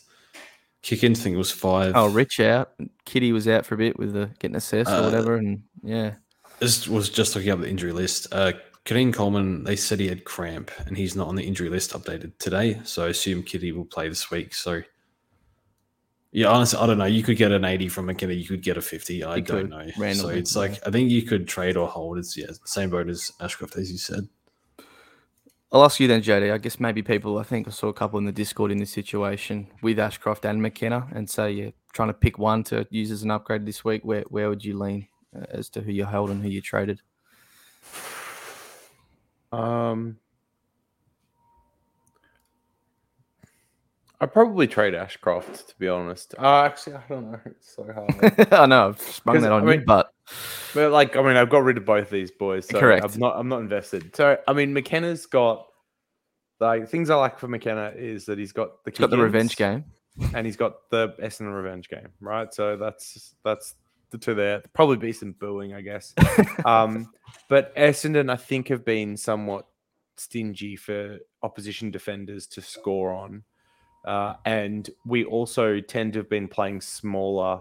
kick 0.82 1.03
in. 1.03 1.13
I 1.13 1.15
think 1.15 1.36
it 1.36 1.38
was 1.38 1.51
five. 1.51 1.93
Oh, 1.95 2.07
Rich 2.07 2.39
out. 2.39 2.71
Kitty 3.05 3.32
was 3.32 3.47
out 3.47 3.65
for 3.65 3.75
a 3.75 3.78
bit 3.78 3.97
with 3.97 4.13
the 4.13 4.30
getting 4.39 4.57
assessed 4.57 4.89
Uh, 4.89 4.99
or 4.99 5.03
whatever, 5.03 5.36
and 5.36 5.63
yeah, 5.84 6.15
This 6.59 6.88
was 6.88 7.09
just 7.09 7.36
looking 7.36 7.51
up 7.51 7.59
the 7.61 7.69
injury 7.69 7.93
list. 7.93 8.28
Uh, 8.32 8.53
Keidean 8.86 9.13
Coleman, 9.13 9.63
they 9.63 9.75
said 9.75 9.99
he 9.99 10.07
had 10.07 10.23
cramp, 10.23 10.71
and 10.86 10.97
he's 10.97 11.15
not 11.15 11.28
on 11.28 11.36
the 11.36 11.43
injury 11.43 11.69
list 11.69 11.91
updated 11.91 12.32
today. 12.39 12.80
So 12.84 13.05
I 13.05 13.09
assume 13.09 13.43
Kitty 13.43 13.71
will 13.73 13.86
play 13.86 14.07
this 14.09 14.32
week. 14.32 14.53
So 14.55 14.82
yeah, 16.32 16.47
honestly, 16.47 16.80
I 16.80 16.86
don't 16.88 16.97
know. 16.97 17.05
You 17.05 17.23
could 17.23 17.38
get 17.38 17.51
an 17.51 17.63
eighty 17.63 17.88
from 17.88 18.05
McKenna. 18.07 18.34
You 18.34 18.47
could 18.47 18.61
get 18.61 18.78
a 18.78 18.82
fifty. 18.82 19.23
I 19.23 19.38
You 19.38 19.41
don't 19.41 19.61
could, 19.61 19.69
know. 19.69 19.88
So 19.88 20.01
randomly, 20.01 20.39
it's 20.39 20.55
yeah. 20.55 20.61
like 20.61 20.88
I 20.88 20.91
think 20.91 21.09
you 21.09 21.21
could 21.21 21.47
trade 21.47 21.78
or 21.78 21.88
hold. 21.88 22.17
It's 22.17 22.38
yeah, 22.38 22.47
same 22.65 22.89
boat 22.89 23.09
as 23.09 23.32
Ashcroft, 23.39 23.78
as 23.78 23.91
you 23.91 23.97
said. 23.97 24.28
I'll 25.71 25.84
ask 25.84 25.99
you 25.99 26.07
then, 26.07 26.21
JD. 26.21 26.53
I 26.53 26.57
guess 26.59 26.80
maybe 26.80 27.01
people, 27.03 27.38
I 27.38 27.43
think 27.43 27.67
I 27.67 27.71
saw 27.71 27.88
a 27.89 27.93
couple 27.93 28.17
in 28.19 28.25
the 28.25 28.32
Discord 28.32 28.71
in 28.71 28.78
this 28.78 28.91
situation 28.91 29.67
with 29.82 29.99
Ashcroft 29.99 30.45
and 30.45 30.61
McKenna, 30.61 31.07
and 31.13 31.30
say 31.30 31.51
you're 31.51 31.73
trying 31.93 32.07
to 32.07 32.13
pick 32.13 32.38
one 32.38 32.63
to 32.65 32.88
use 32.89 33.11
as 33.11 33.23
an 33.23 33.32
upgrade 33.32 33.65
this 33.65 33.84
week. 33.84 34.03
Where 34.03 34.23
where 34.30 34.49
would 34.49 34.63
you 34.63 34.78
lean 34.78 35.07
uh, 35.36 35.45
as 35.49 35.69
to 35.71 35.82
who 35.82 35.91
you 35.91 36.05
held 36.05 36.30
and 36.30 36.41
who 36.41 36.49
you 36.49 36.61
traded? 36.61 37.01
Um, 39.51 40.17
I'd 44.20 44.34
probably 44.34 44.68
trade 44.68 44.95
Ashcroft 44.95 45.70
to 45.70 45.76
be 45.78 45.88
honest. 45.88 46.34
Uh, 46.38 46.63
actually, 46.63 46.95
I 46.95 47.03
don't 47.07 47.32
know. 47.32 47.39
It's 47.45 47.76
so 47.76 47.84
hard. 47.93 48.53
I 48.53 48.65
know 48.65 48.89
I've 48.89 49.01
sprung 49.01 49.41
that 49.41 49.51
on 49.51 49.68
I 49.68 49.74
you, 49.74 49.84
but 49.86 50.11
but 50.74 50.91
like, 50.91 51.15
I 51.15 51.22
mean, 51.22 51.38
I've 51.38 51.49
got 51.49 51.63
rid 51.63 51.78
of 51.78 51.86
both 51.86 52.09
these 52.09 52.32
boys. 52.32 52.68
So 52.68 52.80
Correct. 52.80 53.05
I'm 53.05 53.20
not. 53.20 53.38
I'm 53.38 53.47
not 53.47 53.61
invested. 53.61 54.15
So 54.15 54.38
I 54.47 54.53
mean, 54.53 54.74
McKenna's 54.74 55.26
got 55.26 55.68
like 56.59 56.88
things 56.89 57.09
I 57.09 57.15
like 57.15 57.38
for 57.38 57.47
McKenna 57.47 57.93
is 57.95 58.26
that 58.26 58.39
he's 58.39 58.51
got 58.51 58.84
the 58.84 58.89
it's 58.89 58.99
got 58.99 59.09
the 59.09 59.18
revenge 59.18 59.55
game. 59.55 59.86
and 60.34 60.45
he's 60.45 60.57
got 60.57 60.89
the 60.89 61.09
Essendon 61.22 61.55
revenge 61.55 61.89
game, 61.89 62.09
right? 62.20 62.51
So 62.53 62.76
that's 62.76 63.36
that's 63.43 63.76
the 64.09 64.18
two 64.18 64.34
there. 64.34 64.61
Probably 64.74 64.97
be 64.97 65.13
some 65.13 65.34
booing, 65.34 65.74
I 65.74 65.82
guess. 65.82 66.13
um, 66.65 67.11
but 67.49 67.76
Essendon, 67.76 68.32
I 68.32 68.36
think, 68.36 68.70
have 68.70 68.86
been 68.86 69.18
somewhat 69.18 69.68
stingy 70.15 70.76
for 70.76 71.20
opposition 71.43 71.91
defenders 71.91 72.47
to 72.47 72.61
score 72.61 73.13
on, 73.13 73.43
uh, 74.08 74.36
and 74.45 74.89
we 75.05 75.26
also 75.26 75.82
tend 75.82 76.14
to 76.14 76.20
have 76.20 76.30
been 76.30 76.47
playing 76.47 76.80
smaller 76.80 77.60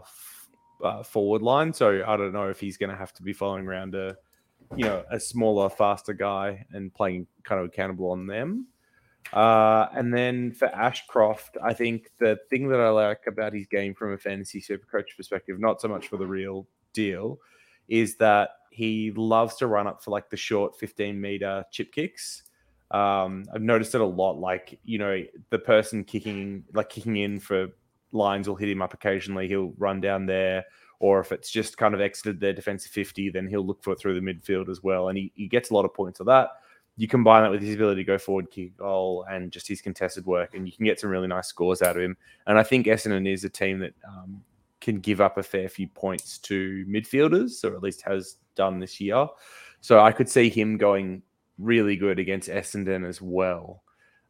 uh, 0.83 1.03
forward 1.03 1.43
line. 1.43 1.73
So 1.73 2.05
I 2.07 2.17
don't 2.17 2.33
know 2.33 2.49
if 2.49 2.61
he's 2.61 2.77
going 2.77 2.91
to 2.91 2.97
have 2.97 3.13
to 3.15 3.23
be 3.25 3.33
following 3.33 3.67
around 3.67 3.97
a, 3.97 4.17
you 4.77 4.85
know, 4.85 5.05
a 5.11 5.19
smaller, 5.19 5.69
faster 5.69 6.13
guy 6.13 6.65
and 6.73 6.95
playing 6.95 7.27
kind 7.43 7.61
of 7.61 7.67
accountable 7.67 8.13
on 8.13 8.29
them. 8.29 8.69
Uh, 9.33 9.89
and 9.93 10.15
then 10.15 10.53
for 10.53 10.69
Ashcroft, 10.69 11.57
I 11.65 11.75
think 11.75 12.11
the 12.19 12.39
thing 12.49 12.69
that 12.69 12.79
I 12.79 12.91
like 12.91 13.25
about 13.27 13.53
his 13.53 13.67
game 13.67 13.93
from 13.93 14.13
a 14.13 14.19
fantasy 14.19 14.61
super 14.61 14.87
coach 14.87 15.17
perspective, 15.17 15.59
not 15.59 15.81
so 15.81 15.89
much 15.89 16.07
for 16.07 16.17
the 16.17 16.29
real 16.29 16.69
deal, 16.93 17.41
is 17.89 18.15
that 18.19 18.51
he 18.71 19.11
loves 19.17 19.57
to 19.57 19.67
run 19.67 19.89
up 19.89 20.01
for 20.01 20.13
like 20.13 20.31
the 20.31 20.37
short 20.37 20.79
15 20.79 21.21
meter 21.21 21.65
chip 21.73 21.93
kicks. 21.93 22.45
Um, 22.91 23.45
I've 23.53 23.63
noticed 23.63 23.95
it 23.95 24.01
a 24.01 24.07
lot. 24.07 24.39
Like, 24.39 24.79
you 24.85 24.99
know, 24.99 25.23
the 25.51 25.59
person 25.59 26.05
kicking, 26.05 26.65
like 26.73 26.89
kicking 26.89 27.17
in 27.17 27.41
for 27.41 27.69
lines 28.13 28.49
will 28.49 28.57
hit 28.57 28.69
him 28.69 28.83
up 28.83 28.95
occasionally. 28.95 29.49
He'll 29.49 29.75
run 29.79 30.01
down 30.01 30.27
there. 30.27 30.65
Or 30.99 31.21
if 31.21 31.31
it's 31.31 31.51
just 31.51 31.77
kind 31.77 31.95
of 31.95 32.01
exited 32.01 32.41
their 32.41 32.55
defensive 32.55 32.91
50, 32.91 33.31
then 33.31 33.47
he'll 33.47 33.67
look 33.67 33.83
for 33.83 33.93
it 33.93 33.99
through 33.99 34.19
the 34.19 34.21
midfield 34.21 34.71
as 34.71 34.83
well. 34.83 35.09
And 35.09 35.19
he, 35.19 35.33
he 35.35 35.47
gets 35.47 35.71
a 35.71 35.75
lot 35.75 35.85
of 35.85 35.93
points 35.93 36.21
of 36.21 36.27
that. 36.27 36.49
you 36.97 37.07
combine 37.07 37.43
that 37.43 37.51
with 37.51 37.61
his 37.61 37.75
ability 37.75 38.03
to 38.03 38.07
go 38.07 38.19
forward, 38.19 38.51
kick 38.51 38.77
goal, 38.79 39.27
and 39.31 39.53
just 39.53 39.69
his 39.69 39.83
contested 39.83 40.25
work, 40.25 40.55
and 40.55 40.67
you 40.67 40.73
can 40.73 40.87
get 40.87 40.99
some 40.99 41.11
really 41.11 41.27
nice 41.27 41.49
scores 41.49 41.83
out 41.83 41.97
of 41.97 42.03
him. 42.03 42.17
And 42.47 42.59
I 42.59 42.63
think 42.63 42.87
Essendon 42.87 43.31
is 43.31 43.45
a 43.45 43.51
team 43.51 43.79
that 43.81 43.93
um, 44.09 44.43
can 44.81 45.01
give 45.01 45.21
up 45.21 45.37
a 45.37 45.43
fair 45.43 45.69
few 45.69 45.89
points 45.89 46.39
to 46.39 46.87
midfielders, 46.89 47.63
or 47.65 47.75
at 47.75 47.83
least 47.83 48.01
has 48.03 48.37
done 48.55 48.79
this 48.79 48.99
year. 48.99 49.27
So 49.83 50.01
I 50.01 50.13
could 50.13 50.29
see 50.29 50.49
him 50.49 50.79
going 50.79 51.23
really 51.59 51.97
good 51.97 52.19
against 52.19 52.49
Essendon 52.49 53.07
as 53.07 53.21
well. 53.21 53.83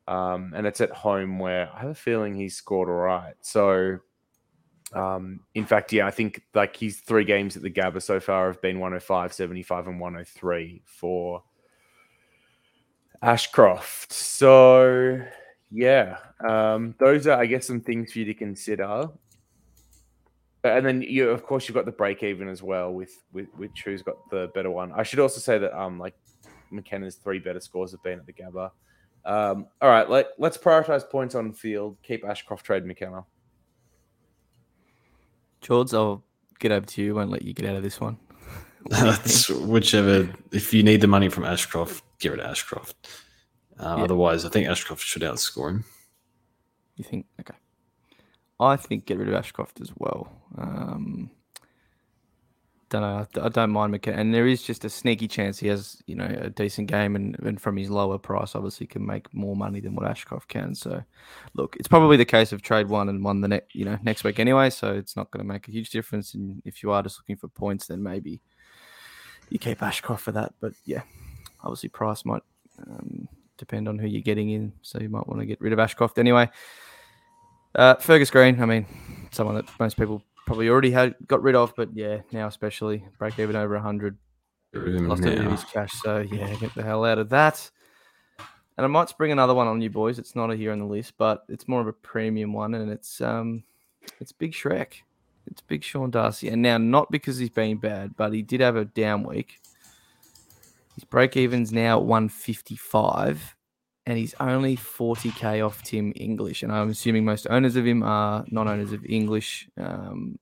Um, 0.08 0.52
and 0.54 0.66
it's 0.66 0.80
at 0.80 0.90
home 0.90 1.38
where 1.38 1.68
I 1.74 1.80
have 1.80 1.90
a 1.90 1.94
feeling 1.94 2.34
he's 2.34 2.56
scored 2.56 2.88
all 2.88 2.94
right. 2.94 3.34
So, 3.40 3.98
um, 4.92 5.40
in 5.54 5.66
fact, 5.66 5.92
yeah, 5.92 6.06
I 6.06 6.12
think 6.12 6.42
like 6.54 6.76
his 6.76 7.00
three 7.00 7.24
games 7.24 7.56
at 7.56 7.62
the 7.62 7.70
Gabba 7.70 8.00
so 8.00 8.20
far 8.20 8.46
have 8.46 8.62
been 8.62 8.78
105, 8.78 9.32
75, 9.32 9.88
and 9.88 10.00
103 10.00 10.82
for 10.84 11.42
Ashcroft. 13.20 14.12
So, 14.12 15.20
yeah, 15.72 16.18
um, 16.48 16.94
those 16.98 17.26
are, 17.26 17.40
I 17.40 17.46
guess, 17.46 17.66
some 17.66 17.80
things 17.80 18.12
for 18.12 18.20
you 18.20 18.26
to 18.26 18.34
consider. 18.34 19.08
And 20.62 20.86
then 20.86 21.02
you, 21.02 21.30
of 21.30 21.44
course, 21.44 21.68
you've 21.68 21.74
got 21.74 21.84
the 21.84 21.92
break 21.92 22.22
even 22.22 22.48
as 22.48 22.62
well 22.62 22.92
with 22.92 23.16
with 23.32 23.48
who's 23.84 24.02
got 24.02 24.16
the 24.30 24.50
better 24.54 24.70
one. 24.70 24.92
I 24.92 25.02
should 25.04 25.20
also 25.20 25.40
say 25.40 25.58
that 25.58 25.78
um, 25.78 25.98
like 25.98 26.14
McKenna's 26.70 27.16
three 27.16 27.38
better 27.38 27.60
scores 27.60 27.92
have 27.92 28.02
been 28.02 28.18
at 28.18 28.26
the 28.26 28.32
Gabba. 28.32 28.70
Um, 29.24 29.66
all 29.82 29.88
right, 29.90 30.08
let, 30.08 30.28
let's 30.38 30.56
prioritize 30.56 31.08
points 31.08 31.34
on 31.34 31.52
field. 31.52 31.96
Keep 32.02 32.24
Ashcroft 32.24 32.64
trade 32.64 32.86
McKenna. 32.86 33.24
George, 35.60 35.92
I'll 35.92 36.22
get 36.60 36.70
over 36.70 36.86
to 36.86 37.02
you. 37.02 37.14
Won't 37.14 37.30
let 37.30 37.42
you 37.42 37.52
get 37.52 37.66
out 37.66 37.76
of 37.76 37.82
this 37.82 38.00
one. 38.00 38.18
That's 38.90 39.48
whichever. 39.48 40.32
If 40.52 40.72
you 40.72 40.84
need 40.84 41.00
the 41.00 41.08
money 41.08 41.28
from 41.28 41.44
Ashcroft, 41.44 42.04
get 42.20 42.30
rid 42.30 42.40
of 42.40 42.46
Ashcroft. 42.46 43.08
Uh, 43.78 43.96
yeah. 43.98 44.04
Otherwise, 44.04 44.44
I 44.44 44.48
think 44.48 44.68
Ashcroft 44.68 45.02
should 45.02 45.22
outscore 45.22 45.70
him. 45.70 45.84
You 46.94 47.04
think? 47.04 47.26
Okay. 47.40 47.56
I 48.60 48.76
think 48.76 49.06
get 49.06 49.18
rid 49.18 49.28
of 49.28 49.34
Ashcroft 49.34 49.80
as 49.80 49.90
well. 49.96 50.32
Um, 50.56 51.30
don't 52.88 53.02
know. 53.02 53.42
I 53.42 53.48
don't 53.48 53.70
mind 53.70 53.92
McKenna, 53.92 54.18
and 54.18 54.32
there 54.32 54.46
is 54.46 54.62
just 54.62 54.84
a 54.84 54.90
sneaky 54.90 55.26
chance 55.26 55.58
he 55.58 55.66
has, 55.68 56.00
you 56.06 56.14
know, 56.14 56.26
a 56.26 56.50
decent 56.50 56.88
game, 56.88 57.16
and, 57.16 57.36
and 57.40 57.60
from 57.60 57.76
his 57.76 57.90
lower 57.90 58.18
price, 58.18 58.54
obviously, 58.54 58.86
can 58.86 59.04
make 59.04 59.32
more 59.34 59.56
money 59.56 59.80
than 59.80 59.94
what 59.94 60.06
Ashcroft 60.06 60.48
can. 60.48 60.74
So, 60.74 61.02
look, 61.54 61.76
it's 61.76 61.88
probably 61.88 62.16
the 62.16 62.24
case 62.24 62.52
of 62.52 62.62
trade 62.62 62.88
one 62.88 63.08
and 63.08 63.24
one 63.24 63.40
the 63.40 63.48
next, 63.48 63.74
you 63.74 63.84
know, 63.84 63.98
next 64.02 64.22
week 64.22 64.38
anyway. 64.38 64.70
So 64.70 64.94
it's 64.94 65.16
not 65.16 65.30
going 65.30 65.44
to 65.44 65.52
make 65.52 65.66
a 65.66 65.72
huge 65.72 65.90
difference. 65.90 66.34
And 66.34 66.62
if 66.64 66.82
you 66.82 66.92
are 66.92 67.02
just 67.02 67.18
looking 67.18 67.36
for 67.36 67.48
points, 67.48 67.88
then 67.88 68.02
maybe 68.02 68.40
you 69.50 69.58
keep 69.58 69.82
Ashcroft 69.82 70.22
for 70.22 70.32
that. 70.32 70.54
But 70.60 70.72
yeah, 70.84 71.02
obviously, 71.62 71.88
price 71.88 72.24
might 72.24 72.42
um, 72.86 73.28
depend 73.58 73.88
on 73.88 73.98
who 73.98 74.06
you're 74.06 74.22
getting 74.22 74.50
in, 74.50 74.72
so 74.82 75.00
you 75.00 75.08
might 75.08 75.26
want 75.26 75.40
to 75.40 75.46
get 75.46 75.60
rid 75.60 75.72
of 75.72 75.78
Ashcroft 75.80 76.18
anyway. 76.18 76.48
Uh, 77.74 77.96
Fergus 77.96 78.30
Greene, 78.30 78.62
I 78.62 78.66
mean, 78.66 78.86
someone 79.32 79.56
that 79.56 79.66
most 79.80 79.96
people 79.98 80.22
probably 80.46 80.68
already 80.68 80.92
had 80.92 81.14
got 81.26 81.42
rid 81.42 81.54
of, 81.54 81.74
but 81.76 81.90
yeah, 81.94 82.22
now 82.32 82.46
especially 82.46 83.04
break 83.18 83.38
even 83.38 83.56
over 83.56 83.78
hundred. 83.78 84.16
Lost 84.72 85.22
a 85.22 85.26
bit 85.26 85.44
of 85.44 85.50
his 85.50 85.64
cash, 85.64 85.92
so 86.02 86.18
yeah, 86.18 86.54
get 86.54 86.74
the 86.74 86.82
hell 86.82 87.04
out 87.04 87.18
of 87.18 87.28
that. 87.30 87.70
And 88.38 88.84
I 88.84 88.88
might 88.88 89.08
spring 89.08 89.32
another 89.32 89.54
one 89.54 89.66
on 89.66 89.80
you 89.80 89.90
boys. 89.90 90.18
It's 90.18 90.36
not 90.36 90.50
a 90.50 90.56
here 90.56 90.72
on 90.72 90.78
the 90.78 90.84
list, 90.84 91.14
but 91.16 91.44
it's 91.48 91.66
more 91.66 91.80
of 91.80 91.86
a 91.86 91.92
premium 91.92 92.52
one, 92.52 92.74
and 92.74 92.90
it's 92.90 93.20
um, 93.20 93.64
it's 94.20 94.32
Big 94.32 94.52
Shrek. 94.52 94.94
It's 95.46 95.60
Big 95.60 95.82
Sean 95.82 96.10
Darcy, 96.10 96.48
and 96.48 96.62
now 96.62 96.78
not 96.78 97.10
because 97.10 97.38
he's 97.38 97.50
been 97.50 97.78
bad, 97.78 98.16
but 98.16 98.32
he 98.32 98.42
did 98.42 98.60
have 98.60 98.76
a 98.76 98.84
down 98.84 99.22
week. 99.22 99.60
His 100.94 101.04
break 101.04 101.36
even's 101.36 101.72
now 101.72 101.98
at 101.98 102.04
155 102.04 103.55
and 104.06 104.16
he's 104.16 104.34
only 104.38 104.76
40k 104.76 105.66
off 105.66 105.82
Tim 105.82 106.12
English. 106.14 106.62
And 106.62 106.70
I'm 106.72 106.90
assuming 106.90 107.24
most 107.24 107.46
owners 107.50 107.74
of 107.76 107.84
him 107.84 108.02
are 108.02 108.44
non 108.48 108.68
owners 108.68 108.92
of 108.92 109.04
English. 109.04 109.68
Um, 109.76 110.38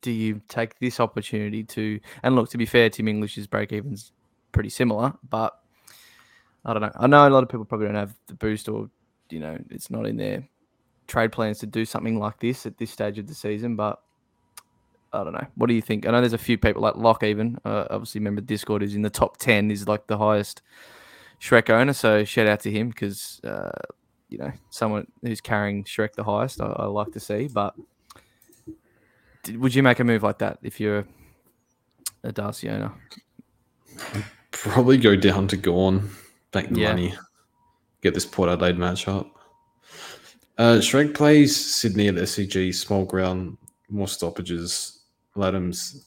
do 0.00 0.10
you 0.10 0.40
take 0.48 0.78
this 0.78 0.98
opportunity 0.98 1.62
to, 1.64 2.00
and 2.22 2.34
look, 2.34 2.48
to 2.50 2.58
be 2.58 2.64
fair, 2.64 2.88
Tim 2.88 3.08
English's 3.08 3.46
break 3.46 3.72
even's 3.72 4.12
pretty 4.52 4.70
similar, 4.70 5.12
but 5.28 5.60
I 6.64 6.72
don't 6.72 6.80
know. 6.80 6.92
I 6.98 7.06
know 7.06 7.28
a 7.28 7.30
lot 7.30 7.42
of 7.42 7.50
people 7.50 7.66
probably 7.66 7.86
don't 7.86 7.96
have 7.96 8.14
the 8.26 8.34
boost 8.34 8.70
or, 8.70 8.88
you 9.28 9.40
know, 9.40 9.58
it's 9.70 9.90
not 9.90 10.06
in 10.06 10.16
their 10.16 10.48
trade 11.06 11.32
plans 11.32 11.58
to 11.58 11.66
do 11.66 11.84
something 11.84 12.18
like 12.18 12.40
this 12.40 12.64
at 12.64 12.78
this 12.78 12.90
stage 12.90 13.18
of 13.18 13.26
the 13.26 13.34
season, 13.34 13.76
but 13.76 14.00
I 15.12 15.22
don't 15.24 15.34
know. 15.34 15.46
What 15.56 15.66
do 15.66 15.74
you 15.74 15.82
think? 15.82 16.06
I 16.06 16.12
know 16.12 16.20
there's 16.20 16.32
a 16.32 16.38
few 16.38 16.56
people 16.56 16.80
like 16.80 16.96
Locke, 16.96 17.24
even. 17.24 17.58
Uh, 17.66 17.84
obviously, 17.90 18.20
remember 18.20 18.40
Discord 18.40 18.82
is 18.82 18.94
in 18.94 19.02
the 19.02 19.10
top 19.10 19.36
10, 19.36 19.70
is 19.70 19.86
like 19.86 20.06
the 20.06 20.16
highest 20.16 20.62
Shrek 21.40 21.70
owner, 21.70 21.92
so 21.92 22.24
shout 22.24 22.46
out 22.46 22.60
to 22.60 22.70
him 22.70 22.88
because 22.90 23.40
uh, 23.44 23.70
you 24.28 24.38
know 24.38 24.52
someone 24.68 25.06
who's 25.22 25.40
carrying 25.40 25.84
Shrek 25.84 26.14
the 26.14 26.24
highest. 26.24 26.60
I, 26.60 26.66
I 26.66 26.84
like 26.86 27.12
to 27.12 27.20
see, 27.20 27.48
but 27.48 27.74
did, 29.42 29.58
would 29.58 29.74
you 29.74 29.82
make 29.82 30.00
a 30.00 30.04
move 30.04 30.22
like 30.22 30.38
that 30.38 30.58
if 30.62 30.78
you're 30.78 31.06
a 32.22 32.32
Darcy 32.32 32.68
owner? 32.68 32.92
Probably 34.50 34.98
go 34.98 35.16
down 35.16 35.48
to 35.48 35.56
Gawn, 35.56 36.10
bank 36.52 36.70
the 36.70 36.80
yeah. 36.80 36.88
money, 36.90 37.14
get 38.02 38.12
this 38.14 38.26
Port 38.26 38.50
Adelaide 38.50 38.78
match 38.78 39.08
up. 39.08 39.34
Uh, 40.58 40.76
Shrek 40.76 41.14
plays 41.14 41.56
Sydney 41.56 42.08
at 42.08 42.16
SCG, 42.16 42.74
small 42.74 43.06
ground, 43.06 43.56
more 43.88 44.08
stoppages. 44.08 44.98
Ladhams, 45.36 46.04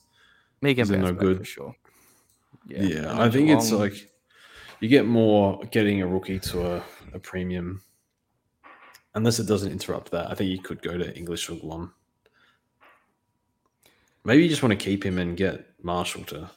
Megan 0.61 0.87
no 1.01 1.13
good 1.13 1.39
for 1.39 1.45
sure. 1.45 1.75
Yeah, 2.67 2.83
yeah 2.83 3.21
I 3.21 3.29
think 3.29 3.49
it's 3.49 3.71
like 3.71 4.12
you 4.83 4.89
get 4.89 5.05
more 5.05 5.63
getting 5.71 6.01
a 6.01 6.07
rookie 6.07 6.39
to 6.39 6.75
a, 6.75 6.83
a 7.13 7.19
premium. 7.19 7.81
Unless 9.15 9.39
it 9.39 9.47
doesn't 9.47 9.71
interrupt 9.71 10.11
that, 10.11 10.29
I 10.29 10.33
think 10.33 10.49
you 10.49 10.59
could 10.59 10.81
go 10.81 10.97
to 10.97 11.15
English 11.15 11.49
or 11.49 11.55
Gawn. 11.55 11.91
Maybe 14.25 14.43
you 14.43 14.49
just 14.49 14.61
want 14.61 14.77
to 14.77 14.83
keep 14.83 15.05
him 15.05 15.19
and 15.19 15.37
get 15.37 15.65
Marshall 15.81 16.25
to 16.25 16.49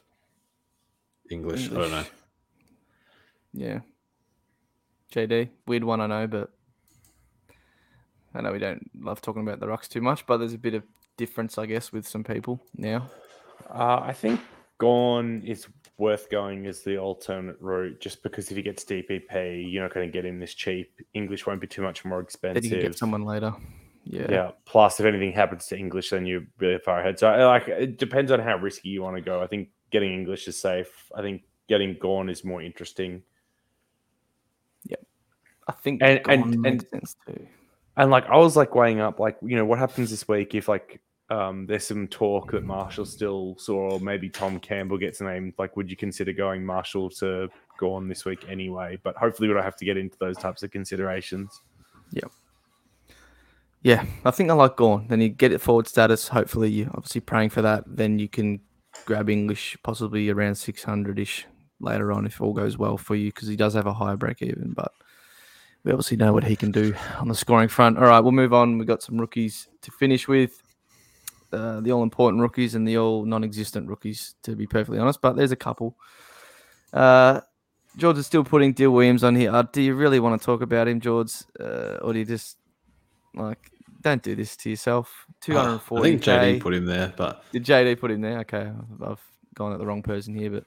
English. 1.30 1.68
English. 1.68 1.70
I 1.70 1.74
don't 1.74 1.90
know. 1.90 2.04
Yeah. 3.52 3.80
JD, 5.12 5.50
weird 5.66 5.84
one, 5.84 6.00
I 6.00 6.06
know, 6.06 6.26
but 6.26 6.50
I 8.34 8.40
know 8.40 8.52
we 8.52 8.58
don't 8.58 8.90
love 8.98 9.20
talking 9.20 9.42
about 9.42 9.60
the 9.60 9.66
rucks 9.66 9.88
too 9.88 10.00
much, 10.00 10.26
but 10.26 10.38
there's 10.38 10.52
a 10.52 10.58
bit 10.58 10.74
of 10.74 10.82
difference, 11.16 11.58
I 11.58 11.66
guess, 11.66 11.92
with 11.92 12.08
some 12.08 12.24
people 12.24 12.60
now. 12.76 13.08
Uh, 13.70 14.00
I 14.02 14.12
think 14.12 14.40
Gawn 14.78 15.42
is 15.44 15.68
worth 15.98 16.30
going 16.30 16.66
as 16.66 16.82
the 16.82 16.98
alternate 16.98 17.56
route 17.60 18.00
just 18.00 18.22
because 18.22 18.50
if 18.50 18.56
he 18.56 18.62
gets 18.62 18.84
DPP, 18.84 19.70
you're 19.70 19.82
not 19.82 19.94
going 19.94 20.06
to 20.06 20.12
get 20.12 20.24
him 20.24 20.38
this 20.38 20.54
cheap. 20.54 21.00
English 21.14 21.46
won't 21.46 21.60
be 21.60 21.66
too 21.66 21.82
much 21.82 22.04
more 22.04 22.20
expensive. 22.20 22.62
Then 22.62 22.72
you 22.72 22.82
get 22.82 22.98
someone 22.98 23.24
later. 23.24 23.54
Yeah. 24.04 24.26
Yeah. 24.30 24.50
Plus, 24.66 25.00
if 25.00 25.06
anything 25.06 25.32
happens 25.32 25.66
to 25.66 25.78
English, 25.78 26.10
then 26.10 26.26
you're 26.26 26.44
really 26.58 26.78
far 26.78 27.00
ahead. 27.00 27.18
So, 27.18 27.28
uh, 27.28 27.46
like, 27.46 27.66
it 27.68 27.98
depends 27.98 28.30
on 28.30 28.40
how 28.40 28.56
risky 28.56 28.90
you 28.90 29.02
want 29.02 29.16
to 29.16 29.22
go. 29.22 29.42
I 29.42 29.46
think 29.46 29.70
getting 29.90 30.12
English 30.12 30.46
is 30.48 30.60
safe. 30.60 31.10
I 31.14 31.22
think 31.22 31.42
getting 31.68 31.96
Gawn 31.98 32.28
is 32.28 32.44
more 32.44 32.62
interesting. 32.62 33.22
Yeah. 34.84 34.96
I 35.66 35.72
think 35.72 36.02
and 36.02 36.20
and 36.28 36.66
and, 36.66 36.84
and 37.96 38.10
like 38.10 38.26
I 38.26 38.36
was 38.36 38.56
like 38.56 38.74
weighing 38.74 39.00
up 39.00 39.18
like 39.18 39.36
you 39.42 39.56
know 39.56 39.64
what 39.64 39.78
happens 39.78 40.10
this 40.10 40.28
week 40.28 40.54
if 40.54 40.68
like 40.68 41.00
um, 41.28 41.66
there's 41.66 41.86
some 41.86 42.06
talk 42.06 42.52
that 42.52 42.64
Marshall 42.64 43.04
still 43.04 43.56
saw, 43.58 43.92
or 43.92 44.00
maybe 44.00 44.28
Tom 44.28 44.60
Campbell 44.60 44.98
gets 44.98 45.20
named. 45.20 45.54
Like, 45.58 45.76
would 45.76 45.90
you 45.90 45.96
consider 45.96 46.32
going 46.32 46.64
Marshall 46.64 47.10
to 47.10 47.48
Gawn 47.78 48.08
this 48.08 48.24
week 48.24 48.46
anyway? 48.48 48.98
But 49.02 49.16
hopefully, 49.16 49.48
we 49.48 49.54
don't 49.54 49.64
have 49.64 49.76
to 49.76 49.84
get 49.84 49.96
into 49.96 50.16
those 50.18 50.36
types 50.36 50.62
of 50.62 50.70
considerations. 50.70 51.60
Yeah. 52.12 52.28
Yeah, 53.82 54.04
I 54.24 54.30
think 54.30 54.50
I 54.50 54.54
like 54.54 54.76
Gawn. 54.76 55.06
Then 55.08 55.20
you 55.20 55.28
get 55.28 55.52
it 55.52 55.60
forward 55.60 55.86
status. 55.86 56.28
Hopefully, 56.28 56.70
you 56.70 56.90
obviously 56.94 57.20
praying 57.20 57.50
for 57.50 57.62
that. 57.62 57.84
Then 57.86 58.18
you 58.18 58.28
can 58.28 58.60
grab 59.04 59.28
English 59.28 59.76
possibly 59.82 60.30
around 60.30 60.54
600 60.54 61.18
ish 61.18 61.46
later 61.80 62.10
on 62.10 62.26
if 62.26 62.40
all 62.40 62.52
goes 62.52 62.78
well 62.78 62.96
for 62.96 63.14
you 63.14 63.30
because 63.30 63.48
he 63.48 63.56
does 63.56 63.74
have 63.74 63.86
a 63.86 63.92
higher 63.92 64.16
break 64.16 64.42
even. 64.42 64.72
But 64.72 64.92
we 65.84 65.92
obviously 65.92 66.16
know 66.16 66.32
what 66.32 66.44
he 66.44 66.56
can 66.56 66.72
do 66.72 66.94
on 67.18 67.28
the 67.28 67.34
scoring 67.34 67.68
front. 67.68 67.98
All 67.98 68.06
right, 68.06 68.20
we'll 68.20 68.32
move 68.32 68.52
on. 68.52 68.78
We've 68.78 68.88
got 68.88 69.02
some 69.02 69.18
rookies 69.18 69.68
to 69.82 69.90
finish 69.92 70.26
with. 70.26 70.62
Uh, 71.56 71.80
the 71.80 71.90
all 71.90 72.02
important 72.02 72.42
rookies 72.42 72.74
and 72.74 72.86
the 72.86 72.98
all 72.98 73.24
non 73.24 73.42
existent 73.42 73.88
rookies, 73.88 74.34
to 74.42 74.54
be 74.54 74.66
perfectly 74.66 74.98
honest. 74.98 75.20
But 75.22 75.36
there's 75.36 75.52
a 75.52 75.56
couple. 75.56 75.96
Uh, 76.92 77.40
George 77.96 78.18
is 78.18 78.26
still 78.26 78.44
putting 78.44 78.74
Dill 78.74 78.90
Williams 78.90 79.24
on 79.24 79.34
here. 79.34 79.50
Uh, 79.54 79.62
do 79.62 79.80
you 79.80 79.94
really 79.94 80.20
want 80.20 80.40
to 80.40 80.44
talk 80.44 80.60
about 80.60 80.86
him, 80.86 81.00
George, 81.00 81.32
uh, 81.58 81.98
or 82.02 82.12
do 82.12 82.18
you 82.18 82.26
just 82.26 82.58
like 83.34 83.70
don't 84.02 84.22
do 84.22 84.34
this 84.36 84.56
to 84.58 84.70
yourself? 84.70 85.26
Two 85.40 85.56
hundred 85.56 85.78
forty. 85.78 86.08
I 86.08 86.10
think 86.10 86.22
JD 86.22 86.60
put 86.60 86.74
him 86.74 86.84
there, 86.84 87.14
but 87.16 87.42
did 87.52 87.64
JD 87.64 87.98
put 87.98 88.10
him 88.10 88.20
there? 88.20 88.40
Okay, 88.40 88.70
I've, 88.70 89.02
I've 89.02 89.22
gone 89.54 89.72
at 89.72 89.78
the 89.78 89.86
wrong 89.86 90.02
person 90.02 90.34
here, 90.34 90.50
but 90.50 90.64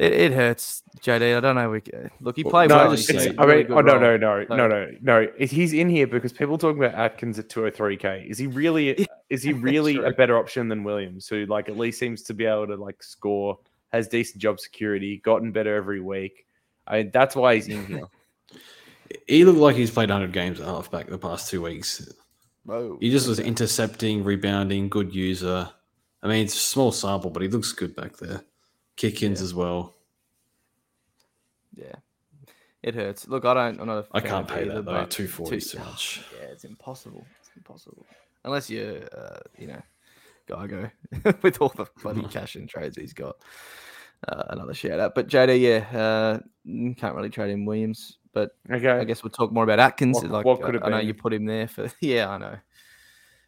it, 0.00 0.12
it 0.12 0.32
hurts, 0.32 0.82
JD. 1.00 1.36
I 1.36 1.40
don't 1.40 1.56
know. 1.56 1.70
We 1.70 1.82
look, 2.20 2.36
he 2.36 2.44
played 2.44 2.70
no, 2.70 2.76
well. 2.76 2.92
I 2.92 3.46
mean, 3.46 3.66
oh 3.70 3.80
no, 3.80 3.98
no, 3.98 4.16
no, 4.16 4.44
no, 4.44 4.66
no, 4.68 4.90
no. 5.00 5.28
He's 5.38 5.72
in 5.72 5.88
here 5.88 6.06
because 6.06 6.32
people 6.32 6.58
talking 6.58 6.82
about 6.82 6.98
Atkins 6.98 7.38
at 7.38 7.48
203k. 7.48 8.28
Is 8.28 8.38
he 8.38 8.46
really? 8.46 9.06
is 9.30 9.42
he 9.42 9.52
really 9.52 9.96
a 9.96 10.10
better 10.10 10.38
option 10.38 10.68
than 10.68 10.84
Williams, 10.84 11.28
who 11.28 11.46
like 11.46 11.68
at 11.68 11.76
least 11.76 11.98
seems 11.98 12.22
to 12.24 12.34
be 12.34 12.44
able 12.46 12.66
to 12.68 12.76
like 12.76 13.02
score, 13.02 13.58
has 13.92 14.08
decent 14.08 14.40
job 14.40 14.60
security, 14.60 15.18
gotten 15.18 15.52
better 15.52 15.74
every 15.74 16.00
week? 16.00 16.46
I 16.86 16.98
mean, 16.98 17.10
that's 17.12 17.36
why 17.36 17.54
he's 17.54 17.68
in 17.68 17.86
here. 17.86 18.04
He 19.26 19.44
looked 19.44 19.58
like 19.58 19.76
he's 19.76 19.90
played 19.90 20.08
100 20.08 20.32
games 20.32 20.58
at 20.58 20.66
halfback 20.66 21.06
the 21.06 21.18
past 21.18 21.50
two 21.50 21.60
weeks. 21.60 22.10
Whoa. 22.64 22.96
He 22.98 23.10
just 23.10 23.28
was 23.28 23.40
intercepting, 23.40 24.24
rebounding, 24.24 24.88
good 24.88 25.14
user. 25.14 25.68
I 26.22 26.28
mean, 26.28 26.44
it's 26.44 26.54
a 26.54 26.58
small 26.58 26.92
sample, 26.92 27.30
but 27.30 27.42
he 27.42 27.48
looks 27.48 27.72
good 27.72 27.94
back 27.94 28.16
there. 28.16 28.42
Kick 28.96 29.22
ins 29.22 29.40
Yeah. 29.40 29.44
as 29.44 29.54
well. 29.54 29.94
Yeah. 31.74 31.94
It 32.82 32.94
hurts. 32.94 33.28
Look, 33.28 33.44
I 33.44 33.54
don't. 33.54 33.80
I'm 33.80 33.86
not 33.86 33.98
a 33.98 34.06
I 34.12 34.20
fan 34.20 34.30
can't 34.30 34.48
pay 34.48 34.62
either, 34.62 34.82
that 34.82 34.84
though. 34.84 35.06
240 35.06 35.56
is 35.56 35.70
too 35.70 35.78
much. 35.78 36.22
Yeah, 36.40 36.46
it's 36.48 36.64
impossible. 36.64 37.24
It's 37.40 37.50
impossible. 37.56 38.04
Unless 38.44 38.70
you're, 38.70 39.04
uh, 39.16 39.38
you 39.56 39.68
know, 39.68 39.80
Gygo 40.48 40.90
with 41.42 41.60
all 41.60 41.68
the 41.68 41.86
bloody 42.02 42.22
cash 42.30 42.56
and 42.56 42.68
trades 42.68 42.96
he's 42.96 43.12
got. 43.12 43.36
Uh, 44.28 44.42
another 44.50 44.74
shout 44.74 45.00
out. 45.00 45.14
But 45.14 45.28
JD, 45.28 45.60
yeah, 45.60 45.98
uh, 45.98 46.38
can't 46.96 47.14
really 47.14 47.30
trade 47.30 47.50
in 47.50 47.64
Williams. 47.64 48.18
But 48.32 48.50
Okay. 48.70 48.88
I 48.88 49.04
guess 49.04 49.22
we'll 49.22 49.30
talk 49.30 49.52
more 49.52 49.64
about 49.64 49.78
Atkins. 49.80 50.16
What- 50.16 50.30
like, 50.30 50.44
what 50.44 50.60
could 50.62 50.74
uh, 50.76 50.78
it 50.78 50.84
I 50.84 50.90
know 50.90 50.98
you 51.00 51.14
put 51.14 51.32
him 51.32 51.44
there 51.46 51.68
for. 51.68 51.88
Yeah, 52.00 52.30
I 52.30 52.38
know. 52.38 52.56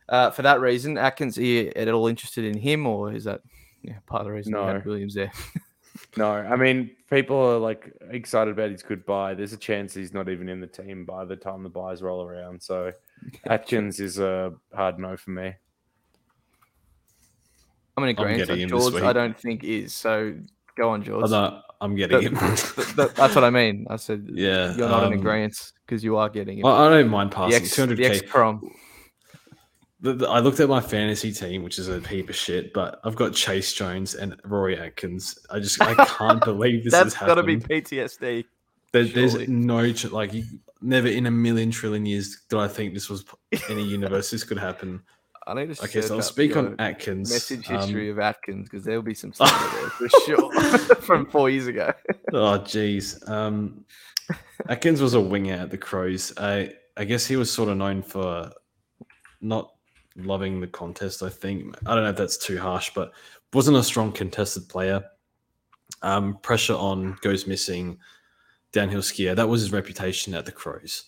Uh, 0.09 0.31
for 0.31 0.43
that 0.43 0.61
reason, 0.61 0.99
Atkins, 0.99 1.39
are 1.39 1.43
you 1.45 1.73
at 1.75 1.89
all 1.89 2.07
interested 2.07 2.45
in 2.45 2.59
him, 2.59 2.87
or 2.87 3.13
is 3.13 3.25
that 3.25 3.41
yeah, 3.85 3.99
part 4.07 4.23
of 4.23 4.27
the 4.27 4.33
reason 4.33 4.53
you 4.53 4.59
had 4.59 4.77
No. 4.77 4.83
Williams 4.85 5.15
there? 5.15 5.33
No, 6.17 6.33
I 6.33 6.57
mean, 6.57 6.91
people 7.09 7.37
are 7.37 7.59
like 7.59 7.93
excited 8.11 8.51
about 8.51 8.73
his 8.73 8.83
goodbye. 8.83 9.35
There's 9.35 9.53
a 9.53 9.57
chance 9.57 9.95
he's 9.95 10.13
not 10.13 10.29
even 10.29 10.49
in 10.49 10.61
the 10.61 10.67
team 10.67 11.05
by 11.05 11.25
the 11.25 11.37
time 11.37 11.63
the 11.63 11.69
buys 11.69 12.03
roll 12.03 12.25
around. 12.27 12.61
So 12.61 12.93
Atkins 13.47 14.01
is 14.01 14.19
a 14.19 14.53
hard 14.75 14.99
no 14.99 15.17
for 15.17 15.31
me. 15.31 15.55
I'm 17.97 18.03
in 18.05 18.11
agreement. 18.11 18.39
getting 18.39 18.63
him 18.63 18.69
George, 18.71 18.95
I 18.97 19.13
don't 19.13 19.39
think 19.39 19.63
is. 19.63 19.95
So 19.95 20.35
go 20.77 20.91
on, 20.91 21.05
George. 21.05 21.31
I'm, 21.31 21.63
I'm 21.81 21.95
getting 21.95 22.35
That- 22.35 22.43
him. 22.43 22.57
Th- 22.57 22.87
th- 22.97 23.11
that's 23.15 23.35
what 23.37 23.45
I 23.45 23.51
mean. 23.51 23.87
I 23.89 23.95
said, 23.97 24.29
Yeah, 24.33 24.75
you're 24.77 24.89
not 24.89 25.05
in 25.05 25.13
um, 25.13 25.19
agreement 25.21 25.73
because 25.87 26.03
you 26.03 26.17
are 26.17 26.29
getting 26.29 26.59
it. 26.59 26.65
I, 26.65 26.87
I 26.87 26.91
don't 26.91 27.09
mind 27.09 27.31
passing. 27.31 27.53
the 27.53 27.61
passing. 27.69 27.91
X, 27.93 27.93
200k. 27.93 27.97
the 27.97 28.07
X 28.07 28.23
prom. 28.27 28.69
The- 30.05 30.13
the- 30.13 30.29
I 30.29 30.39
looked 30.41 30.61
at 30.61 30.69
my 30.69 30.81
fantasy 30.81 31.33
team, 31.33 31.63
which 31.63 31.79
is 31.79 31.89
a 31.89 31.99
heap 32.01 32.29
of 32.29 32.37
shit, 32.37 32.73
but 32.75 33.01
I've 33.05 33.17
got 33.17 33.33
Chase 33.33 33.73
Jones 33.73 34.15
and 34.15 34.37
Rory 34.45 34.79
Atkins. 34.79 35.39
I 35.51 35.59
just 35.61 35.81
I 35.81 35.95
can't 36.05 36.45
believe 36.45 36.85
this 36.85 36.93
That's 36.93 37.15
has 37.15 37.27
got 37.27 37.37
to 37.37 37.43
be. 37.43 37.57
PTSD. 37.57 38.45
There, 38.93 39.05
there's 39.05 39.49
no 39.49 39.93
like 40.13 40.33
you, 40.35 40.45
never 40.83 41.09
in 41.09 41.25
a 41.27 41.31
million 41.31 41.71
trillion 41.71 42.05
years 42.07 42.43
did 42.49 42.59
I 42.61 42.69
think 42.69 42.93
this 42.95 43.09
was 43.09 43.25
any 43.71 43.83
universe 43.99 44.31
this 44.31 44.45
could 44.45 44.59
happen. 44.59 45.03
I 45.47 45.55
need 45.55 45.75
to 45.75 45.85
Okay, 45.85 46.01
so 46.01 46.17
I'll 46.17 46.23
speak 46.23 46.57
on 46.57 46.77
Atkins. 46.79 47.31
message 47.31 47.69
Um, 47.71 47.77
history 47.79 48.09
of 48.11 48.19
Atkins 48.19 48.69
because 48.69 48.85
there'll 48.85 49.03
be 49.03 49.15
some 49.15 49.33
stuff 49.35 49.51
there 49.73 50.09
for 50.09 50.09
sure 50.27 50.79
from 51.03 51.27
four 51.27 51.51
years 51.51 51.67
ago. 51.67 51.93
Oh, 52.33 52.59
jeez. 52.61 53.27
Um, 53.29 53.85
Atkins 54.69 55.01
was 55.03 55.15
a 55.15 55.21
winger 55.21 55.55
at 55.55 55.71
the 55.71 55.79
Crows. 55.79 56.33
I 56.37 56.75
I 56.97 57.05
guess 57.05 57.27
he 57.27 57.37
was 57.37 57.51
sort 57.51 57.71
of 57.71 57.77
known 57.79 58.03
for 58.03 58.51
not 59.41 59.74
loving 60.17 60.61
the 60.61 60.67
contest. 60.67 61.23
I 61.23 61.29
think 61.29 61.75
I 61.87 61.95
don't 61.95 62.05
know 62.05 62.11
if 62.11 62.17
that's 62.17 62.37
too 62.37 62.59
harsh, 62.59 62.91
but 62.95 63.13
wasn't 63.53 63.77
a 63.77 63.83
strong 63.83 64.13
contested 64.13 64.69
player. 64.69 65.05
Um, 66.03 66.39
pressure 66.43 66.75
on 66.75 67.17
goes 67.23 67.47
missing, 67.47 67.99
downhill 68.73 69.01
skier. 69.01 69.35
That 69.35 69.49
was 69.49 69.63
his 69.63 69.73
reputation 69.73 70.35
at 70.35 70.45
the 70.45 70.53
Crows. 70.53 71.05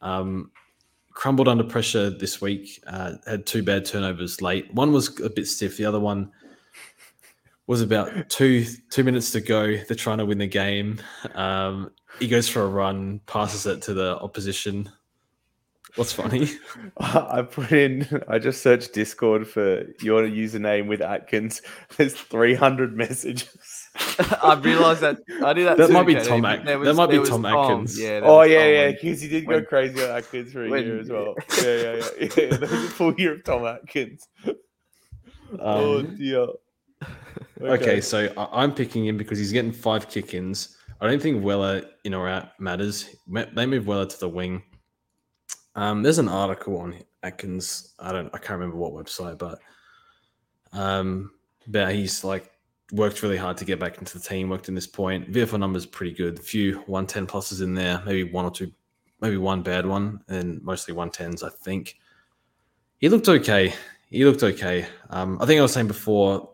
Um, 0.00 0.50
crumbled 1.12 1.48
under 1.48 1.64
pressure 1.64 2.10
this 2.10 2.40
week. 2.40 2.82
Uh, 2.86 3.14
had 3.26 3.46
two 3.46 3.62
bad 3.62 3.84
turnovers 3.84 4.42
late. 4.42 4.72
One 4.74 4.92
was 4.92 5.18
a 5.20 5.30
bit 5.30 5.46
stiff. 5.46 5.76
The 5.76 5.86
other 5.86 6.00
one 6.00 6.30
was 7.66 7.80
about 7.80 8.28
two 8.28 8.66
two 8.90 9.04
minutes 9.04 9.30
to 9.32 9.40
go. 9.40 9.76
They're 9.76 9.96
trying 9.96 10.18
to 10.18 10.26
win 10.26 10.38
the 10.38 10.46
game. 10.46 11.00
Um, 11.34 11.90
he 12.18 12.28
goes 12.28 12.48
for 12.48 12.62
a 12.62 12.68
run, 12.68 13.20
passes 13.26 13.66
it 13.66 13.82
to 13.82 13.94
the 13.94 14.18
opposition. 14.18 14.90
What's 15.96 16.12
funny? 16.12 16.48
I 16.98 17.42
put 17.42 17.70
in, 17.70 18.08
I 18.26 18.40
just 18.40 18.62
searched 18.62 18.92
Discord 18.94 19.46
for 19.46 19.84
your 20.00 20.22
username 20.22 20.88
with 20.88 21.00
Atkins. 21.00 21.62
There's 21.96 22.14
300 22.14 22.96
messages. 22.96 23.48
I 24.42 24.54
realised 24.60 25.02
that 25.02 25.18
I 25.44 25.52
did 25.52 25.66
that. 25.66 25.76
That 25.76 25.86
too, 25.86 25.92
might 25.92 26.06
be 26.06 26.14
Katie, 26.14 26.26
Tom 26.28 26.42
but 26.42 26.58
At- 26.60 26.64
there 26.64 26.78
that 26.80 26.94
might 26.94 27.10
be 27.10 27.22
Tom 27.22 27.42
was 27.42 27.52
Atkins. 27.52 28.00
Yeah. 28.00 28.22
Oh, 28.24 28.42
yeah, 28.42 28.58
Tom 28.58 28.68
yeah. 28.72 28.90
Because 28.90 29.20
he 29.20 29.28
did 29.28 29.46
go 29.46 29.54
when- 29.54 29.66
crazy 29.66 30.02
on 30.02 30.10
Atkins 30.10 30.52
for 30.52 30.64
a 30.66 30.68
when- 30.68 30.84
year 30.84 30.98
as 30.98 31.08
well. 31.08 31.34
Yeah, 31.62 31.76
yeah, 31.76 31.92
yeah. 32.18 32.28
yeah. 32.36 32.56
There 32.56 32.68
was 32.68 32.72
a 32.72 32.88
full 32.88 33.14
year 33.14 33.34
of 33.34 33.44
Tom 33.44 33.64
Atkins. 33.64 34.26
oh, 35.60 35.98
Um, 36.00 36.16
dear. 36.16 36.46
okay. 37.60 38.00
so 38.00 38.32
I- 38.36 38.62
I'm 38.64 38.74
picking 38.74 39.06
him 39.06 39.16
because 39.16 39.38
he's 39.38 39.52
getting 39.52 39.70
five 39.72 40.08
kick-ins. 40.08 40.76
I 41.00 41.06
don't 41.06 41.22
think 41.22 41.44
Weller 41.44 41.82
in 42.02 42.14
or 42.14 42.28
out 42.28 42.58
matters. 42.58 43.14
They 43.28 43.66
move 43.66 43.86
Weller 43.86 44.06
to 44.06 44.18
the 44.18 44.28
wing. 44.28 44.62
Um, 45.76 46.02
there's 46.02 46.18
an 46.18 46.28
article 46.28 46.78
on 46.78 46.96
Atkins. 47.22 47.94
I 47.98 48.12
don't. 48.12 48.28
I 48.34 48.38
can't 48.38 48.58
remember 48.58 48.76
what 48.76 48.92
website, 48.92 49.38
but 49.38 49.58
um, 50.72 51.32
but 51.66 51.94
he's 51.94 52.24
like 52.24 52.50
worked 52.92 53.22
really 53.22 53.36
hard 53.36 53.56
to 53.56 53.64
get 53.64 53.80
back 53.80 53.98
into 53.98 54.18
the 54.18 54.24
team. 54.24 54.48
Worked 54.48 54.68
in 54.68 54.74
this 54.74 54.86
point. 54.86 55.32
VFL 55.32 55.58
numbers 55.58 55.86
pretty 55.86 56.14
good. 56.14 56.38
A 56.38 56.42
few 56.42 56.76
110 56.86 57.26
pluses 57.26 57.62
in 57.62 57.74
there. 57.74 58.02
Maybe 58.04 58.24
one 58.24 58.44
or 58.44 58.50
two. 58.50 58.70
Maybe 59.20 59.36
one 59.36 59.62
bad 59.62 59.86
one, 59.86 60.20
and 60.28 60.62
mostly 60.62 60.94
110s. 60.94 61.42
I 61.42 61.48
think 61.48 61.96
he 62.98 63.08
looked 63.08 63.28
okay. 63.28 63.72
He 64.10 64.24
looked 64.24 64.42
okay. 64.42 64.86
Um, 65.10 65.38
I 65.40 65.46
think 65.46 65.58
I 65.58 65.62
was 65.62 65.72
saying 65.72 65.88
before. 65.88 66.50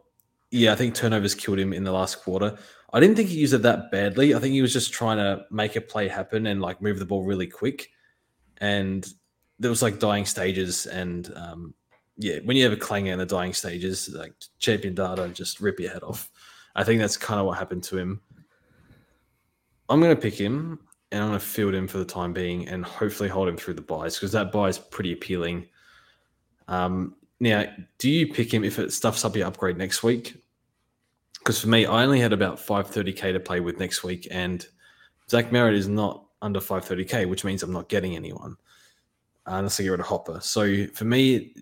Yeah, 0.53 0.73
I 0.73 0.77
think 0.77 0.95
turnovers 0.95 1.35
killed 1.35 1.59
him 1.59 1.73
in 1.73 1.85
the 1.85 1.93
last 1.93 2.23
quarter. 2.23 2.59
I 2.93 3.01
didn't 3.01 3.17
think 3.17 3.29
he 3.29 3.39
used 3.39 3.55
it 3.55 3.63
that 3.63 3.91
badly. 3.93 4.35
I 4.35 4.39
think 4.41 4.53
he 4.53 4.63
was 4.63 4.73
just 4.73 4.93
trying 4.93 5.19
to 5.19 5.45
make 5.51 5.77
a 5.77 5.81
play 5.81 6.09
happen 6.09 6.47
and 6.47 6.61
like 6.61 6.83
move 6.83 6.99
the 6.99 7.07
ball 7.07 7.25
really 7.25 7.47
quick. 7.47 7.89
And 8.61 9.07
there 9.59 9.71
was 9.71 9.83
like 9.83 9.99
dying 9.99 10.27
stages. 10.27 10.87
And 10.87 11.33
um, 11.37 11.75
yeah, 12.17 12.39
when 12.45 12.57
you 12.57 12.65
have 12.65 12.73
a 12.73 12.77
clanger 12.77 13.13
in 13.13 13.19
the 13.19 13.27
dying 13.27 13.53
stages, 13.53 14.09
like 14.15 14.35
champion 14.59 14.95
data, 14.95 15.29
just 15.29 15.61
rip 15.61 15.81
your 15.81 15.91
head 15.91 16.03
off. 16.03 16.31
I 16.75 16.85
think 16.85 17.01
that's 17.01 17.17
kind 17.17 17.41
of 17.41 17.47
what 17.47 17.59
happened 17.59 17.83
to 17.85 17.99
him. 17.99 18.21
I'm 19.89 20.01
going 20.01 20.15
to 20.15 20.21
pick 20.21 20.35
him 20.35 20.79
and 21.11 21.23
I'm 21.23 21.29
going 21.31 21.41
to 21.41 21.45
field 21.45 21.75
him 21.75 21.89
for 21.89 21.99
the 21.99 22.05
time 22.05 22.33
being 22.33 22.69
and 22.69 22.85
hopefully 22.85 23.29
hold 23.29 23.49
him 23.49 23.57
through 23.57 23.75
the 23.75 23.83
buys 23.83 24.15
because 24.15 24.33
that 24.33 24.53
buy 24.53 24.69
is 24.69 24.79
pretty 24.79 25.13
appealing. 25.13 25.67
Um, 26.69 27.17
now, 27.41 27.65
do 27.99 28.09
you 28.09 28.33
pick 28.33 28.53
him 28.53 28.65
if 28.65 28.79
it 28.79 28.93
stuffs 28.93 29.25
up 29.25 29.35
your 29.35 29.47
upgrade 29.47 29.77
next 29.77 30.03
week? 30.03 30.37
Because 31.39 31.61
for 31.61 31.69
me, 31.69 31.87
I 31.87 32.05
only 32.05 32.21
had 32.21 32.33
about 32.33 32.59
530k 32.59 33.33
to 33.33 33.41
play 33.41 33.61
with 33.61 33.79
next 33.79 34.05
week, 34.05 34.29
and 34.31 34.65
Zach 35.31 35.51
Merrett 35.51 35.75
is 35.75 35.89
not 35.89 36.27
under 36.43 36.61
530k, 36.61 37.29
which 37.29 37.45
means 37.45 37.63
I'm 37.63 37.73
not 37.73 37.89
getting 37.89 38.17
anyone 38.17 38.57
uh, 39.47 39.55
unless 39.55 39.79
I 39.81 39.83
get 39.83 39.91
rid 39.91 40.01
of 40.01 40.07
Hopper. 40.07 40.41
So 40.41 40.87
for 40.89 41.05
me, 41.05 41.55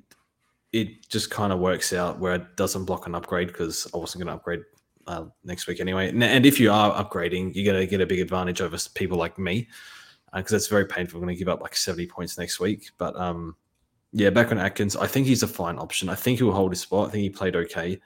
it 0.72 1.08
just 1.08 1.30
kind 1.30 1.52
of 1.52 1.58
works 1.58 1.92
out 1.92 2.18
where 2.18 2.34
it 2.34 2.56
doesn't 2.56 2.84
block 2.84 3.06
an 3.06 3.14
upgrade 3.14 3.48
because 3.48 3.86
I 3.94 3.96
wasn't 3.96 4.24
going 4.24 4.28
to 4.28 4.38
upgrade 4.38 4.60
uh, 5.06 5.24
next 5.44 5.66
week 5.66 5.80
anyway. 5.80 6.08
And, 6.08 6.44
if 6.44 6.60
you 6.60 6.70
are 6.70 6.92
upgrading, 7.02 7.54
you're 7.54 7.64
going 7.64 7.80
to 7.80 7.90
get 7.90 8.00
a 8.00 8.06
big 8.06 8.20
advantage 8.20 8.60
over 8.60 8.76
people 8.94 9.16
like 9.16 9.38
me 9.38 9.68
because 10.34 10.52
that's 10.52 10.66
very 10.66 10.84
painful. 10.84 11.18
I'm 11.18 11.24
going 11.24 11.34
to 11.34 11.38
give 11.38 11.48
up 11.48 11.62
like 11.62 11.74
70 11.74 12.06
points 12.06 12.36
next 12.36 12.60
week. 12.60 12.90
But 12.98 13.16
um, 13.16 13.56
yeah, 14.12 14.30
back 14.30 14.52
on 14.52 14.58
Atkins, 14.58 14.94
I 14.96 15.06
think 15.06 15.26
he's 15.26 15.42
a 15.42 15.48
fine 15.48 15.78
option. 15.78 16.10
I 16.10 16.14
think 16.14 16.38
he'll 16.38 16.52
hold 16.52 16.72
his 16.72 16.80
spot. 16.80 17.08
I 17.08 17.12
think 17.12 17.22
he 17.22 17.30
played 17.30 17.56
okay. 17.56 17.98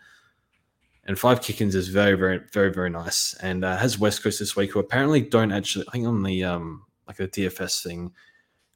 And 1.05 1.19
five 1.19 1.43
kick-ins 1.43 1.75
is 1.75 1.89
very, 1.89 2.15
very, 2.15 2.41
very, 2.53 2.73
very 2.73 2.91
nice. 2.91 3.35
And 3.43 3.65
uh, 3.65 3.77
has 3.77 3.99
West 3.99 4.23
Coast 4.23 4.39
this 4.39 4.55
week, 4.55 4.71
who 4.71 4.79
apparently 4.79 5.21
don't 5.21 5.51
actually. 5.51 5.85
I 5.89 5.93
think 5.93 6.07
on 6.07 6.23
the 6.23 6.45
um 6.45 6.85
like 7.09 7.17
the 7.17 7.29
DFS 7.29 7.83
thing, 7.83 8.13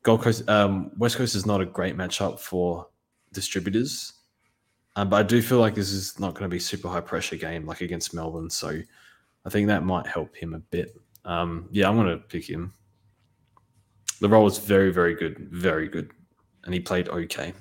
Gold 0.03 0.23
Coast, 0.23 0.49
um, 0.49 0.91
West 0.99 1.17
Coast 1.17 1.35
is 1.35 1.47
not 1.47 1.61
a 1.61 1.67
great 1.67 1.97
matchup 1.97 2.41
for 2.41 2.89
distributors. 3.33 4.13
Um, 4.97 5.11
but 5.11 5.17
I 5.17 5.23
do 5.23 5.43
feel 5.43 5.59
like 5.59 5.75
this 5.75 5.93
is 5.93 6.19
not 6.19 6.35
going 6.35 6.49
to 6.49 6.55
be 6.55 6.59
super 6.59 6.89
high 6.89 7.03
pressure 7.03 7.37
game 7.37 7.67
like 7.67 7.83
against 7.83 8.15
Melbourne. 8.15 8.49
So 8.49 8.81
I 9.45 9.51
think 9.51 9.69
that 9.69 9.85
might 9.85 10.07
help 10.07 10.35
him 10.35 10.55
a 10.55 10.59
bit. 10.59 10.99
Um, 11.25 11.69
yeah, 11.71 11.89
I'm 11.89 11.97
going 11.97 12.09
to 12.09 12.17
pick 12.17 12.49
him. 12.49 12.73
The 14.21 14.29
role 14.29 14.45
was 14.45 14.59
very, 14.59 14.91
very 14.91 15.15
good, 15.15 15.39
very 15.51 15.89
good, 15.89 16.11
and 16.65 16.73
he 16.73 16.81
played 16.81 17.09
okay. 17.09 17.53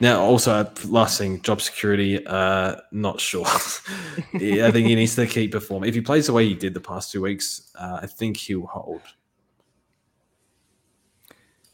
Now, 0.00 0.22
also 0.22 0.52
uh, 0.52 0.70
last 0.86 1.18
thing, 1.18 1.40
job 1.42 1.60
security. 1.60 2.24
Uh, 2.26 2.76
not 2.90 3.20
sure. 3.20 3.46
I 3.46 4.70
think 4.70 4.88
he 4.88 4.94
needs 4.94 5.14
to 5.14 5.26
keep 5.26 5.52
performing. 5.52 5.88
If 5.88 5.94
he 5.94 6.00
plays 6.00 6.26
the 6.26 6.32
way 6.32 6.48
he 6.48 6.54
did 6.54 6.74
the 6.74 6.80
past 6.80 7.12
two 7.12 7.22
weeks, 7.22 7.70
uh, 7.78 8.00
I 8.02 8.06
think 8.06 8.36
he'll 8.36 8.66
hold. 8.66 9.02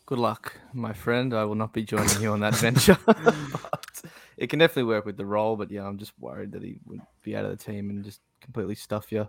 Good 0.05 0.19
luck, 0.19 0.55
my 0.73 0.93
friend. 0.93 1.33
I 1.33 1.45
will 1.45 1.55
not 1.55 1.73
be 1.73 1.85
joining 1.85 2.21
you 2.21 2.33
on 2.33 2.41
that 2.41 2.55
venture. 2.57 2.99
but 3.07 4.03
it 4.37 4.49
can 4.51 4.59
definitely 4.59 4.93
work 4.93 5.07
with 5.07 5.17
the 5.17 5.27
role, 5.27 5.57
but 5.57 5.71
yeah, 5.71 5.87
I'm 5.87 5.99
just 5.99 6.13
worried 6.19 6.53
that 6.53 6.63
he 6.63 6.79
would 6.85 7.01
be 7.23 7.37
out 7.37 7.45
of 7.45 7.51
the 7.57 7.65
team 7.65 7.91
and 7.91 8.05
just 8.05 8.21
completely 8.41 8.75
stuff 8.75 9.13
you 9.13 9.29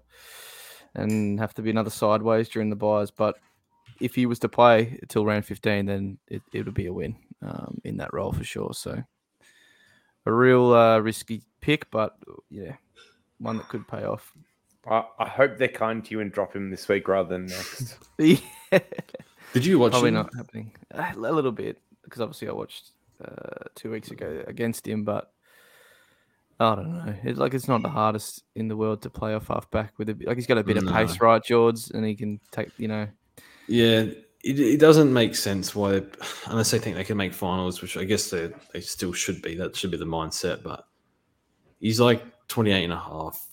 and 0.96 1.40
have 1.40 1.54
to 1.54 1.62
be 1.62 1.70
another 1.70 1.90
sideways 1.90 2.50
during 2.50 2.70
the 2.70 2.76
buys. 2.76 3.12
But 3.12 3.38
if 4.02 4.16
he 4.16 4.26
was 4.26 4.40
to 4.40 4.50
play 4.50 5.00
till 5.08 5.26
round 5.26 5.46
15, 5.46 5.86
then 5.86 6.18
it, 6.28 6.42
it 6.54 6.66
would 6.66 6.74
be 6.74 6.88
a 6.88 6.94
win 6.94 7.16
um, 7.42 7.80
in 7.84 7.98
that 7.98 8.14
role 8.14 8.32
for 8.34 8.44
sure. 8.44 8.74
So 8.74 9.04
a 10.26 10.32
real 10.32 10.74
uh, 10.74 11.00
risky 11.00 11.42
pick, 11.62 11.90
but 11.92 12.18
yeah, 12.50 12.76
one 13.40 13.58
that 13.58 13.70
could 13.70 13.88
pay 13.88 14.04
off. 14.04 14.34
I, 14.90 15.04
I 15.20 15.30
hope 15.30 15.58
they're 15.58 15.68
kind 15.68 16.04
to 16.06 16.12
you 16.12 16.22
and 16.22 16.32
drop 16.32 16.56
him 16.56 16.72
this 16.72 16.88
week 16.88 17.08
rather 17.08 17.30
than 17.30 17.46
next. 17.46 17.98
yeah. 18.18 18.38
Did 19.54 19.66
you 19.66 19.80
watch 19.80 19.92
Probably 19.92 20.10
him? 20.10 20.16
not 20.16 20.36
happening. 20.36 20.72
A 20.92 21.16
little 21.16 21.52
bit 21.52 21.78
because 22.04 22.22
obviously 22.22 22.48
I 22.48 22.54
watched 22.54 22.92
uh, 23.24 23.66
two 23.76 23.92
weeks 23.92 24.12
ago 24.12 24.44
against 24.48 24.88
him, 24.88 25.04
but 25.04 25.32
I 26.60 26.76
don't 26.76 26.94
know. 26.94 27.16
It's 27.24 27.40
like 27.40 27.54
it's 27.54 27.68
not 27.68 27.82
the 27.82 27.90
hardest 27.90 28.44
in 28.56 28.68
the 28.68 28.78
world 28.78 29.02
to 29.04 29.10
play 29.10 29.34
off 29.34 29.48
half 29.48 29.70
back 29.72 29.94
with 29.98 30.10
a 30.10 30.18
like 30.26 30.38
he's 30.38 30.48
got 30.48 30.58
a 30.58 30.64
bit 30.64 30.78
of 30.78 30.86
pace, 30.88 31.20
right, 31.20 31.44
George, 31.44 31.90
and 31.94 32.06
he 32.06 32.16
can 32.16 32.40
take 32.52 32.70
you 32.78 32.88
know. 32.88 33.08
Yeah, 33.72 34.02
it, 34.44 34.60
it 34.60 34.80
doesn't 34.82 35.14
make 35.14 35.34
sense 35.34 35.74
why, 35.74 36.02
unless 36.48 36.72
they 36.72 36.80
think 36.80 36.98
they 36.98 37.06
can 37.06 37.16
make 37.16 37.34
finals, 37.34 37.82
which 37.82 37.96
I 37.96 38.04
guess 38.04 38.30
they, 38.30 38.52
they 38.74 38.82
still 38.82 39.14
should 39.14 39.42
be. 39.42 39.56
That 39.56 39.78
should 39.78 39.92
be 39.92 39.98
the 39.98 40.06
mindset. 40.06 40.62
But 40.62 40.86
he's 41.80 42.00
like 42.00 42.22
28 42.50 42.84
and 42.84 42.94
a 42.94 42.98
half. 43.00 43.48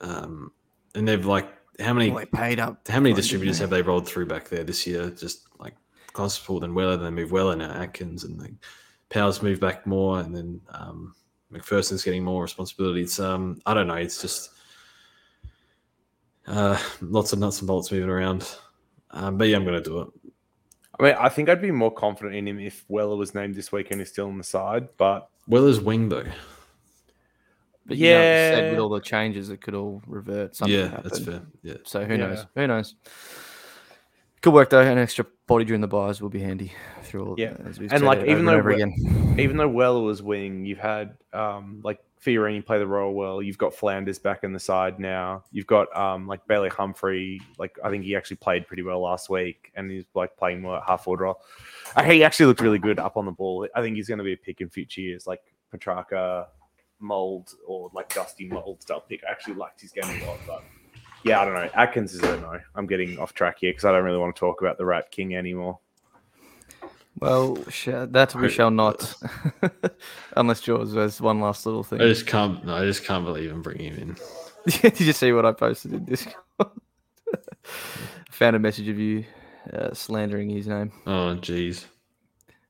Um, 0.00 0.52
and 0.94 1.06
they've 1.06 1.26
like, 1.26 1.46
how 1.78 1.92
many, 1.92 2.10
Well, 2.10 2.24
paid 2.32 2.58
up. 2.58 2.88
how 2.88 3.00
many 3.00 3.00
for 3.00 3.00
him, 3.00 3.04
didn't 3.04 3.16
distributors 3.16 3.58
have 3.58 3.68
they 3.68 3.82
rolled 3.82 4.08
through 4.08 4.26
back 4.26 4.48
there 4.48 4.64
this 4.64 4.86
year? 4.86 5.10
Just 5.10 5.46
like 5.58 5.74
Gospel, 6.14 6.60
then 6.60 6.74
Weller, 6.74 6.96
then 6.96 7.04
they 7.14 7.22
move 7.22 7.32
Weller, 7.32 7.54
now 7.54 7.70
Atkins, 7.70 8.24
and 8.24 8.40
then 8.40 8.58
Powers 9.10 9.42
move 9.42 9.60
back 9.60 9.86
more, 9.86 10.20
and 10.20 10.34
then 10.34 10.60
um, 10.70 11.14
McPherson's 11.52 12.02
getting 12.02 12.24
more 12.24 12.42
responsibility. 12.42 13.02
It's, 13.02 13.20
um, 13.20 13.60
I 13.66 13.74
don't 13.74 13.88
know. 13.88 13.94
It's 13.94 14.22
just 14.22 14.50
uh, 16.46 16.78
lots 17.02 17.34
of 17.34 17.38
nuts 17.40 17.58
and 17.58 17.68
bolts 17.68 17.92
moving 17.92 18.08
around. 18.08 18.48
Um, 19.12 19.36
but 19.38 19.48
yeah, 19.48 19.56
I'm 19.56 19.64
going 19.64 19.82
to 19.82 19.88
do 19.88 20.00
it. 20.00 20.08
I 20.98 21.02
mean, 21.02 21.14
I 21.18 21.28
think 21.28 21.48
I'd 21.48 21.62
be 21.62 21.70
more 21.70 21.92
confident 21.92 22.34
in 22.36 22.46
him 22.46 22.58
if 22.60 22.84
Weller 22.88 23.16
was 23.16 23.34
named 23.34 23.54
this 23.54 23.72
week 23.72 23.90
and 23.90 24.00
he's 24.00 24.10
still 24.10 24.26
on 24.26 24.38
the 24.38 24.44
side. 24.44 24.88
But 24.98 25.28
Weller's 25.48 25.80
wing 25.80 26.08
though. 26.08 26.24
But 27.86 27.96
yeah, 27.96 28.50
you 28.50 28.50
know, 28.50 28.56
said 28.62 28.70
with 28.72 28.80
all 28.80 28.88
the 28.90 29.00
changes, 29.00 29.48
it 29.50 29.60
could 29.62 29.74
all 29.74 30.02
revert. 30.06 30.54
Something 30.54 30.76
yeah, 30.78 30.88
happen. 30.88 31.02
that's 31.04 31.18
fair. 31.24 31.42
Yeah. 31.62 31.74
So 31.84 32.04
who 32.04 32.12
Yeah. 32.14 32.18
knows? 32.26 32.46
Who 32.54 32.66
knows? 32.66 32.94
Good 34.42 34.54
work 34.54 34.70
though. 34.70 34.80
An 34.80 34.98
extra 34.98 35.26
body 35.46 35.64
during 35.64 35.80
the 35.80 35.88
buys 35.88 36.20
will 36.20 36.28
be 36.28 36.40
handy 36.40 36.72
through 37.02 37.26
all. 37.26 37.34
Yeah. 37.38 37.56
as 37.66 37.78
we've 37.80 37.92
And, 37.92 38.04
like, 38.04 38.20
even 38.26 38.44
though 38.44 38.60
we- 38.60 38.74
again. 38.74 39.36
even 39.38 39.56
though 39.56 39.68
Weller 39.68 40.02
was 40.02 40.22
wing, 40.22 40.64
you've 40.64 40.78
had 40.78 41.16
um, 41.32 41.80
like 41.82 41.98
Fiorini 42.24 42.64
play 42.64 42.78
the 42.78 42.86
role 42.86 43.14
well. 43.14 43.40
You've 43.40 43.58
got 43.58 43.74
Flanders 43.74 44.18
back 44.18 44.44
in 44.44 44.52
the 44.52 44.60
side 44.60 45.00
now. 45.00 45.42
You've 45.52 45.66
got 45.66 45.94
um, 45.96 46.26
like 46.26 46.46
Bailey 46.46 46.68
Humphrey. 46.68 47.40
Like 47.58 47.78
I 47.82 47.88
think 47.88 48.04
he 48.04 48.14
actually 48.14 48.36
played 48.36 48.66
pretty 48.66 48.82
well 48.82 49.00
last 49.00 49.30
week, 49.30 49.72
and 49.74 49.90
he's 49.90 50.04
like 50.14 50.36
playing 50.36 50.60
more 50.60 50.76
at 50.76 50.82
half 50.86 51.04
forward 51.04 51.20
role. 51.20 51.40
He 52.04 52.22
actually 52.22 52.46
looked 52.46 52.60
really 52.60 52.78
good 52.78 52.98
up 52.98 53.16
on 53.16 53.24
the 53.24 53.32
ball. 53.32 53.66
I 53.74 53.80
think 53.80 53.96
he's 53.96 54.08
going 54.08 54.18
to 54.18 54.24
be 54.24 54.34
a 54.34 54.36
pick 54.36 54.60
in 54.60 54.68
future 54.68 55.00
years, 55.00 55.26
like 55.26 55.40
Petracca, 55.74 56.46
Mold, 56.98 57.54
or 57.66 57.90
like 57.94 58.12
Dusty 58.12 58.46
Mold 58.46 58.82
style 58.82 59.00
pick. 59.00 59.22
I 59.26 59.30
actually 59.30 59.54
liked 59.54 59.80
his 59.80 59.92
game 59.92 60.04
a 60.04 60.26
lot, 60.26 60.38
but 60.46 60.62
yeah, 61.24 61.40
I 61.40 61.44
don't 61.44 61.54
know. 61.54 61.70
Atkins 61.74 62.14
is 62.14 62.22
a 62.22 62.36
no. 62.38 62.60
I'm 62.74 62.86
getting 62.86 63.18
off 63.18 63.34
track 63.34 63.58
here 63.60 63.72
because 63.72 63.84
I 63.84 63.92
don't 63.92 64.04
really 64.04 64.18
want 64.18 64.36
to 64.36 64.40
talk 64.40 64.60
about 64.60 64.78
the 64.78 64.84
Rat 64.84 65.10
King 65.10 65.34
anymore. 65.34 65.78
Well, 67.20 67.58
sh- 67.68 67.88
that 67.92 68.34
we 68.34 68.48
shall 68.48 68.70
not, 68.70 69.14
unless 70.36 70.60
George 70.62 70.92
has 70.94 71.20
one 71.20 71.40
last 71.40 71.66
little 71.66 71.82
thing. 71.84 72.00
I 72.00 72.04
just 72.08 72.26
can't. 72.26 72.64
No, 72.64 72.74
I 72.76 72.84
just 72.84 73.04
can't 73.04 73.24
believe 73.24 73.50
I'm 73.52 73.62
bringing 73.62 73.92
him 73.94 74.16
in. 74.66 74.70
Did 74.82 75.00
you 75.00 75.12
see 75.12 75.32
what 75.32 75.44
I 75.46 75.52
posted 75.52 75.92
in 75.92 76.04
Discord? 76.04 76.34
Found 78.30 78.56
a 78.56 78.58
message 78.58 78.88
of 78.88 78.98
you 78.98 79.24
uh, 79.72 79.92
slandering 79.92 80.48
his 80.50 80.66
name. 80.66 80.92
Oh, 81.06 81.36
jeez. 81.40 81.84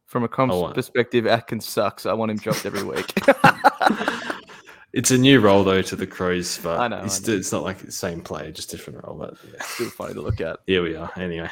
From 0.06 0.24
a 0.24 0.28
comp 0.28 0.52
Oh, 0.52 0.72
perspective, 0.72 1.26
Atkins 1.26 1.66
sucks. 1.68 2.04
I 2.04 2.12
want 2.12 2.32
him 2.32 2.36
dropped 2.38 2.66
every 2.66 2.82
week. 2.82 3.12
It's 4.92 5.12
a 5.12 5.18
new 5.18 5.38
role 5.38 5.62
though 5.62 5.82
to 5.82 5.94
the 5.94 6.06
Crows, 6.06 6.58
but 6.58 6.80
I 6.80 6.88
know, 6.88 7.02
it's, 7.04 7.26
it's 7.28 7.52
not 7.52 7.62
like 7.62 7.78
the 7.78 7.92
same 7.92 8.20
player, 8.20 8.50
just 8.50 8.70
different 8.72 9.04
role. 9.04 9.16
But 9.16 9.34
yeah, 9.52 9.62
Still 9.62 9.88
funny 9.90 10.14
to 10.14 10.20
look 10.20 10.40
at. 10.40 10.58
here 10.66 10.82
we 10.82 10.96
are. 10.96 11.08
Anyway, 11.16 11.48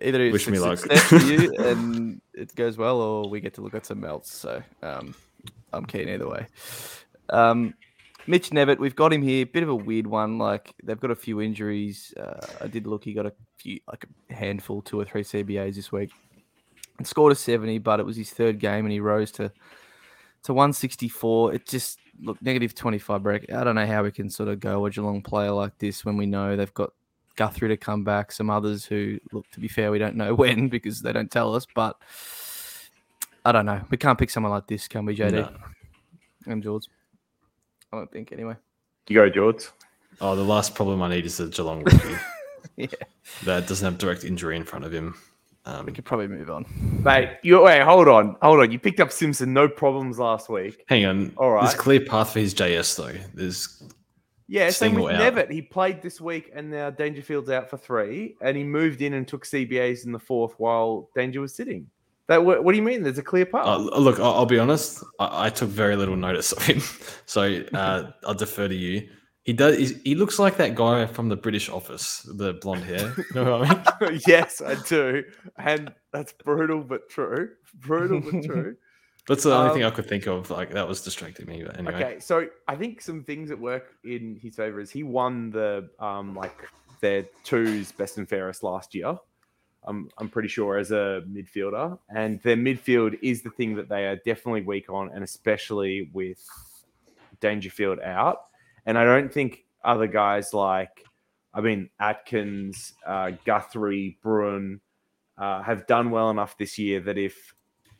Either 0.00 0.22
it's 0.22 0.32
Wish 0.32 0.48
me 0.48 0.58
luck. 0.58 0.78
for 0.78 1.16
you 1.16 1.54
and 1.58 2.20
it 2.34 2.54
goes 2.54 2.76
well, 2.76 3.00
or 3.00 3.28
we 3.28 3.40
get 3.40 3.54
to 3.54 3.60
look 3.60 3.74
at 3.74 3.86
some 3.86 4.04
else. 4.04 4.30
So 4.30 4.62
um, 4.82 5.14
I'm 5.72 5.84
keen 5.84 6.08
either 6.08 6.28
way. 6.28 6.46
Um, 7.30 7.74
Mitch 8.26 8.50
Knevitt, 8.50 8.78
we've 8.78 8.94
got 8.94 9.12
him 9.12 9.22
here. 9.22 9.46
Bit 9.46 9.62
of 9.62 9.70
a 9.70 9.74
weird 9.74 10.06
one. 10.06 10.38
Like 10.38 10.74
they've 10.82 11.00
got 11.00 11.10
a 11.10 11.16
few 11.16 11.40
injuries. 11.40 12.12
Uh, 12.16 12.46
I 12.60 12.66
did 12.66 12.86
look. 12.86 13.04
He 13.04 13.14
got 13.14 13.26
a 13.26 13.32
few, 13.56 13.80
like 13.88 14.06
a 14.30 14.34
handful, 14.34 14.82
two 14.82 15.00
or 15.00 15.04
three 15.04 15.24
CBAs 15.24 15.74
this 15.74 15.90
week, 15.90 16.10
and 16.98 17.06
scored 17.06 17.32
a 17.32 17.34
70. 17.34 17.78
But 17.78 18.00
it 18.00 18.06
was 18.06 18.16
his 18.16 18.30
third 18.30 18.58
game, 18.58 18.84
and 18.84 18.92
he 18.92 19.00
rose 19.00 19.32
to 19.32 19.50
to 20.44 20.54
164. 20.54 21.54
It 21.54 21.66
just 21.66 21.98
look 22.20 22.40
negative 22.42 22.74
25 22.74 23.22
break. 23.22 23.52
I 23.52 23.64
don't 23.64 23.74
know 23.74 23.86
how 23.86 24.02
we 24.02 24.12
can 24.12 24.30
sort 24.30 24.48
of 24.48 24.60
go 24.60 24.84
a 24.86 24.90
Geelong 24.90 25.22
player 25.22 25.52
like 25.52 25.78
this 25.78 26.04
when 26.04 26.16
we 26.16 26.26
know 26.26 26.56
they've 26.56 26.74
got 26.74 26.92
Guthrie 27.38 27.68
to 27.68 27.76
come 27.76 28.02
back, 28.04 28.32
some 28.32 28.50
others 28.50 28.84
who 28.84 29.18
look 29.32 29.48
to 29.52 29.60
be 29.60 29.68
fair, 29.68 29.90
we 29.92 29.98
don't 29.98 30.16
know 30.16 30.34
when 30.42 30.68
because 30.68 31.00
they 31.00 31.12
don't 31.12 31.30
tell 31.30 31.54
us, 31.54 31.66
but 31.74 31.96
I 33.44 33.52
don't 33.52 33.64
know. 33.64 33.80
We 33.90 33.96
can't 33.96 34.18
pick 34.18 34.28
someone 34.30 34.52
like 34.52 34.66
this, 34.66 34.88
can 34.88 35.04
we, 35.06 35.16
JD? 35.16 35.32
No. 35.32 35.50
And 36.46 36.62
George. 36.62 36.84
I 37.92 37.96
don't 37.96 38.10
think 38.10 38.32
anyway. 38.32 38.56
You 39.08 39.14
go, 39.16 39.30
George. 39.30 39.68
oh, 40.20 40.34
the 40.36 40.44
last 40.44 40.74
problem 40.74 41.00
I 41.00 41.08
need 41.08 41.24
is 41.24 41.40
a 41.40 41.46
Geelong 41.46 41.84
rookie 41.84 42.16
Yeah. 42.76 42.86
that 43.44 43.66
doesn't 43.66 43.84
have 43.84 43.98
direct 43.98 44.24
injury 44.24 44.56
in 44.56 44.64
front 44.64 44.84
of 44.84 44.92
him. 44.92 45.14
We 45.66 45.72
Um, 45.72 45.86
could 45.86 46.04
probably 46.04 46.28
move 46.28 46.50
on. 46.50 46.64
Mate, 47.04 47.38
you 47.42 47.60
wait, 47.62 47.82
hold 47.82 48.08
on, 48.08 48.36
hold 48.42 48.60
on. 48.60 48.70
You 48.72 48.78
picked 48.78 49.00
up 49.00 49.12
Simpson, 49.12 49.52
no 49.52 49.68
problems 49.68 50.18
last 50.18 50.48
week. 50.48 50.84
hang 50.88 51.04
on. 51.06 51.32
All 51.36 51.50
right. 51.52 51.62
There's 51.62 51.74
clear 51.74 52.00
path 52.00 52.32
for 52.32 52.40
his 52.40 52.54
JS 52.54 52.96
though. 52.96 53.18
There's 53.34 53.82
Yeah, 54.48 54.70
same 54.70 54.94
with 54.94 55.14
out. 55.14 55.20
Knevitt. 55.20 55.50
He 55.50 55.60
played 55.60 56.00
this 56.00 56.20
week, 56.20 56.50
and 56.54 56.70
now 56.70 56.90
Dangerfield's 56.90 57.50
out 57.50 57.68
for 57.68 57.76
three, 57.76 58.36
and 58.40 58.56
he 58.56 58.64
moved 58.64 59.02
in 59.02 59.12
and 59.12 59.28
took 59.28 59.44
CBAs 59.44 60.06
in 60.06 60.12
the 60.12 60.18
fourth 60.18 60.54
while 60.56 61.10
Danger 61.14 61.42
was 61.42 61.54
sitting. 61.54 61.86
That 62.28 62.44
what, 62.44 62.64
what 62.64 62.72
do 62.72 62.78
you 62.78 62.82
mean? 62.82 63.02
There's 63.02 63.18
a 63.18 63.22
clear 63.22 63.46
path. 63.46 63.66
Uh, 63.66 63.78
look, 63.78 64.18
I'll, 64.18 64.32
I'll 64.32 64.46
be 64.46 64.58
honest. 64.58 65.04
I, 65.18 65.46
I 65.46 65.50
took 65.50 65.68
very 65.68 65.96
little 65.96 66.16
notice 66.16 66.52
of 66.52 66.62
him, 66.64 66.80
so 67.26 67.62
uh, 67.74 68.10
I'll 68.24 68.34
defer 68.34 68.68
to 68.68 68.74
you. 68.74 69.08
He 69.44 69.54
does. 69.54 69.94
He 70.04 70.14
looks 70.14 70.38
like 70.38 70.58
that 70.58 70.74
guy 70.74 71.06
from 71.06 71.30
the 71.30 71.36
British 71.36 71.70
Office, 71.70 72.20
the 72.36 72.54
blonde 72.54 72.84
hair. 72.84 73.14
You 73.34 73.44
know 73.44 73.58
what 73.58 73.92
I 74.02 74.10
mean? 74.10 74.20
yes, 74.26 74.60
I 74.60 74.76
do, 74.86 75.24
and 75.58 75.92
that's 76.12 76.32
brutal 76.32 76.82
but 76.82 77.08
true. 77.08 77.50
Brutal 77.74 78.20
but 78.20 78.44
true. 78.44 78.76
That's 79.28 79.44
the 79.44 79.54
only 79.54 79.68
Um, 79.68 79.74
thing 79.74 79.84
I 79.84 79.90
could 79.90 80.08
think 80.08 80.26
of. 80.26 80.50
Like 80.50 80.70
that 80.72 80.88
was 80.88 81.02
distracting 81.02 81.46
me. 81.46 81.62
But 81.62 81.78
anyway, 81.78 81.94
Okay, 81.94 82.20
so 82.20 82.48
I 82.66 82.74
think 82.74 83.00
some 83.02 83.22
things 83.22 83.50
that 83.50 83.58
work 83.58 83.94
in 84.02 84.36
his 84.42 84.56
favor 84.56 84.80
is 84.80 84.90
he 84.90 85.02
won 85.02 85.50
the 85.50 85.90
um 86.00 86.34
like 86.34 86.56
their 87.00 87.24
twos 87.44 87.92
best 87.92 88.18
and 88.18 88.28
fairest 88.28 88.62
last 88.62 88.94
year. 88.94 89.16
I'm 89.84 90.08
I'm 90.18 90.28
pretty 90.28 90.48
sure 90.48 90.78
as 90.78 90.90
a 90.90 91.22
midfielder, 91.28 91.98
and 92.08 92.42
their 92.42 92.56
midfield 92.56 93.18
is 93.22 93.42
the 93.42 93.50
thing 93.50 93.74
that 93.76 93.88
they 93.88 94.06
are 94.06 94.16
definitely 94.16 94.62
weak 94.62 94.90
on, 94.90 95.10
and 95.14 95.22
especially 95.22 96.10
with 96.12 96.44
Dangerfield 97.40 98.00
out. 98.00 98.46
And 98.86 98.98
I 98.98 99.04
don't 99.04 99.32
think 99.32 99.64
other 99.84 100.06
guys 100.06 100.52
like, 100.54 101.04
I 101.54 101.60
mean 101.60 101.90
Atkins, 102.00 102.94
uh, 103.06 103.32
Guthrie, 103.44 104.18
Bruhn, 104.24 104.80
uh, 105.36 105.62
have 105.62 105.86
done 105.86 106.10
well 106.10 106.30
enough 106.30 106.56
this 106.58 106.78
year 106.78 107.00
that 107.00 107.16
if 107.18 107.54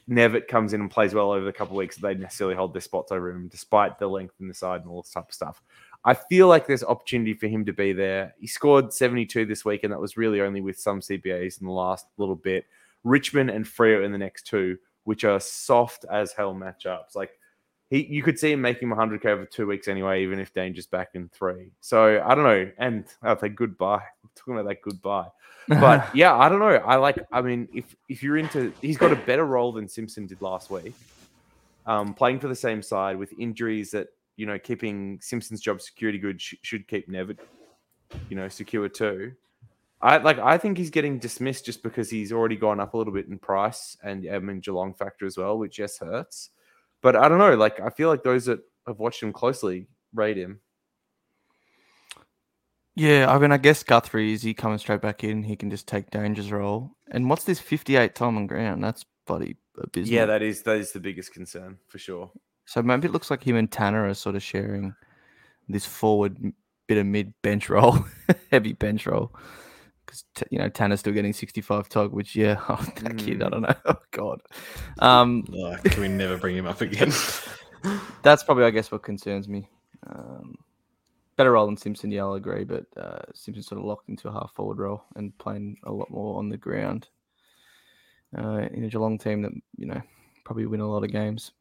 Knevitt 0.09 0.49
comes 0.49 0.73
in 0.73 0.81
and 0.81 0.91
plays 0.91 1.15
well 1.15 1.31
over 1.31 1.45
the 1.45 1.53
couple 1.53 1.75
of 1.75 1.79
weeks, 1.79 1.97
they 1.97 2.15
necessarily 2.15 2.57
hold 2.57 2.73
their 2.73 2.81
spots 2.81 3.13
over 3.13 3.31
him, 3.31 3.49
despite 3.49 3.99
the 3.99 4.07
length 4.07 4.35
in 4.41 4.49
the 4.49 4.55
side 4.55 4.81
and 4.81 4.91
all 4.91 5.03
this 5.03 5.13
type 5.13 5.29
of 5.29 5.35
stuff. 5.35 5.63
I 6.05 6.15
feel 6.15 6.49
like 6.49 6.67
there's 6.67 6.85
opportunity 6.85 7.35
for 7.35 7.49
him 7.49 7.65
to 7.67 7.73
be 7.73 7.93
there. 7.93 8.35
He 8.39 8.47
scored 8.47 8.93
72 8.93 9.47
this 9.47 9.65
week, 9.65 9.85
and 9.85 9.93
that 9.93 10.01
was 10.01 10.17
really 10.17 10.41
only 10.41 10.61
with 10.61 10.79
some 10.79 11.01
CBAs 11.01 11.61
in 11.61 11.67
the 11.67 11.73
last 11.73 12.07
little 12.17 12.37
bit. 12.37 12.67
Richmond 13.05 13.51
and 13.51 13.65
Freo 13.65 14.05
in 14.05 14.13
the 14.13 14.19
next 14.19 14.47
two, 14.47 14.79
which 15.05 15.25
are 15.25 15.41
soft 15.41 16.05
as 16.11 16.33
hell 16.33 16.55
matchups. 16.55 17.15
Like 17.15 17.38
he, 17.91 18.07
you 18.07 18.23
could 18.23 18.39
see 18.39 18.53
him 18.53 18.61
making 18.61 18.89
100k 18.89 19.27
over 19.27 19.45
two 19.45 19.67
weeks 19.67 19.89
anyway, 19.89 20.23
even 20.23 20.39
if 20.41 20.53
Danger's 20.53 20.87
back 20.87 21.11
in 21.15 21.29
three. 21.29 21.71
So 21.81 22.23
I 22.25 22.35
don't 22.35 22.45
know. 22.45 22.71
And 22.79 23.05
I'll 23.23 23.39
say 23.39 23.49
goodbye. 23.49 24.03
I'm 24.25 24.31
talking 24.35 24.55
about 24.55 24.69
that 24.69 24.83
goodbye 24.83 25.29
but 25.69 26.09
yeah, 26.15 26.35
I 26.35 26.49
don't 26.49 26.59
know. 26.59 26.67
I 26.67 26.97
like. 26.97 27.19
I 27.31 27.43
mean, 27.43 27.69
if 27.75 27.95
if 28.09 28.23
you're 28.23 28.39
into, 28.39 28.73
he's 28.81 28.97
got 28.97 29.13
a 29.13 29.17
better 29.17 29.45
role 29.45 29.73
than 29.73 29.89
Simpson 29.89 30.27
did 30.27 30.41
last 30.41 30.71
week. 30.71 30.95
Um, 31.87 32.15
playing 32.15 32.41
for 32.41 32.49
the 32.49 32.55
same 32.55 32.83
side 32.83 33.17
with 33.17 33.33
injuries 33.39 33.91
that 33.93 34.09
you 34.37 34.47
know, 34.47 34.59
keeping 34.59 35.19
Simpson's 35.21 35.61
job 35.61 35.81
security 35.81 36.19
good 36.19 36.41
sh- 36.41 36.55
should 36.63 36.87
keep 36.87 37.11
Knevitt, 37.11 37.39
you 38.29 38.37
know, 38.37 38.49
secure 38.49 38.89
too. 38.89 39.33
I 40.01 40.19
like. 40.19 40.39
I 40.39 40.59
think 40.59 40.79
he's 40.79 40.91
getting 40.91 41.19
dismissed 41.19 41.67
just 41.67 41.83
because 41.83 42.09
he's 42.09 42.33
already 42.33 42.57
gone 42.57 42.81
up 42.81 42.95
a 42.95 42.97
little 42.97 43.13
bit 43.13 43.27
in 43.27 43.39
price 43.39 43.97
and 44.03 44.27
I 44.31 44.39
mean 44.39 44.61
Geelong 44.61 44.95
factor 44.95 45.27
as 45.27 45.37
well, 45.37 45.59
which 45.59 45.79
yes 45.79 45.99
hurts. 45.99 46.51
But 47.03 47.17
I 47.17 47.29
don't 47.29 47.39
know. 47.39 47.55
Like 47.55 47.81
I 47.81 47.91
feel 47.91 48.09
like 48.09 48.23
those 48.23 48.47
that 48.47 48.61
have 48.87 48.99
watched 48.99 49.23
him 49.23 49.33
closely 49.33 49.89
rate 50.15 50.37
him. 50.37 50.61
Yeah, 52.97 53.33
I 53.33 53.39
mean, 53.39 53.53
I 53.53 53.59
guess 53.59 53.85
Guthrie 53.85 54.33
is 54.33 54.43
he 54.43 54.55
coming 54.55 54.79
straight 54.79 55.01
back 55.01 55.23
in? 55.23 55.45
He 55.45 55.55
can 55.55 55.71
just 55.71 55.87
take 55.87 56.11
Danger's 56.11 56.51
role. 56.51 56.97
And 57.13 57.31
what's 57.31 57.45
this 57.45 57.61
58 57.61 58.17
time 58.17 58.37
on 58.37 58.49
ground? 58.49 58.83
That's 58.83 59.05
bloody 59.25 59.57
abysmal. 59.81 60.13
Yeah, 60.13 60.27
that 60.27 60.43
is 60.43 60.63
that 60.63 60.79
is 60.79 60.91
the 60.91 60.99
biggest 60.99 61.33
concern 61.33 61.79
for 61.87 61.99
sure. 61.99 62.31
So 62.67 62.83
maybe 62.83 63.07
it 63.07 63.13
looks 63.13 63.31
like 63.31 63.45
him 63.45 63.57
and 63.57 63.71
Tanner 63.71 64.09
are 64.09 64.15
sort 64.15 64.35
of 64.35 64.43
sharing 64.43 64.95
this 65.69 65.87
forward 65.87 66.53
bit 66.89 66.99
of 66.99 67.07
mid 67.07 67.33
bench 67.43 67.71
roll, 67.71 68.05
heavy 68.51 68.73
bench 68.73 69.07
roll. 69.07 69.33
Because 70.09 70.25
you 70.51 70.59
know 70.59 70.71
Tanner's 70.71 71.01
still 71.01 71.13
getting 71.13 71.35
65 71.35 71.91
tog, 71.91 72.13
which 72.13 72.35
yeah, 72.35 72.59
oh, 72.69 72.77
that 72.77 73.13
mm. 73.13 73.19
kid, 73.19 73.43
I 73.43 73.51
don't 73.51 73.63
know. 73.63 73.75
Oh 73.85 73.97
god. 74.11 74.41
Um, 75.01 75.45
oh, 75.55 75.77
can 75.85 76.01
we 76.01 76.09
never 76.09 76.39
bring 76.39 76.57
him 76.57 76.67
up 76.67 76.81
again? 76.81 77.13
that's 78.23 78.43
probably, 78.43 78.65
I 78.65 78.71
guess, 78.71 78.91
what 78.91 79.03
concerns 79.03 79.49
me. 79.49 79.69
Um, 80.07 80.55
better 81.37 81.53
role 81.53 81.67
than 81.67 81.77
Simpson, 81.77 82.11
yeah, 82.11 82.23
I'll 82.23 82.35
agree, 82.35 82.65
but 82.65 82.87
uh, 82.97 83.21
Simpson 83.35 83.63
sort 83.63 83.81
of 83.81 83.85
locked 83.85 84.09
into 84.09 84.29
a 84.29 84.33
half 84.33 84.55
forward 84.55 84.79
role 84.79 85.05
and 85.15 85.37
playing 85.39 85.77
a 85.85 85.93
lot 85.93 86.11
more 86.11 86.39
on 86.39 86.49
the 86.49 86.57
ground 86.57 87.09
uh, 88.37 88.67
in 88.73 88.85
a 88.85 88.89
Geelong 88.89 89.19
team 89.19 89.43
that 89.43 89.53
you 89.77 89.87
know 89.87 90.01
probably 90.45 90.67
win 90.67 90.81
a 90.81 90.91
lot 90.91 91.05
of 91.05 91.13
games. 91.13 91.53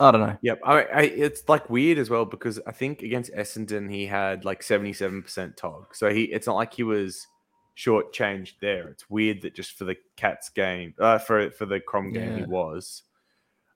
I 0.00 0.10
don't 0.10 0.20
know. 0.20 0.36
Yep, 0.42 0.60
I, 0.64 0.82
I, 0.82 1.02
it's 1.02 1.48
like 1.48 1.68
weird 1.68 1.98
as 1.98 2.10
well 2.10 2.24
because 2.24 2.58
I 2.66 2.72
think 2.72 3.02
against 3.02 3.32
Essendon 3.34 3.90
he 3.90 4.06
had 4.06 4.44
like 4.44 4.62
seventy-seven 4.62 5.22
percent 5.22 5.56
tog, 5.56 5.94
so 5.94 6.12
he 6.12 6.24
it's 6.24 6.46
not 6.46 6.56
like 6.56 6.74
he 6.74 6.82
was 6.82 7.26
shortchanged 7.76 8.54
there. 8.60 8.88
It's 8.88 9.08
weird 9.08 9.42
that 9.42 9.54
just 9.54 9.72
for 9.72 9.84
the 9.84 9.96
Cats 10.16 10.48
game, 10.50 10.94
uh, 10.98 11.18
for 11.18 11.50
for 11.50 11.66
the 11.66 11.80
Crom 11.80 12.12
game 12.12 12.32
yeah. 12.32 12.38
he 12.38 12.44
was. 12.44 13.02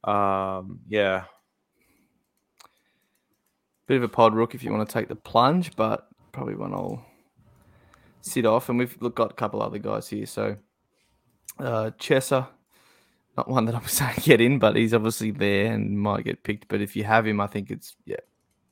Um, 0.05 0.81
yeah, 0.89 1.25
bit 3.87 3.97
of 3.99 4.03
a 4.03 4.09
pod 4.09 4.35
rook 4.35 4.55
if 4.55 4.63
you 4.63 4.73
want 4.73 4.89
to 4.89 4.93
take 4.93 5.09
the 5.09 5.17
plunge, 5.17 5.75
but 5.77 6.09
probably 6.33 6.55
one 6.55 6.73
I'll 6.73 7.05
sit 8.21 8.47
off. 8.47 8.69
And 8.69 8.79
we've 8.79 8.99
got 9.15 9.33
a 9.33 9.35
couple 9.35 9.63
other 9.63 9.79
guys 9.79 10.09
here, 10.09 10.27
so 10.27 10.57
uh, 11.59 11.91
Chesser 11.99 12.49
not 13.37 13.49
one 13.49 13.65
that 13.67 13.75
I'm 13.75 13.87
saying 13.87 14.17
get 14.23 14.41
in, 14.41 14.59
but 14.59 14.77
he's 14.77 14.95
obviously 14.95 15.31
there 15.31 15.73
and 15.73 15.99
might 15.99 16.25
get 16.25 16.43
picked. 16.43 16.69
But 16.69 16.81
if 16.81 16.97
you 16.97 17.05
have 17.05 17.27
him, 17.27 17.41
I 17.41 17.47
think 17.47 17.71
it's 17.71 17.97
yeah, 18.05 18.17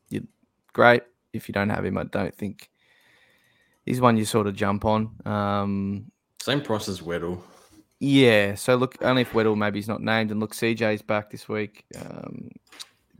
you 0.08 0.26
great. 0.72 1.02
If 1.32 1.48
you 1.48 1.52
don't 1.52 1.70
have 1.70 1.84
him, 1.84 1.98
I 1.98 2.04
don't 2.04 2.34
think 2.34 2.70
he's 3.84 4.00
one 4.00 4.16
you 4.16 4.24
sort 4.24 4.46
of 4.46 4.54
jump 4.54 4.84
on. 4.84 5.10
Um, 5.24 6.10
Same 6.42 6.60
price 6.60 6.88
as 6.88 7.00
Weddle. 7.00 7.40
Yeah. 8.00 8.54
So 8.54 8.76
look, 8.76 8.96
only 9.02 9.22
if 9.22 9.32
Weddle 9.32 9.56
maybe 9.56 9.78
he's 9.78 9.88
not 9.88 10.02
named, 10.02 10.30
and 10.30 10.40
look, 10.40 10.54
CJ's 10.54 11.02
back 11.02 11.30
this 11.30 11.48
week. 11.48 11.84
Um, 11.98 12.50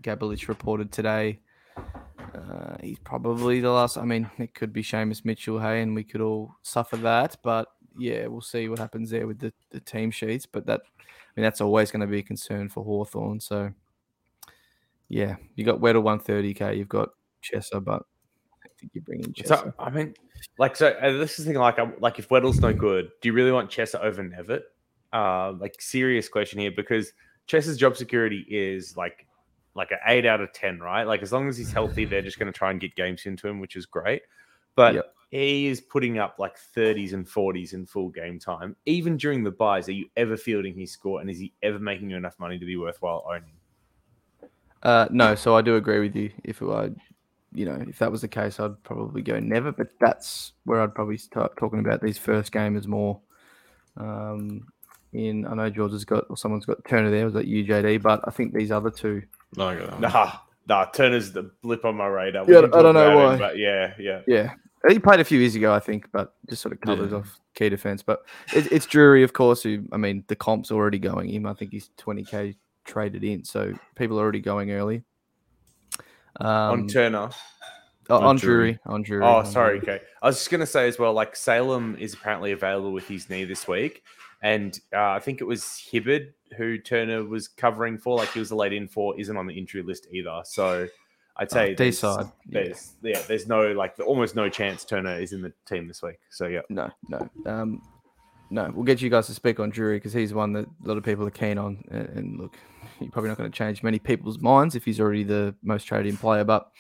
Gabelich 0.03 0.49
reported 0.49 0.93
today. 0.93 1.41
Uh, 1.77 2.77
he's 2.81 2.99
probably 2.99 3.61
the 3.61 3.71
last. 3.71 3.97
I 3.97 4.05
mean, 4.05 4.31
it 4.39 4.55
could 4.55 4.73
be 4.73 4.83
Seamus 4.83 5.25
Mitchell, 5.25 5.59
hey, 5.59 5.83
and 5.83 5.95
we 5.95 6.05
could 6.05 6.21
all 6.21 6.55
suffer 6.63 6.97
that. 6.99 7.37
But 7.43 7.69
yeah, 7.97 8.27
we'll 8.27 8.41
see 8.41 8.69
what 8.69 8.79
happens 8.79 9.11
there 9.11 9.27
with 9.27 9.39
the, 9.39 9.53
the 9.71 9.81
team 9.81 10.11
sheets. 10.11 10.47
But 10.47 10.67
that 10.67 10.83
I 11.37 11.41
mean, 11.41 11.45
that's 11.45 11.61
always 11.61 11.91
going 11.91 12.01
to 12.03 12.07
be 12.07 12.19
a 12.19 12.23
concern 12.23 12.69
for 12.69 12.85
Hawthorn. 12.85 13.41
So, 13.41 13.73
yeah, 15.09 15.37
you 15.57 15.65
got 15.65 15.81
Weddle 15.81 16.03
130k, 16.03 16.77
you've 16.77 16.89
got 16.89 17.11
Chesser, 17.43 17.83
but 17.83 18.05
think 18.79 18.93
you 18.95 19.01
bring 19.01 19.21
in 19.21 19.33
Chesser. 19.33 19.47
So, 19.47 19.75
I 19.79 19.91
mean, 19.91 20.15
like, 20.59 20.77
so 20.77 20.89
uh, 20.89 21.13
this 21.13 21.39
is 21.39 21.45
the 21.45 21.53
thing, 21.53 21.61
like, 21.61 21.79
I'm, 21.79 21.95
like 22.01 22.19
if 22.19 22.31
Weddle's 22.31 22.61
no 22.61 22.73
good, 22.73 23.11
do 23.21 23.29
you 23.29 23.33
really 23.33 23.53
want 23.53 23.71
Chesser 23.71 24.01
over 24.01 24.23
Knevitt? 24.23 24.63
Uh, 25.13 25.53
like, 25.53 25.81
serious 25.81 26.29
question 26.29 26.59
here 26.59 26.73
because 26.75 27.13
Chesser's 27.49 27.77
job 27.77 27.97
security 27.97 28.45
is 28.49 28.97
like 28.97 29.27
like 29.77 29.91
an 29.91 29.99
eight 30.07 30.25
out 30.25 30.41
of 30.41 30.53
ten, 30.53 30.79
right? 30.79 31.05
Like 31.05 31.23
as 31.23 31.33
long 31.33 31.49
as 31.49 31.59
he's 31.59 31.73
healthy, 31.73 32.05
they're 32.05 32.23
just 32.23 32.39
going 32.39 32.53
to 32.53 32.57
try 32.57 32.71
and 32.71 32.81
get 32.81 32.95
games 32.95 33.27
into 33.27 33.49
him, 33.49 33.59
which 33.59 33.75
is 33.75 33.87
great. 33.87 34.23
But 34.77 34.95
yep 34.95 35.15
he 35.35 35.67
is 35.67 35.81
putting 35.81 36.19
up 36.19 36.37
like 36.39 36.57
30s 36.77 37.13
and 37.13 37.27
40s 37.27 37.73
in 37.73 37.87
full 37.87 38.09
game 38.09 38.39
time. 38.39 38.77
Even 38.87 39.17
during 39.17 39.43
the 39.43 39.51
buys, 39.51 39.89
are 39.89 39.93
you 39.93 40.09
ever 40.17 40.37
fielding 40.37 40.79
his 40.79 40.93
score 40.93 41.21
and 41.21 41.29
is 41.29 41.41
he 41.41 41.53
ever 41.61 41.81
making 41.81 42.09
you 42.09 42.17
enough 42.17 42.39
money 42.39 42.57
to 42.57 42.65
be 42.65 42.77
worthwhile 42.77 43.27
owning? 43.29 43.57
Uh, 44.85 45.09
no, 45.11 45.35
so 45.35 45.57
I 45.57 45.63
do 45.63 45.75
agree 45.75 45.99
with 45.99 46.15
you. 46.15 46.31
If 46.45 46.63
I, 46.63 46.91
you 47.55 47.65
know, 47.65 47.83
if 47.89 47.99
that 48.01 48.11
was 48.11 48.21
the 48.21 48.29
case, 48.29 48.59
I'd 48.59 48.83
probably 48.83 49.23
go 49.23 49.39
never. 49.39 49.73
But 49.73 49.89
that's 50.01 50.53
where 50.65 50.81
I'd 50.81 50.95
probably 50.95 51.17
start 51.17 51.57
talking 51.57 51.79
about 51.79 52.03
these 52.03 52.19
first 52.19 52.53
gamers 52.53 52.87
more. 52.87 53.21
Um, 53.97 54.67
in 55.13 55.47
I 55.47 55.55
know 55.55 55.71
George 55.71 55.93
has 55.93 56.05
got 56.05 56.25
or 56.29 56.37
someone's 56.37 56.67
got 56.67 56.85
Turner 56.85 57.11
there. 57.11 57.25
Was 57.25 57.35
that 57.35 57.47
UJD? 57.47 58.03
But 58.03 58.21
I 58.25 58.31
think 58.31 58.53
these 58.53 58.73
other 58.73 58.91
two. 58.91 59.23
No, 59.57 59.73
nah, 59.99 60.33
nah. 60.67 60.85
Turner's 60.87 61.33
the 61.33 61.51
blip 61.63 61.85
on 61.85 61.97
my 61.97 62.07
radar. 62.07 62.45
We 62.45 62.53
yeah, 62.53 62.61
I 62.61 62.83
don't 62.83 62.95
know 62.95 63.17
why. 63.17 63.33
Him, 63.35 63.39
but 63.39 63.57
yeah, 63.57 63.95
yeah, 63.99 64.23
yeah. 64.27 64.55
He 64.89 64.99
played 64.99 65.21
a 65.21 65.25
few 65.25 65.39
years 65.39 65.55
ago, 65.55 65.73
I 65.73 65.81
think, 65.81 66.11
but 66.13 66.35
just 66.51 66.61
sort 66.61 66.73
of 66.73 66.81
covers 66.81 67.13
yeah. 67.13 67.19
off 67.19 67.41
key 67.55 67.71
defense. 67.71 68.03
But 68.03 68.25
it, 68.53 68.71
it's 68.71 68.85
Drury, 68.85 69.23
of 69.23 69.33
course. 69.33 69.63
Who 69.63 69.85
I 69.93 69.97
mean, 69.97 70.25
the 70.27 70.37
comp's 70.37 70.71
already 70.71 70.99
going 70.99 71.31
him. 71.31 71.47
I 71.47 71.55
think 71.55 71.71
he's 71.71 71.91
twenty 71.97 72.25
k 72.25 72.57
traded 72.85 73.23
in, 73.25 73.45
so 73.45 73.73
people 73.95 74.19
are 74.19 74.23
already 74.23 74.41
going 74.41 74.73
early. 74.73 75.05
Um, 76.41 76.49
on 76.49 76.89
Turner. 76.89 77.31
Oh, 78.11 78.19
on 78.19 78.37
Drury. 78.37 78.79
On 78.87 79.03
Drury. 79.03 79.25
Oh, 79.25 79.45
sorry. 79.45 79.79
Okay. 79.79 80.01
I 80.23 80.27
was 80.27 80.37
just 80.37 80.51
going 80.51 80.61
to 80.61 80.67
say 80.67 80.89
as 80.89 80.99
well, 80.99 81.13
like 81.13 81.37
Salem 81.37 81.97
is 81.99 82.15
apparently 82.15 82.53
available 82.53 82.93
with 82.93 83.09
his 83.09 83.31
knee 83.31 83.45
this 83.45 83.67
week. 83.67 84.03
And 84.43 84.79
uh, 84.93 85.13
I 85.13 85.21
think 85.21 85.41
it 85.41 85.45
was 85.45 85.63
Hibberd 85.63 86.33
who 86.57 86.79
Turner 86.79 87.25
was 87.25 87.49
covering 87.49 87.97
for. 87.97 88.19
Like 88.19 88.31
he 88.33 88.41
was 88.41 88.51
a 88.51 88.57
late 88.57 88.75
in 88.75 88.89
for, 88.89 89.19
isn't 89.19 89.37
on 89.37 89.47
the 89.47 89.55
injury 89.55 89.83
list 89.83 90.07
either. 90.13 90.43
So 90.45 90.87
I'd 91.37 91.51
say 91.51 91.73
uh, 91.73 91.77
there's, 91.79 91.99
side. 91.99 92.27
There's 92.47 92.93
yeah. 93.03 93.13
yeah. 93.15 93.23
there's 93.27 93.47
no 93.47 93.73
like 93.73 93.99
almost 94.01 94.37
no 94.37 94.49
chance 94.49 94.85
Turner 94.85 95.19
is 95.19 95.33
in 95.33 95.41
the 95.41 95.53
team 95.67 95.89
this 95.89 96.03
week. 96.03 96.19
So 96.31 96.47
yeah. 96.47 96.61
No, 96.69 96.91
no. 97.09 97.29
Um 97.47 97.83
no, 98.55 98.71
we'll 98.73 98.85
get 98.85 99.03
you 99.03 99.11
guys 99.11 99.27
to 99.27 99.35
speak 99.35 99.59
on 99.59 99.71
Drury 99.71 99.97
because 99.97 100.13
he's 100.13 100.33
one 100.33 100.53
that 100.53 100.67
a 100.67 100.89
lot 100.89 100.97
of 100.97 101.03
people 101.03 101.27
are 101.27 101.31
keen 101.31 101.59
on. 101.59 101.83
And, 101.91 102.09
and 102.11 102.41
look, 102.41 102.57
you're 103.01 103.11
probably 103.11 103.29
not 103.29 103.37
going 103.37 103.51
to 103.51 103.57
change 103.57 103.83
many 103.83 103.99
people's 103.99 104.39
minds 104.39 104.77
if 104.77 104.85
he's 104.85 105.01
already 105.01 105.25
the 105.25 105.57
most 105.65 105.85
traded 105.85 106.07
in 106.07 106.17
player. 106.17 106.45
But 106.45 106.71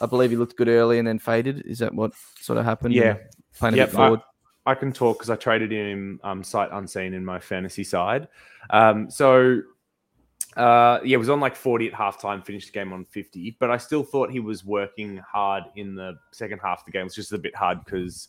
I 0.00 0.04
believe 0.04 0.30
he 0.30 0.36
looked 0.36 0.56
good 0.56 0.68
early 0.68 0.98
and 0.98 1.08
then 1.08 1.18
faded. 1.18 1.64
Is 1.64 1.78
that 1.78 1.94
what 1.94 2.12
sort 2.38 2.58
of 2.58 2.66
happened? 2.66 2.92
Yeah, 2.92 3.16
playing 3.58 3.74
a 3.74 3.78
yep, 3.78 3.88
bit 3.88 3.96
forward. 3.96 4.20
I, 4.66 4.72
I 4.72 4.74
can 4.74 4.92
talk 4.92 5.18
because 5.18 5.30
I 5.30 5.36
traded 5.36 5.72
him 5.72 6.20
um, 6.22 6.44
sight 6.44 6.68
unseen 6.70 7.14
in 7.14 7.24
my 7.24 7.40
fantasy 7.40 7.84
side. 7.84 8.28
Um, 8.68 9.10
so 9.10 9.62
uh, 10.54 11.00
yeah, 11.02 11.14
it 11.14 11.18
was 11.18 11.30
on 11.30 11.40
like 11.40 11.56
40 11.56 11.88
at 11.88 11.92
halftime, 11.94 12.44
finished 12.44 12.66
the 12.66 12.78
game 12.78 12.92
on 12.92 13.06
50, 13.06 13.56
but 13.58 13.70
I 13.70 13.78
still 13.78 14.02
thought 14.02 14.30
he 14.30 14.40
was 14.40 14.66
working 14.66 15.18
hard 15.18 15.64
in 15.76 15.94
the 15.94 16.18
second 16.32 16.58
half 16.62 16.80
of 16.80 16.84
the 16.84 16.92
game. 16.92 17.02
It 17.02 17.04
was 17.04 17.14
just 17.14 17.32
a 17.32 17.38
bit 17.38 17.56
hard 17.56 17.84
because 17.86 18.28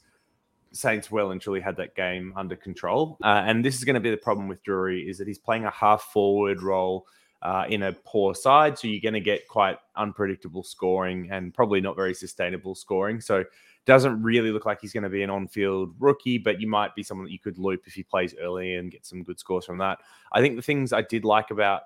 Saints 0.72 1.12
well 1.12 1.32
and 1.32 1.42
truly 1.42 1.60
had 1.60 1.78
that 1.78 1.96
game 1.96 2.34
under 2.36 2.56
control. 2.56 3.18
Uh, 3.24 3.44
and 3.46 3.64
this 3.64 3.76
is 3.76 3.84
going 3.84 3.96
to 3.96 4.00
be 4.00 4.12
the 4.12 4.18
problem 4.18 4.48
with 4.48 4.64
Drury 4.64 5.10
is 5.10 5.18
that 5.18 5.28
he's 5.28 5.40
playing 5.40 5.66
a 5.66 5.72
half 5.72 6.04
forward 6.04 6.62
role 6.62 7.06
uh, 7.42 7.66
in 7.70 7.84
a 7.84 7.94
poor 8.06 8.34
side. 8.34 8.78
So 8.78 8.88
you're 8.88 9.02
going 9.02 9.14
to 9.14 9.20
get 9.20 9.48
quite 9.48 9.78
unpredictable 9.96 10.64
scoring 10.64 11.30
and 11.32 11.54
probably 11.54 11.82
not 11.82 11.96
very 11.96 12.14
sustainable 12.14 12.76
scoring. 12.76 13.22
So 13.22 13.44
doesn't 13.86 14.22
really 14.22 14.52
look 14.52 14.66
like 14.66 14.82
he's 14.82 14.92
going 14.92 15.04
to 15.04 15.10
be 15.10 15.24
an 15.24 15.30
on-field 15.30 15.96
rookie, 15.98 16.38
but 16.38 16.60
you 16.60 16.68
might 16.68 16.94
be 16.94 17.04
someone 17.04 17.26
that 17.26 17.32
you 17.32 17.40
could 17.40 17.58
loop 17.58 17.84
if 17.88 17.94
he 17.94 18.04
plays 18.04 18.36
early 18.42 18.76
and 18.76 18.92
get 18.92 19.06
some 19.06 19.24
good 19.24 19.40
scores 19.40 19.66
from 19.66 19.78
that. 19.78 20.00
I 20.34 20.42
think 20.42 20.58
the 20.58 20.62
things 20.62 20.92
I 20.92 21.04
did 21.04 21.24
like 21.24 21.52
about 21.52 21.84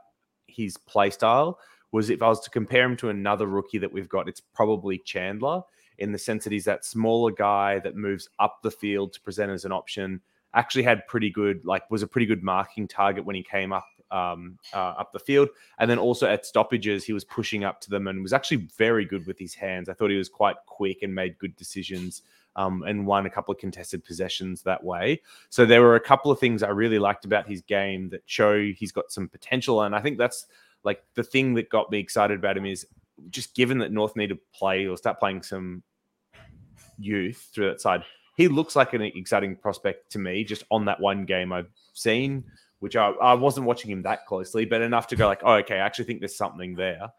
his 0.48 0.78
play 0.78 1.12
style 1.12 1.60
was 1.92 2.10
if 2.10 2.24
I 2.24 2.28
was 2.28 2.40
to 2.42 2.50
compare 2.50 2.86
him 2.86 2.98
to 2.98 3.10
another 3.10 3.46
rookie 3.46 3.78
that 3.78 3.92
we've 3.92 4.10
got, 4.10 4.28
it's 4.28 4.40
probably 4.40 4.98
Chandler 4.98 5.62
in 6.02 6.12
the 6.12 6.18
sense 6.18 6.44
that 6.44 6.52
he's 6.52 6.66
that 6.66 6.84
smaller 6.84 7.32
guy 7.32 7.80
that 7.80 7.96
moves 7.96 8.28
up 8.40 8.62
the 8.64 8.72
field 8.72 9.14
to 9.14 9.22
present 9.22 9.52
as 9.52 9.66
an 9.66 9.72
option. 9.72 10.20
Actually, 10.54 10.84
had 10.84 11.08
pretty 11.08 11.30
good, 11.30 11.64
like, 11.64 11.90
was 11.90 12.02
a 12.02 12.08
pretty 12.08 12.26
good 12.26 12.44
marking 12.44 12.88
target 12.88 13.24
when 13.24 13.36
he 13.36 13.44
came 13.44 13.72
up 13.72 13.86
um, 14.10 14.58
uh, 14.74 14.94
up 15.00 15.14
the 15.14 15.20
field, 15.20 15.48
and 15.80 15.90
then 15.90 15.98
also 15.98 16.28
at 16.28 16.46
stoppages, 16.46 17.06
he 17.06 17.14
was 17.14 17.24
pushing 17.24 17.64
up 17.64 17.80
to 17.80 17.90
them 17.90 18.08
and 18.08 18.22
was 18.22 18.34
actually 18.34 18.68
very 18.78 19.06
good 19.06 19.26
with 19.26 19.40
his 19.40 19.54
hands. 19.54 19.88
I 19.88 19.94
thought 19.94 20.10
he 20.12 20.18
was 20.18 20.28
quite 20.28 20.58
quick 20.66 21.04
and 21.04 21.16
made 21.16 21.38
good 21.38 21.56
decisions. 21.56 22.24
Um, 22.58 22.84
and 22.86 23.08
won 23.08 23.26
a 23.26 23.30
couple 23.30 23.54
of 23.54 23.62
contested 23.62 24.04
possessions 24.04 24.62
that 24.64 24.84
way. 24.84 25.22
So 25.48 25.66
there 25.66 25.82
were 25.82 25.96
a 25.96 26.02
couple 26.02 26.32
of 26.32 26.38
things 26.38 26.64
I 26.64 26.68
really 26.68 27.00
liked 27.00 27.24
about 27.24 27.48
his 27.48 27.62
game 27.62 28.10
that 28.10 28.24
show 28.26 28.62
he's 28.76 28.92
got 28.92 29.10
some 29.10 29.30
potential. 29.30 29.84
And 29.84 29.96
I 29.96 30.02
think 30.02 30.18
that's 30.18 30.48
like 30.84 31.02
the 31.14 31.24
thing 31.24 31.54
that 31.54 31.70
got 31.70 31.90
me 31.90 32.00
excited 32.00 32.38
about 32.38 32.58
him 32.58 32.66
is 32.66 32.86
just 33.30 33.56
given 33.56 33.78
that 33.78 33.92
North 33.92 34.16
need 34.16 34.28
to 34.28 34.40
play 34.54 34.86
or 34.86 34.98
start 34.98 35.20
playing 35.20 35.44
some 35.44 35.84
youth 37.02 37.50
through 37.54 37.70
that 37.70 37.82
side, 37.82 38.04
he 38.38 38.48
looks 38.48 38.76
like 38.76 38.94
an 38.94 39.02
exciting 39.02 39.56
prospect 39.56 40.12
to 40.12 40.20
me 40.20 40.44
just 40.44 40.64
on 40.72 40.86
that 40.86 41.00
one 41.00 41.26
game 41.26 41.52
I've 41.52 41.70
seen, 41.94 42.44
which 42.80 42.96
I, 42.96 43.10
I 43.10 43.34
wasn't 43.34 43.68
watching 43.68 43.92
him 43.92 44.02
that 44.04 44.26
closely, 44.26 44.66
but 44.66 44.82
enough 44.82 45.08
to 45.08 45.16
go 45.16 45.28
like, 45.28 45.42
oh, 45.44 45.56
okay, 45.56 45.76
I 45.76 45.86
actually 45.86 46.06
think 46.06 46.20
there's 46.20 46.38
something 46.38 46.76
there. 46.76 47.12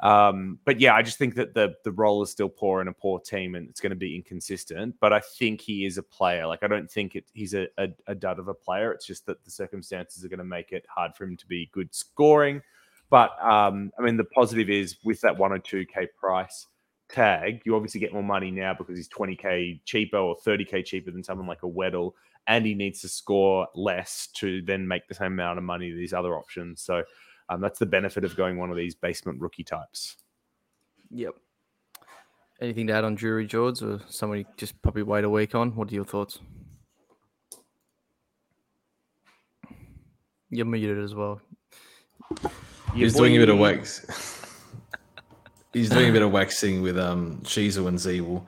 Um, 0.00 0.58
but 0.64 0.80
yeah, 0.80 0.94
I 0.94 1.02
just 1.02 1.18
think 1.18 1.36
that 1.36 1.54
the 1.54 1.74
the 1.84 1.92
role 1.92 2.22
is 2.22 2.30
still 2.30 2.48
poor 2.48 2.80
in 2.82 2.88
a 2.88 2.92
poor 2.92 3.20
team, 3.20 3.54
and 3.54 3.68
it's 3.68 3.80
going 3.80 3.90
to 3.90 3.96
be 3.96 4.16
inconsistent. 4.16 4.96
But 5.00 5.12
I 5.12 5.20
think 5.20 5.60
he 5.60 5.86
is 5.86 5.98
a 5.98 6.02
player. 6.02 6.46
Like 6.46 6.62
I 6.62 6.66
don't 6.66 6.90
think 6.90 7.14
it, 7.14 7.24
he's 7.32 7.54
a, 7.54 7.68
a, 7.78 7.88
a 8.08 8.14
dud 8.14 8.38
of 8.38 8.48
a 8.48 8.54
player. 8.54 8.92
It's 8.92 9.06
just 9.06 9.24
that 9.26 9.44
the 9.44 9.50
circumstances 9.50 10.24
are 10.24 10.28
going 10.28 10.38
to 10.38 10.44
make 10.44 10.72
it 10.72 10.84
hard 10.92 11.14
for 11.14 11.24
him 11.24 11.36
to 11.36 11.46
be 11.46 11.70
good 11.72 11.94
scoring. 11.94 12.60
But 13.08 13.30
um, 13.42 13.92
I 13.98 14.02
mean, 14.02 14.16
the 14.16 14.24
positive 14.24 14.68
is 14.68 14.96
with 15.04 15.20
that 15.20 15.38
one 15.38 15.52
or 15.52 15.58
two 15.58 15.86
k 15.86 16.08
price 16.18 16.66
tag, 17.14 17.62
you 17.64 17.74
obviously 17.76 18.00
get 18.00 18.12
more 18.12 18.22
money 18.22 18.50
now 18.50 18.74
because 18.74 18.96
he's 18.96 19.08
twenty 19.08 19.36
k 19.36 19.80
cheaper 19.84 20.16
or 20.16 20.36
thirty 20.36 20.64
k 20.64 20.82
cheaper 20.82 21.10
than 21.10 21.22
someone 21.22 21.46
like 21.46 21.62
a 21.62 21.68
Weddle, 21.68 22.12
and 22.46 22.66
he 22.66 22.74
needs 22.74 23.00
to 23.02 23.08
score 23.08 23.68
less 23.74 24.28
to 24.34 24.62
then 24.62 24.86
make 24.86 25.06
the 25.08 25.14
same 25.14 25.32
amount 25.32 25.58
of 25.58 25.64
money 25.64 25.92
these 25.92 26.12
other 26.12 26.34
options. 26.34 26.82
So 26.82 27.04
um, 27.48 27.60
that's 27.60 27.78
the 27.78 27.86
benefit 27.86 28.24
of 28.24 28.36
going 28.36 28.58
one 28.58 28.70
of 28.70 28.76
these 28.76 28.94
basement 28.94 29.40
rookie 29.40 29.64
types. 29.64 30.16
Yep. 31.10 31.34
Anything 32.60 32.86
to 32.88 32.92
add 32.94 33.04
on 33.04 33.14
Drury 33.14 33.46
George 33.46 33.82
or 33.82 34.00
somebody 34.08 34.46
just 34.56 34.80
probably 34.82 35.02
wait 35.02 35.24
a 35.24 35.30
week 35.30 35.54
on? 35.54 35.74
What 35.74 35.90
are 35.90 35.94
your 35.94 36.04
thoughts? 36.04 36.38
You're 40.50 40.66
muted 40.66 41.02
as 41.02 41.14
well. 41.14 41.40
He's 42.94 43.14
doing 43.14 43.36
a 43.36 43.38
bit 43.40 43.48
of 43.48 43.58
wax. 43.58 44.30
He's 45.74 45.90
doing 45.90 46.08
a 46.08 46.12
bit 46.12 46.22
of 46.22 46.32
waxing 46.32 46.80
with 46.80 46.98
um 46.98 47.40
Shizu 47.42 47.86
and 47.88 47.98
Ziebell 47.98 48.46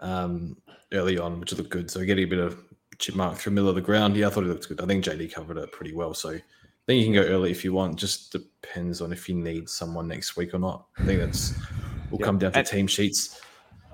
um 0.00 0.56
early 0.92 1.18
on, 1.18 1.38
which 1.38 1.52
looked 1.52 1.70
good. 1.70 1.90
So 1.90 2.04
getting 2.04 2.24
a 2.24 2.28
bit 2.28 2.38
of 2.38 2.58
chip 2.98 3.14
mark 3.14 3.36
through 3.36 3.50
the 3.50 3.54
middle 3.54 3.68
of 3.68 3.76
the 3.76 3.82
ground. 3.82 4.16
Yeah, 4.16 4.26
I 4.26 4.30
thought 4.30 4.44
it 4.44 4.48
looked 4.48 4.68
good. 4.68 4.80
I 4.80 4.86
think 4.86 5.04
JD 5.04 5.32
covered 5.32 5.58
it 5.58 5.70
pretty 5.72 5.94
well. 5.94 6.14
So 6.14 6.30
I 6.30 6.42
think 6.86 6.98
you 6.98 7.04
can 7.04 7.14
go 7.14 7.28
early 7.28 7.50
if 7.50 7.64
you 7.64 7.72
want. 7.72 7.96
Just 7.98 8.32
depends 8.32 9.00
on 9.00 9.12
if 9.12 9.28
you 9.28 9.34
need 9.34 9.68
someone 9.68 10.08
next 10.08 10.36
week 10.36 10.54
or 10.54 10.58
not. 10.58 10.86
I 10.98 11.04
think 11.04 11.20
that's 11.20 11.54
will 12.10 12.18
come 12.18 12.38
down 12.38 12.52
to 12.52 12.58
and, 12.58 12.66
team 12.66 12.86
sheets. 12.86 13.40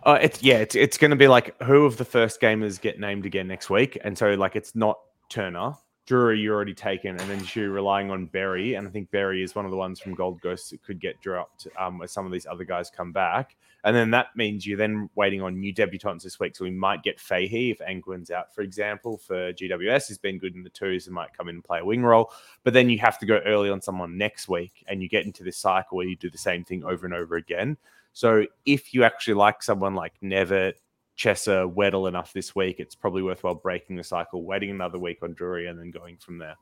Uh, 0.05 0.19
it's 0.20 0.43
yeah, 0.43 0.57
it's 0.57 0.74
it's 0.74 0.99
going 0.99 1.11
to 1.11 1.16
be 1.16 1.28
like 1.28 1.61
who 1.62 1.85
of 1.85 1.97
the 1.97 2.05
first 2.05 2.40
gamers 2.40 2.81
get 2.81 3.01
named 3.01 3.27
again 3.27 3.49
next 3.49 3.70
week, 3.70 3.99
and 4.05 4.16
so 4.16 4.35
like 4.35 4.57
it's 4.57 4.74
not 4.74 4.99
Turner, 5.28 5.74
Drury 6.05 6.41
you're 6.41 6.55
already 6.55 6.74
taken, 6.74 7.11
and 7.19 7.31
then 7.31 7.45
you're 7.55 7.70
relying 7.70 8.11
on 8.11 8.27
Berry, 8.27 8.74
and 8.74 8.87
I 8.87 8.91
think 8.91 9.11
Berry 9.12 9.43
is 9.43 9.55
one 9.55 9.65
of 9.65 9.70
the 9.70 9.77
ones 9.77 10.01
from 10.01 10.15
Gold 10.15 10.41
Ghost 10.41 10.70
that 10.70 10.83
could 10.83 11.01
get 11.01 11.20
dropped 11.20 11.69
um, 11.79 12.03
as 12.03 12.11
some 12.11 12.27
of 12.27 12.33
these 12.33 12.47
other 12.47 12.65
guys 12.65 12.91
come 12.91 13.12
back, 13.12 13.57
and 13.85 13.95
then 13.95 14.11
that 14.11 14.35
means 14.35 14.66
you're 14.66 14.77
then 14.77 15.09
waiting 15.15 15.43
on 15.43 15.61
new 15.61 15.73
debutants 15.73 16.23
this 16.23 16.41
week. 16.41 16.57
So 16.57 16.65
we 16.65 16.73
might 16.73 17.05
get 17.05 17.20
Fahey 17.20 17.70
if 17.70 17.81
Angwin's 17.81 18.33
out, 18.33 18.53
for 18.53 18.62
example, 18.62 19.16
for 19.16 19.53
GWS. 19.53 20.09
He's 20.09 20.19
been 20.19 20.39
good 20.39 20.57
in 20.57 20.65
the 20.65 20.70
twos 20.70 21.07
and 21.07 21.15
might 21.15 21.37
come 21.37 21.49
in 21.49 21.57
and 21.57 21.65
play 21.65 21.79
a 21.79 21.85
wing 21.85 22.03
role, 22.03 22.33
but 22.65 22.74
then 22.74 22.91
you 22.91 22.99
have 22.99 23.19
to 23.20 23.27
go 23.27 23.41
early 23.47 23.70
on 23.70 23.81
someone 23.81 24.19
next 24.19 24.49
week, 24.49 24.85
and 24.89 25.03
you 25.03 25.09
get 25.09 25.24
into 25.24 25.45
this 25.45 25.57
cycle 25.57 25.97
where 25.97 26.07
you 26.07 26.16
do 26.16 26.31
the 26.31 26.39
same 26.39 26.65
thing 26.65 26.85
over 26.85 27.07
and 27.07 27.15
over 27.15 27.37
again. 27.37 27.77
So 28.12 28.47
if 28.66 28.93
you 28.93 29.05
actually 29.05 29.35
like 29.35 29.62
someone 29.62 29.95
like 29.95 30.15
Knevitt, 30.20 30.74
Chesser, 31.23 31.73
Weddle 31.73 32.09
enough 32.09 32.32
this 32.32 32.55
week, 32.57 32.81
it's 32.81 32.94
probably 32.97 33.23
worthwhile 33.23 33.55
breaking 33.55 33.97
the 33.97 34.03
cycle, 34.03 34.43
waiting 34.43 34.70
another 34.70 34.99
week 34.99 35.19
on 35.23 35.35
Drury, 35.35 35.69
and 35.69 35.78
then 35.78 35.90
going 35.90 36.16
from 36.16 36.39
there. 36.39 36.57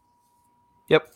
Yep. 0.89 1.09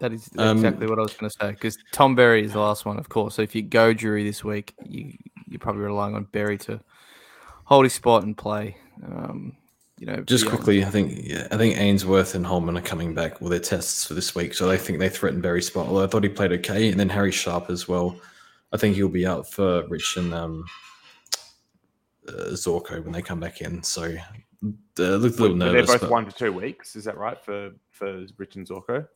That 0.00 0.12
is 0.12 0.28
um, 0.36 0.58
exactly 0.58 0.86
what 0.86 0.98
I 0.98 1.02
was 1.02 1.14
going 1.14 1.30
to 1.30 1.36
say. 1.40 1.50
Because 1.52 1.78
Tom 1.92 2.14
Berry 2.14 2.44
is 2.44 2.52
the 2.52 2.60
last 2.60 2.84
one, 2.84 2.98
of 2.98 3.08
course. 3.08 3.36
So 3.36 3.42
if 3.42 3.54
you 3.54 3.62
go 3.62 3.94
Drury 3.94 4.24
this 4.24 4.44
week, 4.44 4.74
you 4.84 5.14
you're 5.48 5.58
probably 5.58 5.82
relying 5.82 6.14
on 6.14 6.24
Berry 6.24 6.58
to 6.58 6.80
hold 7.64 7.84
his 7.84 7.94
spot 7.94 8.24
and 8.24 8.36
play. 8.36 8.76
Um, 9.02 9.56
you 9.98 10.06
know, 10.06 10.20
just 10.22 10.46
quickly, 10.46 10.84
I 10.84 10.90
think 10.90 11.14
yeah, 11.24 11.48
I 11.50 11.56
think 11.56 11.78
Ainsworth 11.78 12.34
and 12.34 12.44
Holman 12.44 12.76
are 12.76 12.82
coming 12.82 13.14
back 13.14 13.40
with 13.40 13.52
their 13.52 13.60
tests 13.60 14.04
for 14.04 14.12
this 14.12 14.34
week, 14.34 14.52
so 14.52 14.70
I 14.70 14.76
think 14.76 14.98
they 14.98 15.08
threaten 15.08 15.40
Berry's 15.40 15.68
spot. 15.68 15.86
Although 15.86 16.04
I 16.04 16.08
thought 16.08 16.24
he 16.24 16.28
played 16.28 16.52
okay, 16.52 16.90
and 16.90 17.00
then 17.00 17.08
Harry 17.08 17.32
Sharp 17.32 17.70
as 17.70 17.88
well. 17.88 18.20
I 18.72 18.76
think 18.76 18.96
he'll 18.96 19.08
be 19.08 19.26
out 19.26 19.50
for 19.50 19.86
Rich 19.88 20.18
and 20.18 20.34
um, 20.34 20.66
uh, 22.28 22.50
Zorko 22.52 23.02
when 23.02 23.12
they 23.12 23.22
come 23.22 23.40
back 23.40 23.60
in. 23.60 23.82
So 23.82 24.04
uh, 24.64 24.66
look 25.02 25.38
a 25.38 25.42
little 25.42 25.56
nervous. 25.56 25.88
They're 25.88 25.98
both 25.98 26.02
but... 26.02 26.10
one 26.10 26.26
to 26.26 26.32
two 26.32 26.52
weeks. 26.52 26.96
Is 26.96 27.04
that 27.04 27.16
right 27.16 27.42
for 27.42 27.70
for 27.90 28.26
Rich 28.38 28.56
and 28.56 28.66
Zorko? 28.66 29.06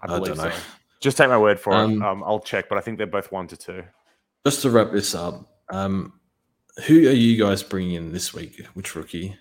I 0.00 0.06
believe 0.06 0.38
I 0.38 0.50
so. 0.50 0.56
Just 1.00 1.16
take 1.16 1.28
my 1.28 1.38
word 1.38 1.60
for 1.60 1.74
um, 1.74 2.02
it. 2.02 2.06
Um, 2.06 2.24
I'll 2.24 2.40
check, 2.40 2.68
but 2.68 2.78
I 2.78 2.80
think 2.80 2.98
they're 2.98 3.06
both 3.06 3.30
one 3.30 3.46
to 3.48 3.56
two. 3.56 3.82
Just 4.44 4.62
to 4.62 4.70
wrap 4.70 4.92
this 4.92 5.14
up, 5.14 5.48
um, 5.70 6.12
who 6.86 7.08
are 7.08 7.12
you 7.12 7.42
guys 7.42 7.62
bringing 7.62 7.94
in 7.94 8.12
this 8.12 8.32
week? 8.32 8.64
Which 8.74 8.94
rookie? 8.94 9.36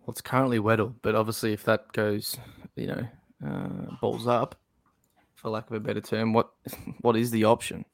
Well, 0.00 0.12
it's 0.12 0.20
currently 0.20 0.58
Weddle, 0.58 0.94
but 1.02 1.14
obviously, 1.14 1.52
if 1.52 1.64
that 1.64 1.92
goes, 1.92 2.36
you 2.76 2.88
know, 2.88 3.08
uh, 3.46 3.96
balls 4.00 4.26
up, 4.26 4.56
for 5.34 5.50
lack 5.50 5.70
of 5.70 5.76
a 5.76 5.80
better 5.80 6.00
term, 6.00 6.32
what 6.32 6.50
what 7.00 7.16
is 7.16 7.30
the 7.30 7.44
option? 7.44 7.84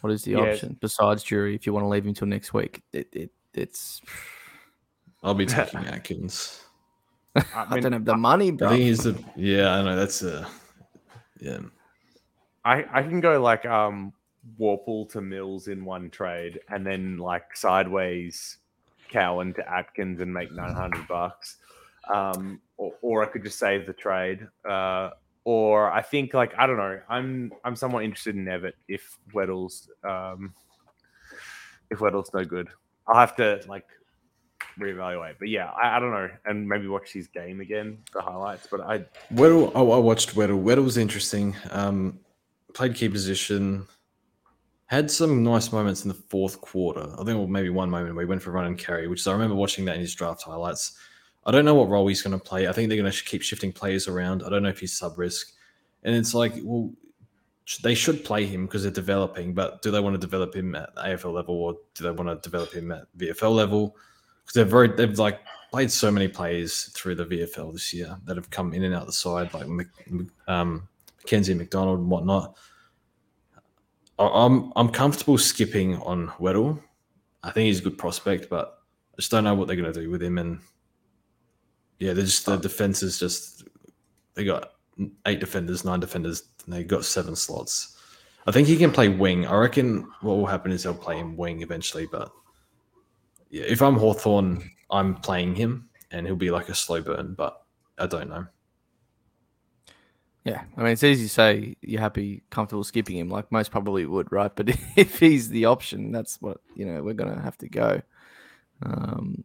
What 0.00 0.12
is 0.12 0.22
the 0.22 0.32
yeah. 0.32 0.38
option 0.38 0.76
besides 0.80 1.22
Drury? 1.22 1.54
If 1.54 1.66
you 1.66 1.72
want 1.72 1.84
to 1.84 1.88
leave 1.88 2.06
him 2.06 2.14
till 2.14 2.28
next 2.28 2.54
week, 2.54 2.82
it, 2.92 3.08
it 3.12 3.30
it's. 3.54 4.00
I'll 5.22 5.34
be 5.34 5.46
taking 5.46 5.80
Atkins. 5.86 6.64
I, 7.34 7.40
mean, 7.40 7.46
I, 7.54 7.80
don't 7.80 7.92
have 7.92 8.04
the 8.04 8.16
money, 8.16 8.50
bro. 8.50 8.68
I 8.68 8.70
think 8.72 8.82
he's 8.82 9.04
the 9.04 9.22
yeah. 9.36 9.70
I 9.70 9.82
know 9.82 9.96
that's 9.96 10.22
a 10.22 10.46
yeah. 11.40 11.58
I 12.64 12.84
I 12.92 13.02
can 13.02 13.20
go 13.20 13.40
like 13.40 13.66
um 13.66 14.12
Worpel 14.58 15.08
to 15.10 15.20
Mills 15.20 15.68
in 15.68 15.84
one 15.84 16.10
trade, 16.10 16.60
and 16.68 16.86
then 16.86 17.18
like 17.18 17.56
sideways 17.56 18.58
Cowan 19.08 19.54
to 19.54 19.70
Atkins 19.70 20.20
and 20.20 20.32
make 20.32 20.52
nine 20.52 20.74
hundred 20.74 21.06
bucks. 21.08 21.56
Um, 22.12 22.60
or, 22.78 22.94
or 23.02 23.22
I 23.22 23.26
could 23.26 23.42
just 23.42 23.58
save 23.58 23.86
the 23.86 23.92
trade. 23.92 24.46
Uh, 24.68 25.10
or 25.44 25.90
I 25.90 26.02
think 26.02 26.34
like 26.34 26.54
I 26.58 26.66
don't 26.66 26.76
know. 26.76 27.00
I'm 27.08 27.52
I'm 27.64 27.76
somewhat 27.76 28.04
interested 28.04 28.36
in 28.36 28.44
Knevitt 28.44 28.74
if 28.88 29.18
Weddle's 29.32 29.88
um, 30.08 30.54
if 31.90 32.00
Weddle's 32.00 32.30
no 32.34 32.44
good. 32.44 32.68
I'll 33.06 33.18
have 33.18 33.36
to 33.36 33.60
like 33.68 33.86
reevaluate. 34.78 35.36
But 35.38 35.48
yeah, 35.48 35.70
I, 35.70 35.96
I, 35.96 36.00
don't 36.00 36.10
know, 36.10 36.28
and 36.44 36.68
maybe 36.68 36.88
watch 36.88 37.12
his 37.12 37.28
game 37.28 37.60
again, 37.60 37.98
the 38.12 38.20
highlights. 38.20 38.68
But 38.70 38.80
I 38.82 38.98
Weddle, 39.32 39.72
oh, 39.74 39.92
I 39.92 39.98
watched 39.98 40.34
Weddle. 40.34 40.62
Weddle 40.62 40.84
was 40.84 40.96
interesting. 40.96 41.56
Um, 41.70 42.20
played 42.74 42.94
key 42.94 43.08
position. 43.08 43.86
Had 44.86 45.10
some 45.10 45.42
nice 45.44 45.70
moments 45.70 46.04
in 46.04 46.08
the 46.08 46.14
fourth 46.14 46.60
quarter. 46.62 47.14
I 47.18 47.24
think 47.24 47.48
maybe 47.50 47.68
one 47.68 47.90
moment 47.90 48.14
where 48.14 48.24
he 48.24 48.28
went 48.28 48.40
for 48.40 48.52
run 48.52 48.64
and 48.64 48.78
carry, 48.78 49.06
which 49.06 49.26
I 49.26 49.32
remember 49.32 49.54
watching 49.54 49.84
that 49.84 49.96
in 49.96 50.00
his 50.00 50.14
draft 50.14 50.42
highlights. 50.42 50.96
I 51.48 51.50
don't 51.50 51.64
know 51.64 51.74
what 51.74 51.88
role 51.88 52.06
he's 52.06 52.20
going 52.20 52.38
to 52.38 52.44
play. 52.44 52.68
I 52.68 52.72
think 52.72 52.88
they're 52.90 52.98
going 52.98 53.10
to 53.10 53.24
keep 53.24 53.40
shifting 53.40 53.72
players 53.72 54.06
around. 54.06 54.42
I 54.44 54.50
don't 54.50 54.62
know 54.62 54.68
if 54.68 54.80
he's 54.80 54.92
sub 54.92 55.18
risk. 55.18 55.54
And 56.02 56.14
it's 56.14 56.34
like, 56.34 56.52
well, 56.62 56.92
they 57.82 57.94
should 57.94 58.22
play 58.22 58.44
him 58.44 58.66
because 58.66 58.82
they're 58.82 58.92
developing, 58.92 59.54
but 59.54 59.80
do 59.80 59.90
they 59.90 59.98
want 59.98 60.12
to 60.12 60.20
develop 60.20 60.54
him 60.54 60.74
at 60.74 60.94
AFL 60.96 61.32
level 61.32 61.54
or 61.54 61.78
do 61.94 62.04
they 62.04 62.10
want 62.10 62.28
to 62.28 62.48
develop 62.48 62.70
him 62.72 62.92
at 62.92 63.04
VFL 63.16 63.54
level? 63.54 63.96
Because 64.42 64.54
they're 64.54 64.64
very, 64.66 64.88
they've 64.88 65.18
like 65.18 65.40
played 65.70 65.90
so 65.90 66.10
many 66.10 66.28
players 66.28 66.84
through 66.94 67.14
the 67.14 67.24
VFL 67.24 67.72
this 67.72 67.94
year 67.94 68.18
that 68.26 68.36
have 68.36 68.50
come 68.50 68.74
in 68.74 68.84
and 68.84 68.94
out 68.94 69.06
the 69.06 69.12
side, 69.12 69.52
like 69.54 69.66
um, 70.48 70.86
Mackenzie 71.18 71.54
McDonald 71.54 72.00
and 72.00 72.10
whatnot. 72.10 72.56
I'm 74.18 74.72
I'm 74.74 74.88
comfortable 74.88 75.38
skipping 75.38 75.96
on 76.02 76.28
Weddle. 76.40 76.82
I 77.42 77.52
think 77.52 77.66
he's 77.66 77.78
a 77.78 77.84
good 77.84 77.98
prospect, 77.98 78.50
but 78.50 78.80
I 79.12 79.16
just 79.16 79.30
don't 79.30 79.44
know 79.44 79.54
what 79.54 79.68
they're 79.68 79.76
going 79.76 79.92
to 79.92 80.00
do 80.00 80.10
with 80.10 80.22
him. 80.22 80.38
And 80.38 80.58
yeah, 81.98 82.12
they're 82.12 82.24
just 82.24 82.46
the 82.46 82.52
oh. 82.52 82.58
defense 82.58 83.02
is 83.02 83.18
just 83.18 83.64
they 84.34 84.44
got 84.44 84.72
eight 85.26 85.40
defenders, 85.40 85.84
nine 85.84 86.00
defenders, 86.00 86.44
and 86.64 86.74
they 86.74 86.84
got 86.84 87.04
seven 87.04 87.36
slots. 87.36 87.96
I 88.46 88.52
think 88.52 88.66
he 88.68 88.76
can 88.76 88.92
play 88.92 89.08
wing. 89.08 89.46
I 89.46 89.56
reckon 89.56 90.10
what 90.22 90.36
will 90.36 90.46
happen 90.46 90.72
is 90.72 90.82
they'll 90.82 90.94
play 90.94 91.18
him 91.18 91.36
wing 91.36 91.62
eventually, 91.62 92.06
but 92.10 92.30
yeah, 93.50 93.64
if 93.64 93.82
I'm 93.82 93.96
Hawthorn, 93.96 94.70
I'm 94.90 95.16
playing 95.16 95.54
him 95.54 95.88
and 96.10 96.26
he'll 96.26 96.36
be 96.36 96.50
like 96.50 96.68
a 96.68 96.74
slow 96.74 97.02
burn, 97.02 97.34
but 97.34 97.62
I 97.98 98.06
don't 98.06 98.30
know. 98.30 98.46
Yeah, 100.44 100.62
I 100.76 100.82
mean 100.82 100.92
it's 100.92 101.04
easy 101.04 101.24
to 101.24 101.28
say 101.28 101.76
you're 101.82 102.00
happy, 102.00 102.42
comfortable 102.48 102.84
skipping 102.84 103.18
him, 103.18 103.28
like 103.28 103.52
most 103.52 103.70
probably 103.70 104.06
would, 104.06 104.32
right? 104.32 104.50
But 104.56 104.70
if 104.96 105.18
he's 105.18 105.50
the 105.50 105.66
option, 105.66 106.10
that's 106.12 106.40
what 106.40 106.58
you 106.74 106.86
know 106.86 107.02
we're 107.02 107.14
gonna 107.14 107.40
have 107.40 107.58
to 107.58 107.68
go. 107.68 108.00
Um, 108.82 109.44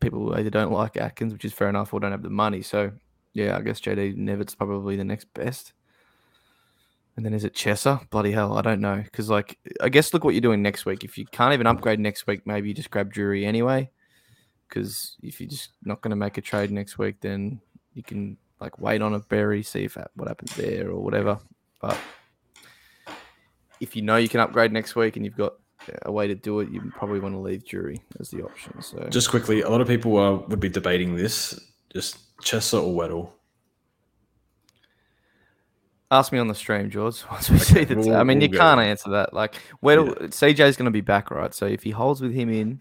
people 0.00 0.34
either 0.34 0.50
don't 0.50 0.72
like 0.72 0.96
Atkins, 0.96 1.32
which 1.32 1.44
is 1.44 1.52
fair 1.52 1.68
enough, 1.68 1.92
or 1.94 2.00
don't 2.00 2.12
have 2.12 2.22
the 2.22 2.30
money. 2.30 2.62
So 2.62 2.92
yeah, 3.32 3.56
I 3.56 3.60
guess 3.60 3.80
JD 3.80 4.16
Knevitt's 4.16 4.54
probably 4.54 4.96
the 4.96 5.04
next 5.04 5.32
best. 5.34 5.72
And 7.16 7.26
then 7.26 7.34
is 7.34 7.44
it 7.44 7.54
Chesser? 7.54 8.08
Bloody 8.10 8.32
hell, 8.32 8.56
I 8.56 8.62
don't 8.62 8.80
know. 8.80 8.96
Because 8.96 9.28
like, 9.28 9.58
I 9.80 9.88
guess 9.88 10.14
look 10.14 10.24
what 10.24 10.34
you're 10.34 10.40
doing 10.40 10.62
next 10.62 10.86
week. 10.86 11.04
If 11.04 11.18
you 11.18 11.26
can't 11.26 11.52
even 11.52 11.66
upgrade 11.66 12.00
next 12.00 12.26
week, 12.26 12.46
maybe 12.46 12.68
you 12.68 12.74
just 12.74 12.90
grab 12.90 13.12
Drury 13.12 13.44
anyway. 13.44 13.90
Because 14.68 15.16
if 15.22 15.40
you're 15.40 15.50
just 15.50 15.70
not 15.84 16.00
going 16.00 16.10
to 16.10 16.16
make 16.16 16.38
a 16.38 16.40
trade 16.40 16.70
next 16.70 16.96
week, 16.96 17.16
then 17.20 17.60
you 17.94 18.02
can 18.02 18.36
like 18.60 18.78
wait 18.78 19.02
on 19.02 19.14
a 19.14 19.18
berry, 19.18 19.62
see 19.62 19.84
if 19.84 19.96
what 20.14 20.28
happens 20.28 20.54
there 20.54 20.90
or 20.90 21.00
whatever. 21.00 21.38
But 21.80 21.98
if 23.80 23.96
you 23.96 24.02
know 24.02 24.16
you 24.16 24.28
can 24.28 24.40
upgrade 24.40 24.72
next 24.72 24.94
week 24.94 25.16
and 25.16 25.24
you've 25.24 25.36
got 25.36 25.54
a 26.02 26.12
way 26.12 26.26
to 26.26 26.34
do 26.34 26.60
it, 26.60 26.70
you 26.70 26.92
probably 26.96 27.20
want 27.20 27.34
to 27.34 27.38
leave 27.38 27.64
Drury 27.64 28.02
as 28.18 28.30
the 28.30 28.42
option. 28.42 28.80
So 28.82 29.06
just 29.10 29.30
quickly, 29.30 29.62
a 29.62 29.68
lot 29.68 29.80
of 29.80 29.88
people 29.88 30.16
uh, 30.18 30.46
would 30.48 30.60
be 30.60 30.68
debating 30.68 31.16
this. 31.16 31.58
Just 31.92 32.36
Chesser 32.40 32.82
or 32.82 32.94
Weddle. 32.94 33.30
Ask 36.12 36.32
me 36.32 36.38
on 36.38 36.48
the 36.48 36.54
stream, 36.54 36.90
George. 36.90 37.22
Once 37.30 37.50
we 37.50 37.56
okay, 37.56 37.64
see 37.64 37.84
the, 37.84 37.96
we'll, 37.96 38.16
I 38.16 38.24
mean, 38.24 38.38
we'll 38.38 38.50
you 38.50 38.58
can't 38.58 38.80
answer 38.80 39.10
that. 39.10 39.32
Like, 39.32 39.54
Weddle, 39.82 40.08
yeah. 40.20 40.26
CJ's 40.26 40.76
going 40.76 40.86
to 40.86 40.90
be 40.90 41.00
back, 41.00 41.30
right? 41.30 41.54
So 41.54 41.66
if 41.66 41.82
he 41.82 41.90
holds 41.90 42.20
with 42.20 42.32
him 42.32 42.50
in, 42.50 42.80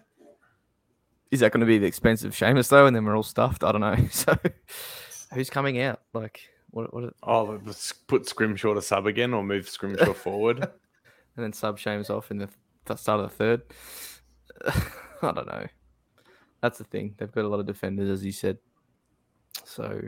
is 1.32 1.42
that 1.42 1.52
going 1.52 1.62
to 1.62 1.68
be 1.68 1.78
the 1.78 1.86
expensive 1.86 2.34
Seamus 2.34 2.70
though? 2.70 2.88
And 2.88 2.96
then 2.96 3.06
we're 3.06 3.16
all 3.16 3.24
stuffed. 3.24 3.64
I 3.64 3.72
don't 3.72 3.82
know. 3.82 3.96
So 4.12 4.36
who's 5.34 5.50
coming 5.50 5.80
out? 5.80 6.02
Like, 6.14 6.42
what? 6.72 6.92
What? 6.92 7.14
Oh, 7.22 7.60
let's 7.64 7.94
put 7.94 8.28
Scrimshaw 8.28 8.74
to 8.74 8.82
sub 8.82 9.06
again, 9.06 9.34
or 9.34 9.44
move 9.44 9.70
Scrimshaw 9.70 10.14
forward, 10.14 10.60
and 10.60 10.70
then 11.38 11.54
sub 11.54 11.78
Seamus 11.78 12.10
off 12.10 12.32
in 12.32 12.40
the 12.40 12.50
start 12.98 13.20
of 13.22 13.30
the 13.30 13.36
third. 13.36 13.62
I 15.22 15.32
don't 15.32 15.48
know. 15.48 15.68
That's 16.62 16.78
the 16.78 16.84
thing. 16.86 17.16
They've 17.18 17.32
got 17.32 17.46
a 17.46 17.48
lot 17.48 17.60
of 17.60 17.66
defenders, 17.66 18.10
as 18.10 18.26
you 18.26 18.32
said. 18.32 18.58
So 19.64 20.02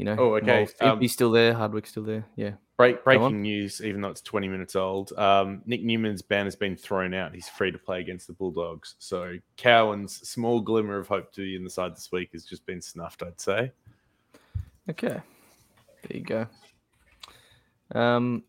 you 0.00 0.06
know, 0.06 0.16
Oh, 0.18 0.34
okay. 0.36 0.66
Um, 0.80 0.92
Impey's 0.92 1.12
still 1.12 1.30
there, 1.30 1.52
Hardwick's 1.52 1.90
still 1.90 2.04
there. 2.04 2.24
Yeah. 2.34 2.52
Break, 2.78 3.04
breaking 3.04 3.42
news, 3.42 3.82
even 3.82 4.00
though 4.00 4.08
it's 4.08 4.22
20 4.22 4.48
minutes 4.48 4.74
old. 4.74 5.12
Um, 5.18 5.60
Nick 5.66 5.84
Newman's 5.84 6.22
ban 6.22 6.46
has 6.46 6.56
been 6.56 6.74
thrown 6.74 7.12
out. 7.12 7.34
He's 7.34 7.50
free 7.50 7.70
to 7.70 7.76
play 7.76 8.00
against 8.00 8.26
the 8.26 8.32
Bulldogs. 8.32 8.94
So 8.98 9.34
Cowan's 9.58 10.26
small 10.26 10.62
glimmer 10.62 10.96
of 10.96 11.06
hope 11.06 11.30
to 11.32 11.42
be 11.42 11.54
in 11.54 11.64
the 11.64 11.68
side 11.68 11.94
this 11.94 12.10
week 12.10 12.30
has 12.32 12.46
just 12.46 12.64
been 12.64 12.80
snuffed, 12.80 13.22
I'd 13.22 13.38
say. 13.38 13.72
Okay. 14.88 15.20
There 16.08 16.16
you 16.16 16.22
go. 16.22 16.46
Um, 17.94 18.44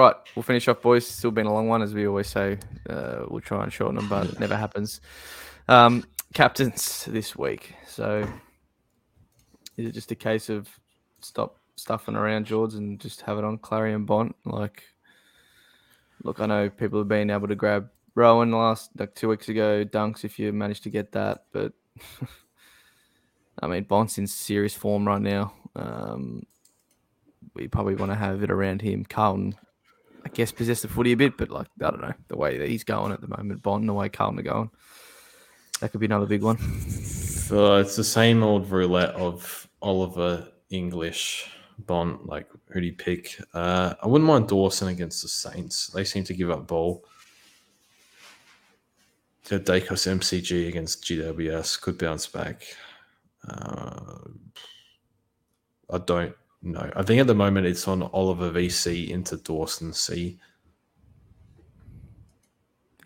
right, 0.00 0.14
we'll 0.34 0.42
finish 0.42 0.68
off, 0.68 0.82
boys. 0.82 1.06
Still 1.06 1.30
been 1.30 1.46
a 1.46 1.52
long 1.52 1.68
one, 1.68 1.82
as 1.82 1.94
we 1.94 2.06
always 2.06 2.28
say. 2.28 2.58
Uh, 2.88 3.24
we'll 3.28 3.40
try 3.40 3.62
and 3.62 3.72
shorten 3.72 3.96
them, 3.96 4.08
but 4.08 4.26
it 4.26 4.40
never 4.40 4.56
happens. 4.56 5.00
Um, 5.68 6.04
captains 6.34 7.04
this 7.06 7.36
week. 7.36 7.74
So, 7.86 8.28
is 9.76 9.88
it 9.88 9.92
just 9.92 10.10
a 10.10 10.16
case 10.16 10.48
of 10.48 10.68
stop 11.20 11.58
stuffing 11.76 12.16
around 12.16 12.46
George 12.46 12.74
and 12.74 13.00
just 13.00 13.22
have 13.22 13.38
it 13.38 13.44
on 13.44 13.58
Clarion 13.58 14.04
Bont? 14.04 14.34
Like, 14.44 14.82
look, 16.22 16.40
I 16.40 16.46
know 16.46 16.68
people 16.68 16.98
have 16.98 17.08
been 17.08 17.30
able 17.30 17.48
to 17.48 17.54
grab 17.54 17.88
Rowan 18.14 18.52
last 18.52 18.90
like 18.98 19.14
two 19.14 19.28
weeks 19.28 19.48
ago, 19.48 19.84
dunks 19.84 20.24
if 20.24 20.38
you 20.38 20.52
managed 20.52 20.84
to 20.84 20.90
get 20.90 21.12
that, 21.12 21.44
but 21.52 21.72
I 23.62 23.66
mean, 23.66 23.84
Bont's 23.84 24.18
in 24.18 24.26
serious 24.26 24.74
form 24.74 25.06
right 25.06 25.22
now. 25.22 25.54
Um, 25.76 26.44
we 27.54 27.68
probably 27.68 27.94
want 27.94 28.10
to 28.10 28.16
have 28.16 28.42
it 28.42 28.50
around 28.50 28.82
him. 28.82 29.04
Carlton, 29.04 29.54
I 30.24 30.28
guess, 30.30 30.52
possess 30.52 30.82
the 30.82 30.88
footy 30.88 31.12
a 31.12 31.16
bit, 31.16 31.36
but 31.36 31.50
like 31.50 31.66
I 31.80 31.90
don't 31.90 32.00
know 32.00 32.14
the 32.28 32.36
way 32.36 32.58
that 32.58 32.68
he's 32.68 32.84
going 32.84 33.12
at 33.12 33.20
the 33.20 33.28
moment. 33.28 33.62
Bont, 33.62 33.86
the 33.86 33.92
way 33.92 34.08
Carlton 34.08 34.40
are 34.40 34.42
going, 34.42 34.70
that 35.80 35.90
could 35.90 36.00
be 36.00 36.06
another 36.06 36.26
big 36.26 36.42
one. 36.42 36.58
So 36.58 37.76
it's 37.76 37.96
the 37.96 38.04
same 38.04 38.42
old 38.42 38.70
roulette 38.70 39.14
of 39.14 39.68
Oliver 39.82 40.48
English 40.70 41.50
Bont. 41.78 42.26
Like 42.26 42.48
who 42.70 42.80
do 42.80 42.86
you 42.86 42.94
pick? 42.94 43.38
Uh, 43.52 43.94
I 44.02 44.06
wouldn't 44.06 44.28
mind 44.28 44.48
Dawson 44.48 44.88
against 44.88 45.22
the 45.22 45.28
Saints. 45.28 45.88
They 45.88 46.04
seem 46.04 46.24
to 46.24 46.34
give 46.34 46.50
up 46.50 46.66
ball. 46.66 47.04
The 49.44 49.60
Daicos 49.60 50.08
MCG 50.08 50.68
against 50.68 51.04
GWS 51.04 51.80
could 51.82 51.98
bounce 51.98 52.26
back. 52.26 52.64
Uh, 53.46 54.20
I 55.90 55.98
don't 55.98 56.34
know. 56.72 56.90
I 56.96 57.02
think 57.02 57.20
at 57.20 57.26
the 57.26 57.34
moment 57.34 57.66
it's 57.66 57.86
on 57.88 58.02
Oliver 58.02 58.50
VC 58.50 59.08
into 59.10 59.36
Dawson 59.36 59.92
C. 59.92 60.38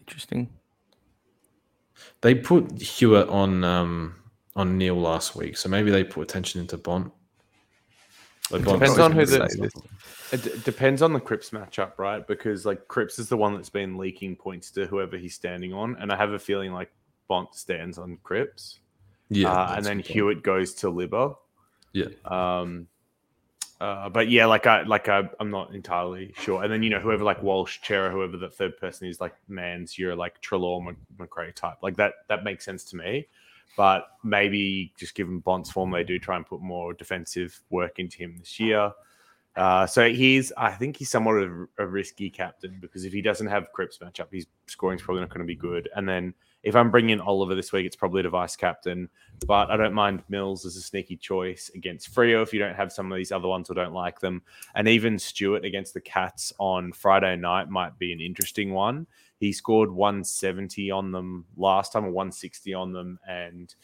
Interesting. 0.00 0.48
They 2.20 2.34
put 2.34 2.80
Hewett 2.80 3.28
on 3.28 3.62
um, 3.64 4.14
on 4.56 4.76
Neale 4.78 4.98
last 5.00 5.36
week, 5.36 5.56
so 5.56 5.68
maybe 5.68 5.90
they 5.90 6.02
put 6.04 6.22
attention 6.22 6.60
into 6.60 6.76
Bont. 6.76 7.12
Like 8.50 8.64
Bont's 8.64 8.80
Depends 8.80 8.98
on 8.98 9.12
who 9.12 9.26
been 9.26 9.38
the- 9.40 9.70
It 10.32 10.42
d- 10.42 10.52
depends 10.64 11.02
on 11.02 11.12
the 11.12 11.20
Cripps 11.20 11.50
matchup, 11.50 11.98
right? 11.98 12.26
Because 12.26 12.64
like 12.66 12.88
Cripps 12.88 13.18
is 13.18 13.28
the 13.28 13.36
one 13.36 13.54
that's 13.54 13.68
been 13.70 13.96
leaking 13.98 14.36
points 14.36 14.70
to 14.72 14.86
whoever 14.86 15.16
he's 15.16 15.34
standing 15.34 15.72
on, 15.72 15.96
and 16.00 16.10
I 16.10 16.16
have 16.16 16.32
a 16.32 16.38
feeling 16.38 16.72
like 16.72 16.90
Bont 17.28 17.54
stands 17.54 17.98
on 17.98 18.18
Cripps, 18.22 18.80
yeah, 19.28 19.52
uh, 19.52 19.74
and 19.76 19.84
then 19.84 20.00
a 20.00 20.02
point. 20.02 20.06
Hewett 20.06 20.42
goes 20.42 20.74
to 20.76 20.86
Libba. 20.90 21.36
Yeah. 21.92 22.06
Um, 22.24 22.86
uh, 23.80 24.08
but 24.08 24.28
yeah, 24.28 24.46
like 24.46 24.66
I 24.66 24.82
like 24.82 25.08
I, 25.08 25.28
I'm 25.38 25.50
not 25.50 25.74
entirely 25.74 26.34
sure. 26.38 26.62
And 26.64 26.72
then 26.72 26.82
you 26.82 26.90
know 26.90 26.98
whoever 27.00 27.24
like 27.24 27.42
Walsh, 27.42 27.78
Cerra, 27.82 28.10
whoever 28.10 28.36
the 28.36 28.50
third 28.50 28.76
person 28.76 29.08
is, 29.08 29.20
like 29.20 29.34
Mans, 29.48 29.98
you're 29.98 30.16
like 30.16 30.40
Treloar, 30.42 30.84
Mc- 30.84 30.96
McRae 31.28 31.54
type. 31.54 31.78
Like 31.82 31.96
that 31.96 32.14
that 32.28 32.44
makes 32.44 32.64
sense 32.64 32.84
to 32.84 32.96
me. 32.96 33.26
But 33.76 34.08
maybe 34.24 34.92
just 34.98 35.14
given 35.14 35.38
Bont's 35.38 35.70
form, 35.70 35.92
they 35.92 36.02
do 36.02 36.18
try 36.18 36.34
and 36.34 36.44
put 36.44 36.60
more 36.60 36.92
defensive 36.92 37.60
work 37.70 38.00
into 38.00 38.18
him 38.18 38.36
this 38.36 38.58
year. 38.58 38.90
Uh, 39.54 39.86
so 39.86 40.08
he's, 40.08 40.52
I 40.56 40.72
think 40.72 40.96
he's 40.96 41.10
somewhat 41.10 41.34
of 41.34 41.68
a 41.78 41.86
risky 41.86 42.30
captain 42.30 42.78
because 42.80 43.04
if 43.04 43.12
he 43.12 43.22
doesn't 43.22 43.46
have 43.46 43.72
Cripps 43.72 43.98
matchup, 43.98 44.32
his 44.32 44.46
scoring's 44.66 45.02
probably 45.02 45.20
not 45.20 45.30
going 45.30 45.40
to 45.40 45.46
be 45.46 45.54
good. 45.54 45.88
And 45.94 46.08
then 46.08 46.34
if 46.68 46.76
I'm 46.76 46.90
bringing 46.90 47.18
Oliver 47.18 47.54
this 47.54 47.72
week, 47.72 47.86
it's 47.86 47.96
probably 47.96 48.20
the 48.20 48.28
vice 48.28 48.54
captain. 48.54 49.08
But 49.46 49.70
I 49.70 49.78
don't 49.78 49.94
mind 49.94 50.22
Mills 50.28 50.66
as 50.66 50.76
a 50.76 50.82
sneaky 50.82 51.16
choice 51.16 51.70
against 51.74 52.14
Freo 52.14 52.42
if 52.42 52.52
you 52.52 52.58
don't 52.58 52.74
have 52.74 52.92
some 52.92 53.10
of 53.10 53.16
these 53.16 53.32
other 53.32 53.48
ones 53.48 53.70
or 53.70 53.74
don't 53.74 53.94
like 53.94 54.20
them. 54.20 54.42
And 54.74 54.86
even 54.86 55.18
Stewart 55.18 55.64
against 55.64 55.94
the 55.94 56.02
Cats 56.02 56.52
on 56.58 56.92
Friday 56.92 57.36
night 57.36 57.70
might 57.70 57.98
be 57.98 58.12
an 58.12 58.20
interesting 58.20 58.74
one. 58.74 59.06
He 59.40 59.50
scored 59.50 59.90
170 59.90 60.90
on 60.90 61.10
them 61.10 61.46
last 61.56 61.94
time 61.94 62.04
or 62.04 62.10
160 62.10 62.74
on 62.74 62.92
them. 62.92 63.18
And 63.26 63.74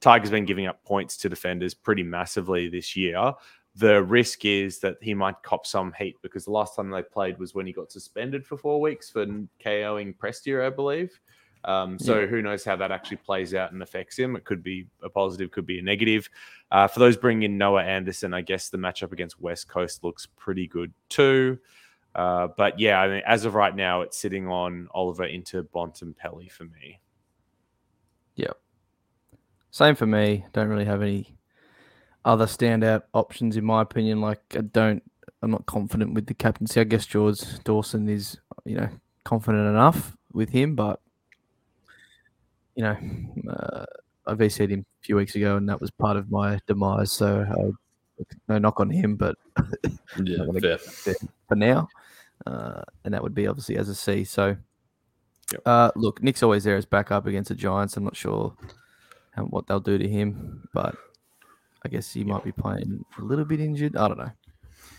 Tiger's 0.00 0.30
been 0.30 0.44
giving 0.44 0.66
up 0.66 0.84
points 0.84 1.16
to 1.18 1.30
defenders 1.30 1.72
pretty 1.72 2.02
massively 2.02 2.68
this 2.68 2.94
year. 2.94 3.32
The 3.76 4.02
risk 4.02 4.44
is 4.44 4.80
that 4.80 4.98
he 5.00 5.14
might 5.14 5.42
cop 5.42 5.64
some 5.64 5.94
heat 5.98 6.16
because 6.20 6.44
the 6.44 6.50
last 6.50 6.76
time 6.76 6.90
they 6.90 7.02
played 7.02 7.38
was 7.38 7.54
when 7.54 7.66
he 7.66 7.72
got 7.72 7.90
suspended 7.90 8.46
for 8.46 8.58
four 8.58 8.82
weeks 8.82 9.08
for 9.08 9.24
KOing 9.24 10.14
Prestia, 10.18 10.66
I 10.66 10.70
believe. 10.70 11.18
Um, 11.64 11.98
so 11.98 12.20
Yeah. 12.20 12.26
who 12.26 12.42
knows 12.42 12.64
how 12.64 12.76
that 12.76 12.90
actually 12.92 13.16
plays 13.18 13.54
out 13.54 13.72
and 13.72 13.82
affects 13.82 14.18
him? 14.18 14.36
It 14.36 14.44
could 14.44 14.62
be 14.62 14.86
a 15.02 15.08
positive, 15.08 15.50
could 15.50 15.66
be 15.66 15.78
a 15.78 15.82
negative. 15.82 16.28
Uh, 16.70 16.86
for 16.88 17.00
those 17.00 17.16
bringing 17.16 17.52
in 17.52 17.58
Noah 17.58 17.84
Anderson, 17.84 18.34
I 18.34 18.42
guess 18.42 18.68
the 18.68 18.78
matchup 18.78 19.12
against 19.12 19.40
West 19.40 19.68
Coast 19.68 20.04
looks 20.04 20.26
pretty 20.36 20.66
good 20.66 20.92
too. 21.08 21.58
Uh, 22.14 22.48
but 22.56 22.78
yeah, 22.78 23.00
I 23.00 23.08
mean, 23.08 23.22
as 23.26 23.44
of 23.44 23.54
right 23.54 23.74
now, 23.74 24.02
it's 24.02 24.16
sitting 24.18 24.46
on 24.46 24.88
Oliver 24.92 25.24
into 25.24 25.62
Bontempelli 25.64 26.50
for 26.50 26.64
me. 26.64 27.00
Yep. 28.36 28.56
Same 29.70 29.94
for 29.94 30.06
me. 30.06 30.44
Don't 30.52 30.68
really 30.68 30.84
have 30.84 31.02
any 31.02 31.36
other 32.24 32.46
standout 32.46 33.02
options 33.12 33.56
in 33.56 33.64
my 33.64 33.82
opinion. 33.82 34.20
Like 34.20 34.40
I 34.56 34.60
don't, 34.60 35.02
I'm 35.42 35.50
not 35.50 35.66
confident 35.66 36.14
with 36.14 36.26
the 36.26 36.34
captaincy. 36.34 36.80
I 36.80 36.84
guess 36.84 37.04
George 37.06 37.40
Dawson 37.64 38.08
is, 38.08 38.38
you 38.64 38.76
know, 38.76 38.88
confident 39.24 39.66
enough 39.66 40.16
with 40.32 40.50
him, 40.50 40.74
but 40.74 41.00
you 42.76 42.82
know, 42.84 42.96
uh, 43.50 43.84
I 44.26 44.34
VC'd 44.34 44.70
him 44.70 44.80
a 44.80 45.04
few 45.04 45.16
weeks 45.16 45.34
ago, 45.34 45.56
and 45.56 45.68
that 45.68 45.80
was 45.80 45.90
part 45.90 46.16
of 46.16 46.30
my 46.30 46.58
demise. 46.66 47.12
So 47.12 47.44
I, 47.48 48.24
no 48.48 48.58
knock 48.58 48.80
on 48.80 48.90
him, 48.90 49.16
but 49.16 49.36
Yeah, 50.24 50.44
fair. 50.60 50.78
for 51.48 51.56
now, 51.56 51.88
uh, 52.46 52.82
and 53.04 53.12
that 53.14 53.22
would 53.22 53.34
be 53.34 53.46
obviously 53.46 53.76
as 53.76 53.88
a 53.88 53.94
C. 53.94 54.24
So, 54.24 54.56
Yep. 55.52 55.60
uh, 55.66 55.90
look, 55.94 56.22
Nick's 56.22 56.42
always 56.42 56.64
there 56.64 56.76
as 56.76 56.86
backup 56.86 57.26
against 57.26 57.48
the 57.50 57.54
Giants. 57.54 57.96
I'm 57.96 58.04
not 58.04 58.16
sure 58.16 58.56
what 59.36 59.66
they'll 59.66 59.78
do 59.80 59.98
to 59.98 60.08
him, 60.08 60.66
but 60.72 60.96
I 61.84 61.88
guess 61.90 62.12
he 62.12 62.24
might 62.24 62.42
be 62.44 62.52
playing 62.52 63.04
a 63.18 63.22
little 63.22 63.44
bit 63.44 63.60
injured. 63.60 63.94
I 63.96 64.08
don't 64.08 64.18
know. 64.18 64.30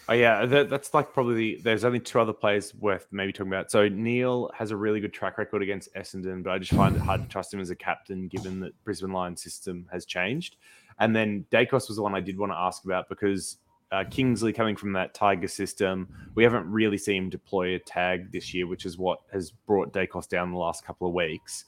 Oh 0.07 0.13
yeah, 0.13 0.45
that, 0.45 0.69
that's 0.69 0.93
like 0.93 1.13
probably 1.13 1.35
the, 1.35 1.61
there's 1.63 1.83
only 1.83 1.99
two 1.99 2.19
other 2.19 2.33
players 2.33 2.75
worth 2.75 3.07
maybe 3.11 3.33
talking 3.33 3.51
about. 3.51 3.71
So 3.71 3.89
Neale 3.89 4.51
has 4.53 4.69
a 4.69 4.77
really 4.77 4.99
good 4.99 5.13
track 5.13 5.39
record 5.39 5.63
against 5.63 5.93
Essendon, 5.95 6.43
but 6.43 6.51
I 6.51 6.59
just 6.59 6.73
find 6.73 6.95
it 6.95 7.01
hard 7.01 7.23
to 7.23 7.27
trust 7.27 7.51
him 7.51 7.59
as 7.59 7.71
a 7.71 7.75
captain 7.75 8.27
given 8.27 8.59
that 8.59 8.73
Brisbane 8.83 9.11
Lions 9.11 9.41
system 9.41 9.87
has 9.91 10.05
changed. 10.05 10.57
And 10.99 11.15
then 11.15 11.45
Daicos 11.51 11.87
was 11.87 11.95
the 11.95 12.03
one 12.03 12.13
I 12.13 12.19
did 12.19 12.37
want 12.37 12.51
to 12.51 12.57
ask 12.57 12.85
about 12.85 13.09
because 13.09 13.57
uh, 13.91 14.03
Kingsley 14.09 14.53
coming 14.53 14.75
from 14.75 14.93
that 14.93 15.15
Tiger 15.15 15.47
system, 15.47 16.07
we 16.35 16.43
haven't 16.43 16.69
really 16.69 16.99
seen 16.99 17.23
him 17.23 17.29
deploy 17.29 17.75
a 17.75 17.79
tag 17.79 18.31
this 18.31 18.53
year, 18.53 18.67
which 18.67 18.85
is 18.85 18.99
what 18.99 19.21
has 19.33 19.51
brought 19.51 19.91
Daicos 19.91 20.29
down 20.29 20.51
the 20.51 20.57
last 20.57 20.85
couple 20.85 21.07
of 21.07 21.15
weeks. 21.15 21.65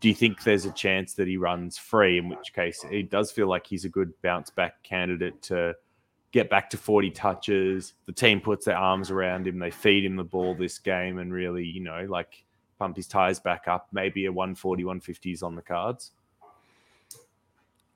Do 0.00 0.08
you 0.08 0.14
think 0.14 0.44
there's 0.44 0.64
a 0.64 0.72
chance 0.72 1.14
that 1.14 1.26
he 1.26 1.36
runs 1.36 1.76
free? 1.76 2.18
In 2.18 2.28
which 2.28 2.52
case, 2.54 2.84
it 2.90 3.10
does 3.10 3.32
feel 3.32 3.48
like 3.48 3.66
he's 3.66 3.84
a 3.84 3.88
good 3.88 4.12
bounce 4.22 4.48
back 4.48 4.82
candidate 4.82 5.42
to 5.42 5.74
get 6.32 6.48
back 6.50 6.70
to 6.70 6.76
40 6.76 7.10
touches. 7.10 7.94
The 8.06 8.12
team 8.12 8.40
puts 8.40 8.66
their 8.66 8.76
arms 8.76 9.10
around 9.10 9.46
him. 9.46 9.58
They 9.58 9.70
feed 9.70 10.04
him 10.04 10.16
the 10.16 10.24
ball 10.24 10.54
this 10.54 10.78
game 10.78 11.18
and 11.18 11.32
really, 11.32 11.64
you 11.64 11.80
know, 11.80 12.06
like 12.08 12.44
pump 12.78 12.96
his 12.96 13.06
tires 13.06 13.40
back 13.40 13.66
up. 13.68 13.88
Maybe 13.92 14.26
a 14.26 14.32
140, 14.32 14.84
150 14.84 15.32
is 15.32 15.42
on 15.42 15.54
the 15.54 15.62
cards. 15.62 16.12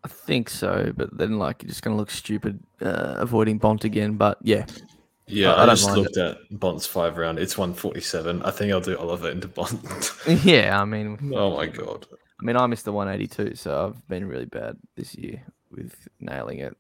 I 0.03 0.09
think 0.09 0.51
so, 0.51 0.93
but 0.95 1.17
then 1.17 1.39
like 1.39 1.63
you're 1.63 1.69
just 1.71 1.83
gonna 1.83 1.97
look 1.97 2.11
stupid 2.11 2.63
uh, 2.83 3.15
avoiding 3.19 3.57
Bont 3.57 3.85
again. 3.85 4.17
But 4.17 4.37
yeah, 4.43 4.67
Yeah, 5.27 5.55
I- 5.55 5.61
I 5.61 5.63
I, 5.63 5.67
just 5.69 5.87
mind 5.87 6.03
looked 6.03 6.17
at 6.19 6.37
Bont's 6.51 6.87
five 6.87 7.17
round. 7.17 7.39
It's 7.39 7.57
147. 7.57 8.43
I 8.43 8.51
think 8.51 8.71
I'll 8.73 8.81
do 8.83 8.99
Oliver 8.99 9.31
into 9.31 9.49
Bont. 9.49 9.81
yeah. 10.45 10.79
I 10.79 10.85
mean, 10.85 11.33
oh 11.35 11.57
my 11.57 11.67
god. 11.67 12.07
I 12.39 12.45
mean, 12.45 12.57
I 12.57 12.67
missed 12.67 12.85
the 12.85 12.93
182, 12.93 13.55
so 13.55 13.87
I've 13.87 14.09
been 14.09 14.27
really 14.29 14.45
bad 14.45 14.77
this 14.97 15.15
year 15.15 15.43
with 15.71 15.95
nailing 16.21 16.59
it. 16.59 16.77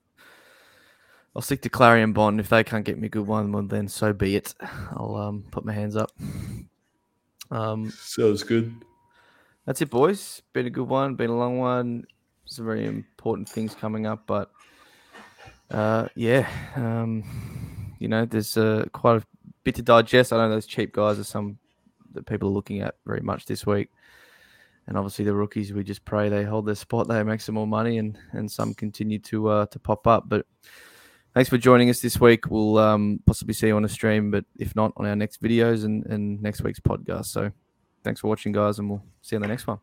I'll 1.35 1.43
stick 1.43 1.62
to 1.62 1.69
Clarion 1.69 2.12
Bont. 2.12 2.39
If 2.39 2.48
they 2.48 2.62
can't 2.62 2.85
get 2.85 2.98
me 2.98 3.06
a 3.06 3.11
good 3.11 3.27
one, 3.27 3.51
well, 3.51 3.62
then 3.65 3.89
so 3.89 4.12
be 4.12 4.36
it. 4.36 4.55
I'll 4.93 5.16
um, 5.16 5.44
put 5.51 5.65
my 5.65 5.73
hands 5.73 5.97
up. 5.97 6.12
Um, 7.51 7.90
Sounds 7.90 8.43
good. 8.43 8.73
that's 9.66 9.82
it, 9.82 9.90
boys. 9.90 10.43
Been 10.52 10.66
a 10.66 10.70
good 10.70 10.89
one. 10.89 11.16
Been 11.16 11.31
a 11.31 11.36
long 11.36 11.59
one. 11.59 12.05
Some 12.47 12.66
very 12.66 12.86
important 12.86 13.48
things 13.48 13.74
coming 13.74 14.06
up, 14.06 14.27
but 14.27 14.52
uh, 15.70 16.09
yeah, 16.15 16.48
um, 16.77 17.24
you 17.98 18.06
know, 18.06 18.27
there's 18.27 18.56
uh, 18.56 18.85
quite 18.93 19.23
a 19.23 19.27
bit 19.65 19.74
to 19.77 19.82
digest. 19.82 20.32
I 20.32 20.36
know 20.36 20.51
those 20.51 20.66
cheap 20.66 20.93
guys 20.93 21.19
are 21.19 21.24
some 21.24 21.59
that 22.12 22.27
people 22.27 22.48
are 22.51 22.52
looking 22.52 22.81
at 22.81 22.97
very 23.06 23.23
much 23.23 23.47
this 23.47 23.66
week, 23.66 23.89
and 24.86 24.97
obviously 24.97 25.24
the 25.24 25.35
rookies. 25.35 25.73
We 25.73 25.82
just 25.85 26.05
pray 26.05 26.28
they 26.28 26.44
hold 26.44 26.66
their 26.66 26.74
spot, 26.74 27.09
they 27.09 27.23
make 27.23 27.40
some 27.40 27.55
more 27.56 27.66
money, 27.66 27.98
and 27.98 28.16
and 28.32 28.51
some 28.51 28.74
continue 28.74 29.19
to 29.20 29.48
uh, 29.48 29.66
to 29.66 29.78
pop 29.78 30.06
up. 30.06 30.28
But 30.28 30.47
thanks 31.35 31.51
for 31.51 31.59
joining 31.59 31.90
us 31.90 32.01
this 32.01 32.20
week. 32.20 32.51
We'll 32.51 32.78
um, 32.78 33.20
possibly 33.27 33.55
see 33.55 33.69
you 33.69 33.77
on 33.77 33.85
a 33.85 33.89
stream, 33.89 34.31
but 34.31 34.44
if 34.59 34.74
not, 34.74 34.93
on 34.97 35.06
our 35.06 35.16
next 35.16 35.43
videos 35.43 35.85
and, 35.85 36.06
and 36.06 36.40
next 36.40 36.62
week's 36.62 36.81
podcast. 36.81 37.27
So 37.27 37.51
thanks 38.02 38.20
for 38.20 38.28
watching, 38.28 38.52
guys, 38.52 38.78
and 38.78 38.89
we'll 38.89 39.02
see 39.20 39.36
you 39.36 39.39
on 39.39 39.43
the 39.43 39.48
next 39.48 39.66
one. 39.66 39.78